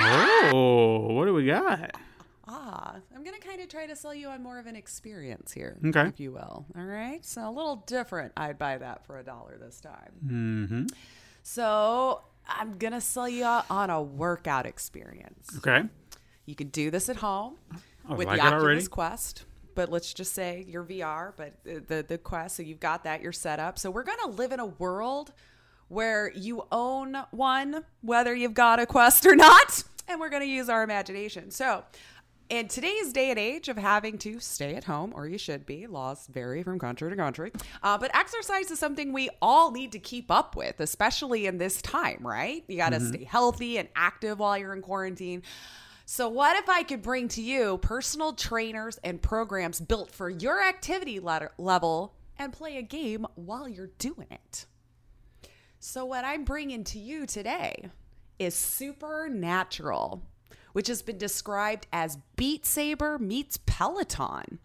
Oh, 0.52 1.12
what 1.12 1.26
do 1.26 1.34
we 1.34 1.46
got? 1.46 1.92
Ah, 2.48 2.94
I'm 3.12 3.24
gonna 3.24 3.40
kind 3.40 3.60
of 3.60 3.68
try 3.68 3.88
to 3.88 3.96
sell 3.96 4.14
you 4.14 4.28
on 4.28 4.40
more 4.40 4.60
of 4.60 4.66
an 4.68 4.76
experience 4.76 5.50
here, 5.50 5.78
Okay. 5.84 6.02
if 6.06 6.20
you 6.20 6.30
will. 6.30 6.64
All 6.78 6.84
right, 6.84 7.24
so 7.26 7.40
a 7.48 7.50
little 7.50 7.82
different. 7.88 8.30
I'd 8.36 8.56
buy 8.56 8.78
that 8.78 9.04
for 9.04 9.18
a 9.18 9.24
dollar 9.24 9.58
this 9.58 9.80
time. 9.80 10.12
Mm-hmm. 10.24 10.86
So 11.48 12.22
I'm 12.48 12.76
gonna 12.76 13.00
sell 13.00 13.28
you 13.28 13.44
on 13.44 13.88
a 13.88 14.02
workout 14.02 14.66
experience. 14.66 15.56
Okay. 15.58 15.84
You 16.44 16.56
can 16.56 16.70
do 16.70 16.90
this 16.90 17.08
at 17.08 17.14
home 17.14 17.54
oh, 17.72 17.78
I 18.08 18.14
with 18.14 18.26
like 18.26 18.40
the 18.40 18.46
Oculus 18.46 18.62
already. 18.64 18.86
Quest. 18.88 19.44
But 19.76 19.88
let's 19.88 20.12
just 20.12 20.34
say 20.34 20.64
your 20.66 20.82
VR, 20.82 21.34
but 21.36 21.52
the, 21.62 21.78
the 21.78 22.04
the 22.08 22.18
Quest. 22.18 22.56
So 22.56 22.64
you've 22.64 22.80
got 22.80 23.04
that. 23.04 23.22
You're 23.22 23.30
set 23.30 23.60
up. 23.60 23.78
So 23.78 23.92
we're 23.92 24.02
gonna 24.02 24.32
live 24.32 24.50
in 24.50 24.58
a 24.58 24.66
world 24.66 25.32
where 25.86 26.32
you 26.34 26.66
own 26.72 27.16
one, 27.30 27.84
whether 28.00 28.34
you've 28.34 28.54
got 28.54 28.80
a 28.80 28.86
Quest 28.86 29.24
or 29.24 29.36
not, 29.36 29.84
and 30.08 30.18
we're 30.18 30.30
gonna 30.30 30.46
use 30.46 30.68
our 30.68 30.82
imagination. 30.82 31.52
So. 31.52 31.84
In 32.48 32.68
today's 32.68 33.12
day 33.12 33.30
and 33.30 33.40
age 33.40 33.68
of 33.68 33.76
having 33.76 34.18
to 34.18 34.38
stay 34.38 34.76
at 34.76 34.84
home, 34.84 35.12
or 35.16 35.26
you 35.26 35.36
should 35.36 35.66
be, 35.66 35.88
laws 35.88 36.28
vary 36.28 36.62
from 36.62 36.78
country 36.78 37.10
to 37.10 37.16
country, 37.16 37.50
uh, 37.82 37.98
but 37.98 38.14
exercise 38.14 38.70
is 38.70 38.78
something 38.78 39.12
we 39.12 39.28
all 39.42 39.72
need 39.72 39.90
to 39.92 39.98
keep 39.98 40.30
up 40.30 40.54
with, 40.54 40.78
especially 40.78 41.46
in 41.46 41.58
this 41.58 41.82
time, 41.82 42.18
right? 42.20 42.62
You 42.68 42.76
got 42.76 42.90
to 42.90 43.00
stay 43.00 43.24
healthy 43.24 43.78
and 43.78 43.88
active 43.96 44.38
while 44.38 44.56
you're 44.56 44.74
in 44.74 44.82
quarantine. 44.82 45.42
So, 46.04 46.28
what 46.28 46.56
if 46.56 46.68
I 46.68 46.84
could 46.84 47.02
bring 47.02 47.26
to 47.30 47.42
you 47.42 47.78
personal 47.78 48.32
trainers 48.32 48.96
and 49.02 49.20
programs 49.20 49.80
built 49.80 50.12
for 50.12 50.30
your 50.30 50.62
activity 50.62 51.18
letter- 51.18 51.50
level 51.58 52.14
and 52.38 52.52
play 52.52 52.76
a 52.76 52.82
game 52.82 53.26
while 53.34 53.68
you're 53.68 53.90
doing 53.98 54.28
it? 54.30 54.66
So, 55.80 56.04
what 56.04 56.24
I'm 56.24 56.44
bringing 56.44 56.84
to 56.84 57.00
you 57.00 57.26
today 57.26 57.90
is 58.38 58.54
Supernatural, 58.54 60.22
which 60.76 60.88
has 60.88 61.00
been 61.00 61.16
described 61.16 61.86
as 61.90 62.18
Beat 62.36 62.66
Saber 62.66 63.18
meets 63.18 63.58
Peloton. 63.64 64.58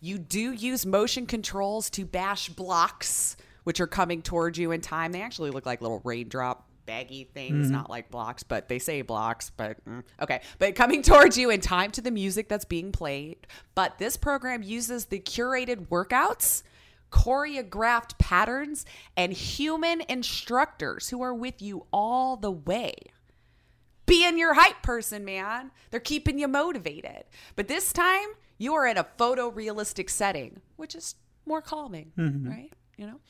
You 0.00 0.18
do 0.18 0.52
use 0.52 0.86
motion 0.86 1.26
controls 1.26 1.90
to 1.90 2.04
bash 2.04 2.48
blocks, 2.48 3.36
which 3.64 3.80
are 3.80 3.88
coming 3.88 4.22
towards 4.22 4.56
you 4.56 4.70
in 4.70 4.80
time. 4.80 5.10
They 5.10 5.20
actually 5.20 5.50
look 5.50 5.66
like 5.66 5.82
little 5.82 6.00
raindrop 6.04 6.68
baggy 6.86 7.24
things, 7.24 7.72
not 7.72 7.90
like 7.90 8.08
blocks, 8.08 8.44
but 8.44 8.68
they 8.68 8.78
say 8.78 9.02
blocks, 9.02 9.50
but 9.56 9.84
mm, 9.84 10.04
okay. 10.22 10.42
But 10.60 10.76
coming 10.76 11.02
towards 11.02 11.36
you 11.36 11.50
in 11.50 11.60
time 11.60 11.90
to 11.90 12.00
the 12.00 12.12
music 12.12 12.48
that's 12.48 12.64
being 12.64 12.92
played. 12.92 13.48
But 13.74 13.98
this 13.98 14.16
program 14.16 14.62
uses 14.62 15.06
the 15.06 15.18
curated 15.18 15.88
workouts, 15.88 16.62
choreographed 17.10 18.16
patterns, 18.18 18.86
and 19.16 19.32
human 19.32 20.02
instructors 20.08 21.08
who 21.08 21.20
are 21.20 21.34
with 21.34 21.60
you 21.60 21.84
all 21.92 22.36
the 22.36 22.52
way 22.52 22.94
being 24.06 24.38
your 24.38 24.54
hype 24.54 24.82
person, 24.82 25.24
man. 25.24 25.70
They're 25.90 26.00
keeping 26.00 26.38
you 26.38 26.48
motivated. 26.48 27.24
But 27.56 27.68
this 27.68 27.92
time, 27.92 28.28
you 28.58 28.74
are 28.74 28.86
in 28.86 28.96
a 28.96 29.06
photorealistic 29.18 30.10
setting, 30.10 30.60
which 30.76 30.94
is 30.94 31.14
more 31.46 31.62
calming, 31.62 32.12
mm-hmm. 32.16 32.48
right? 32.48 32.72
You 32.96 33.06
know, 33.08 33.20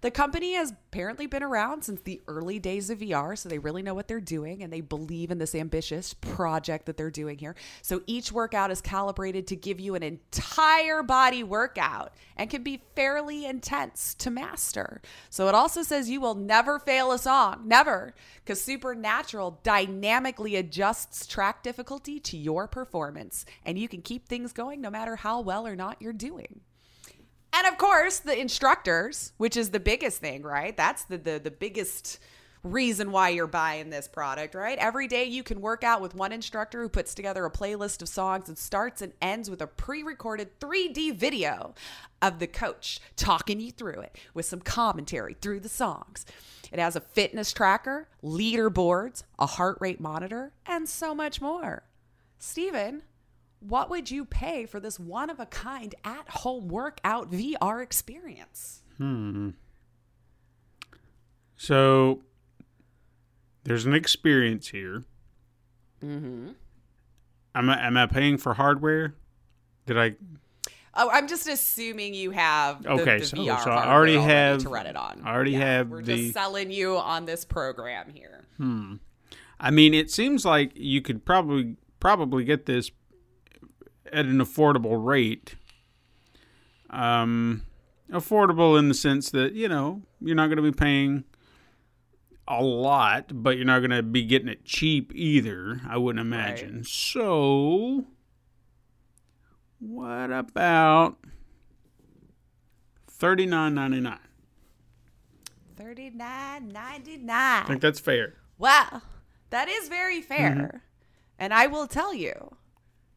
the 0.00 0.10
company 0.10 0.54
has 0.54 0.72
apparently 0.72 1.26
been 1.26 1.44
around 1.44 1.82
since 1.82 2.00
the 2.00 2.20
early 2.26 2.58
days 2.58 2.90
of 2.90 2.98
VR, 2.98 3.38
so 3.38 3.48
they 3.48 3.60
really 3.60 3.82
know 3.82 3.94
what 3.94 4.08
they're 4.08 4.20
doing 4.20 4.62
and 4.62 4.72
they 4.72 4.80
believe 4.80 5.30
in 5.30 5.38
this 5.38 5.54
ambitious 5.54 6.12
project 6.12 6.86
that 6.86 6.96
they're 6.96 7.10
doing 7.10 7.38
here. 7.38 7.54
So 7.82 8.02
each 8.06 8.32
workout 8.32 8.72
is 8.72 8.80
calibrated 8.80 9.46
to 9.46 9.56
give 9.56 9.78
you 9.78 9.94
an 9.94 10.02
entire 10.02 11.04
body 11.04 11.44
workout 11.44 12.12
and 12.36 12.50
can 12.50 12.64
be 12.64 12.82
fairly 12.96 13.46
intense 13.46 14.14
to 14.14 14.30
master. 14.30 15.00
So 15.30 15.46
it 15.46 15.54
also 15.54 15.84
says 15.84 16.10
you 16.10 16.20
will 16.20 16.34
never 16.34 16.80
fail 16.80 17.12
a 17.12 17.18
song, 17.18 17.62
never, 17.64 18.14
because 18.44 18.60
Supernatural 18.60 19.60
dynamically 19.62 20.56
adjusts 20.56 21.26
track 21.28 21.62
difficulty 21.62 22.18
to 22.20 22.36
your 22.36 22.66
performance 22.66 23.46
and 23.64 23.78
you 23.78 23.86
can 23.86 24.02
keep 24.02 24.26
things 24.26 24.52
going 24.52 24.80
no 24.80 24.90
matter 24.90 25.14
how 25.14 25.40
well 25.40 25.64
or 25.64 25.76
not 25.76 26.02
you're 26.02 26.12
doing. 26.12 26.62
And 27.52 27.66
of 27.66 27.76
course, 27.78 28.20
the 28.20 28.38
instructors, 28.38 29.32
which 29.36 29.56
is 29.56 29.70
the 29.70 29.80
biggest 29.80 30.20
thing, 30.20 30.42
right? 30.42 30.76
That's 30.76 31.04
the 31.04 31.18
the, 31.18 31.40
the 31.42 31.50
biggest 31.50 32.18
reason 32.64 33.10
why 33.10 33.30
you're 33.30 33.46
buying 33.46 33.90
this 33.90 34.06
product, 34.06 34.54
right? 34.54 34.78
Every 34.78 35.08
day 35.08 35.24
you 35.24 35.42
can 35.42 35.60
work 35.60 35.82
out 35.82 36.00
with 36.00 36.14
one 36.14 36.32
instructor 36.32 36.80
who 36.80 36.88
puts 36.88 37.14
together 37.14 37.44
a 37.44 37.50
playlist 37.50 38.02
of 38.02 38.08
songs 38.08 38.48
and 38.48 38.56
starts 38.56 39.02
and 39.02 39.12
ends 39.20 39.50
with 39.50 39.60
a 39.60 39.66
pre 39.66 40.02
recorded 40.02 40.60
3D 40.60 41.16
video 41.16 41.74
of 42.20 42.38
the 42.38 42.46
coach 42.46 43.00
talking 43.16 43.60
you 43.60 43.72
through 43.72 44.00
it 44.00 44.16
with 44.32 44.46
some 44.46 44.60
commentary 44.60 45.34
through 45.34 45.60
the 45.60 45.68
songs. 45.68 46.24
It 46.70 46.78
has 46.78 46.96
a 46.96 47.00
fitness 47.00 47.52
tracker, 47.52 48.08
leaderboards, 48.22 49.24
a 49.38 49.46
heart 49.46 49.78
rate 49.80 50.00
monitor, 50.00 50.52
and 50.64 50.88
so 50.88 51.14
much 51.14 51.40
more. 51.40 51.82
Steven, 52.38 53.02
what 53.68 53.90
would 53.90 54.10
you 54.10 54.24
pay 54.24 54.66
for 54.66 54.80
this 54.80 54.98
one 54.98 55.30
of 55.30 55.38
a 55.40 55.46
kind 55.46 55.94
at 56.04 56.28
home 56.28 56.68
workout 56.68 57.30
VR 57.30 57.82
experience? 57.82 58.82
Hmm. 58.98 59.50
So 61.56 62.20
there's 63.64 63.86
an 63.86 63.94
experience 63.94 64.68
here. 64.68 65.04
Mm-hmm. 66.04 66.48
Am 67.54 67.70
I 67.70 67.86
am 67.86 67.96
I 67.96 68.06
paying 68.06 68.38
for 68.38 68.54
hardware? 68.54 69.14
Did 69.86 69.98
I? 69.98 70.14
Oh, 70.94 71.08
I'm 71.10 71.26
just 71.26 71.48
assuming 71.48 72.12
you 72.12 72.32
have 72.32 72.82
the, 72.82 72.90
Okay, 72.90 73.18
the 73.20 73.24
so- 73.26 73.36
so 73.36 73.70
I 73.70 73.88
already 73.90 74.18
have- 74.18 74.60
to 74.62 74.68
run 74.68 74.86
it 74.86 74.96
on. 74.96 75.22
I 75.24 75.32
already 75.34 75.54
have 75.54 75.88
We're 75.88 76.02
the- 76.02 76.16
just 76.16 76.34
selling 76.34 76.70
you 76.70 76.98
on 76.98 77.24
this 77.24 77.44
program 77.46 78.10
here. 78.12 78.44
Hmm. 78.58 78.96
I 79.58 79.70
mean, 79.70 79.94
it 79.94 80.10
seems 80.10 80.44
like 80.44 80.72
you 80.74 81.00
could 81.00 81.24
probably 81.24 81.76
probably 82.00 82.44
get 82.44 82.66
this 82.66 82.90
at 84.12 84.26
an 84.26 84.38
affordable 84.38 85.04
rate. 85.04 85.54
Um, 86.90 87.62
affordable 88.10 88.78
in 88.78 88.88
the 88.88 88.94
sense 88.94 89.30
that 89.30 89.54
you 89.54 89.68
know 89.68 90.02
you're 90.20 90.36
not 90.36 90.46
going 90.48 90.56
to 90.56 90.62
be 90.62 90.72
paying 90.72 91.24
a 92.46 92.62
lot, 92.62 93.42
but 93.42 93.56
you're 93.56 93.66
not 93.66 93.78
going 93.80 93.90
to 93.90 94.02
be 94.02 94.24
getting 94.24 94.48
it 94.48 94.64
cheap 94.64 95.12
either. 95.14 95.80
I 95.88 95.96
wouldn't 95.96 96.20
imagine. 96.20 96.84
So, 96.84 98.04
what 99.78 100.30
about 100.30 101.18
thirty 103.08 103.46
nine 103.46 103.74
ninety 103.74 104.00
nine? 104.00 104.18
Thirty 105.76 106.10
nine 106.10 106.68
ninety 106.68 107.16
nine. 107.16 107.64
I 107.64 107.66
think 107.66 107.80
that's 107.80 108.00
fair. 108.00 108.34
Wow, 108.58 109.02
that 109.50 109.68
is 109.68 109.88
very 109.88 110.20
fair. 110.20 110.50
Mm-hmm. 110.50 110.76
And 111.38 111.52
I 111.52 111.66
will 111.66 111.86
tell 111.86 112.14
you, 112.14 112.56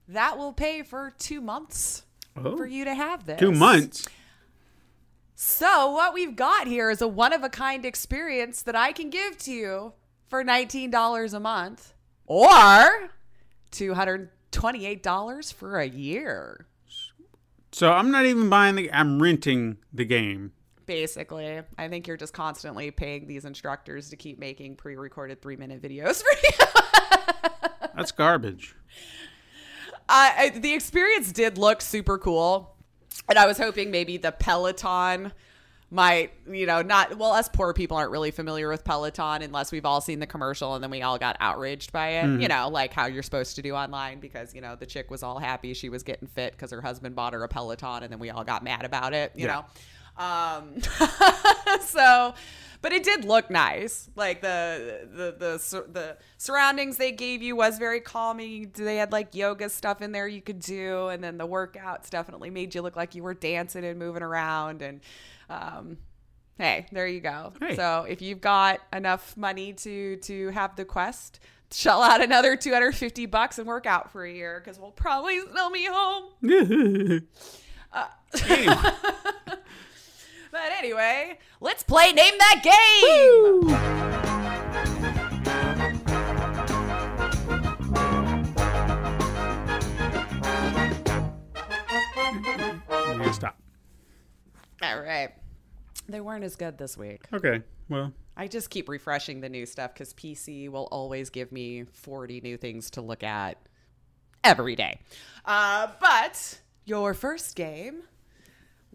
that 0.08 0.38
will 0.38 0.54
pay 0.54 0.82
for 0.84 1.14
two 1.18 1.42
months 1.42 2.04
Oh, 2.38 2.58
for 2.58 2.66
you 2.66 2.84
to 2.86 2.94
have 2.94 3.26
this. 3.26 3.40
two 3.40 3.52
months. 3.54 4.06
So 5.36 5.92
what 5.92 6.14
we've 6.14 6.36
got 6.36 6.68
here 6.68 6.90
is 6.90 7.02
a 7.02 7.08
one 7.08 7.34
of 7.34 7.44
a 7.44 7.50
kind 7.50 7.86
experience 7.86 8.62
that 8.64 8.76
I 8.76 8.92
can 8.92 9.10
give 9.10 9.38
to 9.40 9.52
you 9.52 9.94
for 10.28 10.44
$19 10.44 11.34
a 11.34 11.40
month 11.40 11.94
or 12.26 13.12
$228 13.72 15.54
for 15.54 15.80
a 15.80 15.86
year. 15.88 16.68
So 17.72 17.92
I'm 17.92 18.12
not 18.12 18.26
even 18.26 18.50
buying 18.50 18.76
the. 18.76 18.92
I'm 18.92 19.22
renting 19.22 19.78
the 19.94 20.06
game. 20.06 20.54
Basically, 20.86 21.62
I 21.78 21.88
think 21.90 22.08
you're 22.08 22.16
just 22.16 22.34
constantly 22.34 22.92
paying 22.92 23.28
these 23.28 23.44
instructors 23.44 24.10
to 24.12 24.16
keep 24.16 24.40
making 24.40 24.76
pre-recorded 24.76 25.42
3-minute 25.42 25.82
videos 25.82 26.22
for 26.22 26.38
you. 26.44 27.80
That's 27.96 28.12
garbage. 28.12 28.76
I, 30.10 30.50
the 30.56 30.74
experience 30.74 31.32
did 31.32 31.58
look 31.58 31.82
super 31.82 32.18
cool, 32.18 32.76
and 33.28 33.38
I 33.40 33.46
was 33.48 33.58
hoping 33.58 33.92
maybe 33.92 34.18
the 34.18 34.32
Peloton 34.32 35.32
might, 35.92 36.32
you 36.52 36.66
know, 36.66 36.82
not 36.82 37.18
well. 37.18 37.32
Us 37.32 37.48
poor 37.48 37.72
people 37.74 37.96
aren't 37.96 38.12
really 38.12 38.32
familiar 38.32 38.68
with 38.70 38.84
Peloton 38.84 39.42
unless 39.44 39.72
we've 39.72 39.86
all 39.86 40.02
seen 40.02 40.20
the 40.20 40.26
commercial 40.28 40.74
and 40.74 40.84
then 40.84 40.90
we 40.92 41.02
all 41.04 41.18
got 41.18 41.38
outraged 41.40 41.92
by 41.94 42.10
it. 42.10 42.42
You 42.42 42.48
know, 42.48 42.68
like 42.70 42.92
how 42.92 43.06
you're 43.06 43.24
supposed 43.24 43.56
to 43.58 43.62
do 43.62 43.74
online 43.74 44.20
because 44.20 44.54
you 44.54 44.62
know 44.62 44.76
the 44.76 44.86
chick 44.88 45.10
was 45.12 45.22
all 45.24 45.38
happy 45.40 45.74
she 45.74 45.90
was 45.90 46.04
getting 46.04 46.28
fit 46.28 46.54
because 46.54 46.72
her 46.72 46.82
husband 46.82 47.16
bought 47.16 47.34
her 47.34 47.44
a 47.44 47.48
Peloton, 47.48 48.04
and 48.04 48.12
then 48.12 48.20
we 48.20 48.30
all 48.32 48.44
got 48.44 48.64
mad 48.64 48.84
about 48.84 49.14
it. 49.14 49.32
You 49.36 49.46
Yeah. 49.46 49.64
know, 50.18 50.24
um, 50.24 50.82
so. 51.82 52.34
But 52.86 52.94
it 52.94 53.02
did 53.02 53.26
look 53.26 53.50
nice. 53.50 54.12
Like 54.16 54.42
the 54.42 55.10
the 55.12 55.36
the 55.40 55.92
the 55.92 56.18
surroundings 56.38 56.98
they 56.98 57.12
gave 57.12 57.42
you 57.42 57.56
was 57.56 57.80
very 57.80 58.00
calming. 58.00 58.70
They 58.76 58.98
had 58.98 59.12
like 59.12 59.34
yoga 59.34 59.70
stuff 59.70 60.04
in 60.04 60.12
there 60.12 60.28
you 60.28 60.40
could 60.40 60.60
do, 60.60 61.08
and 61.08 61.24
then 61.24 61.40
the 61.40 61.48
workouts 61.48 62.12
definitely 62.12 62.52
made 62.52 62.76
you 62.76 62.84
look 62.84 62.96
like 62.96 63.16
you 63.16 63.24
were 63.24 63.34
dancing 63.34 63.84
and 63.84 63.98
moving 63.98 64.22
around. 64.22 64.84
And 64.84 65.02
um, 65.50 65.98
hey, 66.60 66.86
there 66.92 67.08
you 67.08 67.22
go. 67.22 67.54
Hey. 67.60 67.76
So 67.76 68.06
if 68.08 68.22
you've 68.22 68.42
got 68.42 68.82
enough 68.94 69.36
money 69.36 69.74
to 69.74 70.18
to 70.18 70.50
have 70.50 70.76
the 70.76 70.86
quest, 70.86 71.40
shell 71.74 72.04
out 72.04 72.22
another 72.22 72.56
two 72.56 72.72
hundred 72.72 72.92
fifty 72.92 73.26
bucks 73.26 73.58
and 73.58 73.68
work 73.68 73.88
out 73.88 74.12
for 74.12 74.24
a 74.26 74.32
year 74.32 74.62
because 74.64 74.80
we'll 74.80 74.92
probably 74.92 75.40
sell 75.56 75.72
me 75.72 75.88
home. 75.90 76.34
But 80.56 80.72
anyway, 80.72 81.38
let's 81.60 81.84
play 81.84 82.14
Name 82.14 82.34
That 82.40 82.62
Game! 82.64 83.68
Yeah, 93.20 93.32
stop. 93.32 93.60
All 94.82 95.02
right. 95.02 95.34
They 96.08 96.22
weren't 96.22 96.46
as 96.46 96.56
good 96.56 96.78
this 96.78 96.98
week. 96.98 97.24
Okay. 97.34 97.62
Well, 97.90 98.14
I 98.38 98.48
just 98.48 98.70
keep 98.70 98.88
refreshing 98.88 99.42
the 99.42 99.50
new 99.50 99.66
stuff 99.66 99.94
because 99.94 100.14
PC 100.14 100.70
will 100.70 100.88
always 100.90 101.30
give 101.30 101.52
me 101.52 101.84
40 101.84 102.40
new 102.40 102.56
things 102.56 102.90
to 102.92 103.02
look 103.02 103.24
at 103.24 103.58
every 104.42 104.78
day. 104.78 105.02
Uh, 105.44 105.88
but 106.00 106.62
your 106.86 107.14
first 107.14 107.58
game 107.58 108.04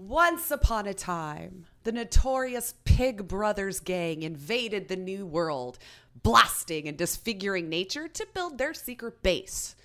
Once 0.00 0.50
upon 0.50 0.86
a 0.86 0.94
time, 0.94 1.66
the 1.82 1.92
notorious 1.92 2.72
Pig 2.86 3.28
Brothers 3.28 3.80
gang 3.80 4.22
invaded 4.22 4.88
the 4.88 4.96
New 4.96 5.26
World, 5.26 5.78
blasting 6.22 6.88
and 6.88 6.96
disfiguring 6.96 7.68
nature 7.68 8.08
to 8.08 8.26
build 8.32 8.56
their 8.56 8.72
secret 8.72 9.22
base. 9.22 9.76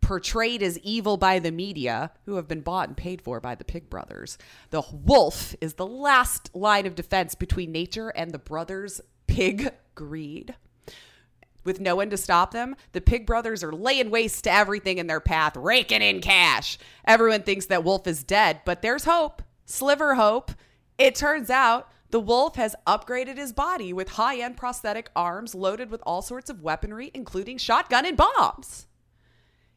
Portrayed 0.00 0.64
as 0.64 0.80
evil 0.80 1.16
by 1.16 1.38
the 1.38 1.52
media, 1.52 2.10
who 2.24 2.34
have 2.34 2.48
been 2.48 2.60
bought 2.60 2.88
and 2.88 2.96
paid 2.96 3.22
for 3.22 3.38
by 3.38 3.54
the 3.54 3.62
Pig 3.62 3.88
Brothers, 3.88 4.36
the 4.70 4.82
wolf 4.90 5.54
is 5.60 5.74
the 5.74 5.86
last 5.86 6.50
line 6.52 6.84
of 6.84 6.96
defense 6.96 7.36
between 7.36 7.70
nature 7.70 8.08
and 8.08 8.32
the 8.32 8.38
brothers' 8.40 9.00
pig 9.28 9.72
greed. 9.94 10.56
With 11.66 11.80
no 11.80 11.96
one 11.96 12.10
to 12.10 12.16
stop 12.16 12.52
them, 12.52 12.76
the 12.92 13.00
Pig 13.00 13.26
Brothers 13.26 13.64
are 13.64 13.72
laying 13.72 14.08
waste 14.08 14.44
to 14.44 14.52
everything 14.52 14.98
in 14.98 15.08
their 15.08 15.20
path, 15.20 15.56
raking 15.56 16.00
in 16.00 16.20
cash. 16.20 16.78
Everyone 17.04 17.42
thinks 17.42 17.66
that 17.66 17.82
Wolf 17.82 18.06
is 18.06 18.22
dead, 18.22 18.60
but 18.64 18.82
there's 18.82 19.04
hope. 19.04 19.42
Sliver 19.64 20.14
hope. 20.14 20.52
It 20.96 21.16
turns 21.16 21.50
out 21.50 21.90
the 22.10 22.20
wolf 22.20 22.54
has 22.54 22.76
upgraded 22.86 23.36
his 23.36 23.52
body 23.52 23.92
with 23.92 24.10
high 24.10 24.38
end 24.38 24.56
prosthetic 24.56 25.10
arms 25.16 25.56
loaded 25.56 25.90
with 25.90 26.00
all 26.06 26.22
sorts 26.22 26.48
of 26.48 26.62
weaponry, 26.62 27.10
including 27.12 27.58
shotgun 27.58 28.06
and 28.06 28.16
bombs. 28.16 28.86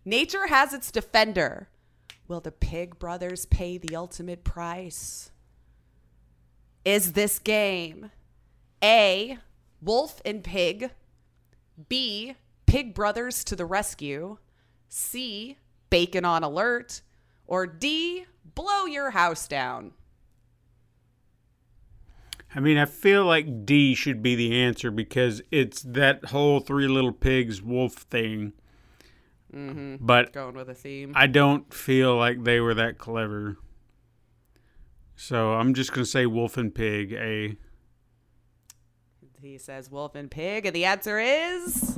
Nature 0.05 0.47
has 0.47 0.73
its 0.73 0.91
defender. 0.91 1.69
Will 2.27 2.39
the 2.39 2.51
Pig 2.51 2.99
Brothers 2.99 3.47
pay 3.47 3.79
the 3.79 3.95
ultimate 3.95 4.43
price? 4.43 5.31
Is 6.85 7.13
this 7.13 7.39
game 7.39 8.11
A. 8.83 9.39
Wolf 9.81 10.21
and 10.23 10.43
Pig? 10.43 10.91
B. 11.87 12.35
Pig 12.65 12.93
Brothers 12.93 13.43
to 13.45 13.55
the 13.55 13.65
rescue? 13.65 14.37
C. 14.89 15.57
Bacon 15.89 16.25
on 16.25 16.43
alert? 16.43 17.01
Or 17.47 17.65
D. 17.65 18.25
Blow 18.55 18.85
your 18.85 19.11
house 19.11 19.47
down? 19.47 19.93
I 22.53 22.59
mean, 22.59 22.77
I 22.77 22.85
feel 22.85 23.25
like 23.25 23.65
D 23.65 23.93
should 23.93 24.23
be 24.23 24.35
the 24.35 24.59
answer 24.59 24.89
because 24.89 25.41
it's 25.51 25.81
that 25.83 26.25
whole 26.25 26.59
three 26.59 26.87
little 26.87 27.11
pigs 27.11 27.61
wolf 27.61 27.93
thing. 27.93 28.53
Mm-hmm. 29.53 29.97
But 29.99 30.33
Going 30.33 30.55
with 30.55 30.69
a 30.69 30.75
theme. 30.75 31.13
I 31.15 31.27
don't 31.27 31.71
feel 31.73 32.15
like 32.15 32.43
they 32.43 32.59
were 32.59 32.73
that 32.73 32.97
clever. 32.97 33.57
So 35.15 35.53
I'm 35.53 35.73
just 35.73 35.91
going 35.91 36.05
to 36.05 36.09
say 36.09 36.25
wolf 36.25 36.57
and 36.57 36.73
pig, 36.73 37.13
A. 37.13 37.57
He 39.41 39.57
says 39.57 39.89
wolf 39.89 40.15
and 40.15 40.29
pig, 40.29 40.65
and 40.65 40.75
the 40.75 40.85
answer 40.85 41.17
is 41.17 41.97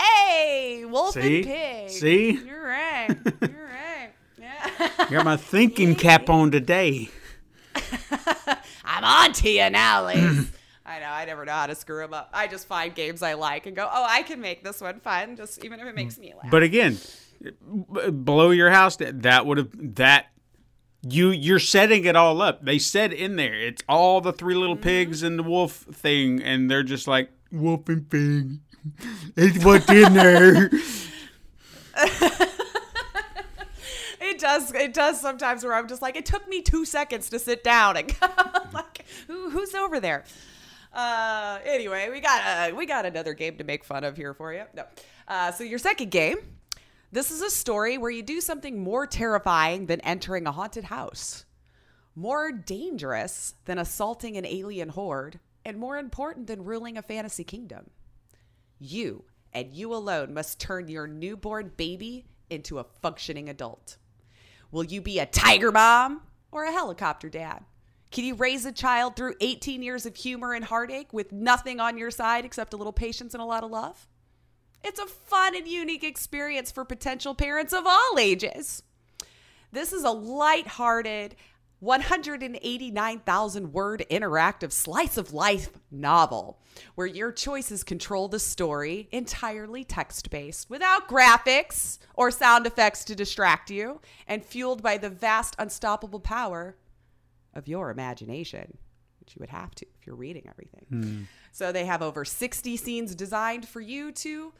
A. 0.00 0.84
Wolf 0.86 1.14
See? 1.14 1.38
and 1.38 1.44
pig. 1.46 1.90
See? 1.90 2.30
You're 2.32 2.64
right. 2.64 3.08
You're 3.40 3.68
right. 3.68 4.10
Yeah. 4.40 5.04
You 5.04 5.10
got 5.10 5.24
my 5.24 5.36
thinking 5.36 5.94
cap 5.96 6.30
on 6.30 6.50
today. 6.52 7.08
I'm 8.84 9.04
on 9.04 9.32
to 9.34 9.50
you 9.50 9.70
now, 9.70 10.06
Liz. 10.06 10.50
I 10.86 11.00
know. 11.00 11.06
I 11.06 11.24
never 11.24 11.44
know 11.44 11.52
how 11.52 11.66
to 11.66 11.74
screw 11.74 12.00
them 12.00 12.14
up. 12.14 12.30
I 12.32 12.46
just 12.46 12.66
find 12.66 12.94
games 12.94 13.22
I 13.22 13.34
like 13.34 13.66
and 13.66 13.74
go, 13.74 13.88
oh, 13.90 14.06
I 14.08 14.22
can 14.22 14.40
make 14.40 14.62
this 14.62 14.80
one 14.80 15.00
fun, 15.00 15.36
just 15.36 15.64
even 15.64 15.80
if 15.80 15.86
it 15.86 15.94
makes 15.94 16.18
me 16.18 16.34
laugh. 16.34 16.50
But 16.50 16.62
again, 16.62 16.98
b- 17.42 18.10
below 18.10 18.50
your 18.50 18.70
house, 18.70 18.96
that 18.96 19.22
that 19.22 19.46
would 19.46 19.58
have 19.58 19.94
that 19.96 20.26
you 21.08 21.30
you're 21.30 21.58
setting 21.58 22.04
it 22.04 22.16
all 22.16 22.40
up. 22.42 22.64
They 22.64 22.78
said 22.78 23.12
in 23.12 23.36
there, 23.36 23.54
it's 23.54 23.82
all 23.88 24.20
the 24.20 24.32
three 24.32 24.54
little 24.54 24.76
Mm-hmm. 24.76 24.82
pigs 24.84 25.22
and 25.22 25.38
the 25.38 25.42
wolf 25.42 25.72
thing, 25.72 26.42
and 26.42 26.70
they're 26.70 26.82
just 26.82 27.06
like 27.08 27.30
wolf 27.50 27.88
and 27.88 28.08
pig. 28.08 28.58
It's 29.36 29.64
what's 29.64 29.88
in 29.90 30.12
there. 30.14 30.70
It 34.24 34.38
does. 34.38 34.72
It 34.72 34.94
does 34.94 35.20
sometimes 35.20 35.64
where 35.64 35.74
I'm 35.74 35.88
just 35.88 36.00
like, 36.00 36.16
it 36.16 36.24
took 36.24 36.46
me 36.48 36.62
two 36.62 36.84
seconds 36.84 37.28
to 37.30 37.38
sit 37.38 37.64
down 37.64 37.96
and 37.96 38.16
like, 38.72 39.04
Who, 39.26 39.50
who's 39.50 39.74
over 39.74 39.98
there? 40.00 40.24
Uh, 40.92 41.58
anyway, 41.64 42.08
we 42.10 42.20
got 42.20 42.42
uh, 42.72 42.74
we 42.74 42.86
got 42.86 43.04
another 43.04 43.34
game 43.34 43.56
to 43.58 43.64
make 43.64 43.82
fun 43.84 44.04
of 44.04 44.16
here 44.16 44.32
for 44.32 44.52
you. 44.52 44.64
No. 44.74 44.84
Uh, 45.26 45.50
so 45.52 45.64
your 45.64 45.78
second 45.78 46.10
game. 46.10 46.38
This 47.14 47.30
is 47.30 47.42
a 47.42 47.50
story 47.50 47.98
where 47.98 48.10
you 48.10 48.22
do 48.22 48.40
something 48.40 48.82
more 48.82 49.06
terrifying 49.06 49.84
than 49.84 50.00
entering 50.00 50.46
a 50.46 50.52
haunted 50.52 50.84
house, 50.84 51.44
more 52.14 52.50
dangerous 52.50 53.54
than 53.66 53.76
assaulting 53.76 54.38
an 54.38 54.46
alien 54.46 54.88
horde, 54.88 55.38
and 55.62 55.76
more 55.76 55.98
important 55.98 56.46
than 56.46 56.64
ruling 56.64 56.96
a 56.96 57.02
fantasy 57.02 57.44
kingdom. 57.44 57.90
You 58.78 59.24
and 59.52 59.74
you 59.74 59.92
alone 59.92 60.32
must 60.32 60.58
turn 60.58 60.88
your 60.88 61.06
newborn 61.06 61.72
baby 61.76 62.24
into 62.48 62.78
a 62.78 62.86
functioning 63.02 63.50
adult. 63.50 63.98
Will 64.70 64.84
you 64.84 65.02
be 65.02 65.18
a 65.18 65.26
tiger 65.26 65.70
mom 65.70 66.22
or 66.50 66.64
a 66.64 66.72
helicopter 66.72 67.28
dad? 67.28 67.62
Can 68.10 68.24
you 68.24 68.36
raise 68.36 68.64
a 68.64 68.72
child 68.72 69.16
through 69.16 69.34
18 69.42 69.82
years 69.82 70.06
of 70.06 70.16
humor 70.16 70.54
and 70.54 70.64
heartache 70.64 71.12
with 71.12 71.30
nothing 71.30 71.78
on 71.78 71.98
your 71.98 72.10
side 72.10 72.46
except 72.46 72.72
a 72.72 72.78
little 72.78 72.90
patience 72.90 73.34
and 73.34 73.42
a 73.42 73.46
lot 73.46 73.64
of 73.64 73.70
love? 73.70 74.08
It's 74.84 74.98
a 74.98 75.06
fun 75.06 75.54
and 75.56 75.66
unique 75.66 76.04
experience 76.04 76.70
for 76.70 76.84
potential 76.84 77.34
parents 77.34 77.72
of 77.72 77.86
all 77.86 78.18
ages. 78.18 78.82
This 79.70 79.92
is 79.92 80.04
a 80.04 80.10
light-hearted, 80.10 81.36
189,000 81.80 83.72
word 83.72 84.04
interactive 84.10 84.70
slice 84.70 85.16
of 85.16 85.32
life 85.32 85.70
novel 85.90 86.60
where 86.94 87.06
your 87.06 87.32
choices 87.32 87.82
control 87.82 88.28
the 88.28 88.38
story 88.38 89.08
entirely 89.10 89.82
text 89.82 90.30
based 90.30 90.70
without 90.70 91.08
graphics 91.08 91.98
or 92.14 92.30
sound 92.30 92.66
effects 92.66 93.04
to 93.04 93.16
distract 93.16 93.70
you 93.70 94.00
and 94.28 94.44
fueled 94.44 94.82
by 94.82 94.96
the 94.96 95.10
vast 95.10 95.56
unstoppable 95.58 96.20
power 96.20 96.76
of 97.54 97.66
your 97.66 97.90
imagination 97.90 98.78
which 99.20 99.36
you 99.36 99.40
would 99.40 99.50
have 99.50 99.74
to 99.74 99.86
if 99.98 100.06
you're 100.06 100.16
reading 100.16 100.44
everything. 100.48 100.86
Hmm. 100.88 101.22
So 101.52 101.72
they 101.72 101.84
have 101.84 102.02
over 102.02 102.24
60 102.24 102.76
scenes 102.76 103.14
designed 103.14 103.68
for 103.68 103.80
you 103.80 104.12
to 104.12 104.52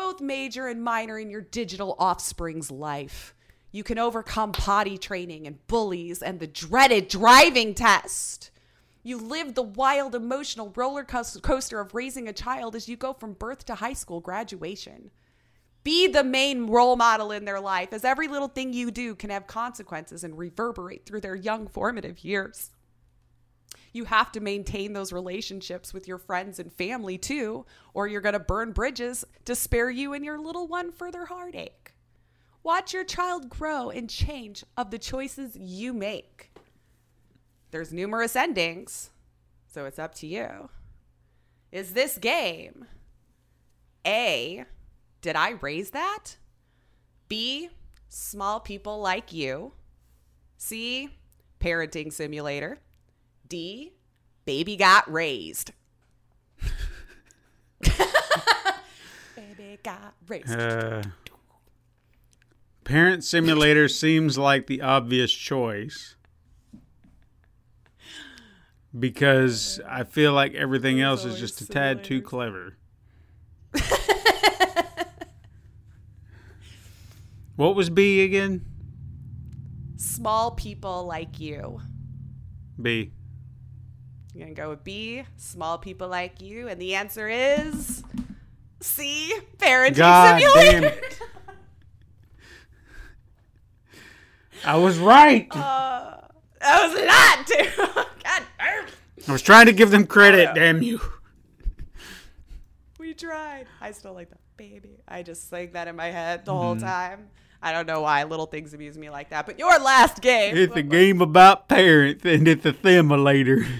both 0.00 0.22
major 0.22 0.66
and 0.66 0.82
minor 0.82 1.18
in 1.18 1.28
your 1.28 1.42
digital 1.42 1.94
offspring's 1.98 2.70
life. 2.70 3.34
You 3.70 3.84
can 3.84 3.98
overcome 3.98 4.52
potty 4.52 4.96
training 4.96 5.46
and 5.46 5.64
bullies 5.66 6.22
and 6.22 6.40
the 6.40 6.46
dreaded 6.46 7.06
driving 7.08 7.74
test. 7.74 8.50
You 9.02 9.18
live 9.18 9.54
the 9.54 9.62
wild 9.62 10.14
emotional 10.14 10.72
roller 10.74 11.04
coaster 11.04 11.80
of 11.80 11.94
raising 11.94 12.28
a 12.28 12.32
child 12.32 12.74
as 12.74 12.88
you 12.88 12.96
go 12.96 13.12
from 13.12 13.34
birth 13.34 13.66
to 13.66 13.74
high 13.74 13.92
school 13.92 14.20
graduation. 14.20 15.10
Be 15.84 16.06
the 16.06 16.24
main 16.24 16.68
role 16.68 16.96
model 16.96 17.30
in 17.30 17.44
their 17.44 17.60
life, 17.60 17.92
as 17.92 18.02
every 18.02 18.26
little 18.26 18.48
thing 18.48 18.72
you 18.72 18.90
do 18.90 19.14
can 19.14 19.28
have 19.28 19.46
consequences 19.46 20.24
and 20.24 20.38
reverberate 20.38 21.04
through 21.04 21.20
their 21.20 21.36
young 21.36 21.68
formative 21.68 22.24
years. 22.24 22.70
You 23.92 24.04
have 24.04 24.30
to 24.32 24.40
maintain 24.40 24.92
those 24.92 25.12
relationships 25.12 25.92
with 25.92 26.06
your 26.06 26.18
friends 26.18 26.58
and 26.58 26.72
family 26.72 27.18
too, 27.18 27.66
or 27.92 28.06
you're 28.06 28.20
going 28.20 28.34
to 28.34 28.38
burn 28.38 28.72
bridges 28.72 29.24
to 29.44 29.54
spare 29.54 29.90
you 29.90 30.12
and 30.12 30.24
your 30.24 30.38
little 30.38 30.68
one 30.68 30.92
further 30.92 31.26
heartache. 31.26 31.92
Watch 32.62 32.92
your 32.92 33.04
child 33.04 33.48
grow 33.48 33.90
and 33.90 34.08
change 34.08 34.64
of 34.76 34.90
the 34.90 34.98
choices 34.98 35.56
you 35.56 35.92
make. 35.92 36.52
There's 37.70 37.92
numerous 37.92 38.36
endings, 38.36 39.10
so 39.66 39.86
it's 39.86 39.98
up 39.98 40.14
to 40.16 40.26
you. 40.26 40.68
Is 41.72 41.92
this 41.92 42.18
game 42.18 42.86
A, 44.06 44.64
did 45.20 45.36
I 45.36 45.50
raise 45.50 45.90
that? 45.90 46.36
B, 47.28 47.70
small 48.08 48.60
people 48.60 49.00
like 49.00 49.32
you? 49.32 49.72
C, 50.58 51.16
parenting 51.60 52.12
simulator? 52.12 52.80
D, 53.50 53.92
baby 54.44 54.76
got 54.76 55.10
raised. 55.10 55.72
baby 57.80 59.78
got 59.82 60.14
raised. 60.28 60.48
Uh, 60.48 61.02
Parent 62.84 63.24
Simulator 63.24 63.88
seems 63.88 64.38
like 64.38 64.68
the 64.68 64.80
obvious 64.80 65.32
choice 65.32 66.14
because 68.96 69.80
I 69.86 70.04
feel 70.04 70.32
like 70.32 70.54
everything 70.54 71.00
else 71.00 71.24
is 71.24 71.40
just 71.40 71.60
a 71.60 71.66
tad 71.66 72.04
too 72.04 72.22
clever. 72.22 72.76
what 77.56 77.74
was 77.74 77.90
B 77.90 78.22
again? 78.22 78.64
Small 79.96 80.52
people 80.52 81.04
like 81.04 81.40
you. 81.40 81.80
B. 82.80 83.10
You're 84.40 84.46
gonna 84.48 84.54
go 84.56 84.70
with 84.70 84.82
B, 84.84 85.22
small 85.36 85.76
people 85.76 86.08
like 86.08 86.40
you, 86.40 86.68
and 86.68 86.80
the 86.80 86.94
answer 86.94 87.28
is 87.28 88.02
C, 88.80 89.34
parenting 89.58 89.96
God 89.96 90.40
simulator. 90.40 90.80
damn 90.80 90.84
it. 90.84 91.20
I 94.64 94.76
was 94.76 94.98
right. 94.98 95.46
That 96.62 96.88
was 96.88 97.00
a 97.00 97.04
lot 97.06 97.46
too. 97.46 97.82
God 98.24 98.42
damn. 98.58 98.84
I 99.28 99.32
was 99.32 99.40
trying 99.42 99.64
to 99.66 99.72
give 99.72 99.90
them 99.90 100.06
credit, 100.06 100.48
Oh, 100.50 100.54
damn 100.54 100.82
you. 100.82 101.00
We 102.98 103.12
tried. 103.14 103.66
I 103.80 103.92
still 103.92 104.12
like 104.14 104.28
that 104.30 104.40
baby. 104.58 105.00
I 105.08 105.22
just 105.22 105.48
sang 105.48 105.72
that 105.72 105.88
in 105.88 105.96
my 105.96 106.06
head 106.08 106.44
the 106.44 106.54
whole 106.54 106.76
Mm-hmm. 106.76 106.84
time. 106.86 107.28
I 107.62 107.72
don't 107.72 107.86
know 107.86 108.02
why 108.02 108.24
little 108.24 108.44
things 108.46 108.72
amuse 108.74 108.96
me 108.98 109.08
like 109.10 109.30
that. 109.30 109.44
But 109.46 109.58
your 109.58 109.78
last 109.78 110.20
game, 110.22 110.54
It's 110.56 110.74
a 110.76 110.82
game 110.82 111.20
about 111.22 111.68
parents 111.68 112.24
and 112.26 112.46
it's 112.48 112.64
a 112.66 112.74
simulator. 112.82 113.66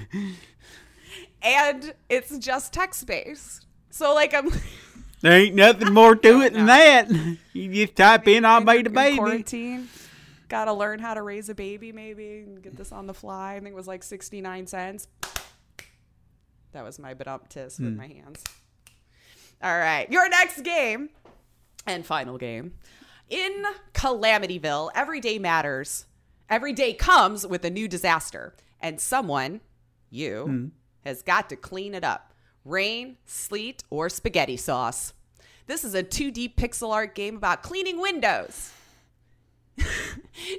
and 1.43 1.95
it's 2.09 2.37
just 2.39 2.73
text 2.73 3.07
based. 3.07 3.67
So 3.91 4.15
like 4.15 4.35
I'm 4.35 4.51
There 5.23 5.33
ain't 5.33 5.55
nothing 5.55 5.93
more 5.93 6.17
to 6.17 6.41
it 6.41 6.55
than 6.55 6.67
that. 6.67 7.11
You 7.53 7.75
just 7.75 7.95
type 7.97 8.27
in, 8.27 8.47
I 8.47 8.59
made 8.61 8.87
a 8.87 8.91
baby. 8.91 9.19
quarantine. 9.19 9.89
Got 10.49 10.65
to 10.65 10.73
learn 10.73 10.99
how 10.99 11.13
to 11.13 11.21
raise 11.23 11.49
a 11.51 11.55
baby, 11.55 11.93
maybe 11.93 12.39
and 12.39 12.63
get 12.63 12.75
this 12.75 12.91
on 12.91 13.07
the 13.07 13.13
fly. 13.15 13.55
I 13.57 13.61
think 13.61 13.73
it 13.73 13.75
was 13.75 13.87
like 13.87 14.03
sixty 14.03 14.41
nine 14.41 14.67
cents. 14.67 15.07
That 16.73 16.85
was 16.85 16.99
my 16.99 17.15
badumtis 17.15 17.77
Hmm. 17.77 17.85
with 17.85 17.97
my 17.97 18.07
hands. 18.07 18.43
All 19.63 19.77
right, 19.79 20.11
your 20.11 20.29
next 20.31 20.63
game 20.63 21.11
and 21.87 22.07
final 22.07 22.39
game 22.39 22.75
in 23.29 23.63
Calamityville. 23.93 24.91
Every 24.95 25.21
day 25.21 25.39
matters. 25.39 26.07
Every 26.49 26.73
day 26.73 26.95
comes 26.95 27.47
with 27.47 27.65
a 27.65 27.71
new 27.71 27.87
disaster, 27.87 28.55
and 28.81 29.01
someone, 29.01 29.61
you, 30.11 30.73
has 31.05 31.23
got 31.23 31.49
to 31.49 31.57
clean 31.57 31.95
it 31.95 32.05
up. 32.05 32.33
Rain, 32.65 33.17
sleet, 33.27 33.85
or 33.91 34.09
spaghetti 34.09 34.57
sauce. 34.57 35.13
This 35.67 35.85
is 35.85 35.95
a 35.95 36.03
2D 36.03 36.55
pixel 36.57 36.93
art 36.93 37.15
game 37.15 37.37
about 37.37 37.63
cleaning 37.63 38.01
windows. 38.01 38.73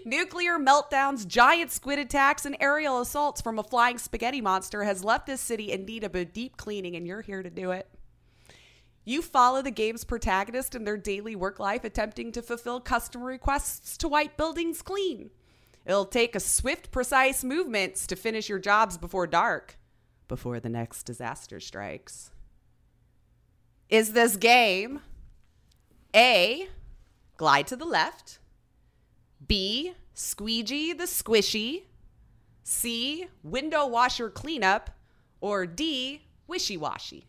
Nuclear 0.06 0.58
meltdowns, 0.58 1.28
giant 1.28 1.72
squid 1.72 2.00
attacks, 2.00 2.46
and 2.46 2.56
aerial 2.60 3.02
assaults 3.02 3.42
from 3.42 3.60
a 3.60 3.64
flying 3.64 3.98
spaghetti 3.98 4.42
monster 4.42 4.84
has 4.84 5.04
left 5.04 5.28
this 5.28 5.42
city 5.42 5.72
in 5.72 5.86
need 5.86 6.04
of 6.04 6.16
a 6.16 6.26
deep 6.26 6.58
cleaning, 6.58 6.96
and 6.96 7.06
you're 7.06 7.22
here 7.22 7.44
to 7.44 7.50
do 7.50 7.72
it. 7.72 7.88
You 9.04 9.22
follow 9.22 9.62
the 9.62 9.72
game's 9.72 10.04
protagonist 10.04 10.76
in 10.76 10.84
their 10.84 10.98
daily 10.98 11.36
work 11.36 11.60
life, 11.60 11.84
attempting 11.84 12.32
to 12.34 12.42
fulfill 12.42 12.80
customer 12.80 13.26
requests 13.26 13.98
to 13.98 14.08
wipe 14.08 14.38
buildings 14.38 14.82
clean. 14.82 15.32
It'll 15.86 16.06
take 16.06 16.36
a 16.36 16.40
swift, 16.40 16.92
precise 16.92 17.44
movements 17.44 18.06
to 18.08 18.16
finish 18.16 18.48
your 18.48 18.60
jobs 18.60 18.98
before 18.98 19.26
dark, 19.26 19.78
before 20.32 20.62
the 20.62 20.70
next 20.70 21.04
disaster 21.04 21.60
strikes. 21.60 22.32
Is 23.90 24.14
this 24.14 24.38
game 24.38 25.02
A, 26.16 26.70
glide 27.36 27.68
to 27.68 27.76
the 27.76 27.84
left, 27.84 28.40
B, 29.46 29.94
squeegee 30.14 30.94
the 30.94 31.04
squishy, 31.04 31.82
C, 32.64 33.28
window 33.44 33.86
washer 33.86 34.30
cleanup, 34.30 34.92
or 35.42 35.66
D, 35.66 36.22
wishy 36.48 36.78
washy? 36.78 37.26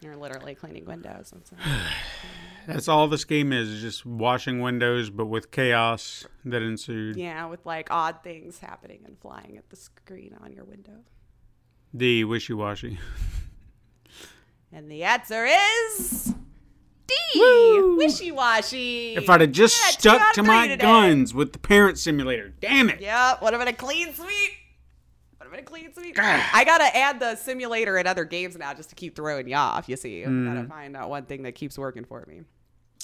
You're 0.00 0.16
literally 0.16 0.56
cleaning 0.56 0.84
windows. 0.84 1.32
That's 2.66 2.88
all 2.88 3.08
this 3.08 3.24
game 3.24 3.52
is, 3.52 3.68
is 3.68 3.80
just 3.80 4.06
washing 4.06 4.60
windows, 4.60 5.10
but 5.10 5.26
with 5.26 5.50
chaos 5.50 6.26
that 6.44 6.62
ensued. 6.62 7.16
yeah, 7.16 7.46
with 7.46 7.64
like 7.66 7.88
odd 7.90 8.22
things 8.22 8.58
happening 8.58 9.00
and 9.04 9.18
flying 9.18 9.56
at 9.58 9.68
the 9.70 9.76
screen 9.76 10.36
on 10.42 10.52
your 10.52 10.64
window. 10.64 11.00
The 11.94 12.24
wishy 12.24 12.52
washy. 12.54 12.98
And 14.74 14.90
the 14.90 15.04
answer 15.04 15.46
is 15.46 16.34
D. 17.06 17.94
Wishy 17.98 18.32
washy. 18.32 19.14
If 19.16 19.28
I'd 19.28 19.42
have 19.42 19.52
just 19.52 19.76
Yeah, 19.78 19.90
stuck 20.16 20.32
to 20.32 20.42
my 20.42 20.66
today. 20.66 20.80
guns 20.80 21.34
with 21.34 21.52
the 21.52 21.58
parent 21.58 21.98
simulator, 21.98 22.54
damn 22.60 22.88
it. 22.88 22.98
Yep. 23.02 23.42
Would 23.42 23.52
have 23.52 23.60
been 23.60 23.68
a 23.68 23.76
clean 23.76 24.14
sweep. 24.14 24.50
Would 25.52 25.58
have 25.58 25.66
been 25.66 25.74
a 25.74 25.90
clean 25.90 25.92
sweep. 25.94 26.16
I 26.18 26.64
gotta 26.64 26.96
add 26.96 27.20
the 27.20 27.36
simulator 27.36 27.98
in 27.98 28.06
other 28.06 28.24
games 28.24 28.56
now 28.56 28.72
just 28.72 28.88
to 28.88 28.94
keep 28.94 29.14
throwing 29.14 29.46
you 29.48 29.54
off. 29.56 29.86
You 29.88 29.96
see, 29.96 30.24
I 30.24 30.26
Mm. 30.26 30.46
gotta 30.54 30.66
find 30.66 30.96
out 30.96 31.10
one 31.10 31.26
thing 31.26 31.42
that 31.42 31.54
keeps 31.54 31.76
working 31.76 32.04
for 32.04 32.24
me. 32.26 32.40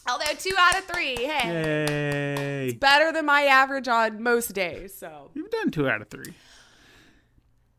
Although 0.09 0.25
two 0.39 0.55
out 0.59 0.79
of 0.79 0.85
three, 0.87 1.17
hey, 1.17 2.69
Yay. 2.69 2.73
better 2.73 3.13
than 3.13 3.27
my 3.27 3.43
average 3.43 3.87
on 3.89 4.23
most 4.23 4.55
days. 4.55 4.95
So 4.95 5.31
You've 5.35 5.51
done 5.51 5.71
two 5.71 5.89
out 5.91 6.01
of 6.01 6.09
three. 6.09 6.33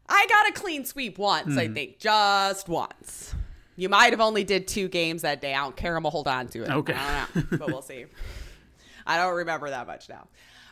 I 0.08 0.28
got 0.30 0.50
a 0.50 0.52
clean 0.52 0.86
sweep 0.86 1.18
once, 1.18 1.54
Hmm. 1.54 1.60
I 1.60 1.68
think, 1.68 1.98
just 2.00 2.68
once. 2.70 3.34
You 3.76 3.90
might 3.90 4.12
have 4.12 4.22
only 4.22 4.44
did 4.44 4.68
two 4.68 4.88
games 4.88 5.22
that 5.24 5.42
day. 5.42 5.54
I 5.56 5.64
don't 5.64 5.76
care. 5.76 5.96
I'm 5.96 6.04
gonna 6.04 6.12
hold 6.12 6.28
on 6.28 6.48
to 6.50 6.64
it. 6.64 6.70
Okay. 6.70 6.94
I 6.94 7.26
don't 7.34 7.52
know, 7.52 7.58
but 7.58 7.68
we'll 7.70 7.82
see. 7.82 8.06
I 9.08 9.18
don't 9.18 9.34
remember 9.36 9.70
that 9.72 9.88
much 9.88 10.10
now. 10.10 10.28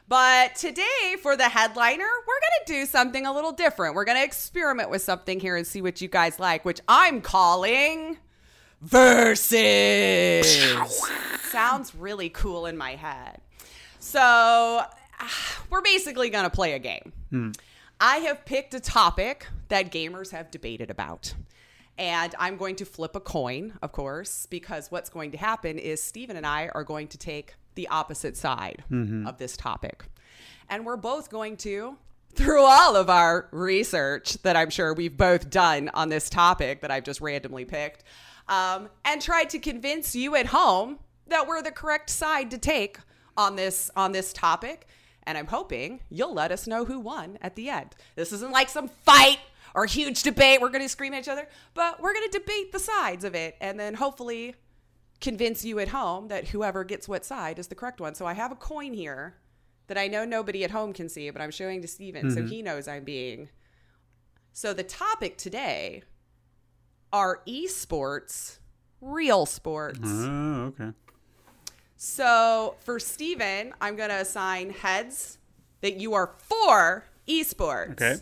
But 0.09 0.55
today, 0.55 1.17
for 1.21 1.35
the 1.35 1.49
headliner, 1.49 2.07
we're 2.27 2.39
gonna 2.39 2.65
do 2.65 2.85
something 2.85 3.25
a 3.25 3.33
little 3.33 3.51
different. 3.51 3.93
We're 3.93 4.05
gonna 4.05 4.23
experiment 4.23 4.89
with 4.89 5.01
something 5.01 5.39
here 5.39 5.57
and 5.57 5.67
see 5.67 5.81
what 5.81 5.99
you 5.99 6.07
guys 6.07 6.39
like, 6.39 6.63
which 6.63 6.79
I'm 6.87 7.19
calling 7.21 8.17
versus. 8.81 10.47
Sounds 11.51 11.93
really 11.93 12.29
cool 12.29 12.67
in 12.67 12.77
my 12.77 12.95
head. 12.95 13.41
So 13.99 14.83
we're 15.69 15.81
basically 15.81 16.29
gonna 16.29 16.49
play 16.49 16.73
a 16.73 16.79
game. 16.79 17.11
Hmm. 17.29 17.51
I 17.99 18.17
have 18.17 18.45
picked 18.45 18.73
a 18.75 18.79
topic 18.79 19.47
that 19.67 19.91
gamers 19.91 20.31
have 20.31 20.51
debated 20.51 20.89
about. 20.89 21.33
And 21.97 22.35
I'm 22.37 22.57
going 22.57 22.75
to 22.75 22.85
flip 22.85 23.15
a 23.15 23.19
coin, 23.19 23.73
of 23.81 23.91
course, 23.91 24.45
because 24.45 24.91
what's 24.91 25.09
going 25.09 25.31
to 25.31 25.37
happen 25.37 25.79
is 25.79 26.01
Steven 26.01 26.37
and 26.37 26.45
I 26.45 26.69
are 26.75 26.83
going 26.83 27.07
to 27.07 27.17
take 27.17 27.55
the 27.77 27.87
opposite 27.87 28.35
side 28.35 28.83
of 29.25 29.37
this 29.37 29.55
topic. 29.55 30.03
And 30.69 30.85
we're 30.85 30.97
both 30.97 31.29
going 31.29 31.55
to, 31.57 31.95
through 32.33 32.65
all 32.65 32.97
of 32.97 33.09
our 33.09 33.47
research 33.51 34.33
that 34.43 34.57
I'm 34.57 34.69
sure 34.69 34.93
we've 34.93 35.15
both 35.15 35.49
done 35.49 35.89
on 35.93 36.09
this 36.09 36.29
topic 36.29 36.81
that 36.81 36.91
I've 36.91 37.05
just 37.05 37.21
randomly 37.21 37.63
picked, 37.63 38.03
um, 38.49 38.89
and 39.05 39.21
try 39.21 39.45
to 39.45 39.59
convince 39.59 40.13
you 40.13 40.35
at 40.35 40.47
home 40.47 40.99
that 41.27 41.47
we're 41.47 41.61
the 41.61 41.71
correct 41.71 42.09
side 42.09 42.51
to 42.51 42.57
take 42.57 42.97
on 43.37 43.55
this 43.55 43.89
on 43.95 44.11
this 44.11 44.33
topic 44.33 44.87
and 45.27 45.37
I'm 45.37 45.47
hoping 45.47 45.99
you'll 46.09 46.33
let 46.33 46.51
us 46.51 46.65
know 46.67 46.85
who 46.85 46.99
won 46.99 47.37
at 47.41 47.55
the 47.55 47.69
end. 47.69 47.95
This 48.15 48.31
isn't 48.31 48.51
like 48.51 48.69
some 48.69 48.87
fight 48.87 49.39
or 49.75 49.85
huge 49.85 50.23
debate. 50.23 50.61
We're 50.61 50.69
going 50.69 50.83
to 50.83 50.89
scream 50.89 51.13
at 51.13 51.23
each 51.23 51.27
other, 51.27 51.47
but 51.73 52.01
we're 52.01 52.13
going 52.13 52.31
to 52.31 52.39
debate 52.39 52.71
the 52.71 52.79
sides 52.79 53.25
of 53.25 53.35
it 53.35 53.57
and 53.59 53.77
then 53.77 53.93
hopefully 53.93 54.55
convince 55.19 55.65
you 55.65 55.79
at 55.79 55.89
home 55.89 56.27
that 56.27 56.49
whoever 56.49 56.83
gets 56.83 57.07
what 57.07 57.25
side 57.25 57.59
is 57.59 57.67
the 57.67 57.75
correct 57.75 57.99
one. 57.99 58.15
So 58.15 58.25
I 58.25 58.33
have 58.33 58.51
a 58.51 58.55
coin 58.55 58.93
here 58.93 59.37
that 59.87 59.97
I 59.97 60.07
know 60.07 60.25
nobody 60.25 60.63
at 60.63 60.71
home 60.71 60.93
can 60.93 61.09
see, 61.09 61.29
but 61.29 61.41
I'm 61.41 61.51
showing 61.51 61.81
to 61.81 61.87
Steven 61.87 62.31
so 62.31 62.41
mm-hmm. 62.41 62.47
he 62.47 62.61
knows 62.61 62.87
I'm 62.87 63.03
being. 63.03 63.49
So 64.53 64.73
the 64.73 64.83
topic 64.83 65.37
today 65.37 66.03
are 67.13 67.41
esports, 67.47 68.59
real 69.01 69.45
sports. 69.45 69.99
Oh, 70.03 70.73
okay. 70.79 70.91
So 71.95 72.75
for 72.79 72.99
Steven, 72.99 73.73
I'm 73.81 73.95
going 73.95 74.09
to 74.09 74.21
assign 74.21 74.69
heads 74.71 75.37
that 75.81 75.95
you 75.97 76.13
are 76.13 76.33
for 76.37 77.05
esports. 77.27 77.91
Okay. 77.91 78.17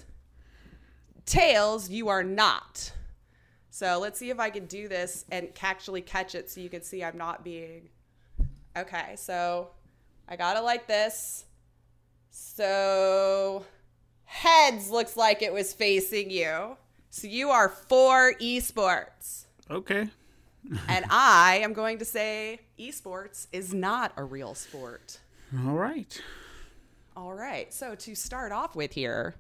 Tails, 1.25 1.89
you 1.89 2.07
are 2.07 2.23
not. 2.23 2.91
So 3.75 3.99
let's 3.99 4.17
see 4.17 4.29
if 4.29 4.39
I 4.39 4.51
can 4.51 4.67
do 4.67 4.87
this 4.87 5.25
and 5.29 5.49
actually 5.61 5.99
catch 5.99 6.33
it 6.33 6.49
so 6.49 6.61
you 6.61 6.69
can 6.69 6.81
see 6.81 7.03
I'm 7.03 7.17
not 7.17 7.43
being. 7.43 7.89
Okay, 8.77 9.15
so 9.17 9.67
I 10.29 10.37
got 10.37 10.55
it 10.55 10.61
like 10.61 10.87
this. 10.87 11.43
So 12.29 13.65
heads 14.23 14.89
looks 14.89 15.17
like 15.17 15.41
it 15.41 15.51
was 15.51 15.73
facing 15.73 16.31
you. 16.31 16.77
So 17.09 17.27
you 17.27 17.49
are 17.49 17.67
for 17.67 18.35
esports. 18.35 19.43
Okay. 19.69 20.07
And 20.87 21.05
I 21.09 21.59
am 21.61 21.73
going 21.73 21.97
to 21.97 22.05
say 22.05 22.61
esports 22.79 23.47
is 23.51 23.73
not 23.73 24.13
a 24.15 24.23
real 24.23 24.55
sport. 24.55 25.19
All 25.65 25.73
right. 25.73 26.21
All 27.17 27.33
right. 27.33 27.73
So 27.73 27.93
to 27.93 28.15
start 28.15 28.53
off 28.53 28.73
with 28.73 28.93
here, 28.93 29.35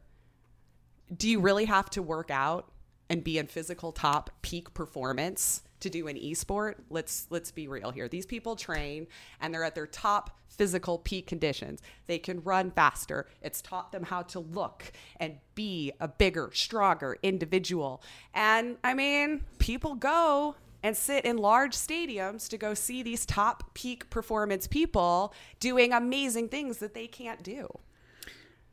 do 1.15 1.29
you 1.29 1.39
really 1.39 1.65
have 1.65 1.89
to 1.91 2.01
work 2.01 2.29
out 2.29 2.69
and 3.09 3.23
be 3.23 3.37
in 3.37 3.47
physical 3.47 3.91
top 3.91 4.29
peak 4.41 4.73
performance 4.73 5.63
to 5.79 5.89
do 5.89 6.07
an 6.07 6.15
esport? 6.15 6.75
Let's 6.89 7.27
let's 7.29 7.51
be 7.51 7.67
real 7.67 7.91
here. 7.91 8.07
These 8.07 8.25
people 8.25 8.55
train 8.55 9.07
and 9.39 9.53
they're 9.53 9.63
at 9.63 9.75
their 9.75 9.87
top 9.87 10.37
physical 10.47 10.97
peak 10.99 11.27
conditions. 11.27 11.81
They 12.07 12.17
can 12.17 12.41
run 12.43 12.71
faster. 12.71 13.27
It's 13.41 13.61
taught 13.61 13.91
them 13.91 14.03
how 14.03 14.23
to 14.23 14.39
look 14.39 14.91
and 15.19 15.37
be 15.53 15.91
a 15.99 16.07
bigger, 16.07 16.49
stronger 16.53 17.17
individual. 17.21 18.01
And 18.33 18.77
I 18.83 18.93
mean, 18.93 19.43
people 19.59 19.95
go 19.95 20.55
and 20.81 20.95
sit 20.95 21.25
in 21.25 21.37
large 21.37 21.73
stadiums 21.73 22.47
to 22.49 22.57
go 22.57 22.73
see 22.73 23.01
these 23.01 23.25
top 23.25 23.73
peak 23.73 24.09
performance 24.09 24.67
people 24.67 25.33
doing 25.59 25.91
amazing 25.91 26.47
things 26.47 26.77
that 26.77 26.93
they 26.93 27.07
can't 27.07 27.41
do. 27.41 27.67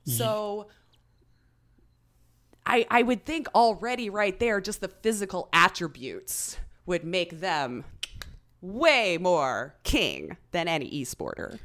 So 0.04 0.66
I 2.66 2.86
I 2.90 3.02
would 3.02 3.24
think 3.24 3.48
already 3.54 4.10
right 4.10 4.38
there 4.38 4.60
just 4.60 4.80
the 4.80 4.88
physical 4.88 5.48
attributes 5.52 6.58
would 6.86 7.04
make 7.04 7.40
them 7.40 7.84
way 8.60 9.18
more 9.18 9.74
king 9.82 10.36
than 10.52 10.68
any 10.68 10.90
esporter. 10.90 11.58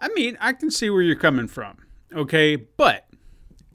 I 0.00 0.08
mean, 0.14 0.38
I 0.40 0.52
can 0.52 0.70
see 0.70 0.90
where 0.90 1.02
you're 1.02 1.16
coming 1.16 1.48
from. 1.48 1.78
Okay, 2.14 2.56
but 2.56 3.08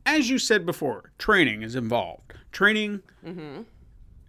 as 0.06 0.30
you 0.30 0.40
said 0.40 0.65
before, 0.65 1.11
training 1.18 1.61
is 1.61 1.76
involved. 1.76 2.34
Training, 2.52 3.02
mm-hmm. 3.26 3.64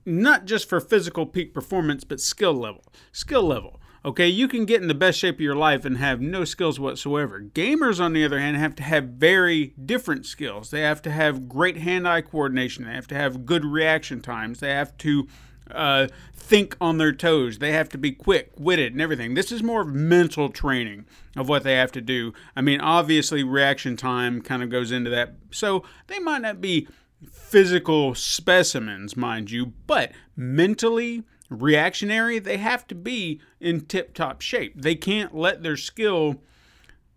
not 0.04 0.44
just 0.44 0.68
for 0.68 0.80
physical 0.80 1.26
peak 1.26 1.54
performance, 1.54 2.04
but 2.04 2.20
skill 2.20 2.54
level. 2.54 2.84
Skill 3.12 3.44
level. 3.44 3.80
Okay, 4.06 4.28
you 4.28 4.48
can 4.48 4.66
get 4.66 4.82
in 4.82 4.88
the 4.88 4.94
best 4.94 5.18
shape 5.18 5.36
of 5.36 5.40
your 5.40 5.56
life 5.56 5.86
and 5.86 5.96
have 5.96 6.20
no 6.20 6.44
skills 6.44 6.78
whatsoever. 6.78 7.40
Gamers, 7.40 8.00
on 8.00 8.12
the 8.12 8.22
other 8.22 8.38
hand, 8.38 8.58
have 8.58 8.74
to 8.74 8.82
have 8.82 9.04
very 9.04 9.72
different 9.82 10.26
skills. 10.26 10.70
They 10.70 10.82
have 10.82 11.00
to 11.02 11.10
have 11.10 11.48
great 11.48 11.78
hand 11.78 12.06
eye 12.06 12.20
coordination. 12.20 12.84
They 12.84 12.92
have 12.92 13.06
to 13.08 13.14
have 13.14 13.46
good 13.46 13.64
reaction 13.64 14.20
times. 14.20 14.60
They 14.60 14.72
have 14.72 14.94
to 14.98 15.26
uh, 15.70 16.08
think 16.34 16.76
on 16.82 16.98
their 16.98 17.14
toes. 17.14 17.60
They 17.60 17.72
have 17.72 17.88
to 17.90 17.98
be 17.98 18.12
quick, 18.12 18.52
witted, 18.58 18.92
and 18.92 19.00
everything. 19.00 19.32
This 19.32 19.50
is 19.50 19.62
more 19.62 19.80
of 19.80 19.88
mental 19.88 20.50
training 20.50 21.06
of 21.34 21.48
what 21.48 21.62
they 21.62 21.76
have 21.76 21.92
to 21.92 22.02
do. 22.02 22.34
I 22.54 22.60
mean, 22.60 22.82
obviously, 22.82 23.42
reaction 23.42 23.96
time 23.96 24.42
kind 24.42 24.62
of 24.62 24.68
goes 24.68 24.92
into 24.92 25.08
that. 25.10 25.36
So 25.50 25.82
they 26.08 26.18
might 26.18 26.42
not 26.42 26.60
be 26.60 26.88
physical 27.32 28.14
specimens, 28.14 29.16
mind 29.16 29.50
you, 29.50 29.72
but 29.86 30.12
mentally 30.36 31.22
reactionary, 31.48 32.38
they 32.38 32.56
have 32.56 32.86
to 32.88 32.94
be 32.94 33.40
in 33.60 33.82
tip 33.82 34.14
top 34.14 34.40
shape. 34.40 34.80
They 34.80 34.94
can't 34.94 35.34
let 35.34 35.62
their 35.62 35.76
skill 35.76 36.42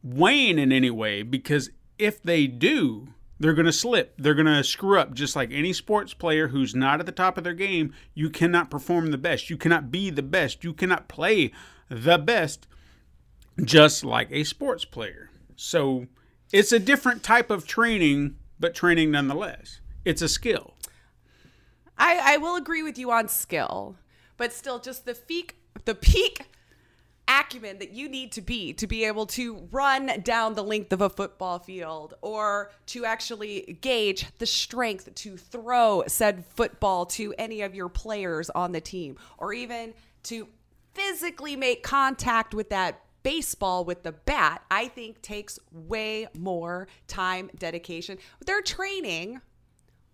wane 0.04 0.60
in 0.60 0.72
any 0.72 0.90
way 0.90 1.24
because 1.24 1.70
if 1.98 2.22
they 2.22 2.48
do, 2.48 3.10
they're 3.40 3.54
going 3.54 3.66
to 3.66 3.74
slip. 3.74 4.16
They're 4.18 4.34
going 4.34 4.48
to 4.48 4.64
screw 4.64 5.00
up 5.00 5.14
just 5.14 5.36
like 5.36 5.52
any 5.52 5.74
sports 5.74 6.14
player 6.14 6.48
who's 6.48 6.74
not 6.74 7.00
at 7.00 7.06
the 7.06 7.12
top 7.12 7.38
of 7.38 7.44
their 7.44 7.54
game. 7.54 7.94
You 8.14 8.30
cannot 8.30 8.72
perform 8.72 9.12
the 9.12 9.18
best. 9.18 9.50
You 9.50 9.58
cannot 9.58 9.92
be 9.92 10.10
the 10.10 10.24
best. 10.24 10.64
You 10.64 10.74
cannot 10.74 11.08
play 11.08 11.52
the 11.90 12.18
best 12.18 12.68
just 13.64 14.04
like 14.04 14.30
a 14.32 14.44
sports 14.44 14.86
player. 14.86 15.30
So 15.56 16.08
it's 16.52 16.72
a 16.72 16.80
different 16.80 17.24
type 17.24 17.50
of 17.50 17.68
training, 17.68 18.36
but 18.60 18.74
training 18.74 19.12
nonetheless. 19.12 19.82
It's 20.06 20.22
a 20.22 20.30
skill. 20.30 20.76
I, 21.98 22.34
I 22.34 22.38
will 22.38 22.56
agree 22.56 22.84
with 22.84 22.98
you 22.98 23.12
on 23.12 23.28
skill, 23.28 23.96
but 24.38 24.54
still 24.54 24.80
just 24.80 25.06
the 25.06 25.14
peak 25.14 25.56
the 25.86 25.96
peak 25.96 26.48
acumen 27.28 27.78
that 27.80 27.92
you 27.92 28.08
need 28.08 28.32
to 28.32 28.42
be 28.42 28.72
to 28.72 28.88
be 28.88 29.04
able 29.04 29.26
to 29.26 29.68
run 29.72 30.22
down 30.24 30.54
the 30.54 30.64
length 30.64 30.94
of 30.94 31.02
a 31.02 31.10
football 31.10 31.60
field 31.60 32.14
or 32.22 32.72
to 32.86 33.04
actually 33.04 33.78
gauge 33.82 34.26
the 34.38 34.46
strength 34.46 35.14
to 35.14 35.36
throw 35.36 36.04
said 36.08 36.46
football 36.46 37.06
to 37.06 37.34
any 37.38 37.62
of 37.62 37.76
your 37.76 37.90
players 37.90 38.50
on 38.52 38.72
the 38.72 38.80
team 38.80 39.18
or 39.38 39.52
even 39.52 39.94
to 40.24 40.48
physically 40.94 41.56
make 41.56 41.84
contact 41.84 42.54
with 42.54 42.70
that 42.70 43.02
baseball 43.24 43.84
with 43.84 44.04
the 44.04 44.14
bat 44.14 44.64
i 44.72 44.88
think 44.88 45.22
takes 45.22 45.60
way 45.72 46.28
more 46.34 46.88
time 47.08 47.50
dedication 47.58 48.18
their 48.46 48.62
training 48.62 49.42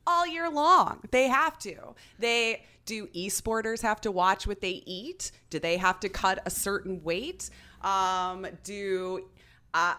all 0.06 0.28
year 0.28 0.50
long. 0.50 1.00
They 1.12 1.28
have 1.28 1.58
to. 1.60 1.96
They 2.20 2.64
do 2.86 3.08
esporters 3.08 3.82
have 3.82 4.02
to 4.02 4.12
watch 4.12 4.46
what 4.48 4.62
they 4.62 4.84
eat? 4.86 5.32
Do 5.50 5.60
they 5.60 5.78
have 5.78 6.00
to 6.02 6.10
cut 6.10 6.40
a 6.46 6.50
certain 6.50 7.04
weight? 7.04 7.50
Um, 7.82 8.48
do 8.64 9.26
uh, 9.74 9.96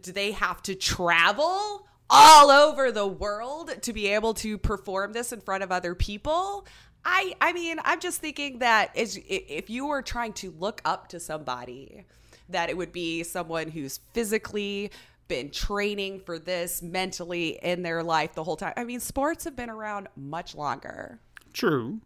do 0.00 0.12
they 0.12 0.32
have 0.32 0.62
to 0.62 0.74
travel 0.74 1.86
all 2.08 2.50
over 2.50 2.92
the 2.92 3.06
world 3.06 3.72
to 3.82 3.92
be 3.92 4.08
able 4.08 4.34
to 4.34 4.58
perform 4.58 5.12
this 5.12 5.32
in 5.32 5.40
front 5.40 5.62
of 5.62 5.72
other 5.72 5.94
people? 5.94 6.66
I 7.04 7.34
I 7.40 7.52
mean, 7.52 7.78
I'm 7.84 8.00
just 8.00 8.20
thinking 8.20 8.58
that 8.58 8.96
is 8.96 9.20
if 9.28 9.70
you 9.70 9.86
were 9.86 10.02
trying 10.02 10.32
to 10.34 10.52
look 10.58 10.80
up 10.84 11.08
to 11.08 11.20
somebody, 11.20 12.04
that 12.48 12.68
it 12.70 12.76
would 12.76 12.92
be 12.92 13.22
someone 13.22 13.68
who's 13.68 14.00
physically 14.12 14.90
been 15.28 15.50
training 15.50 16.20
for 16.20 16.40
this 16.40 16.82
mentally 16.82 17.58
in 17.62 17.82
their 17.82 18.02
life 18.02 18.34
the 18.34 18.42
whole 18.42 18.56
time. 18.56 18.72
I 18.76 18.84
mean, 18.84 18.98
sports 18.98 19.44
have 19.44 19.54
been 19.54 19.70
around 19.70 20.08
much 20.16 20.56
longer. 20.56 21.20
True. 21.52 22.00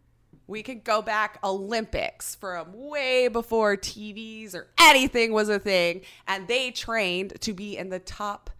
We 0.47 0.61
could 0.61 0.83
go 0.83 1.01
back 1.01 1.39
Olympics 1.43 2.35
from 2.35 2.67
way 2.73 3.27
before 3.27 3.75
TVs 3.75 4.53
or 4.53 4.67
anything 4.79 5.33
was 5.33 5.49
a 5.49 5.57
thing, 5.57 6.01
and 6.27 6.47
they 6.47 6.69
trained 6.71 7.39
to 7.41 7.53
be 7.53 7.77
in 7.77 7.89
the 7.89 7.99
top 7.99 8.51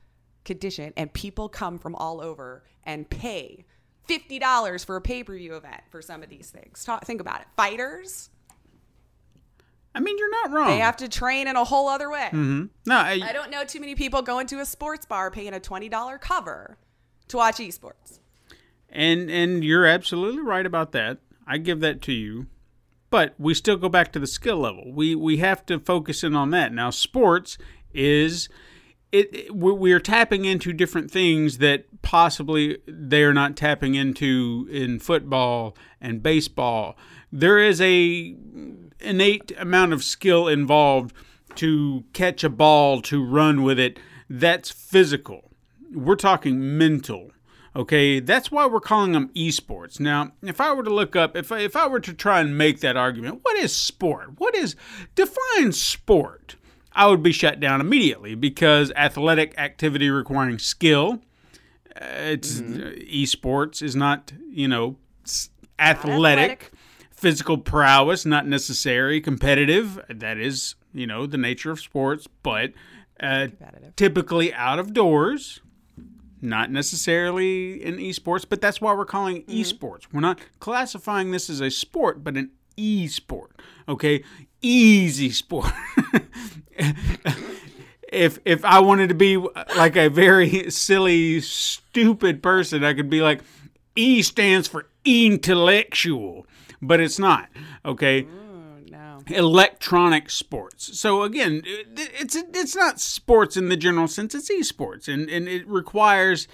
condition, 0.45 0.93
and 0.97 1.13
people 1.13 1.47
come 1.47 1.77
from 1.77 1.93
all 1.95 2.21
over 2.21 2.63
and 2.85 3.07
pay 3.09 3.65
fifty 4.03 4.39
dollars 4.39 4.83
for 4.83 4.95
a 4.95 5.01
pay 5.01 5.23
per 5.23 5.35
view 5.35 5.55
event 5.55 5.81
for 5.91 6.01
some 6.01 6.23
of 6.23 6.29
these 6.29 6.49
things. 6.49 6.83
Talk, 6.83 7.05
think 7.05 7.21
about 7.21 7.41
it. 7.41 7.47
Fighters, 7.55 8.29
I 9.93 9.99
mean, 9.99 10.17
you're 10.17 10.31
not 10.31 10.51
wrong. 10.51 10.67
they 10.69 10.79
have 10.79 10.97
to 10.97 11.07
train 11.07 11.47
in 11.47 11.55
a 11.55 11.63
whole 11.63 11.87
other 11.87 12.09
way. 12.09 12.29
Mm-hmm. 12.31 12.65
no, 12.87 12.95
I, 12.95 13.19
I 13.23 13.31
don't 13.31 13.49
know 13.51 13.63
too 13.63 13.79
many 13.79 13.95
people 13.95 14.21
going 14.21 14.47
to 14.47 14.59
a 14.59 14.65
sports 14.65 15.05
bar 15.05 15.29
paying 15.31 15.53
a 15.53 15.59
twenty 15.59 15.87
dollar 15.89 16.17
cover 16.17 16.77
to 17.27 17.37
watch 17.37 17.57
esports. 17.57 18.19
And 18.95 19.29
and 19.29 19.63
you're 19.63 19.85
absolutely 19.85 20.41
right 20.41 20.65
about 20.65 20.91
that. 20.93 21.19
I 21.45 21.57
give 21.57 21.81
that 21.81 22.01
to 22.03 22.13
you. 22.13 22.47
But 23.11 23.35
we 23.37 23.53
still 23.53 23.77
go 23.77 23.87
back 23.87 24.11
to 24.13 24.19
the 24.19 24.27
skill 24.27 24.57
level. 24.57 24.91
We 24.91 25.15
we 25.15 25.37
have 25.37 25.65
to 25.67 25.79
focus 25.79 26.23
in 26.23 26.35
on 26.35 26.49
that. 26.51 26.73
Now, 26.73 26.89
sports 26.89 27.57
is 27.93 28.49
it, 29.11 29.33
it 29.33 29.55
we 29.55 29.91
are 29.93 29.99
tapping 29.99 30.45
into 30.45 30.73
different 30.73 31.11
things 31.11 31.59
that 31.59 32.01
possibly 32.01 32.79
they 32.87 33.23
are 33.23 33.33
not 33.33 33.55
tapping 33.55 33.95
into 33.95 34.67
in 34.71 34.99
football 34.99 35.77
and 36.01 36.23
baseball. 36.23 36.97
There 37.31 37.59
is 37.59 37.79
a 37.81 38.35
innate 39.01 39.51
amount 39.57 39.93
of 39.93 40.03
skill 40.03 40.47
involved 40.47 41.13
to 41.55 42.03
catch 42.13 42.43
a 42.43 42.49
ball, 42.49 43.01
to 43.03 43.23
run 43.23 43.63
with 43.63 43.79
it. 43.79 43.99
That's 44.29 44.71
physical. 44.71 45.51
We're 45.93 46.15
talking 46.15 46.77
mental. 46.77 47.31
Okay, 47.75 48.21
that's 48.21 48.51
why 48.51 48.65
we're 48.65 48.79
calling 48.79 49.11
them 49.11 49.29
esports. 49.35 49.99
Now, 49.99 50.31
if 50.41 50.61
I 50.61 50.71
were 50.71 50.83
to 50.83 50.93
look 50.93 51.15
up, 51.15 51.35
if 51.35 51.51
I, 51.51 51.59
if 51.59 51.75
I 51.75 51.87
were 51.87 51.99
to 51.99 52.13
try 52.13 52.39
and 52.39 52.57
make 52.57 52.79
that 52.79 52.95
argument, 52.95 53.39
what 53.41 53.57
is 53.57 53.75
sport? 53.75 54.39
What 54.39 54.55
is 54.55 54.77
define 55.13 55.73
sport? 55.73 56.55
I 56.93 57.07
would 57.07 57.21
be 57.21 57.33
shut 57.33 57.59
down 57.59 57.81
immediately 57.81 58.33
because 58.33 58.93
athletic 58.95 59.53
activity 59.57 60.09
requiring 60.09 60.57
skill. 60.57 61.19
Uh, 61.93 62.05
it's 62.31 62.61
uh, 62.61 62.93
esports 63.11 63.81
is 63.81 63.95
not 63.95 64.31
you 64.49 64.69
know 64.69 64.95
athletic, 65.77 66.09
athletic. 66.09 66.71
physical 67.11 67.57
prowess, 67.57 68.25
not 68.25 68.47
necessary, 68.47 69.19
competitive. 69.19 69.99
That 70.09 70.37
is 70.37 70.75
you 70.93 71.07
know 71.07 71.25
the 71.25 71.37
nature 71.37 71.71
of 71.71 71.81
sports, 71.81 72.25
but 72.41 72.71
uh, 73.19 73.47
typically 73.97 74.53
out 74.53 74.79
of 74.79 74.93
doors 74.93 75.59
not 76.41 76.71
necessarily 76.71 77.83
in 77.83 77.97
esports, 77.97 78.45
but 78.47 78.61
that's 78.61 78.81
why 78.81 78.93
we're 78.93 79.05
calling 79.05 79.37
it 79.37 79.47
esports. 79.47 80.03
We're 80.11 80.21
not 80.21 80.39
classifying 80.59 81.31
this 81.31 81.49
as 81.49 81.61
a 81.61 81.71
sport, 81.71 82.23
but 82.23 82.35
an 82.35 82.51
e-sport. 82.77 83.51
Okay, 83.87 84.23
easy 84.61 85.29
sport. 85.29 85.71
if 88.11 88.39
if 88.45 88.65
I 88.65 88.79
wanted 88.79 89.09
to 89.09 89.15
be 89.15 89.37
uh, 89.37 89.63
like 89.77 89.95
a 89.95 90.09
very 90.09 90.69
silly, 90.69 91.41
stupid 91.41 92.43
person, 92.43 92.83
I 92.83 92.93
could 92.93 93.09
be 93.09 93.21
like, 93.21 93.41
E 93.95 94.21
stands 94.21 94.67
for 94.67 94.87
intellectual, 95.03 96.45
but 96.81 96.99
it's 96.99 97.19
not. 97.19 97.49
Okay 97.85 98.23
no. 98.23 98.44
Electronic 99.27 100.29
sports. 100.29 100.99
So 100.99 101.23
again, 101.23 101.61
it's 101.65 102.35
it's 102.35 102.75
not 102.75 102.99
sports 102.99 103.57
in 103.57 103.69
the 103.69 103.77
general 103.77 104.07
sense. 104.07 104.35
It's 104.35 104.51
esports, 104.51 105.07
and 105.07 105.29
and 105.29 105.47
it 105.47 105.67
requires 105.67 106.47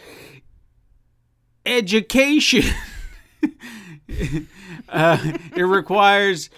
education. 1.65 2.63
uh, 4.89 5.33
it 5.55 5.63
requires 5.63 6.49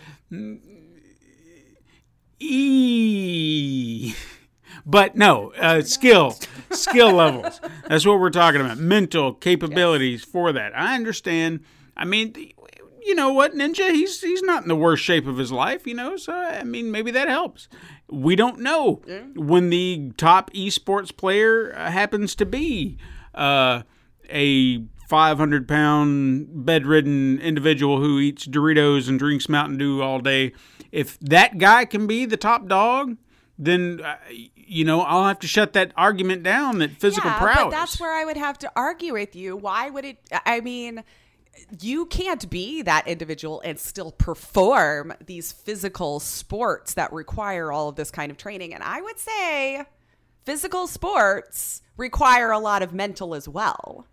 e. 2.40 4.14
But 4.86 5.16
no, 5.16 5.54
uh, 5.54 5.82
skill, 5.82 6.36
skill 6.72 7.14
levels. 7.14 7.62
That's 7.88 8.06
what 8.06 8.20
we're 8.20 8.30
talking 8.30 8.60
about. 8.60 8.78
Mental 8.78 9.34
capabilities 9.34 10.26
for 10.26 10.52
that. 10.52 10.78
I 10.78 10.96
understand. 10.96 11.62
I 11.96 12.04
mean, 12.06 12.34
you 13.06 13.16
know 13.16 13.34
what, 13.34 13.54
Ninja? 13.54 13.92
He's 13.92 14.22
he's 14.22 14.42
not 14.42 14.64
in 14.64 14.70
the 14.70 14.76
worst 14.76 15.04
shape 15.04 15.28
of 15.28 15.38
his 15.38 15.52
life, 15.52 15.86
you 15.88 15.94
know. 15.94 16.18
So 16.18 16.34
I 16.34 16.64
mean, 16.64 16.92
maybe 16.92 17.12
that 17.12 17.28
helps. 17.28 17.68
We 18.10 18.36
don't 18.36 18.60
know 18.60 19.02
when 19.36 19.70
the 19.70 20.12
top 20.18 20.52
esports 20.52 21.16
player 21.16 21.74
uh, 21.76 21.92
happens 21.92 22.36
to 22.36 22.46
be 22.46 22.98
uh, 23.34 23.84
a 24.30 24.84
500 25.08 25.68
pound 25.68 26.66
bedridden 26.66 27.40
individual 27.40 28.00
who 28.00 28.20
eats 28.20 28.48
Doritos 28.48 29.08
and 29.08 29.20
drinks 29.20 29.50
Mountain 29.50 29.78
Dew 29.78 30.02
all 30.02 30.20
day. 30.20 30.54
If 30.92 31.20
that 31.20 31.58
guy 31.58 31.86
can 31.86 32.08
be 32.08 32.26
the 32.26 32.38
top 32.38 32.68
dog, 32.68 33.18
then 33.58 34.02
uh, 34.04 34.18
you 34.56 34.86
know 34.86 35.02
I'll 35.02 35.26
have 35.26 35.40
to 35.40 35.48
shut 35.48 35.74
that 35.74 35.92
argument 35.96 36.44
down 36.44 36.80
that 36.80 36.92
physical 36.92 37.30
yeah, 37.30 37.40
prowess. 37.40 37.64
but 37.66 37.70
that's 37.72 38.00
where 38.00 38.16
I 38.16 38.26
would 38.26 38.38
have 38.38 38.58
to 38.60 38.72
argue 38.76 39.14
with 39.14 39.36
you. 39.36 39.56
Why 39.56 39.90
would 39.90 40.06
it? 40.06 40.18
I 40.46 40.62
mean, 40.62 41.04
you 41.82 42.06
can't 42.06 42.50
be 42.50 42.82
that 42.82 43.08
individual 43.08 43.62
and 43.62 43.80
still 43.80 44.12
perform 44.12 45.14
these 45.26 45.52
physical 45.52 46.20
sports 46.20 46.94
that 46.96 47.12
require 47.14 47.72
all 47.72 47.90
of 47.90 47.96
this 47.96 48.12
kind 48.12 48.32
of 48.32 48.38
training. 48.38 48.74
And 48.74 48.84
I 48.84 49.02
would 49.02 49.20
say 49.20 49.84
physical 50.44 50.88
sports 50.88 51.82
require 51.98 52.52
a 52.52 52.60
lot 52.60 52.82
of 52.82 52.94
mental 52.94 53.36
as 53.36 53.48
well 53.48 54.08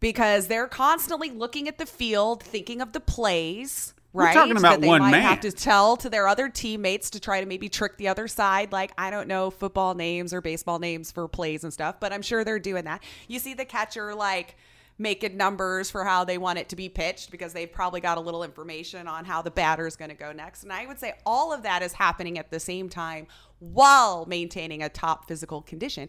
because 0.00 0.46
they're 0.48 0.68
constantly 0.68 1.30
looking 1.30 1.68
at 1.68 1.78
the 1.78 1.86
field, 1.86 2.42
thinking 2.42 2.80
of 2.80 2.92
the 2.92 3.00
plays. 3.00 3.94
Right, 4.12 4.34
We're 4.34 4.40
talking 4.40 4.56
about 4.56 4.70
that 4.70 4.80
they 4.80 4.86
one 4.86 5.00
might 5.00 5.10
man. 5.10 5.22
have 5.22 5.40
to 5.40 5.52
tell 5.52 5.96
to 5.98 6.08
their 6.08 6.26
other 6.26 6.48
teammates 6.48 7.10
to 7.10 7.20
try 7.20 7.40
to 7.40 7.46
maybe 7.46 7.68
trick 7.68 7.98
the 7.98 8.08
other 8.08 8.28
side. 8.28 8.72
Like, 8.72 8.92
I 8.96 9.10
don't 9.10 9.28
know 9.28 9.50
football 9.50 9.94
names 9.94 10.32
or 10.32 10.40
baseball 10.40 10.78
names 10.78 11.12
for 11.12 11.28
plays 11.28 11.64
and 11.64 11.72
stuff, 11.72 12.00
but 12.00 12.14
I'm 12.14 12.22
sure 12.22 12.42
they're 12.42 12.58
doing 12.58 12.84
that. 12.84 13.02
You 13.28 13.38
see 13.38 13.52
the 13.52 13.66
catcher, 13.66 14.14
like, 14.14 14.56
making 14.98 15.36
numbers 15.36 15.90
for 15.90 16.04
how 16.04 16.24
they 16.24 16.38
want 16.38 16.58
it 16.58 16.70
to 16.70 16.76
be 16.76 16.88
pitched 16.88 17.30
because 17.30 17.52
they've 17.52 17.70
probably 17.70 18.00
got 18.00 18.16
a 18.16 18.20
little 18.20 18.42
information 18.42 19.06
on 19.06 19.24
how 19.24 19.42
the 19.42 19.50
batter 19.50 19.86
is 19.86 19.96
going 19.96 20.08
to 20.08 20.16
go 20.16 20.32
next. 20.32 20.62
And 20.62 20.72
I 20.72 20.86
would 20.86 20.98
say 20.98 21.14
all 21.26 21.52
of 21.52 21.62
that 21.64 21.82
is 21.82 21.92
happening 21.92 22.38
at 22.38 22.50
the 22.50 22.60
same 22.60 22.88
time 22.88 23.26
while 23.58 24.24
maintaining 24.26 24.82
a 24.82 24.88
top 24.88 25.28
physical 25.28 25.60
condition. 25.60 26.08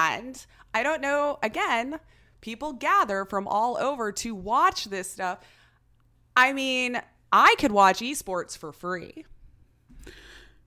And 0.00 0.44
I 0.72 0.82
don't 0.82 1.02
know, 1.02 1.38
again, 1.42 2.00
people 2.40 2.72
gather 2.72 3.24
from 3.24 3.46
all 3.46 3.76
over 3.76 4.10
to 4.12 4.34
watch 4.34 4.86
this 4.86 5.10
stuff. 5.10 5.38
I 6.36 6.52
mean, 6.52 7.00
I 7.30 7.54
could 7.58 7.72
watch 7.72 8.00
esports 8.00 8.56
for 8.56 8.72
free. 8.72 9.26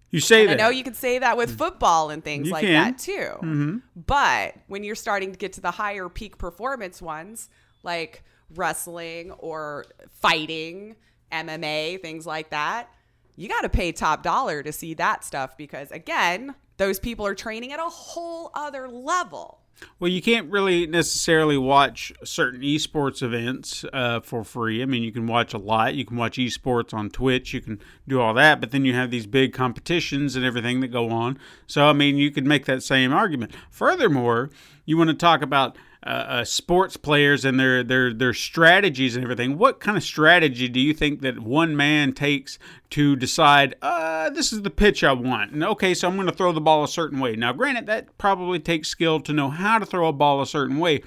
You 0.10 0.20
say 0.20 0.46
it. 0.46 0.52
I 0.52 0.54
know 0.56 0.70
you 0.70 0.84
can 0.84 0.94
say 0.94 1.20
that 1.20 1.38
with 1.38 1.58
football 1.58 2.10
and 2.10 2.24
things 2.24 2.48
You 2.48 2.54
like 2.54 2.64
can. 2.66 2.74
that 2.74 2.98
too. 3.00 3.12
Mm-hmm. 3.12 3.78
But 3.96 4.56
when 4.68 4.84
you're 4.84 4.96
starting 4.96 5.32
to 5.32 5.38
get 5.38 5.54
to 5.54 5.62
the 5.62 5.72
higher 5.72 6.10
peak 6.10 6.38
performance 6.38 7.02
ones, 7.02 7.50
like 7.84 8.24
wrestling 8.56 9.32
or 9.32 9.86
fighting, 10.22 10.96
MMA, 11.32 12.02
things 12.02 12.26
like 12.26 12.52
that, 12.52 12.90
you 13.36 13.50
got 13.50 13.62
to 13.62 13.70
pay 13.70 13.92
top 13.92 14.24
dollar 14.24 14.64
to 14.64 14.72
see 14.72 14.94
that 14.96 15.24
stuff 15.24 15.58
because, 15.58 15.92
again, 15.92 16.56
those 16.78 17.00
people 17.00 17.26
are 17.26 17.36
training 17.36 17.72
at 17.74 17.80
a 17.80 17.84
whole 17.84 18.50
other 18.54 18.88
level. 18.88 19.60
Well, 20.00 20.10
you 20.10 20.22
can't 20.22 20.52
really 20.52 20.88
necessarily 20.88 21.58
watch 21.58 22.14
certain 22.24 22.62
esports 22.62 23.22
events 23.22 23.86
uh, 23.94 24.20
for 24.20 24.44
free. 24.44 24.82
I 24.82 24.86
mean, 24.86 25.04
you 25.04 25.12
can 25.12 25.28
watch 25.28 25.54
a 25.54 25.58
lot. 25.58 25.96
You 25.96 26.06
can 26.06 26.18
watch 26.18 26.38
esports 26.38 26.94
on 26.94 27.10
Twitch. 27.10 27.54
You 27.54 27.62
can 27.62 27.80
do 28.08 28.20
all 28.20 28.34
that, 28.34 28.60
but 28.60 28.72
then 28.72 28.86
you 28.86 28.94
have 28.94 29.12
these 29.12 29.26
big 29.26 29.54
competitions 29.54 30.36
and 30.36 30.46
everything 30.46 30.82
that 30.82 30.90
go 30.90 31.10
on. 31.10 31.38
So, 31.66 31.88
I 31.88 31.94
mean, 31.94 32.18
you 32.18 32.32
could 32.32 32.46
make 32.46 32.66
that 32.66 32.84
same 32.84 33.14
argument. 33.14 33.54
Furthermore, 33.70 34.50
you 34.86 34.98
want 34.98 35.10
to 35.10 35.16
talk 35.16 35.42
about 35.42 35.78
uh, 36.06 36.10
uh, 36.10 36.44
sports 36.46 36.96
players 36.96 37.44
and 37.44 37.60
their 37.60 37.84
their 37.84 38.14
their 38.14 38.34
strategies 38.34 39.16
and 39.16 39.24
everything. 39.24 39.58
What 39.58 39.80
kind 39.80 39.98
of 39.98 40.04
strategy 40.04 40.70
do 40.70 40.80
you 40.80 40.94
think 40.94 41.22
that 41.22 41.40
one 41.40 41.76
man 41.76 42.14
takes 42.14 42.60
to 42.92 43.16
decide? 43.16 43.76
Uh, 43.82 44.30
this 44.30 44.54
is 44.54 44.62
the 44.62 44.70
pitch 44.70 45.04
I 45.04 45.14
want, 45.14 45.52
and 45.52 45.64
okay, 45.64 45.94
so 45.94 46.08
I'm 46.08 46.16
going 46.16 46.28
to 46.28 46.34
throw 46.34 46.52
the 46.52 46.62
ball 46.62 46.84
a 46.84 46.88
certain 46.88 47.20
way. 47.20 47.36
Now, 47.36 47.52
granted, 47.52 47.88
that 47.88 48.18
probably 48.18 48.60
takes 48.60 48.90
skill 48.90 49.20
to 49.22 49.34
know 49.34 49.50
how 49.50 49.80
to 49.80 49.86
throw 49.86 50.08
a 50.08 50.14
ball 50.14 50.42
a 50.42 50.48
certain 50.48 50.78
way, 50.78 51.02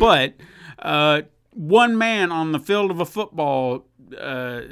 but 0.00 0.34
uh, 0.78 1.22
one 1.50 1.98
man 1.98 2.32
on 2.32 2.52
the 2.52 2.58
field 2.58 2.90
of 2.90 3.00
a 3.00 3.06
football. 3.06 3.86
Uh, 4.18 4.62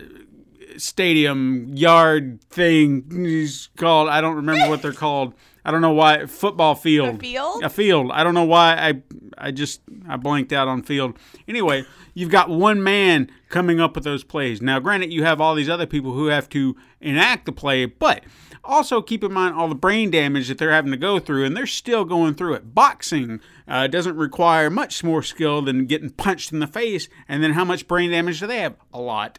stadium 0.77 1.67
yard 1.75 2.41
thing 2.45 3.05
is 3.11 3.69
called. 3.77 4.09
I 4.09 4.21
don't 4.21 4.37
remember 4.37 4.69
what 4.69 4.83
they're 4.83 4.93
called. 4.93 5.35
I 5.65 5.71
don't 5.71 5.81
know 5.81 5.93
why 5.93 6.27
football 6.27 6.75
field. 6.75 7.17
A 7.17 7.19
field? 7.19 7.65
A 7.65 7.69
field. 7.69 8.11
I 8.13 8.25
don't 8.25 8.35
know 8.35 8.45
why 8.45 8.75
I 8.75 9.03
I 9.39 9.51
just 9.51 9.81
I 10.09 10.17
blanked 10.17 10.53
out 10.53 10.69
on 10.69 10.83
field. 10.83 11.19
Anyway, 11.47 11.85
you've 12.15 12.31
got 12.31 12.49
one 12.49 12.83
man 12.83 13.31
coming 13.49 13.81
up 13.81 13.95
with 13.95 14.05
those 14.05 14.25
plays. 14.25 14.63
Now, 14.63 14.79
granted, 14.79 15.13
you 15.13 15.25
have 15.25 15.41
all 15.41 15.55
these 15.55 15.69
other 15.69 15.87
people 15.87 16.13
who 16.13 16.27
have 16.27 16.49
to 16.51 16.77
enact 17.01 17.47
the 17.47 17.53
play, 17.53 17.87
but 17.87 18.25
also 18.65 19.01
keep 19.03 19.25
in 19.25 19.33
mind 19.33 19.55
all 19.55 19.69
the 19.69 19.75
brain 19.75 20.11
damage 20.11 20.49
that 20.49 20.59
they're 20.59 20.73
having 20.73 20.93
to 20.93 20.97
go 20.97 21.19
through, 21.19 21.45
and 21.45 21.57
they're 21.57 21.67
still 21.67 22.05
going 22.05 22.35
through 22.35 22.55
it. 22.55 22.75
Boxing 22.75 23.41
uh, 23.67 23.87
doesn't 23.87 24.17
require 24.17 24.71
much 24.71 25.03
more 25.03 25.23
skill 25.23 25.63
than 25.63 25.87
getting 25.87 26.11
punched 26.11 26.53
in 26.53 26.61
the 26.61 26.67
face, 26.67 27.09
and 27.29 27.43
then 27.43 27.53
how 27.53 27.65
much 27.65 27.89
brain 27.89 28.11
damage 28.11 28.41
do 28.41 28.47
they 28.47 28.61
have? 28.61 28.77
A 28.93 29.01
lot 29.01 29.39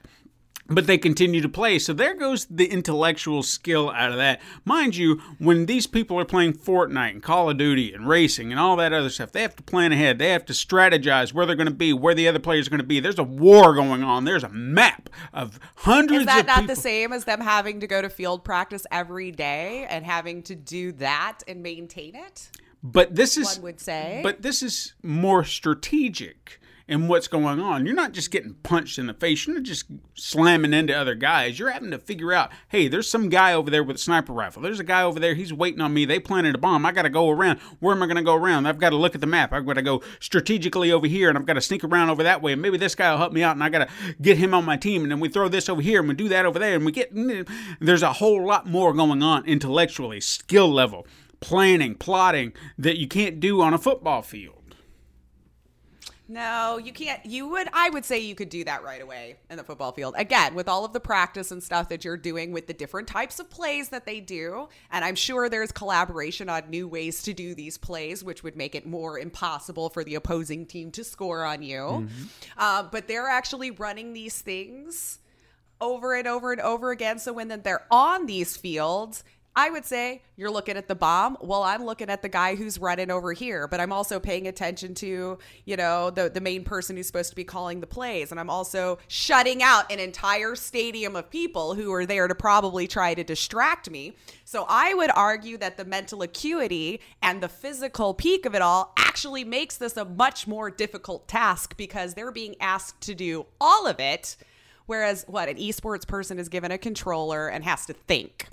but 0.67 0.87
they 0.87 0.97
continue 0.97 1.41
to 1.41 1.49
play. 1.49 1.79
So 1.79 1.93
there 1.93 2.15
goes 2.15 2.45
the 2.45 2.65
intellectual 2.65 3.43
skill 3.43 3.89
out 3.91 4.11
of 4.11 4.17
that. 4.17 4.41
Mind 4.65 4.95
you, 4.95 5.21
when 5.39 5.65
these 5.65 5.87
people 5.87 6.19
are 6.19 6.25
playing 6.25 6.53
Fortnite 6.53 7.11
and 7.11 7.23
Call 7.23 7.49
of 7.49 7.57
Duty 7.57 7.93
and 7.93 8.07
racing 8.07 8.51
and 8.51 8.59
all 8.59 8.75
that 8.77 8.93
other 8.93 9.09
stuff, 9.09 9.31
they 9.31 9.41
have 9.41 9.55
to 9.57 9.63
plan 9.63 9.91
ahead. 9.91 10.19
They 10.19 10.29
have 10.29 10.45
to 10.45 10.53
strategize 10.53 11.33
where 11.33 11.45
they're 11.45 11.55
going 11.55 11.67
to 11.67 11.73
be, 11.73 11.93
where 11.93 12.15
the 12.15 12.27
other 12.27 12.39
players 12.39 12.67
are 12.67 12.69
going 12.69 12.79
to 12.79 12.85
be. 12.85 12.99
There's 12.99 13.19
a 13.19 13.23
war 13.23 13.73
going 13.73 14.03
on. 14.03 14.25
There's 14.25 14.43
a 14.43 14.49
map 14.49 15.09
of 15.33 15.59
hundreds 15.77 16.21
Is 16.21 16.25
that 16.27 16.41
of 16.41 16.47
not 16.47 16.55
people. 16.61 16.75
the 16.75 16.81
same 16.81 17.13
as 17.13 17.25
them 17.25 17.41
having 17.41 17.79
to 17.81 17.87
go 17.87 18.01
to 18.01 18.09
field 18.09 18.43
practice 18.43 18.85
every 18.91 19.31
day 19.31 19.85
and 19.89 20.05
having 20.05 20.43
to 20.43 20.55
do 20.55 20.91
that 20.93 21.39
and 21.47 21.61
maintain 21.61 22.15
it? 22.15 22.49
But 22.83 23.15
this 23.15 23.37
is 23.37 23.57
One 23.57 23.63
would 23.63 23.79
say. 23.79 24.21
But 24.23 24.41
this 24.41 24.63
is 24.63 24.93
more 25.03 25.43
strategic 25.43 26.59
in 26.91 27.07
what's 27.07 27.29
going 27.29 27.61
on. 27.61 27.85
You're 27.85 27.95
not 27.95 28.11
just 28.11 28.31
getting 28.31 28.53
punched 28.55 28.99
in 28.99 29.07
the 29.07 29.13
face. 29.13 29.47
You're 29.47 29.55
not 29.55 29.63
just 29.63 29.85
slamming 30.13 30.73
into 30.73 30.93
other 30.93 31.15
guys. 31.15 31.57
You're 31.57 31.71
having 31.71 31.91
to 31.91 31.97
figure 31.97 32.33
out, 32.33 32.51
hey, 32.67 32.89
there's 32.89 33.09
some 33.09 33.29
guy 33.29 33.53
over 33.53 33.71
there 33.71 33.81
with 33.81 33.95
a 33.95 33.99
sniper 33.99 34.33
rifle. 34.33 34.61
There's 34.61 34.81
a 34.81 34.83
guy 34.83 35.01
over 35.01 35.17
there. 35.17 35.33
He's 35.33 35.53
waiting 35.53 35.79
on 35.79 35.93
me. 35.93 36.03
They 36.03 36.19
planted 36.19 36.53
a 36.53 36.57
bomb. 36.57 36.85
I 36.85 36.91
got 36.91 37.03
to 37.03 37.09
go 37.09 37.29
around. 37.29 37.59
Where 37.79 37.95
am 37.95 38.03
I 38.03 38.07
going 38.07 38.17
to 38.17 38.23
go 38.23 38.35
around? 38.35 38.65
I've 38.65 38.77
got 38.77 38.89
to 38.89 38.97
look 38.97 39.15
at 39.15 39.21
the 39.21 39.27
map. 39.27 39.53
I've 39.53 39.65
got 39.65 39.75
to 39.75 39.81
go 39.81 40.03
strategically 40.19 40.91
over 40.91 41.07
here, 41.07 41.29
and 41.29 41.37
I've 41.37 41.45
got 41.45 41.53
to 41.53 41.61
sneak 41.61 41.85
around 41.85 42.09
over 42.09 42.23
that 42.23 42.41
way. 42.41 42.51
And 42.51 42.61
maybe 42.61 42.77
this 42.77 42.93
guy 42.93 43.09
will 43.09 43.19
help 43.19 43.31
me 43.31 43.41
out, 43.41 43.55
and 43.55 43.63
I 43.63 43.69
got 43.69 43.87
to 43.87 44.15
get 44.21 44.37
him 44.37 44.53
on 44.53 44.65
my 44.65 44.75
team. 44.75 45.03
And 45.03 45.11
then 45.11 45.21
we 45.21 45.29
throw 45.29 45.47
this 45.47 45.69
over 45.69 45.81
here, 45.81 45.99
and 45.99 46.09
we 46.09 46.13
do 46.13 46.27
that 46.27 46.45
over 46.45 46.59
there, 46.59 46.75
and 46.75 46.85
we 46.85 46.91
get. 46.91 47.15
There's 47.79 48.03
a 48.03 48.13
whole 48.13 48.45
lot 48.45 48.67
more 48.67 48.93
going 48.93 49.23
on 49.23 49.45
intellectually, 49.45 50.19
skill 50.19 50.69
level, 50.69 51.07
planning, 51.39 51.95
plotting 51.95 52.51
that 52.77 52.97
you 52.97 53.07
can't 53.07 53.39
do 53.39 53.61
on 53.61 53.73
a 53.73 53.77
football 53.77 54.21
field. 54.21 54.60
No, 56.31 56.77
you 56.77 56.93
can't. 56.93 57.25
You 57.25 57.49
would, 57.49 57.67
I 57.73 57.89
would 57.89 58.05
say 58.05 58.19
you 58.19 58.35
could 58.35 58.47
do 58.47 58.63
that 58.63 58.83
right 58.83 59.01
away 59.01 59.35
in 59.49 59.57
the 59.57 59.65
football 59.65 59.91
field. 59.91 60.15
Again, 60.17 60.55
with 60.55 60.69
all 60.69 60.85
of 60.85 60.93
the 60.93 60.99
practice 61.01 61.51
and 61.51 61.61
stuff 61.61 61.89
that 61.89 62.05
you're 62.05 62.15
doing 62.15 62.53
with 62.53 62.67
the 62.67 62.73
different 62.73 63.09
types 63.09 63.37
of 63.41 63.49
plays 63.49 63.89
that 63.89 64.05
they 64.05 64.21
do. 64.21 64.69
And 64.93 65.03
I'm 65.03 65.15
sure 65.15 65.49
there's 65.49 65.73
collaboration 65.73 66.47
on 66.47 66.69
new 66.69 66.87
ways 66.87 67.21
to 67.23 67.33
do 67.33 67.53
these 67.53 67.77
plays, 67.77 68.23
which 68.23 68.43
would 68.43 68.55
make 68.55 68.75
it 68.75 68.85
more 68.85 69.19
impossible 69.19 69.89
for 69.89 70.05
the 70.05 70.15
opposing 70.15 70.65
team 70.65 70.89
to 70.91 71.03
score 71.03 71.43
on 71.43 71.61
you. 71.63 72.07
Uh, 72.57 72.83
but 72.83 73.09
they're 73.09 73.27
actually 73.27 73.71
running 73.71 74.13
these 74.13 74.39
things 74.39 75.19
over 75.81 76.13
and 76.13 76.29
over 76.29 76.53
and 76.53 76.61
over 76.61 76.91
again. 76.91 77.19
So 77.19 77.33
when 77.33 77.49
they're 77.49 77.87
on 77.91 78.25
these 78.25 78.55
fields, 78.55 79.25
I 79.53 79.69
would 79.69 79.83
say 79.83 80.21
you're 80.37 80.49
looking 80.49 80.77
at 80.77 80.87
the 80.87 80.95
bomb. 80.95 81.37
Well, 81.41 81.63
I'm 81.63 81.83
looking 81.83 82.09
at 82.09 82.21
the 82.21 82.29
guy 82.29 82.55
who's 82.55 82.77
running 82.77 83.11
over 83.11 83.33
here, 83.33 83.67
but 83.67 83.81
I'm 83.81 83.91
also 83.91 84.17
paying 84.17 84.47
attention 84.47 84.93
to, 84.95 85.37
you 85.65 85.75
know, 85.75 86.09
the, 86.09 86.29
the 86.29 86.39
main 86.39 86.63
person 86.63 86.95
who's 86.95 87.07
supposed 87.07 87.31
to 87.31 87.35
be 87.35 87.43
calling 87.43 87.81
the 87.81 87.87
plays. 87.87 88.31
And 88.31 88.39
I'm 88.39 88.49
also 88.49 88.97
shutting 89.09 89.61
out 89.61 89.91
an 89.91 89.99
entire 89.99 90.55
stadium 90.55 91.17
of 91.17 91.29
people 91.29 91.75
who 91.75 91.91
are 91.91 92.05
there 92.05 92.29
to 92.29 92.35
probably 92.35 92.87
try 92.87 93.13
to 93.13 93.25
distract 93.25 93.89
me. 93.89 94.15
So 94.45 94.65
I 94.69 94.93
would 94.93 95.11
argue 95.13 95.57
that 95.57 95.75
the 95.75 95.85
mental 95.85 96.21
acuity 96.21 97.01
and 97.21 97.43
the 97.43 97.49
physical 97.49 98.13
peak 98.13 98.45
of 98.45 98.55
it 98.55 98.61
all 98.61 98.93
actually 98.97 99.43
makes 99.43 99.75
this 99.75 99.97
a 99.97 100.05
much 100.05 100.47
more 100.47 100.71
difficult 100.71 101.27
task 101.27 101.75
because 101.75 102.13
they're 102.13 102.31
being 102.31 102.55
asked 102.61 103.01
to 103.01 103.13
do 103.13 103.45
all 103.59 103.85
of 103.85 103.99
it. 103.99 104.37
Whereas 104.85 105.25
what 105.27 105.49
an 105.49 105.57
esports 105.57 106.07
person 106.07 106.39
is 106.39 106.47
given 106.47 106.71
a 106.71 106.77
controller 106.77 107.49
and 107.49 107.65
has 107.65 107.85
to 107.87 107.93
think. 107.93 108.47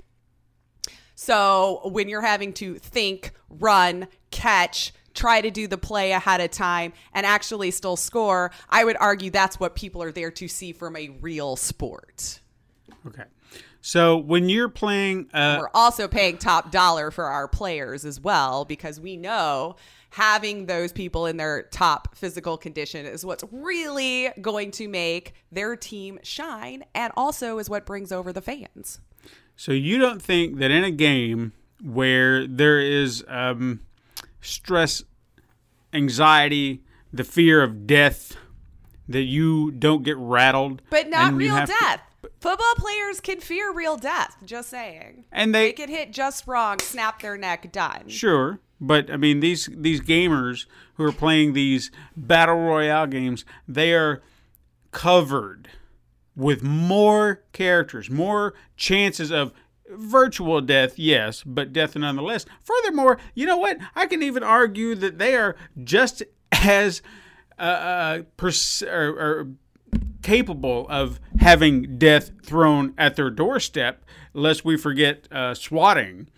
So 1.19 1.81
when 1.83 2.07
you're 2.07 2.21
having 2.21 2.53
to 2.53 2.75
think, 2.75 3.33
run, 3.49 4.07
catch, 4.31 4.93
try 5.13 5.41
to 5.41 5.51
do 5.51 5.67
the 5.67 5.77
play 5.77 6.13
ahead 6.13 6.39
of 6.39 6.49
time, 6.49 6.93
and 7.13 7.25
actually 7.25 7.71
still 7.71 7.97
score, 7.97 8.51
I 8.69 8.85
would 8.85 8.95
argue 9.01 9.29
that's 9.29 9.59
what 9.59 9.75
people 9.75 10.01
are 10.01 10.13
there 10.13 10.31
to 10.31 10.47
see 10.47 10.71
from 10.71 10.95
a 10.95 11.09
real 11.19 11.57
sport. 11.57 12.39
Okay. 13.05 13.25
So 13.81 14.15
when 14.15 14.47
you're 14.47 14.69
playing, 14.69 15.29
uh, 15.33 15.57
We're 15.59 15.69
also 15.73 16.07
paying 16.07 16.37
top 16.37 16.71
dollar 16.71 17.11
for 17.11 17.25
our 17.25 17.49
players 17.49 18.05
as 18.05 18.21
well 18.21 18.63
because 18.63 18.97
we 18.97 19.17
know 19.17 19.75
having 20.11 20.67
those 20.67 20.93
people 20.93 21.25
in 21.25 21.35
their 21.35 21.63
top 21.63 22.15
physical 22.15 22.57
condition 22.57 23.05
is 23.05 23.25
what's 23.25 23.43
really 23.51 24.29
going 24.39 24.71
to 24.71 24.87
make 24.87 25.33
their 25.51 25.75
team 25.75 26.17
shine 26.23 26.85
and 26.95 27.11
also 27.17 27.57
is 27.57 27.69
what 27.69 27.85
brings 27.85 28.13
over 28.13 28.31
the 28.31 28.41
fans. 28.41 29.01
So 29.59 29.73
you 29.73 29.97
don't 29.97 30.21
think 30.21 30.57
that 30.59 30.71
in 30.71 30.85
a 30.85 30.91
game 30.91 31.51
where 31.83 32.47
there 32.47 32.79
is 32.79 33.25
um, 33.27 33.81
stress, 34.39 35.03
anxiety, 35.93 36.81
the 37.11 37.25
fear 37.25 37.61
of 37.61 37.85
death, 37.85 38.37
that 39.09 39.23
you 39.23 39.71
don't 39.71 40.03
get 40.03 40.15
rattled, 40.17 40.81
But 40.89 41.09
not 41.09 41.33
real 41.33 41.55
have 41.55 41.67
to- 41.67 41.75
death. 41.77 42.01
Football 42.39 42.73
players 42.77 43.19
can 43.19 43.41
fear 43.41 43.73
real 43.73 43.97
death. 43.97 44.37
Just 44.45 44.69
saying. 44.69 45.25
and 45.31 45.53
they 45.53 45.67
They 45.67 45.73
get 45.73 45.89
hit 45.89 46.11
just 46.13 46.47
wrong, 46.47 46.79
snap 46.79 47.21
their 47.21 47.37
neck, 47.37 47.69
done. 47.73 48.07
Sure, 48.07 48.59
but 48.79 49.11
I 49.11 49.17
mean 49.17 49.39
these 49.41 49.69
these 49.73 49.99
gamers 50.01 50.65
who 50.95 51.03
are 51.03 51.11
playing 51.13 51.51
these 51.53 51.91
battle 52.15 52.55
royale 52.57 53.07
games, 53.07 53.43
they 53.67 53.93
are 53.93 54.21
covered 54.91 55.69
with 56.39 56.63
more 56.63 57.43
characters, 57.51 58.09
more 58.09 58.53
chances 58.77 59.29
of 59.29 59.51
virtual 59.89 60.61
death, 60.61 60.97
yes, 60.97 61.43
but 61.43 61.73
death 61.73 61.95
nonetheless. 61.95 62.45
Furthermore, 62.61 63.17
you 63.35 63.45
know 63.45 63.57
what? 63.57 63.77
I 63.93 64.05
can 64.05 64.23
even 64.23 64.41
argue 64.41 64.95
that 64.95 65.17
they 65.17 65.35
are 65.35 65.57
just 65.83 66.23
as 66.51 67.01
uh, 67.57 67.61
uh, 67.61 68.21
pers- 68.37 68.83
or, 68.83 69.09
or 69.09 69.47
capable 70.21 70.87
of 70.89 71.19
having 71.39 71.97
death 71.97 72.31
thrown 72.43 72.93
at 72.97 73.17
their 73.17 73.29
doorstep, 73.29 74.05
lest 74.33 74.63
we 74.63 74.77
forget 74.77 75.27
uh, 75.31 75.53
swatting. 75.53 76.29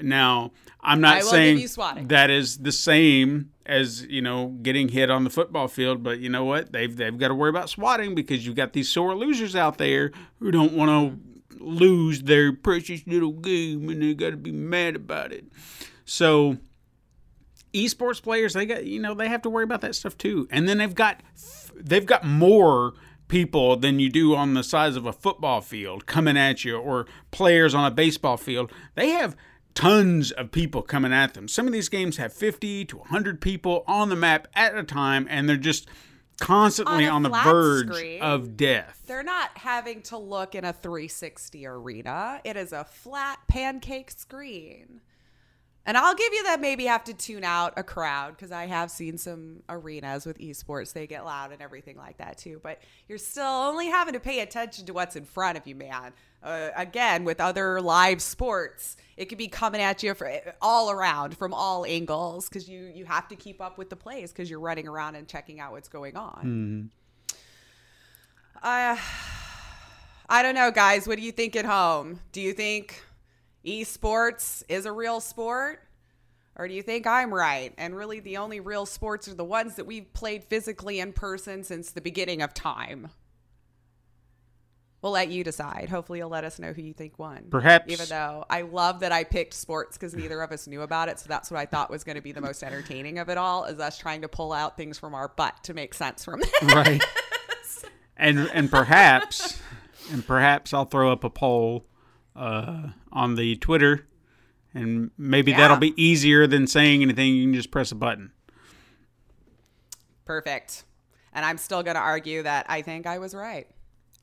Now, 0.00 0.52
I'm 0.80 1.00
not 1.00 1.18
I 1.18 1.24
will 1.24 1.56
give 1.56 1.70
saying 1.70 2.08
that 2.08 2.30
is 2.30 2.58
the 2.58 2.72
same 2.72 3.50
as 3.66 4.02
you 4.06 4.22
know 4.22 4.48
getting 4.62 4.88
hit 4.88 5.10
on 5.10 5.24
the 5.24 5.30
football 5.30 5.68
field, 5.68 6.02
but 6.02 6.20
you 6.20 6.28
know 6.28 6.44
what? 6.44 6.72
They've 6.72 6.94
they've 6.94 7.16
got 7.16 7.28
to 7.28 7.34
worry 7.34 7.50
about 7.50 7.68
swatting 7.68 8.14
because 8.14 8.46
you've 8.46 8.56
got 8.56 8.72
these 8.72 8.88
sore 8.88 9.14
losers 9.14 9.56
out 9.56 9.78
there 9.78 10.12
who 10.38 10.50
don't 10.50 10.72
want 10.72 10.90
to 10.90 11.18
lose 11.62 12.22
their 12.22 12.52
precious 12.52 13.06
little 13.06 13.32
game 13.32 13.88
and 13.88 14.02
they 14.02 14.14
got 14.14 14.30
to 14.30 14.36
be 14.36 14.52
mad 14.52 14.96
about 14.96 15.32
it. 15.32 15.44
So 16.04 16.58
esports 17.74 18.22
players 18.22 18.54
they 18.54 18.64
got 18.64 18.84
you 18.84 18.98
know 18.98 19.12
they 19.14 19.28
have 19.28 19.42
to 19.42 19.50
worry 19.50 19.64
about 19.64 19.82
that 19.82 19.94
stuff 19.94 20.16
too 20.16 20.48
and 20.50 20.66
then 20.66 20.78
they've 20.78 20.94
got 20.94 21.20
they've 21.76 22.06
got 22.06 22.24
more 22.24 22.94
people 23.28 23.76
than 23.76 24.00
you 24.00 24.08
do 24.08 24.34
on 24.34 24.54
the 24.54 24.64
size 24.64 24.96
of 24.96 25.04
a 25.04 25.12
football 25.12 25.60
field 25.60 26.06
coming 26.06 26.36
at 26.36 26.64
you 26.64 26.78
or 26.78 27.06
players 27.30 27.74
on 27.74 27.84
a 27.84 27.90
baseball 27.90 28.38
field 28.38 28.72
they 28.94 29.10
have 29.10 29.36
tons 29.74 30.30
of 30.32 30.50
people 30.50 30.82
coming 30.82 31.12
at 31.12 31.34
them 31.34 31.46
some 31.48 31.66
of 31.66 31.72
these 31.72 31.88
games 31.88 32.16
have 32.16 32.32
50 32.32 32.84
to 32.86 32.96
100 32.96 33.40
people 33.40 33.84
on 33.86 34.08
the 34.08 34.16
map 34.16 34.48
at 34.54 34.76
a 34.76 34.82
time 34.82 35.26
and 35.30 35.48
they're 35.48 35.56
just 35.56 35.88
constantly 36.40 37.06
On 37.06 37.24
on, 37.26 37.30
the 37.30 37.30
verge 37.30 37.88
screen. 37.88 38.22
of 38.22 38.56
death 38.56 39.02
They're 39.06 39.22
not 39.22 39.50
having 39.58 40.02
to 40.02 40.18
look 40.18 40.54
in 40.54 40.64
a 40.64 40.72
360 40.72 41.66
arena. 41.66 42.40
It 42.44 42.56
is 42.56 42.72
a 42.72 42.84
flat 42.84 43.38
pancake 43.48 44.10
screen. 44.10 45.00
And 45.84 45.96
I'll 45.96 46.14
give 46.14 46.34
you 46.34 46.44
that 46.44 46.60
maybe 46.60 46.84
have 46.84 47.04
to 47.04 47.14
tune 47.14 47.44
out 47.44 47.72
a 47.78 47.82
crowd 47.82 48.36
because 48.36 48.52
I 48.52 48.66
have 48.66 48.90
seen 48.90 49.16
some 49.16 49.62
arenas 49.70 50.26
with 50.26 50.38
esports. 50.38 50.92
They 50.92 51.06
get 51.06 51.24
loud 51.24 51.50
and 51.50 51.62
everything 51.62 51.96
like 51.96 52.18
that 52.18 52.36
too. 52.36 52.60
But 52.62 52.82
you're 53.08 53.16
still 53.16 53.44
only 53.44 53.86
having 53.86 54.12
to 54.12 54.20
pay 54.20 54.40
attention 54.40 54.84
to 54.84 54.92
what's 54.92 55.16
in 55.16 55.24
front 55.24 55.56
of 55.56 55.66
you, 55.66 55.74
man. 55.74 56.12
Uh, 56.42 56.68
again, 56.76 57.24
with 57.24 57.40
other 57.40 57.80
live 57.80 58.22
sports, 58.22 58.96
it 59.16 59.26
could 59.28 59.38
be 59.38 59.48
coming 59.48 59.80
at 59.80 60.02
you 60.02 60.14
for, 60.14 60.30
all 60.62 60.90
around 60.90 61.36
from 61.36 61.52
all 61.52 61.84
angles 61.84 62.48
because 62.48 62.68
you, 62.68 62.92
you 62.94 63.04
have 63.04 63.26
to 63.28 63.36
keep 63.36 63.60
up 63.60 63.76
with 63.76 63.90
the 63.90 63.96
plays 63.96 64.30
because 64.30 64.48
you're 64.48 64.60
running 64.60 64.86
around 64.86 65.16
and 65.16 65.26
checking 65.26 65.58
out 65.58 65.72
what's 65.72 65.88
going 65.88 66.16
on. 66.16 66.90
I 68.62 69.00
I 70.28 70.42
don't 70.42 70.54
know, 70.54 70.70
guys. 70.70 71.08
What 71.08 71.16
do 71.16 71.24
you 71.24 71.32
think 71.32 71.56
at 71.56 71.64
home? 71.64 72.20
Do 72.32 72.40
you 72.40 72.52
think 72.52 73.02
esports 73.64 74.62
is 74.68 74.84
a 74.84 74.92
real 74.92 75.20
sport? 75.20 75.80
Or 76.54 76.66
do 76.66 76.74
you 76.74 76.82
think 76.82 77.06
I'm 77.06 77.32
right? 77.32 77.72
And 77.78 77.96
really, 77.96 78.20
the 78.20 78.36
only 78.36 78.60
real 78.60 78.84
sports 78.84 79.28
are 79.28 79.34
the 79.34 79.44
ones 79.44 79.76
that 79.76 79.86
we've 79.86 80.12
played 80.12 80.44
physically 80.44 80.98
in 80.98 81.12
person 81.12 81.62
since 81.62 81.92
the 81.92 82.00
beginning 82.00 82.42
of 82.42 82.52
time. 82.52 83.08
We'll 85.00 85.12
let 85.12 85.28
you 85.28 85.44
decide. 85.44 85.88
Hopefully, 85.90 86.18
you'll 86.18 86.28
let 86.28 86.42
us 86.44 86.58
know 86.58 86.72
who 86.72 86.82
you 86.82 86.92
think 86.92 87.18
won. 87.20 87.46
Perhaps- 87.50 87.92
Even 87.92 88.06
though 88.08 88.44
I 88.50 88.62
love 88.62 89.00
that 89.00 89.12
I 89.12 89.22
picked 89.22 89.54
sports 89.54 89.96
because 89.96 90.12
neither 90.14 90.40
of 90.42 90.50
us 90.50 90.66
knew 90.66 90.82
about 90.82 91.08
it. 91.08 91.20
So 91.20 91.26
that's 91.28 91.50
what 91.50 91.58
I 91.60 91.66
thought 91.66 91.88
was 91.88 92.02
going 92.02 92.16
to 92.16 92.22
be 92.22 92.32
the 92.32 92.40
most 92.40 92.62
entertaining 92.64 93.18
of 93.20 93.28
it 93.28 93.38
all 93.38 93.64
is 93.66 93.78
us 93.78 93.96
trying 93.96 94.22
to 94.22 94.28
pull 94.28 94.52
out 94.52 94.76
things 94.76 94.98
from 94.98 95.14
our 95.14 95.28
butt 95.28 95.62
to 95.64 95.74
make 95.74 95.94
sense 95.94 96.24
from 96.24 96.42
it. 96.42 96.62
right 96.74 97.02
and 98.16 98.38
and 98.52 98.68
perhaps 98.70 99.60
and 100.10 100.26
perhaps 100.26 100.74
i'll 100.74 100.84
throw 100.86 101.12
up 101.12 101.22
a 101.22 101.30
poll 101.30 101.86
uh, 102.34 102.88
on 103.12 103.36
the 103.36 103.54
twitter 103.58 104.08
and 104.74 105.12
maybe 105.16 105.52
Yeah. 105.52 105.58
that'll 105.58 105.76
be 105.76 105.94
easier 106.02 106.48
than 106.48 106.66
saying 106.66 107.02
anything 107.02 107.34
you 107.36 107.44
can 107.44 107.54
just 107.54 107.70
press 107.70 107.92
a 107.92 107.94
button 107.94 108.32
Perfect. 110.24 110.84
And 111.32 111.44
I'm 111.44 111.56
still 111.58 111.82
going 111.82 111.94
to 111.94 112.00
argue 112.02 112.42
that 112.42 112.66
I 112.68 112.82
think 112.82 113.06
I 113.06 113.18
was 113.18 113.34
right. 113.34 113.66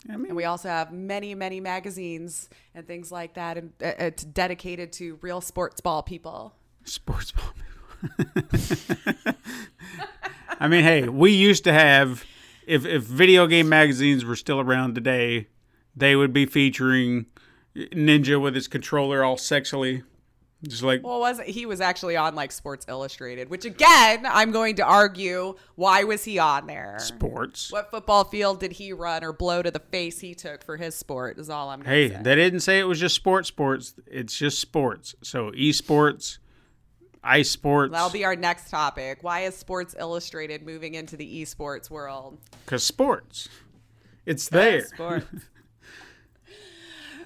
I 0.09 0.17
mean, 0.17 0.27
And 0.27 0.35
we 0.35 0.43
also 0.45 0.69
have 0.69 0.91
many, 0.91 1.33
many 1.35 1.59
magazines 1.59 2.49
and 2.73 2.85
things 2.85 3.11
like 3.11 3.33
that, 3.35 3.57
and 3.57 3.71
uh, 3.81 3.93
it's 3.97 4.23
dedicated 4.23 4.91
to 4.93 5.17
real 5.21 5.41
sports 5.41 5.81
ball 5.81 6.03
people. 6.03 6.53
sports 6.83 7.31
ball 7.31 7.45
people. 7.45 7.65
I 10.59 10.67
mean, 10.67 10.83
hey, 10.83 11.09
we 11.09 11.31
used 11.31 11.63
to 11.63 11.73
have 11.73 12.23
if 12.67 12.85
if 12.85 13.03
video 13.03 13.47
game 13.47 13.69
magazines 13.69 14.25
were 14.25 14.35
still 14.35 14.59
around 14.59 14.95
today, 14.95 15.47
they 15.95 16.15
would 16.15 16.33
be 16.33 16.45
featuring 16.45 17.25
Ninja 17.75 18.39
with 18.41 18.55
his 18.55 18.67
controller 18.67 19.23
all 19.23 19.37
sexually, 19.37 20.03
just 20.67 20.83
like 20.83 21.03
Well, 21.03 21.19
was 21.19 21.39
he 21.41 21.65
was 21.65 21.81
actually 21.81 22.15
on 22.17 22.35
like 22.35 22.51
Sports 22.51 22.85
Illustrated, 22.89 23.49
which 23.49 23.65
again, 23.65 24.25
I'm 24.25 24.51
going 24.51 24.75
to 24.75 24.83
argue 24.83 25.55
why 25.75 26.03
was 26.03 26.23
he 26.23 26.39
on 26.39 26.67
there? 26.67 26.97
sports. 26.99 27.71
What 27.71 27.91
football 27.91 28.23
field 28.23 28.59
did 28.59 28.73
he 28.73 28.93
run 28.93 29.23
or 29.23 29.33
blow 29.33 29.61
to 29.61 29.71
the 29.71 29.79
face 29.79 30.19
he 30.19 30.33
took 30.35 30.63
for 30.63 30.77
his 30.77 30.95
sport? 30.95 31.37
Is 31.39 31.49
all 31.49 31.69
I'm 31.69 31.83
Hey, 31.83 32.09
say. 32.09 32.19
they 32.21 32.35
didn't 32.35 32.59
say 32.61 32.79
it 32.79 32.85
was 32.85 32.99
just 32.99 33.15
sports. 33.15 33.47
Sports. 33.47 33.93
It's 34.07 34.35
just 34.37 34.59
sports. 34.59 35.15
So 35.21 35.51
esports, 35.51 36.37
ice 37.23 37.49
sports. 37.51 37.91
That'll 37.91 38.09
be 38.09 38.25
our 38.25 38.35
next 38.35 38.69
topic. 38.69 39.19
Why 39.21 39.41
is 39.41 39.55
Sports 39.55 39.95
Illustrated 39.99 40.63
moving 40.65 40.93
into 40.95 41.17
the 41.17 41.41
esports 41.41 41.89
world? 41.89 42.37
because 42.65 42.83
sports. 42.83 43.47
It's 44.25 44.49
there. 44.49 44.85
Sports. 44.85 45.25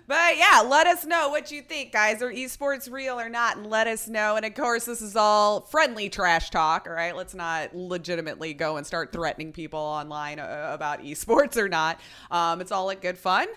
But 0.09 0.39
yeah, 0.39 0.63
let 0.65 0.87
us 0.87 1.05
know 1.05 1.29
what 1.29 1.51
you 1.51 1.61
think, 1.61 1.91
guys. 1.91 2.23
Are 2.23 2.33
esports 2.33 2.91
real 2.91 3.19
or 3.19 3.29
not? 3.29 3.57
And 3.57 3.67
let 3.67 3.85
us 3.85 4.07
know. 4.07 4.37
And 4.37 4.43
of 4.43 4.55
course, 4.55 4.85
this 4.85 5.03
is 5.03 5.15
all 5.15 5.61
friendly 5.61 6.09
trash 6.09 6.49
talk, 6.49 6.87
all 6.87 6.93
right? 6.93 7.15
Let's 7.15 7.35
not 7.35 7.75
legitimately 7.75 8.55
go 8.55 8.77
and 8.77 8.87
start 8.87 9.11
threatening 9.11 9.51
people 9.51 9.79
online 9.79 10.39
uh, 10.39 10.71
about 10.73 11.03
esports 11.03 11.57
or 11.57 11.69
not. 11.69 11.99
Um, 12.31 12.59
it's 12.59 12.71
all 12.71 12.87
like 12.87 13.03
good 13.03 13.19
fun. 13.19 13.49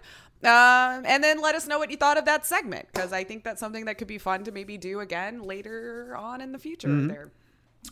Um, 0.45 1.07
and 1.07 1.25
then 1.25 1.41
let 1.41 1.55
us 1.55 1.67
know 1.67 1.79
what 1.79 1.91
you 1.91 1.97
thought 1.97 2.19
of 2.19 2.27
that 2.27 2.45
segment 2.45 2.87
because 2.93 3.15
I 3.15 3.25
think 3.25 3.45
that's 3.45 3.59
something 3.59 3.87
that 3.87 3.97
could 3.97 4.09
be 4.09 4.19
fun 4.19 4.45
to 4.45 4.53
maybe 4.53 4.77
do 4.77 5.01
again 5.01 5.41
later 5.41 6.15
on 6.19 6.43
in 6.43 6.53
the 6.53 6.59
future 6.59 7.07
there. 7.07 7.31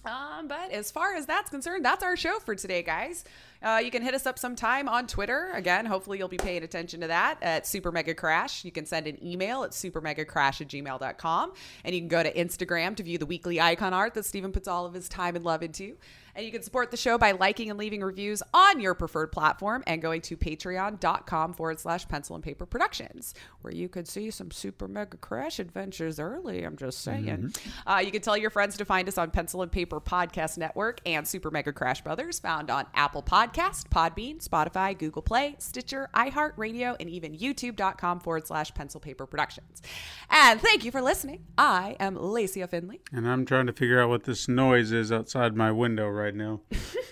Um, 0.04 0.48
but 0.48 0.70
as 0.70 0.90
far 0.90 1.14
as 1.14 1.24
that's 1.24 1.48
concerned, 1.48 1.82
that's 1.82 2.04
our 2.04 2.16
show 2.16 2.38
for 2.40 2.54
today, 2.54 2.82
guys. 2.82 3.24
Uh, 3.62 3.80
you 3.84 3.90
can 3.90 4.02
hit 4.02 4.14
us 4.14 4.24
up 4.24 4.38
sometime 4.38 4.88
on 4.88 5.06
Twitter. 5.06 5.50
Again, 5.54 5.84
hopefully 5.84 6.18
you'll 6.18 6.28
be 6.28 6.38
paying 6.38 6.62
attention 6.62 7.00
to 7.02 7.08
that 7.08 7.38
at 7.42 7.66
Super 7.66 7.92
Mega 7.92 8.14
Crash. 8.14 8.64
You 8.64 8.72
can 8.72 8.86
send 8.86 9.06
an 9.06 9.22
email 9.24 9.64
at 9.64 9.72
supermegacrash 9.72 10.60
at 10.62 10.68
gmail.com. 10.68 11.52
And 11.84 11.94
you 11.94 12.00
can 12.00 12.08
go 12.08 12.22
to 12.22 12.32
Instagram 12.32 12.96
to 12.96 13.02
view 13.02 13.18
the 13.18 13.26
weekly 13.26 13.60
icon 13.60 13.92
art 13.92 14.14
that 14.14 14.24
Steven 14.24 14.52
puts 14.52 14.66
all 14.66 14.86
of 14.86 14.94
his 14.94 15.08
time 15.08 15.36
and 15.36 15.44
love 15.44 15.62
into. 15.62 15.96
And 16.34 16.44
you 16.44 16.52
can 16.52 16.62
support 16.62 16.90
the 16.90 16.96
show 16.96 17.18
by 17.18 17.32
liking 17.32 17.70
and 17.70 17.78
leaving 17.78 18.02
reviews 18.02 18.42
on 18.54 18.80
your 18.80 18.94
preferred 18.94 19.32
platform 19.32 19.82
and 19.86 20.00
going 20.00 20.20
to 20.22 20.36
patreon.com 20.36 21.54
forward 21.54 21.80
slash 21.80 22.06
pencil 22.08 22.34
and 22.34 22.44
paper 22.44 22.66
productions, 22.66 23.34
where 23.62 23.74
you 23.74 23.88
could 23.88 24.06
see 24.06 24.30
some 24.30 24.50
super 24.50 24.86
mega 24.86 25.16
crash 25.16 25.58
adventures 25.58 26.20
early. 26.20 26.62
I'm 26.62 26.76
just 26.76 27.00
saying. 27.00 27.52
Uh, 27.86 28.02
you 28.04 28.10
can 28.10 28.22
tell 28.22 28.36
your 28.36 28.50
friends 28.50 28.76
to 28.76 28.84
find 28.84 29.08
us 29.08 29.18
on 29.18 29.30
Pencil 29.30 29.62
and 29.62 29.72
Paper 29.72 30.00
Podcast 30.00 30.58
Network 30.58 31.00
and 31.06 31.26
Super 31.26 31.50
Mega 31.50 31.72
Crash 31.72 32.02
Brothers, 32.02 32.38
found 32.38 32.70
on 32.70 32.86
Apple 32.94 33.22
Podcast, 33.22 33.88
Podbean, 33.88 34.46
Spotify, 34.46 34.96
Google 34.96 35.22
Play, 35.22 35.56
Stitcher, 35.58 36.08
iHeartRadio, 36.14 36.96
and 37.00 37.10
even 37.10 37.36
youtube.com 37.36 38.20
forward 38.20 38.46
slash 38.46 38.72
pencil 38.74 39.00
paper 39.00 39.26
productions. 39.26 39.82
And 40.28 40.60
thank 40.60 40.84
you 40.84 40.90
for 40.90 41.02
listening. 41.02 41.44
I 41.58 41.96
am 41.98 42.16
Lacey 42.16 42.64
Finley. 42.66 43.00
And 43.12 43.28
I'm 43.28 43.44
trying 43.46 43.66
to 43.66 43.72
figure 43.72 44.00
out 44.00 44.08
what 44.08 44.24
this 44.24 44.48
noise 44.48 44.92
is 44.92 45.10
outside 45.10 45.56
my 45.56 45.72
window 45.72 46.08
right 46.08 46.19
now. 46.28 46.60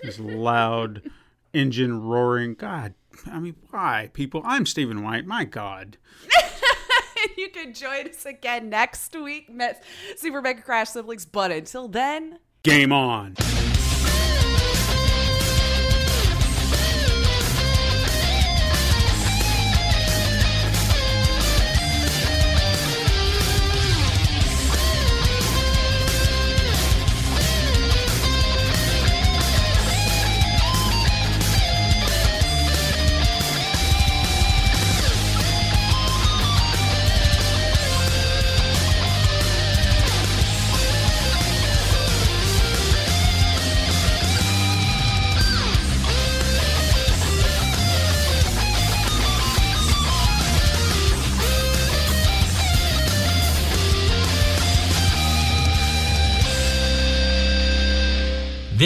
this 0.03 0.19
loud 0.19 1.11
engine 1.53 2.03
roaring. 2.03 2.55
God, 2.55 2.95
I 3.27 3.39
mean, 3.39 3.57
why, 3.71 4.11
people? 4.13 4.43
I'm 4.45 4.67
Stephen 4.67 5.03
White. 5.03 5.27
My 5.27 5.45
God. 5.45 5.97
you 7.37 7.51
can 7.51 7.75
join 7.75 8.09
us 8.09 8.27
again 8.27 8.69
next 8.69 9.15
week, 9.17 9.51
Super 10.17 10.41
Mega 10.41 10.63
Crash 10.63 10.91
Siblings. 10.91 11.27
But 11.27 11.51
until 11.51 11.89
then, 11.89 12.39
Game 12.63 12.93
on. 12.93 13.35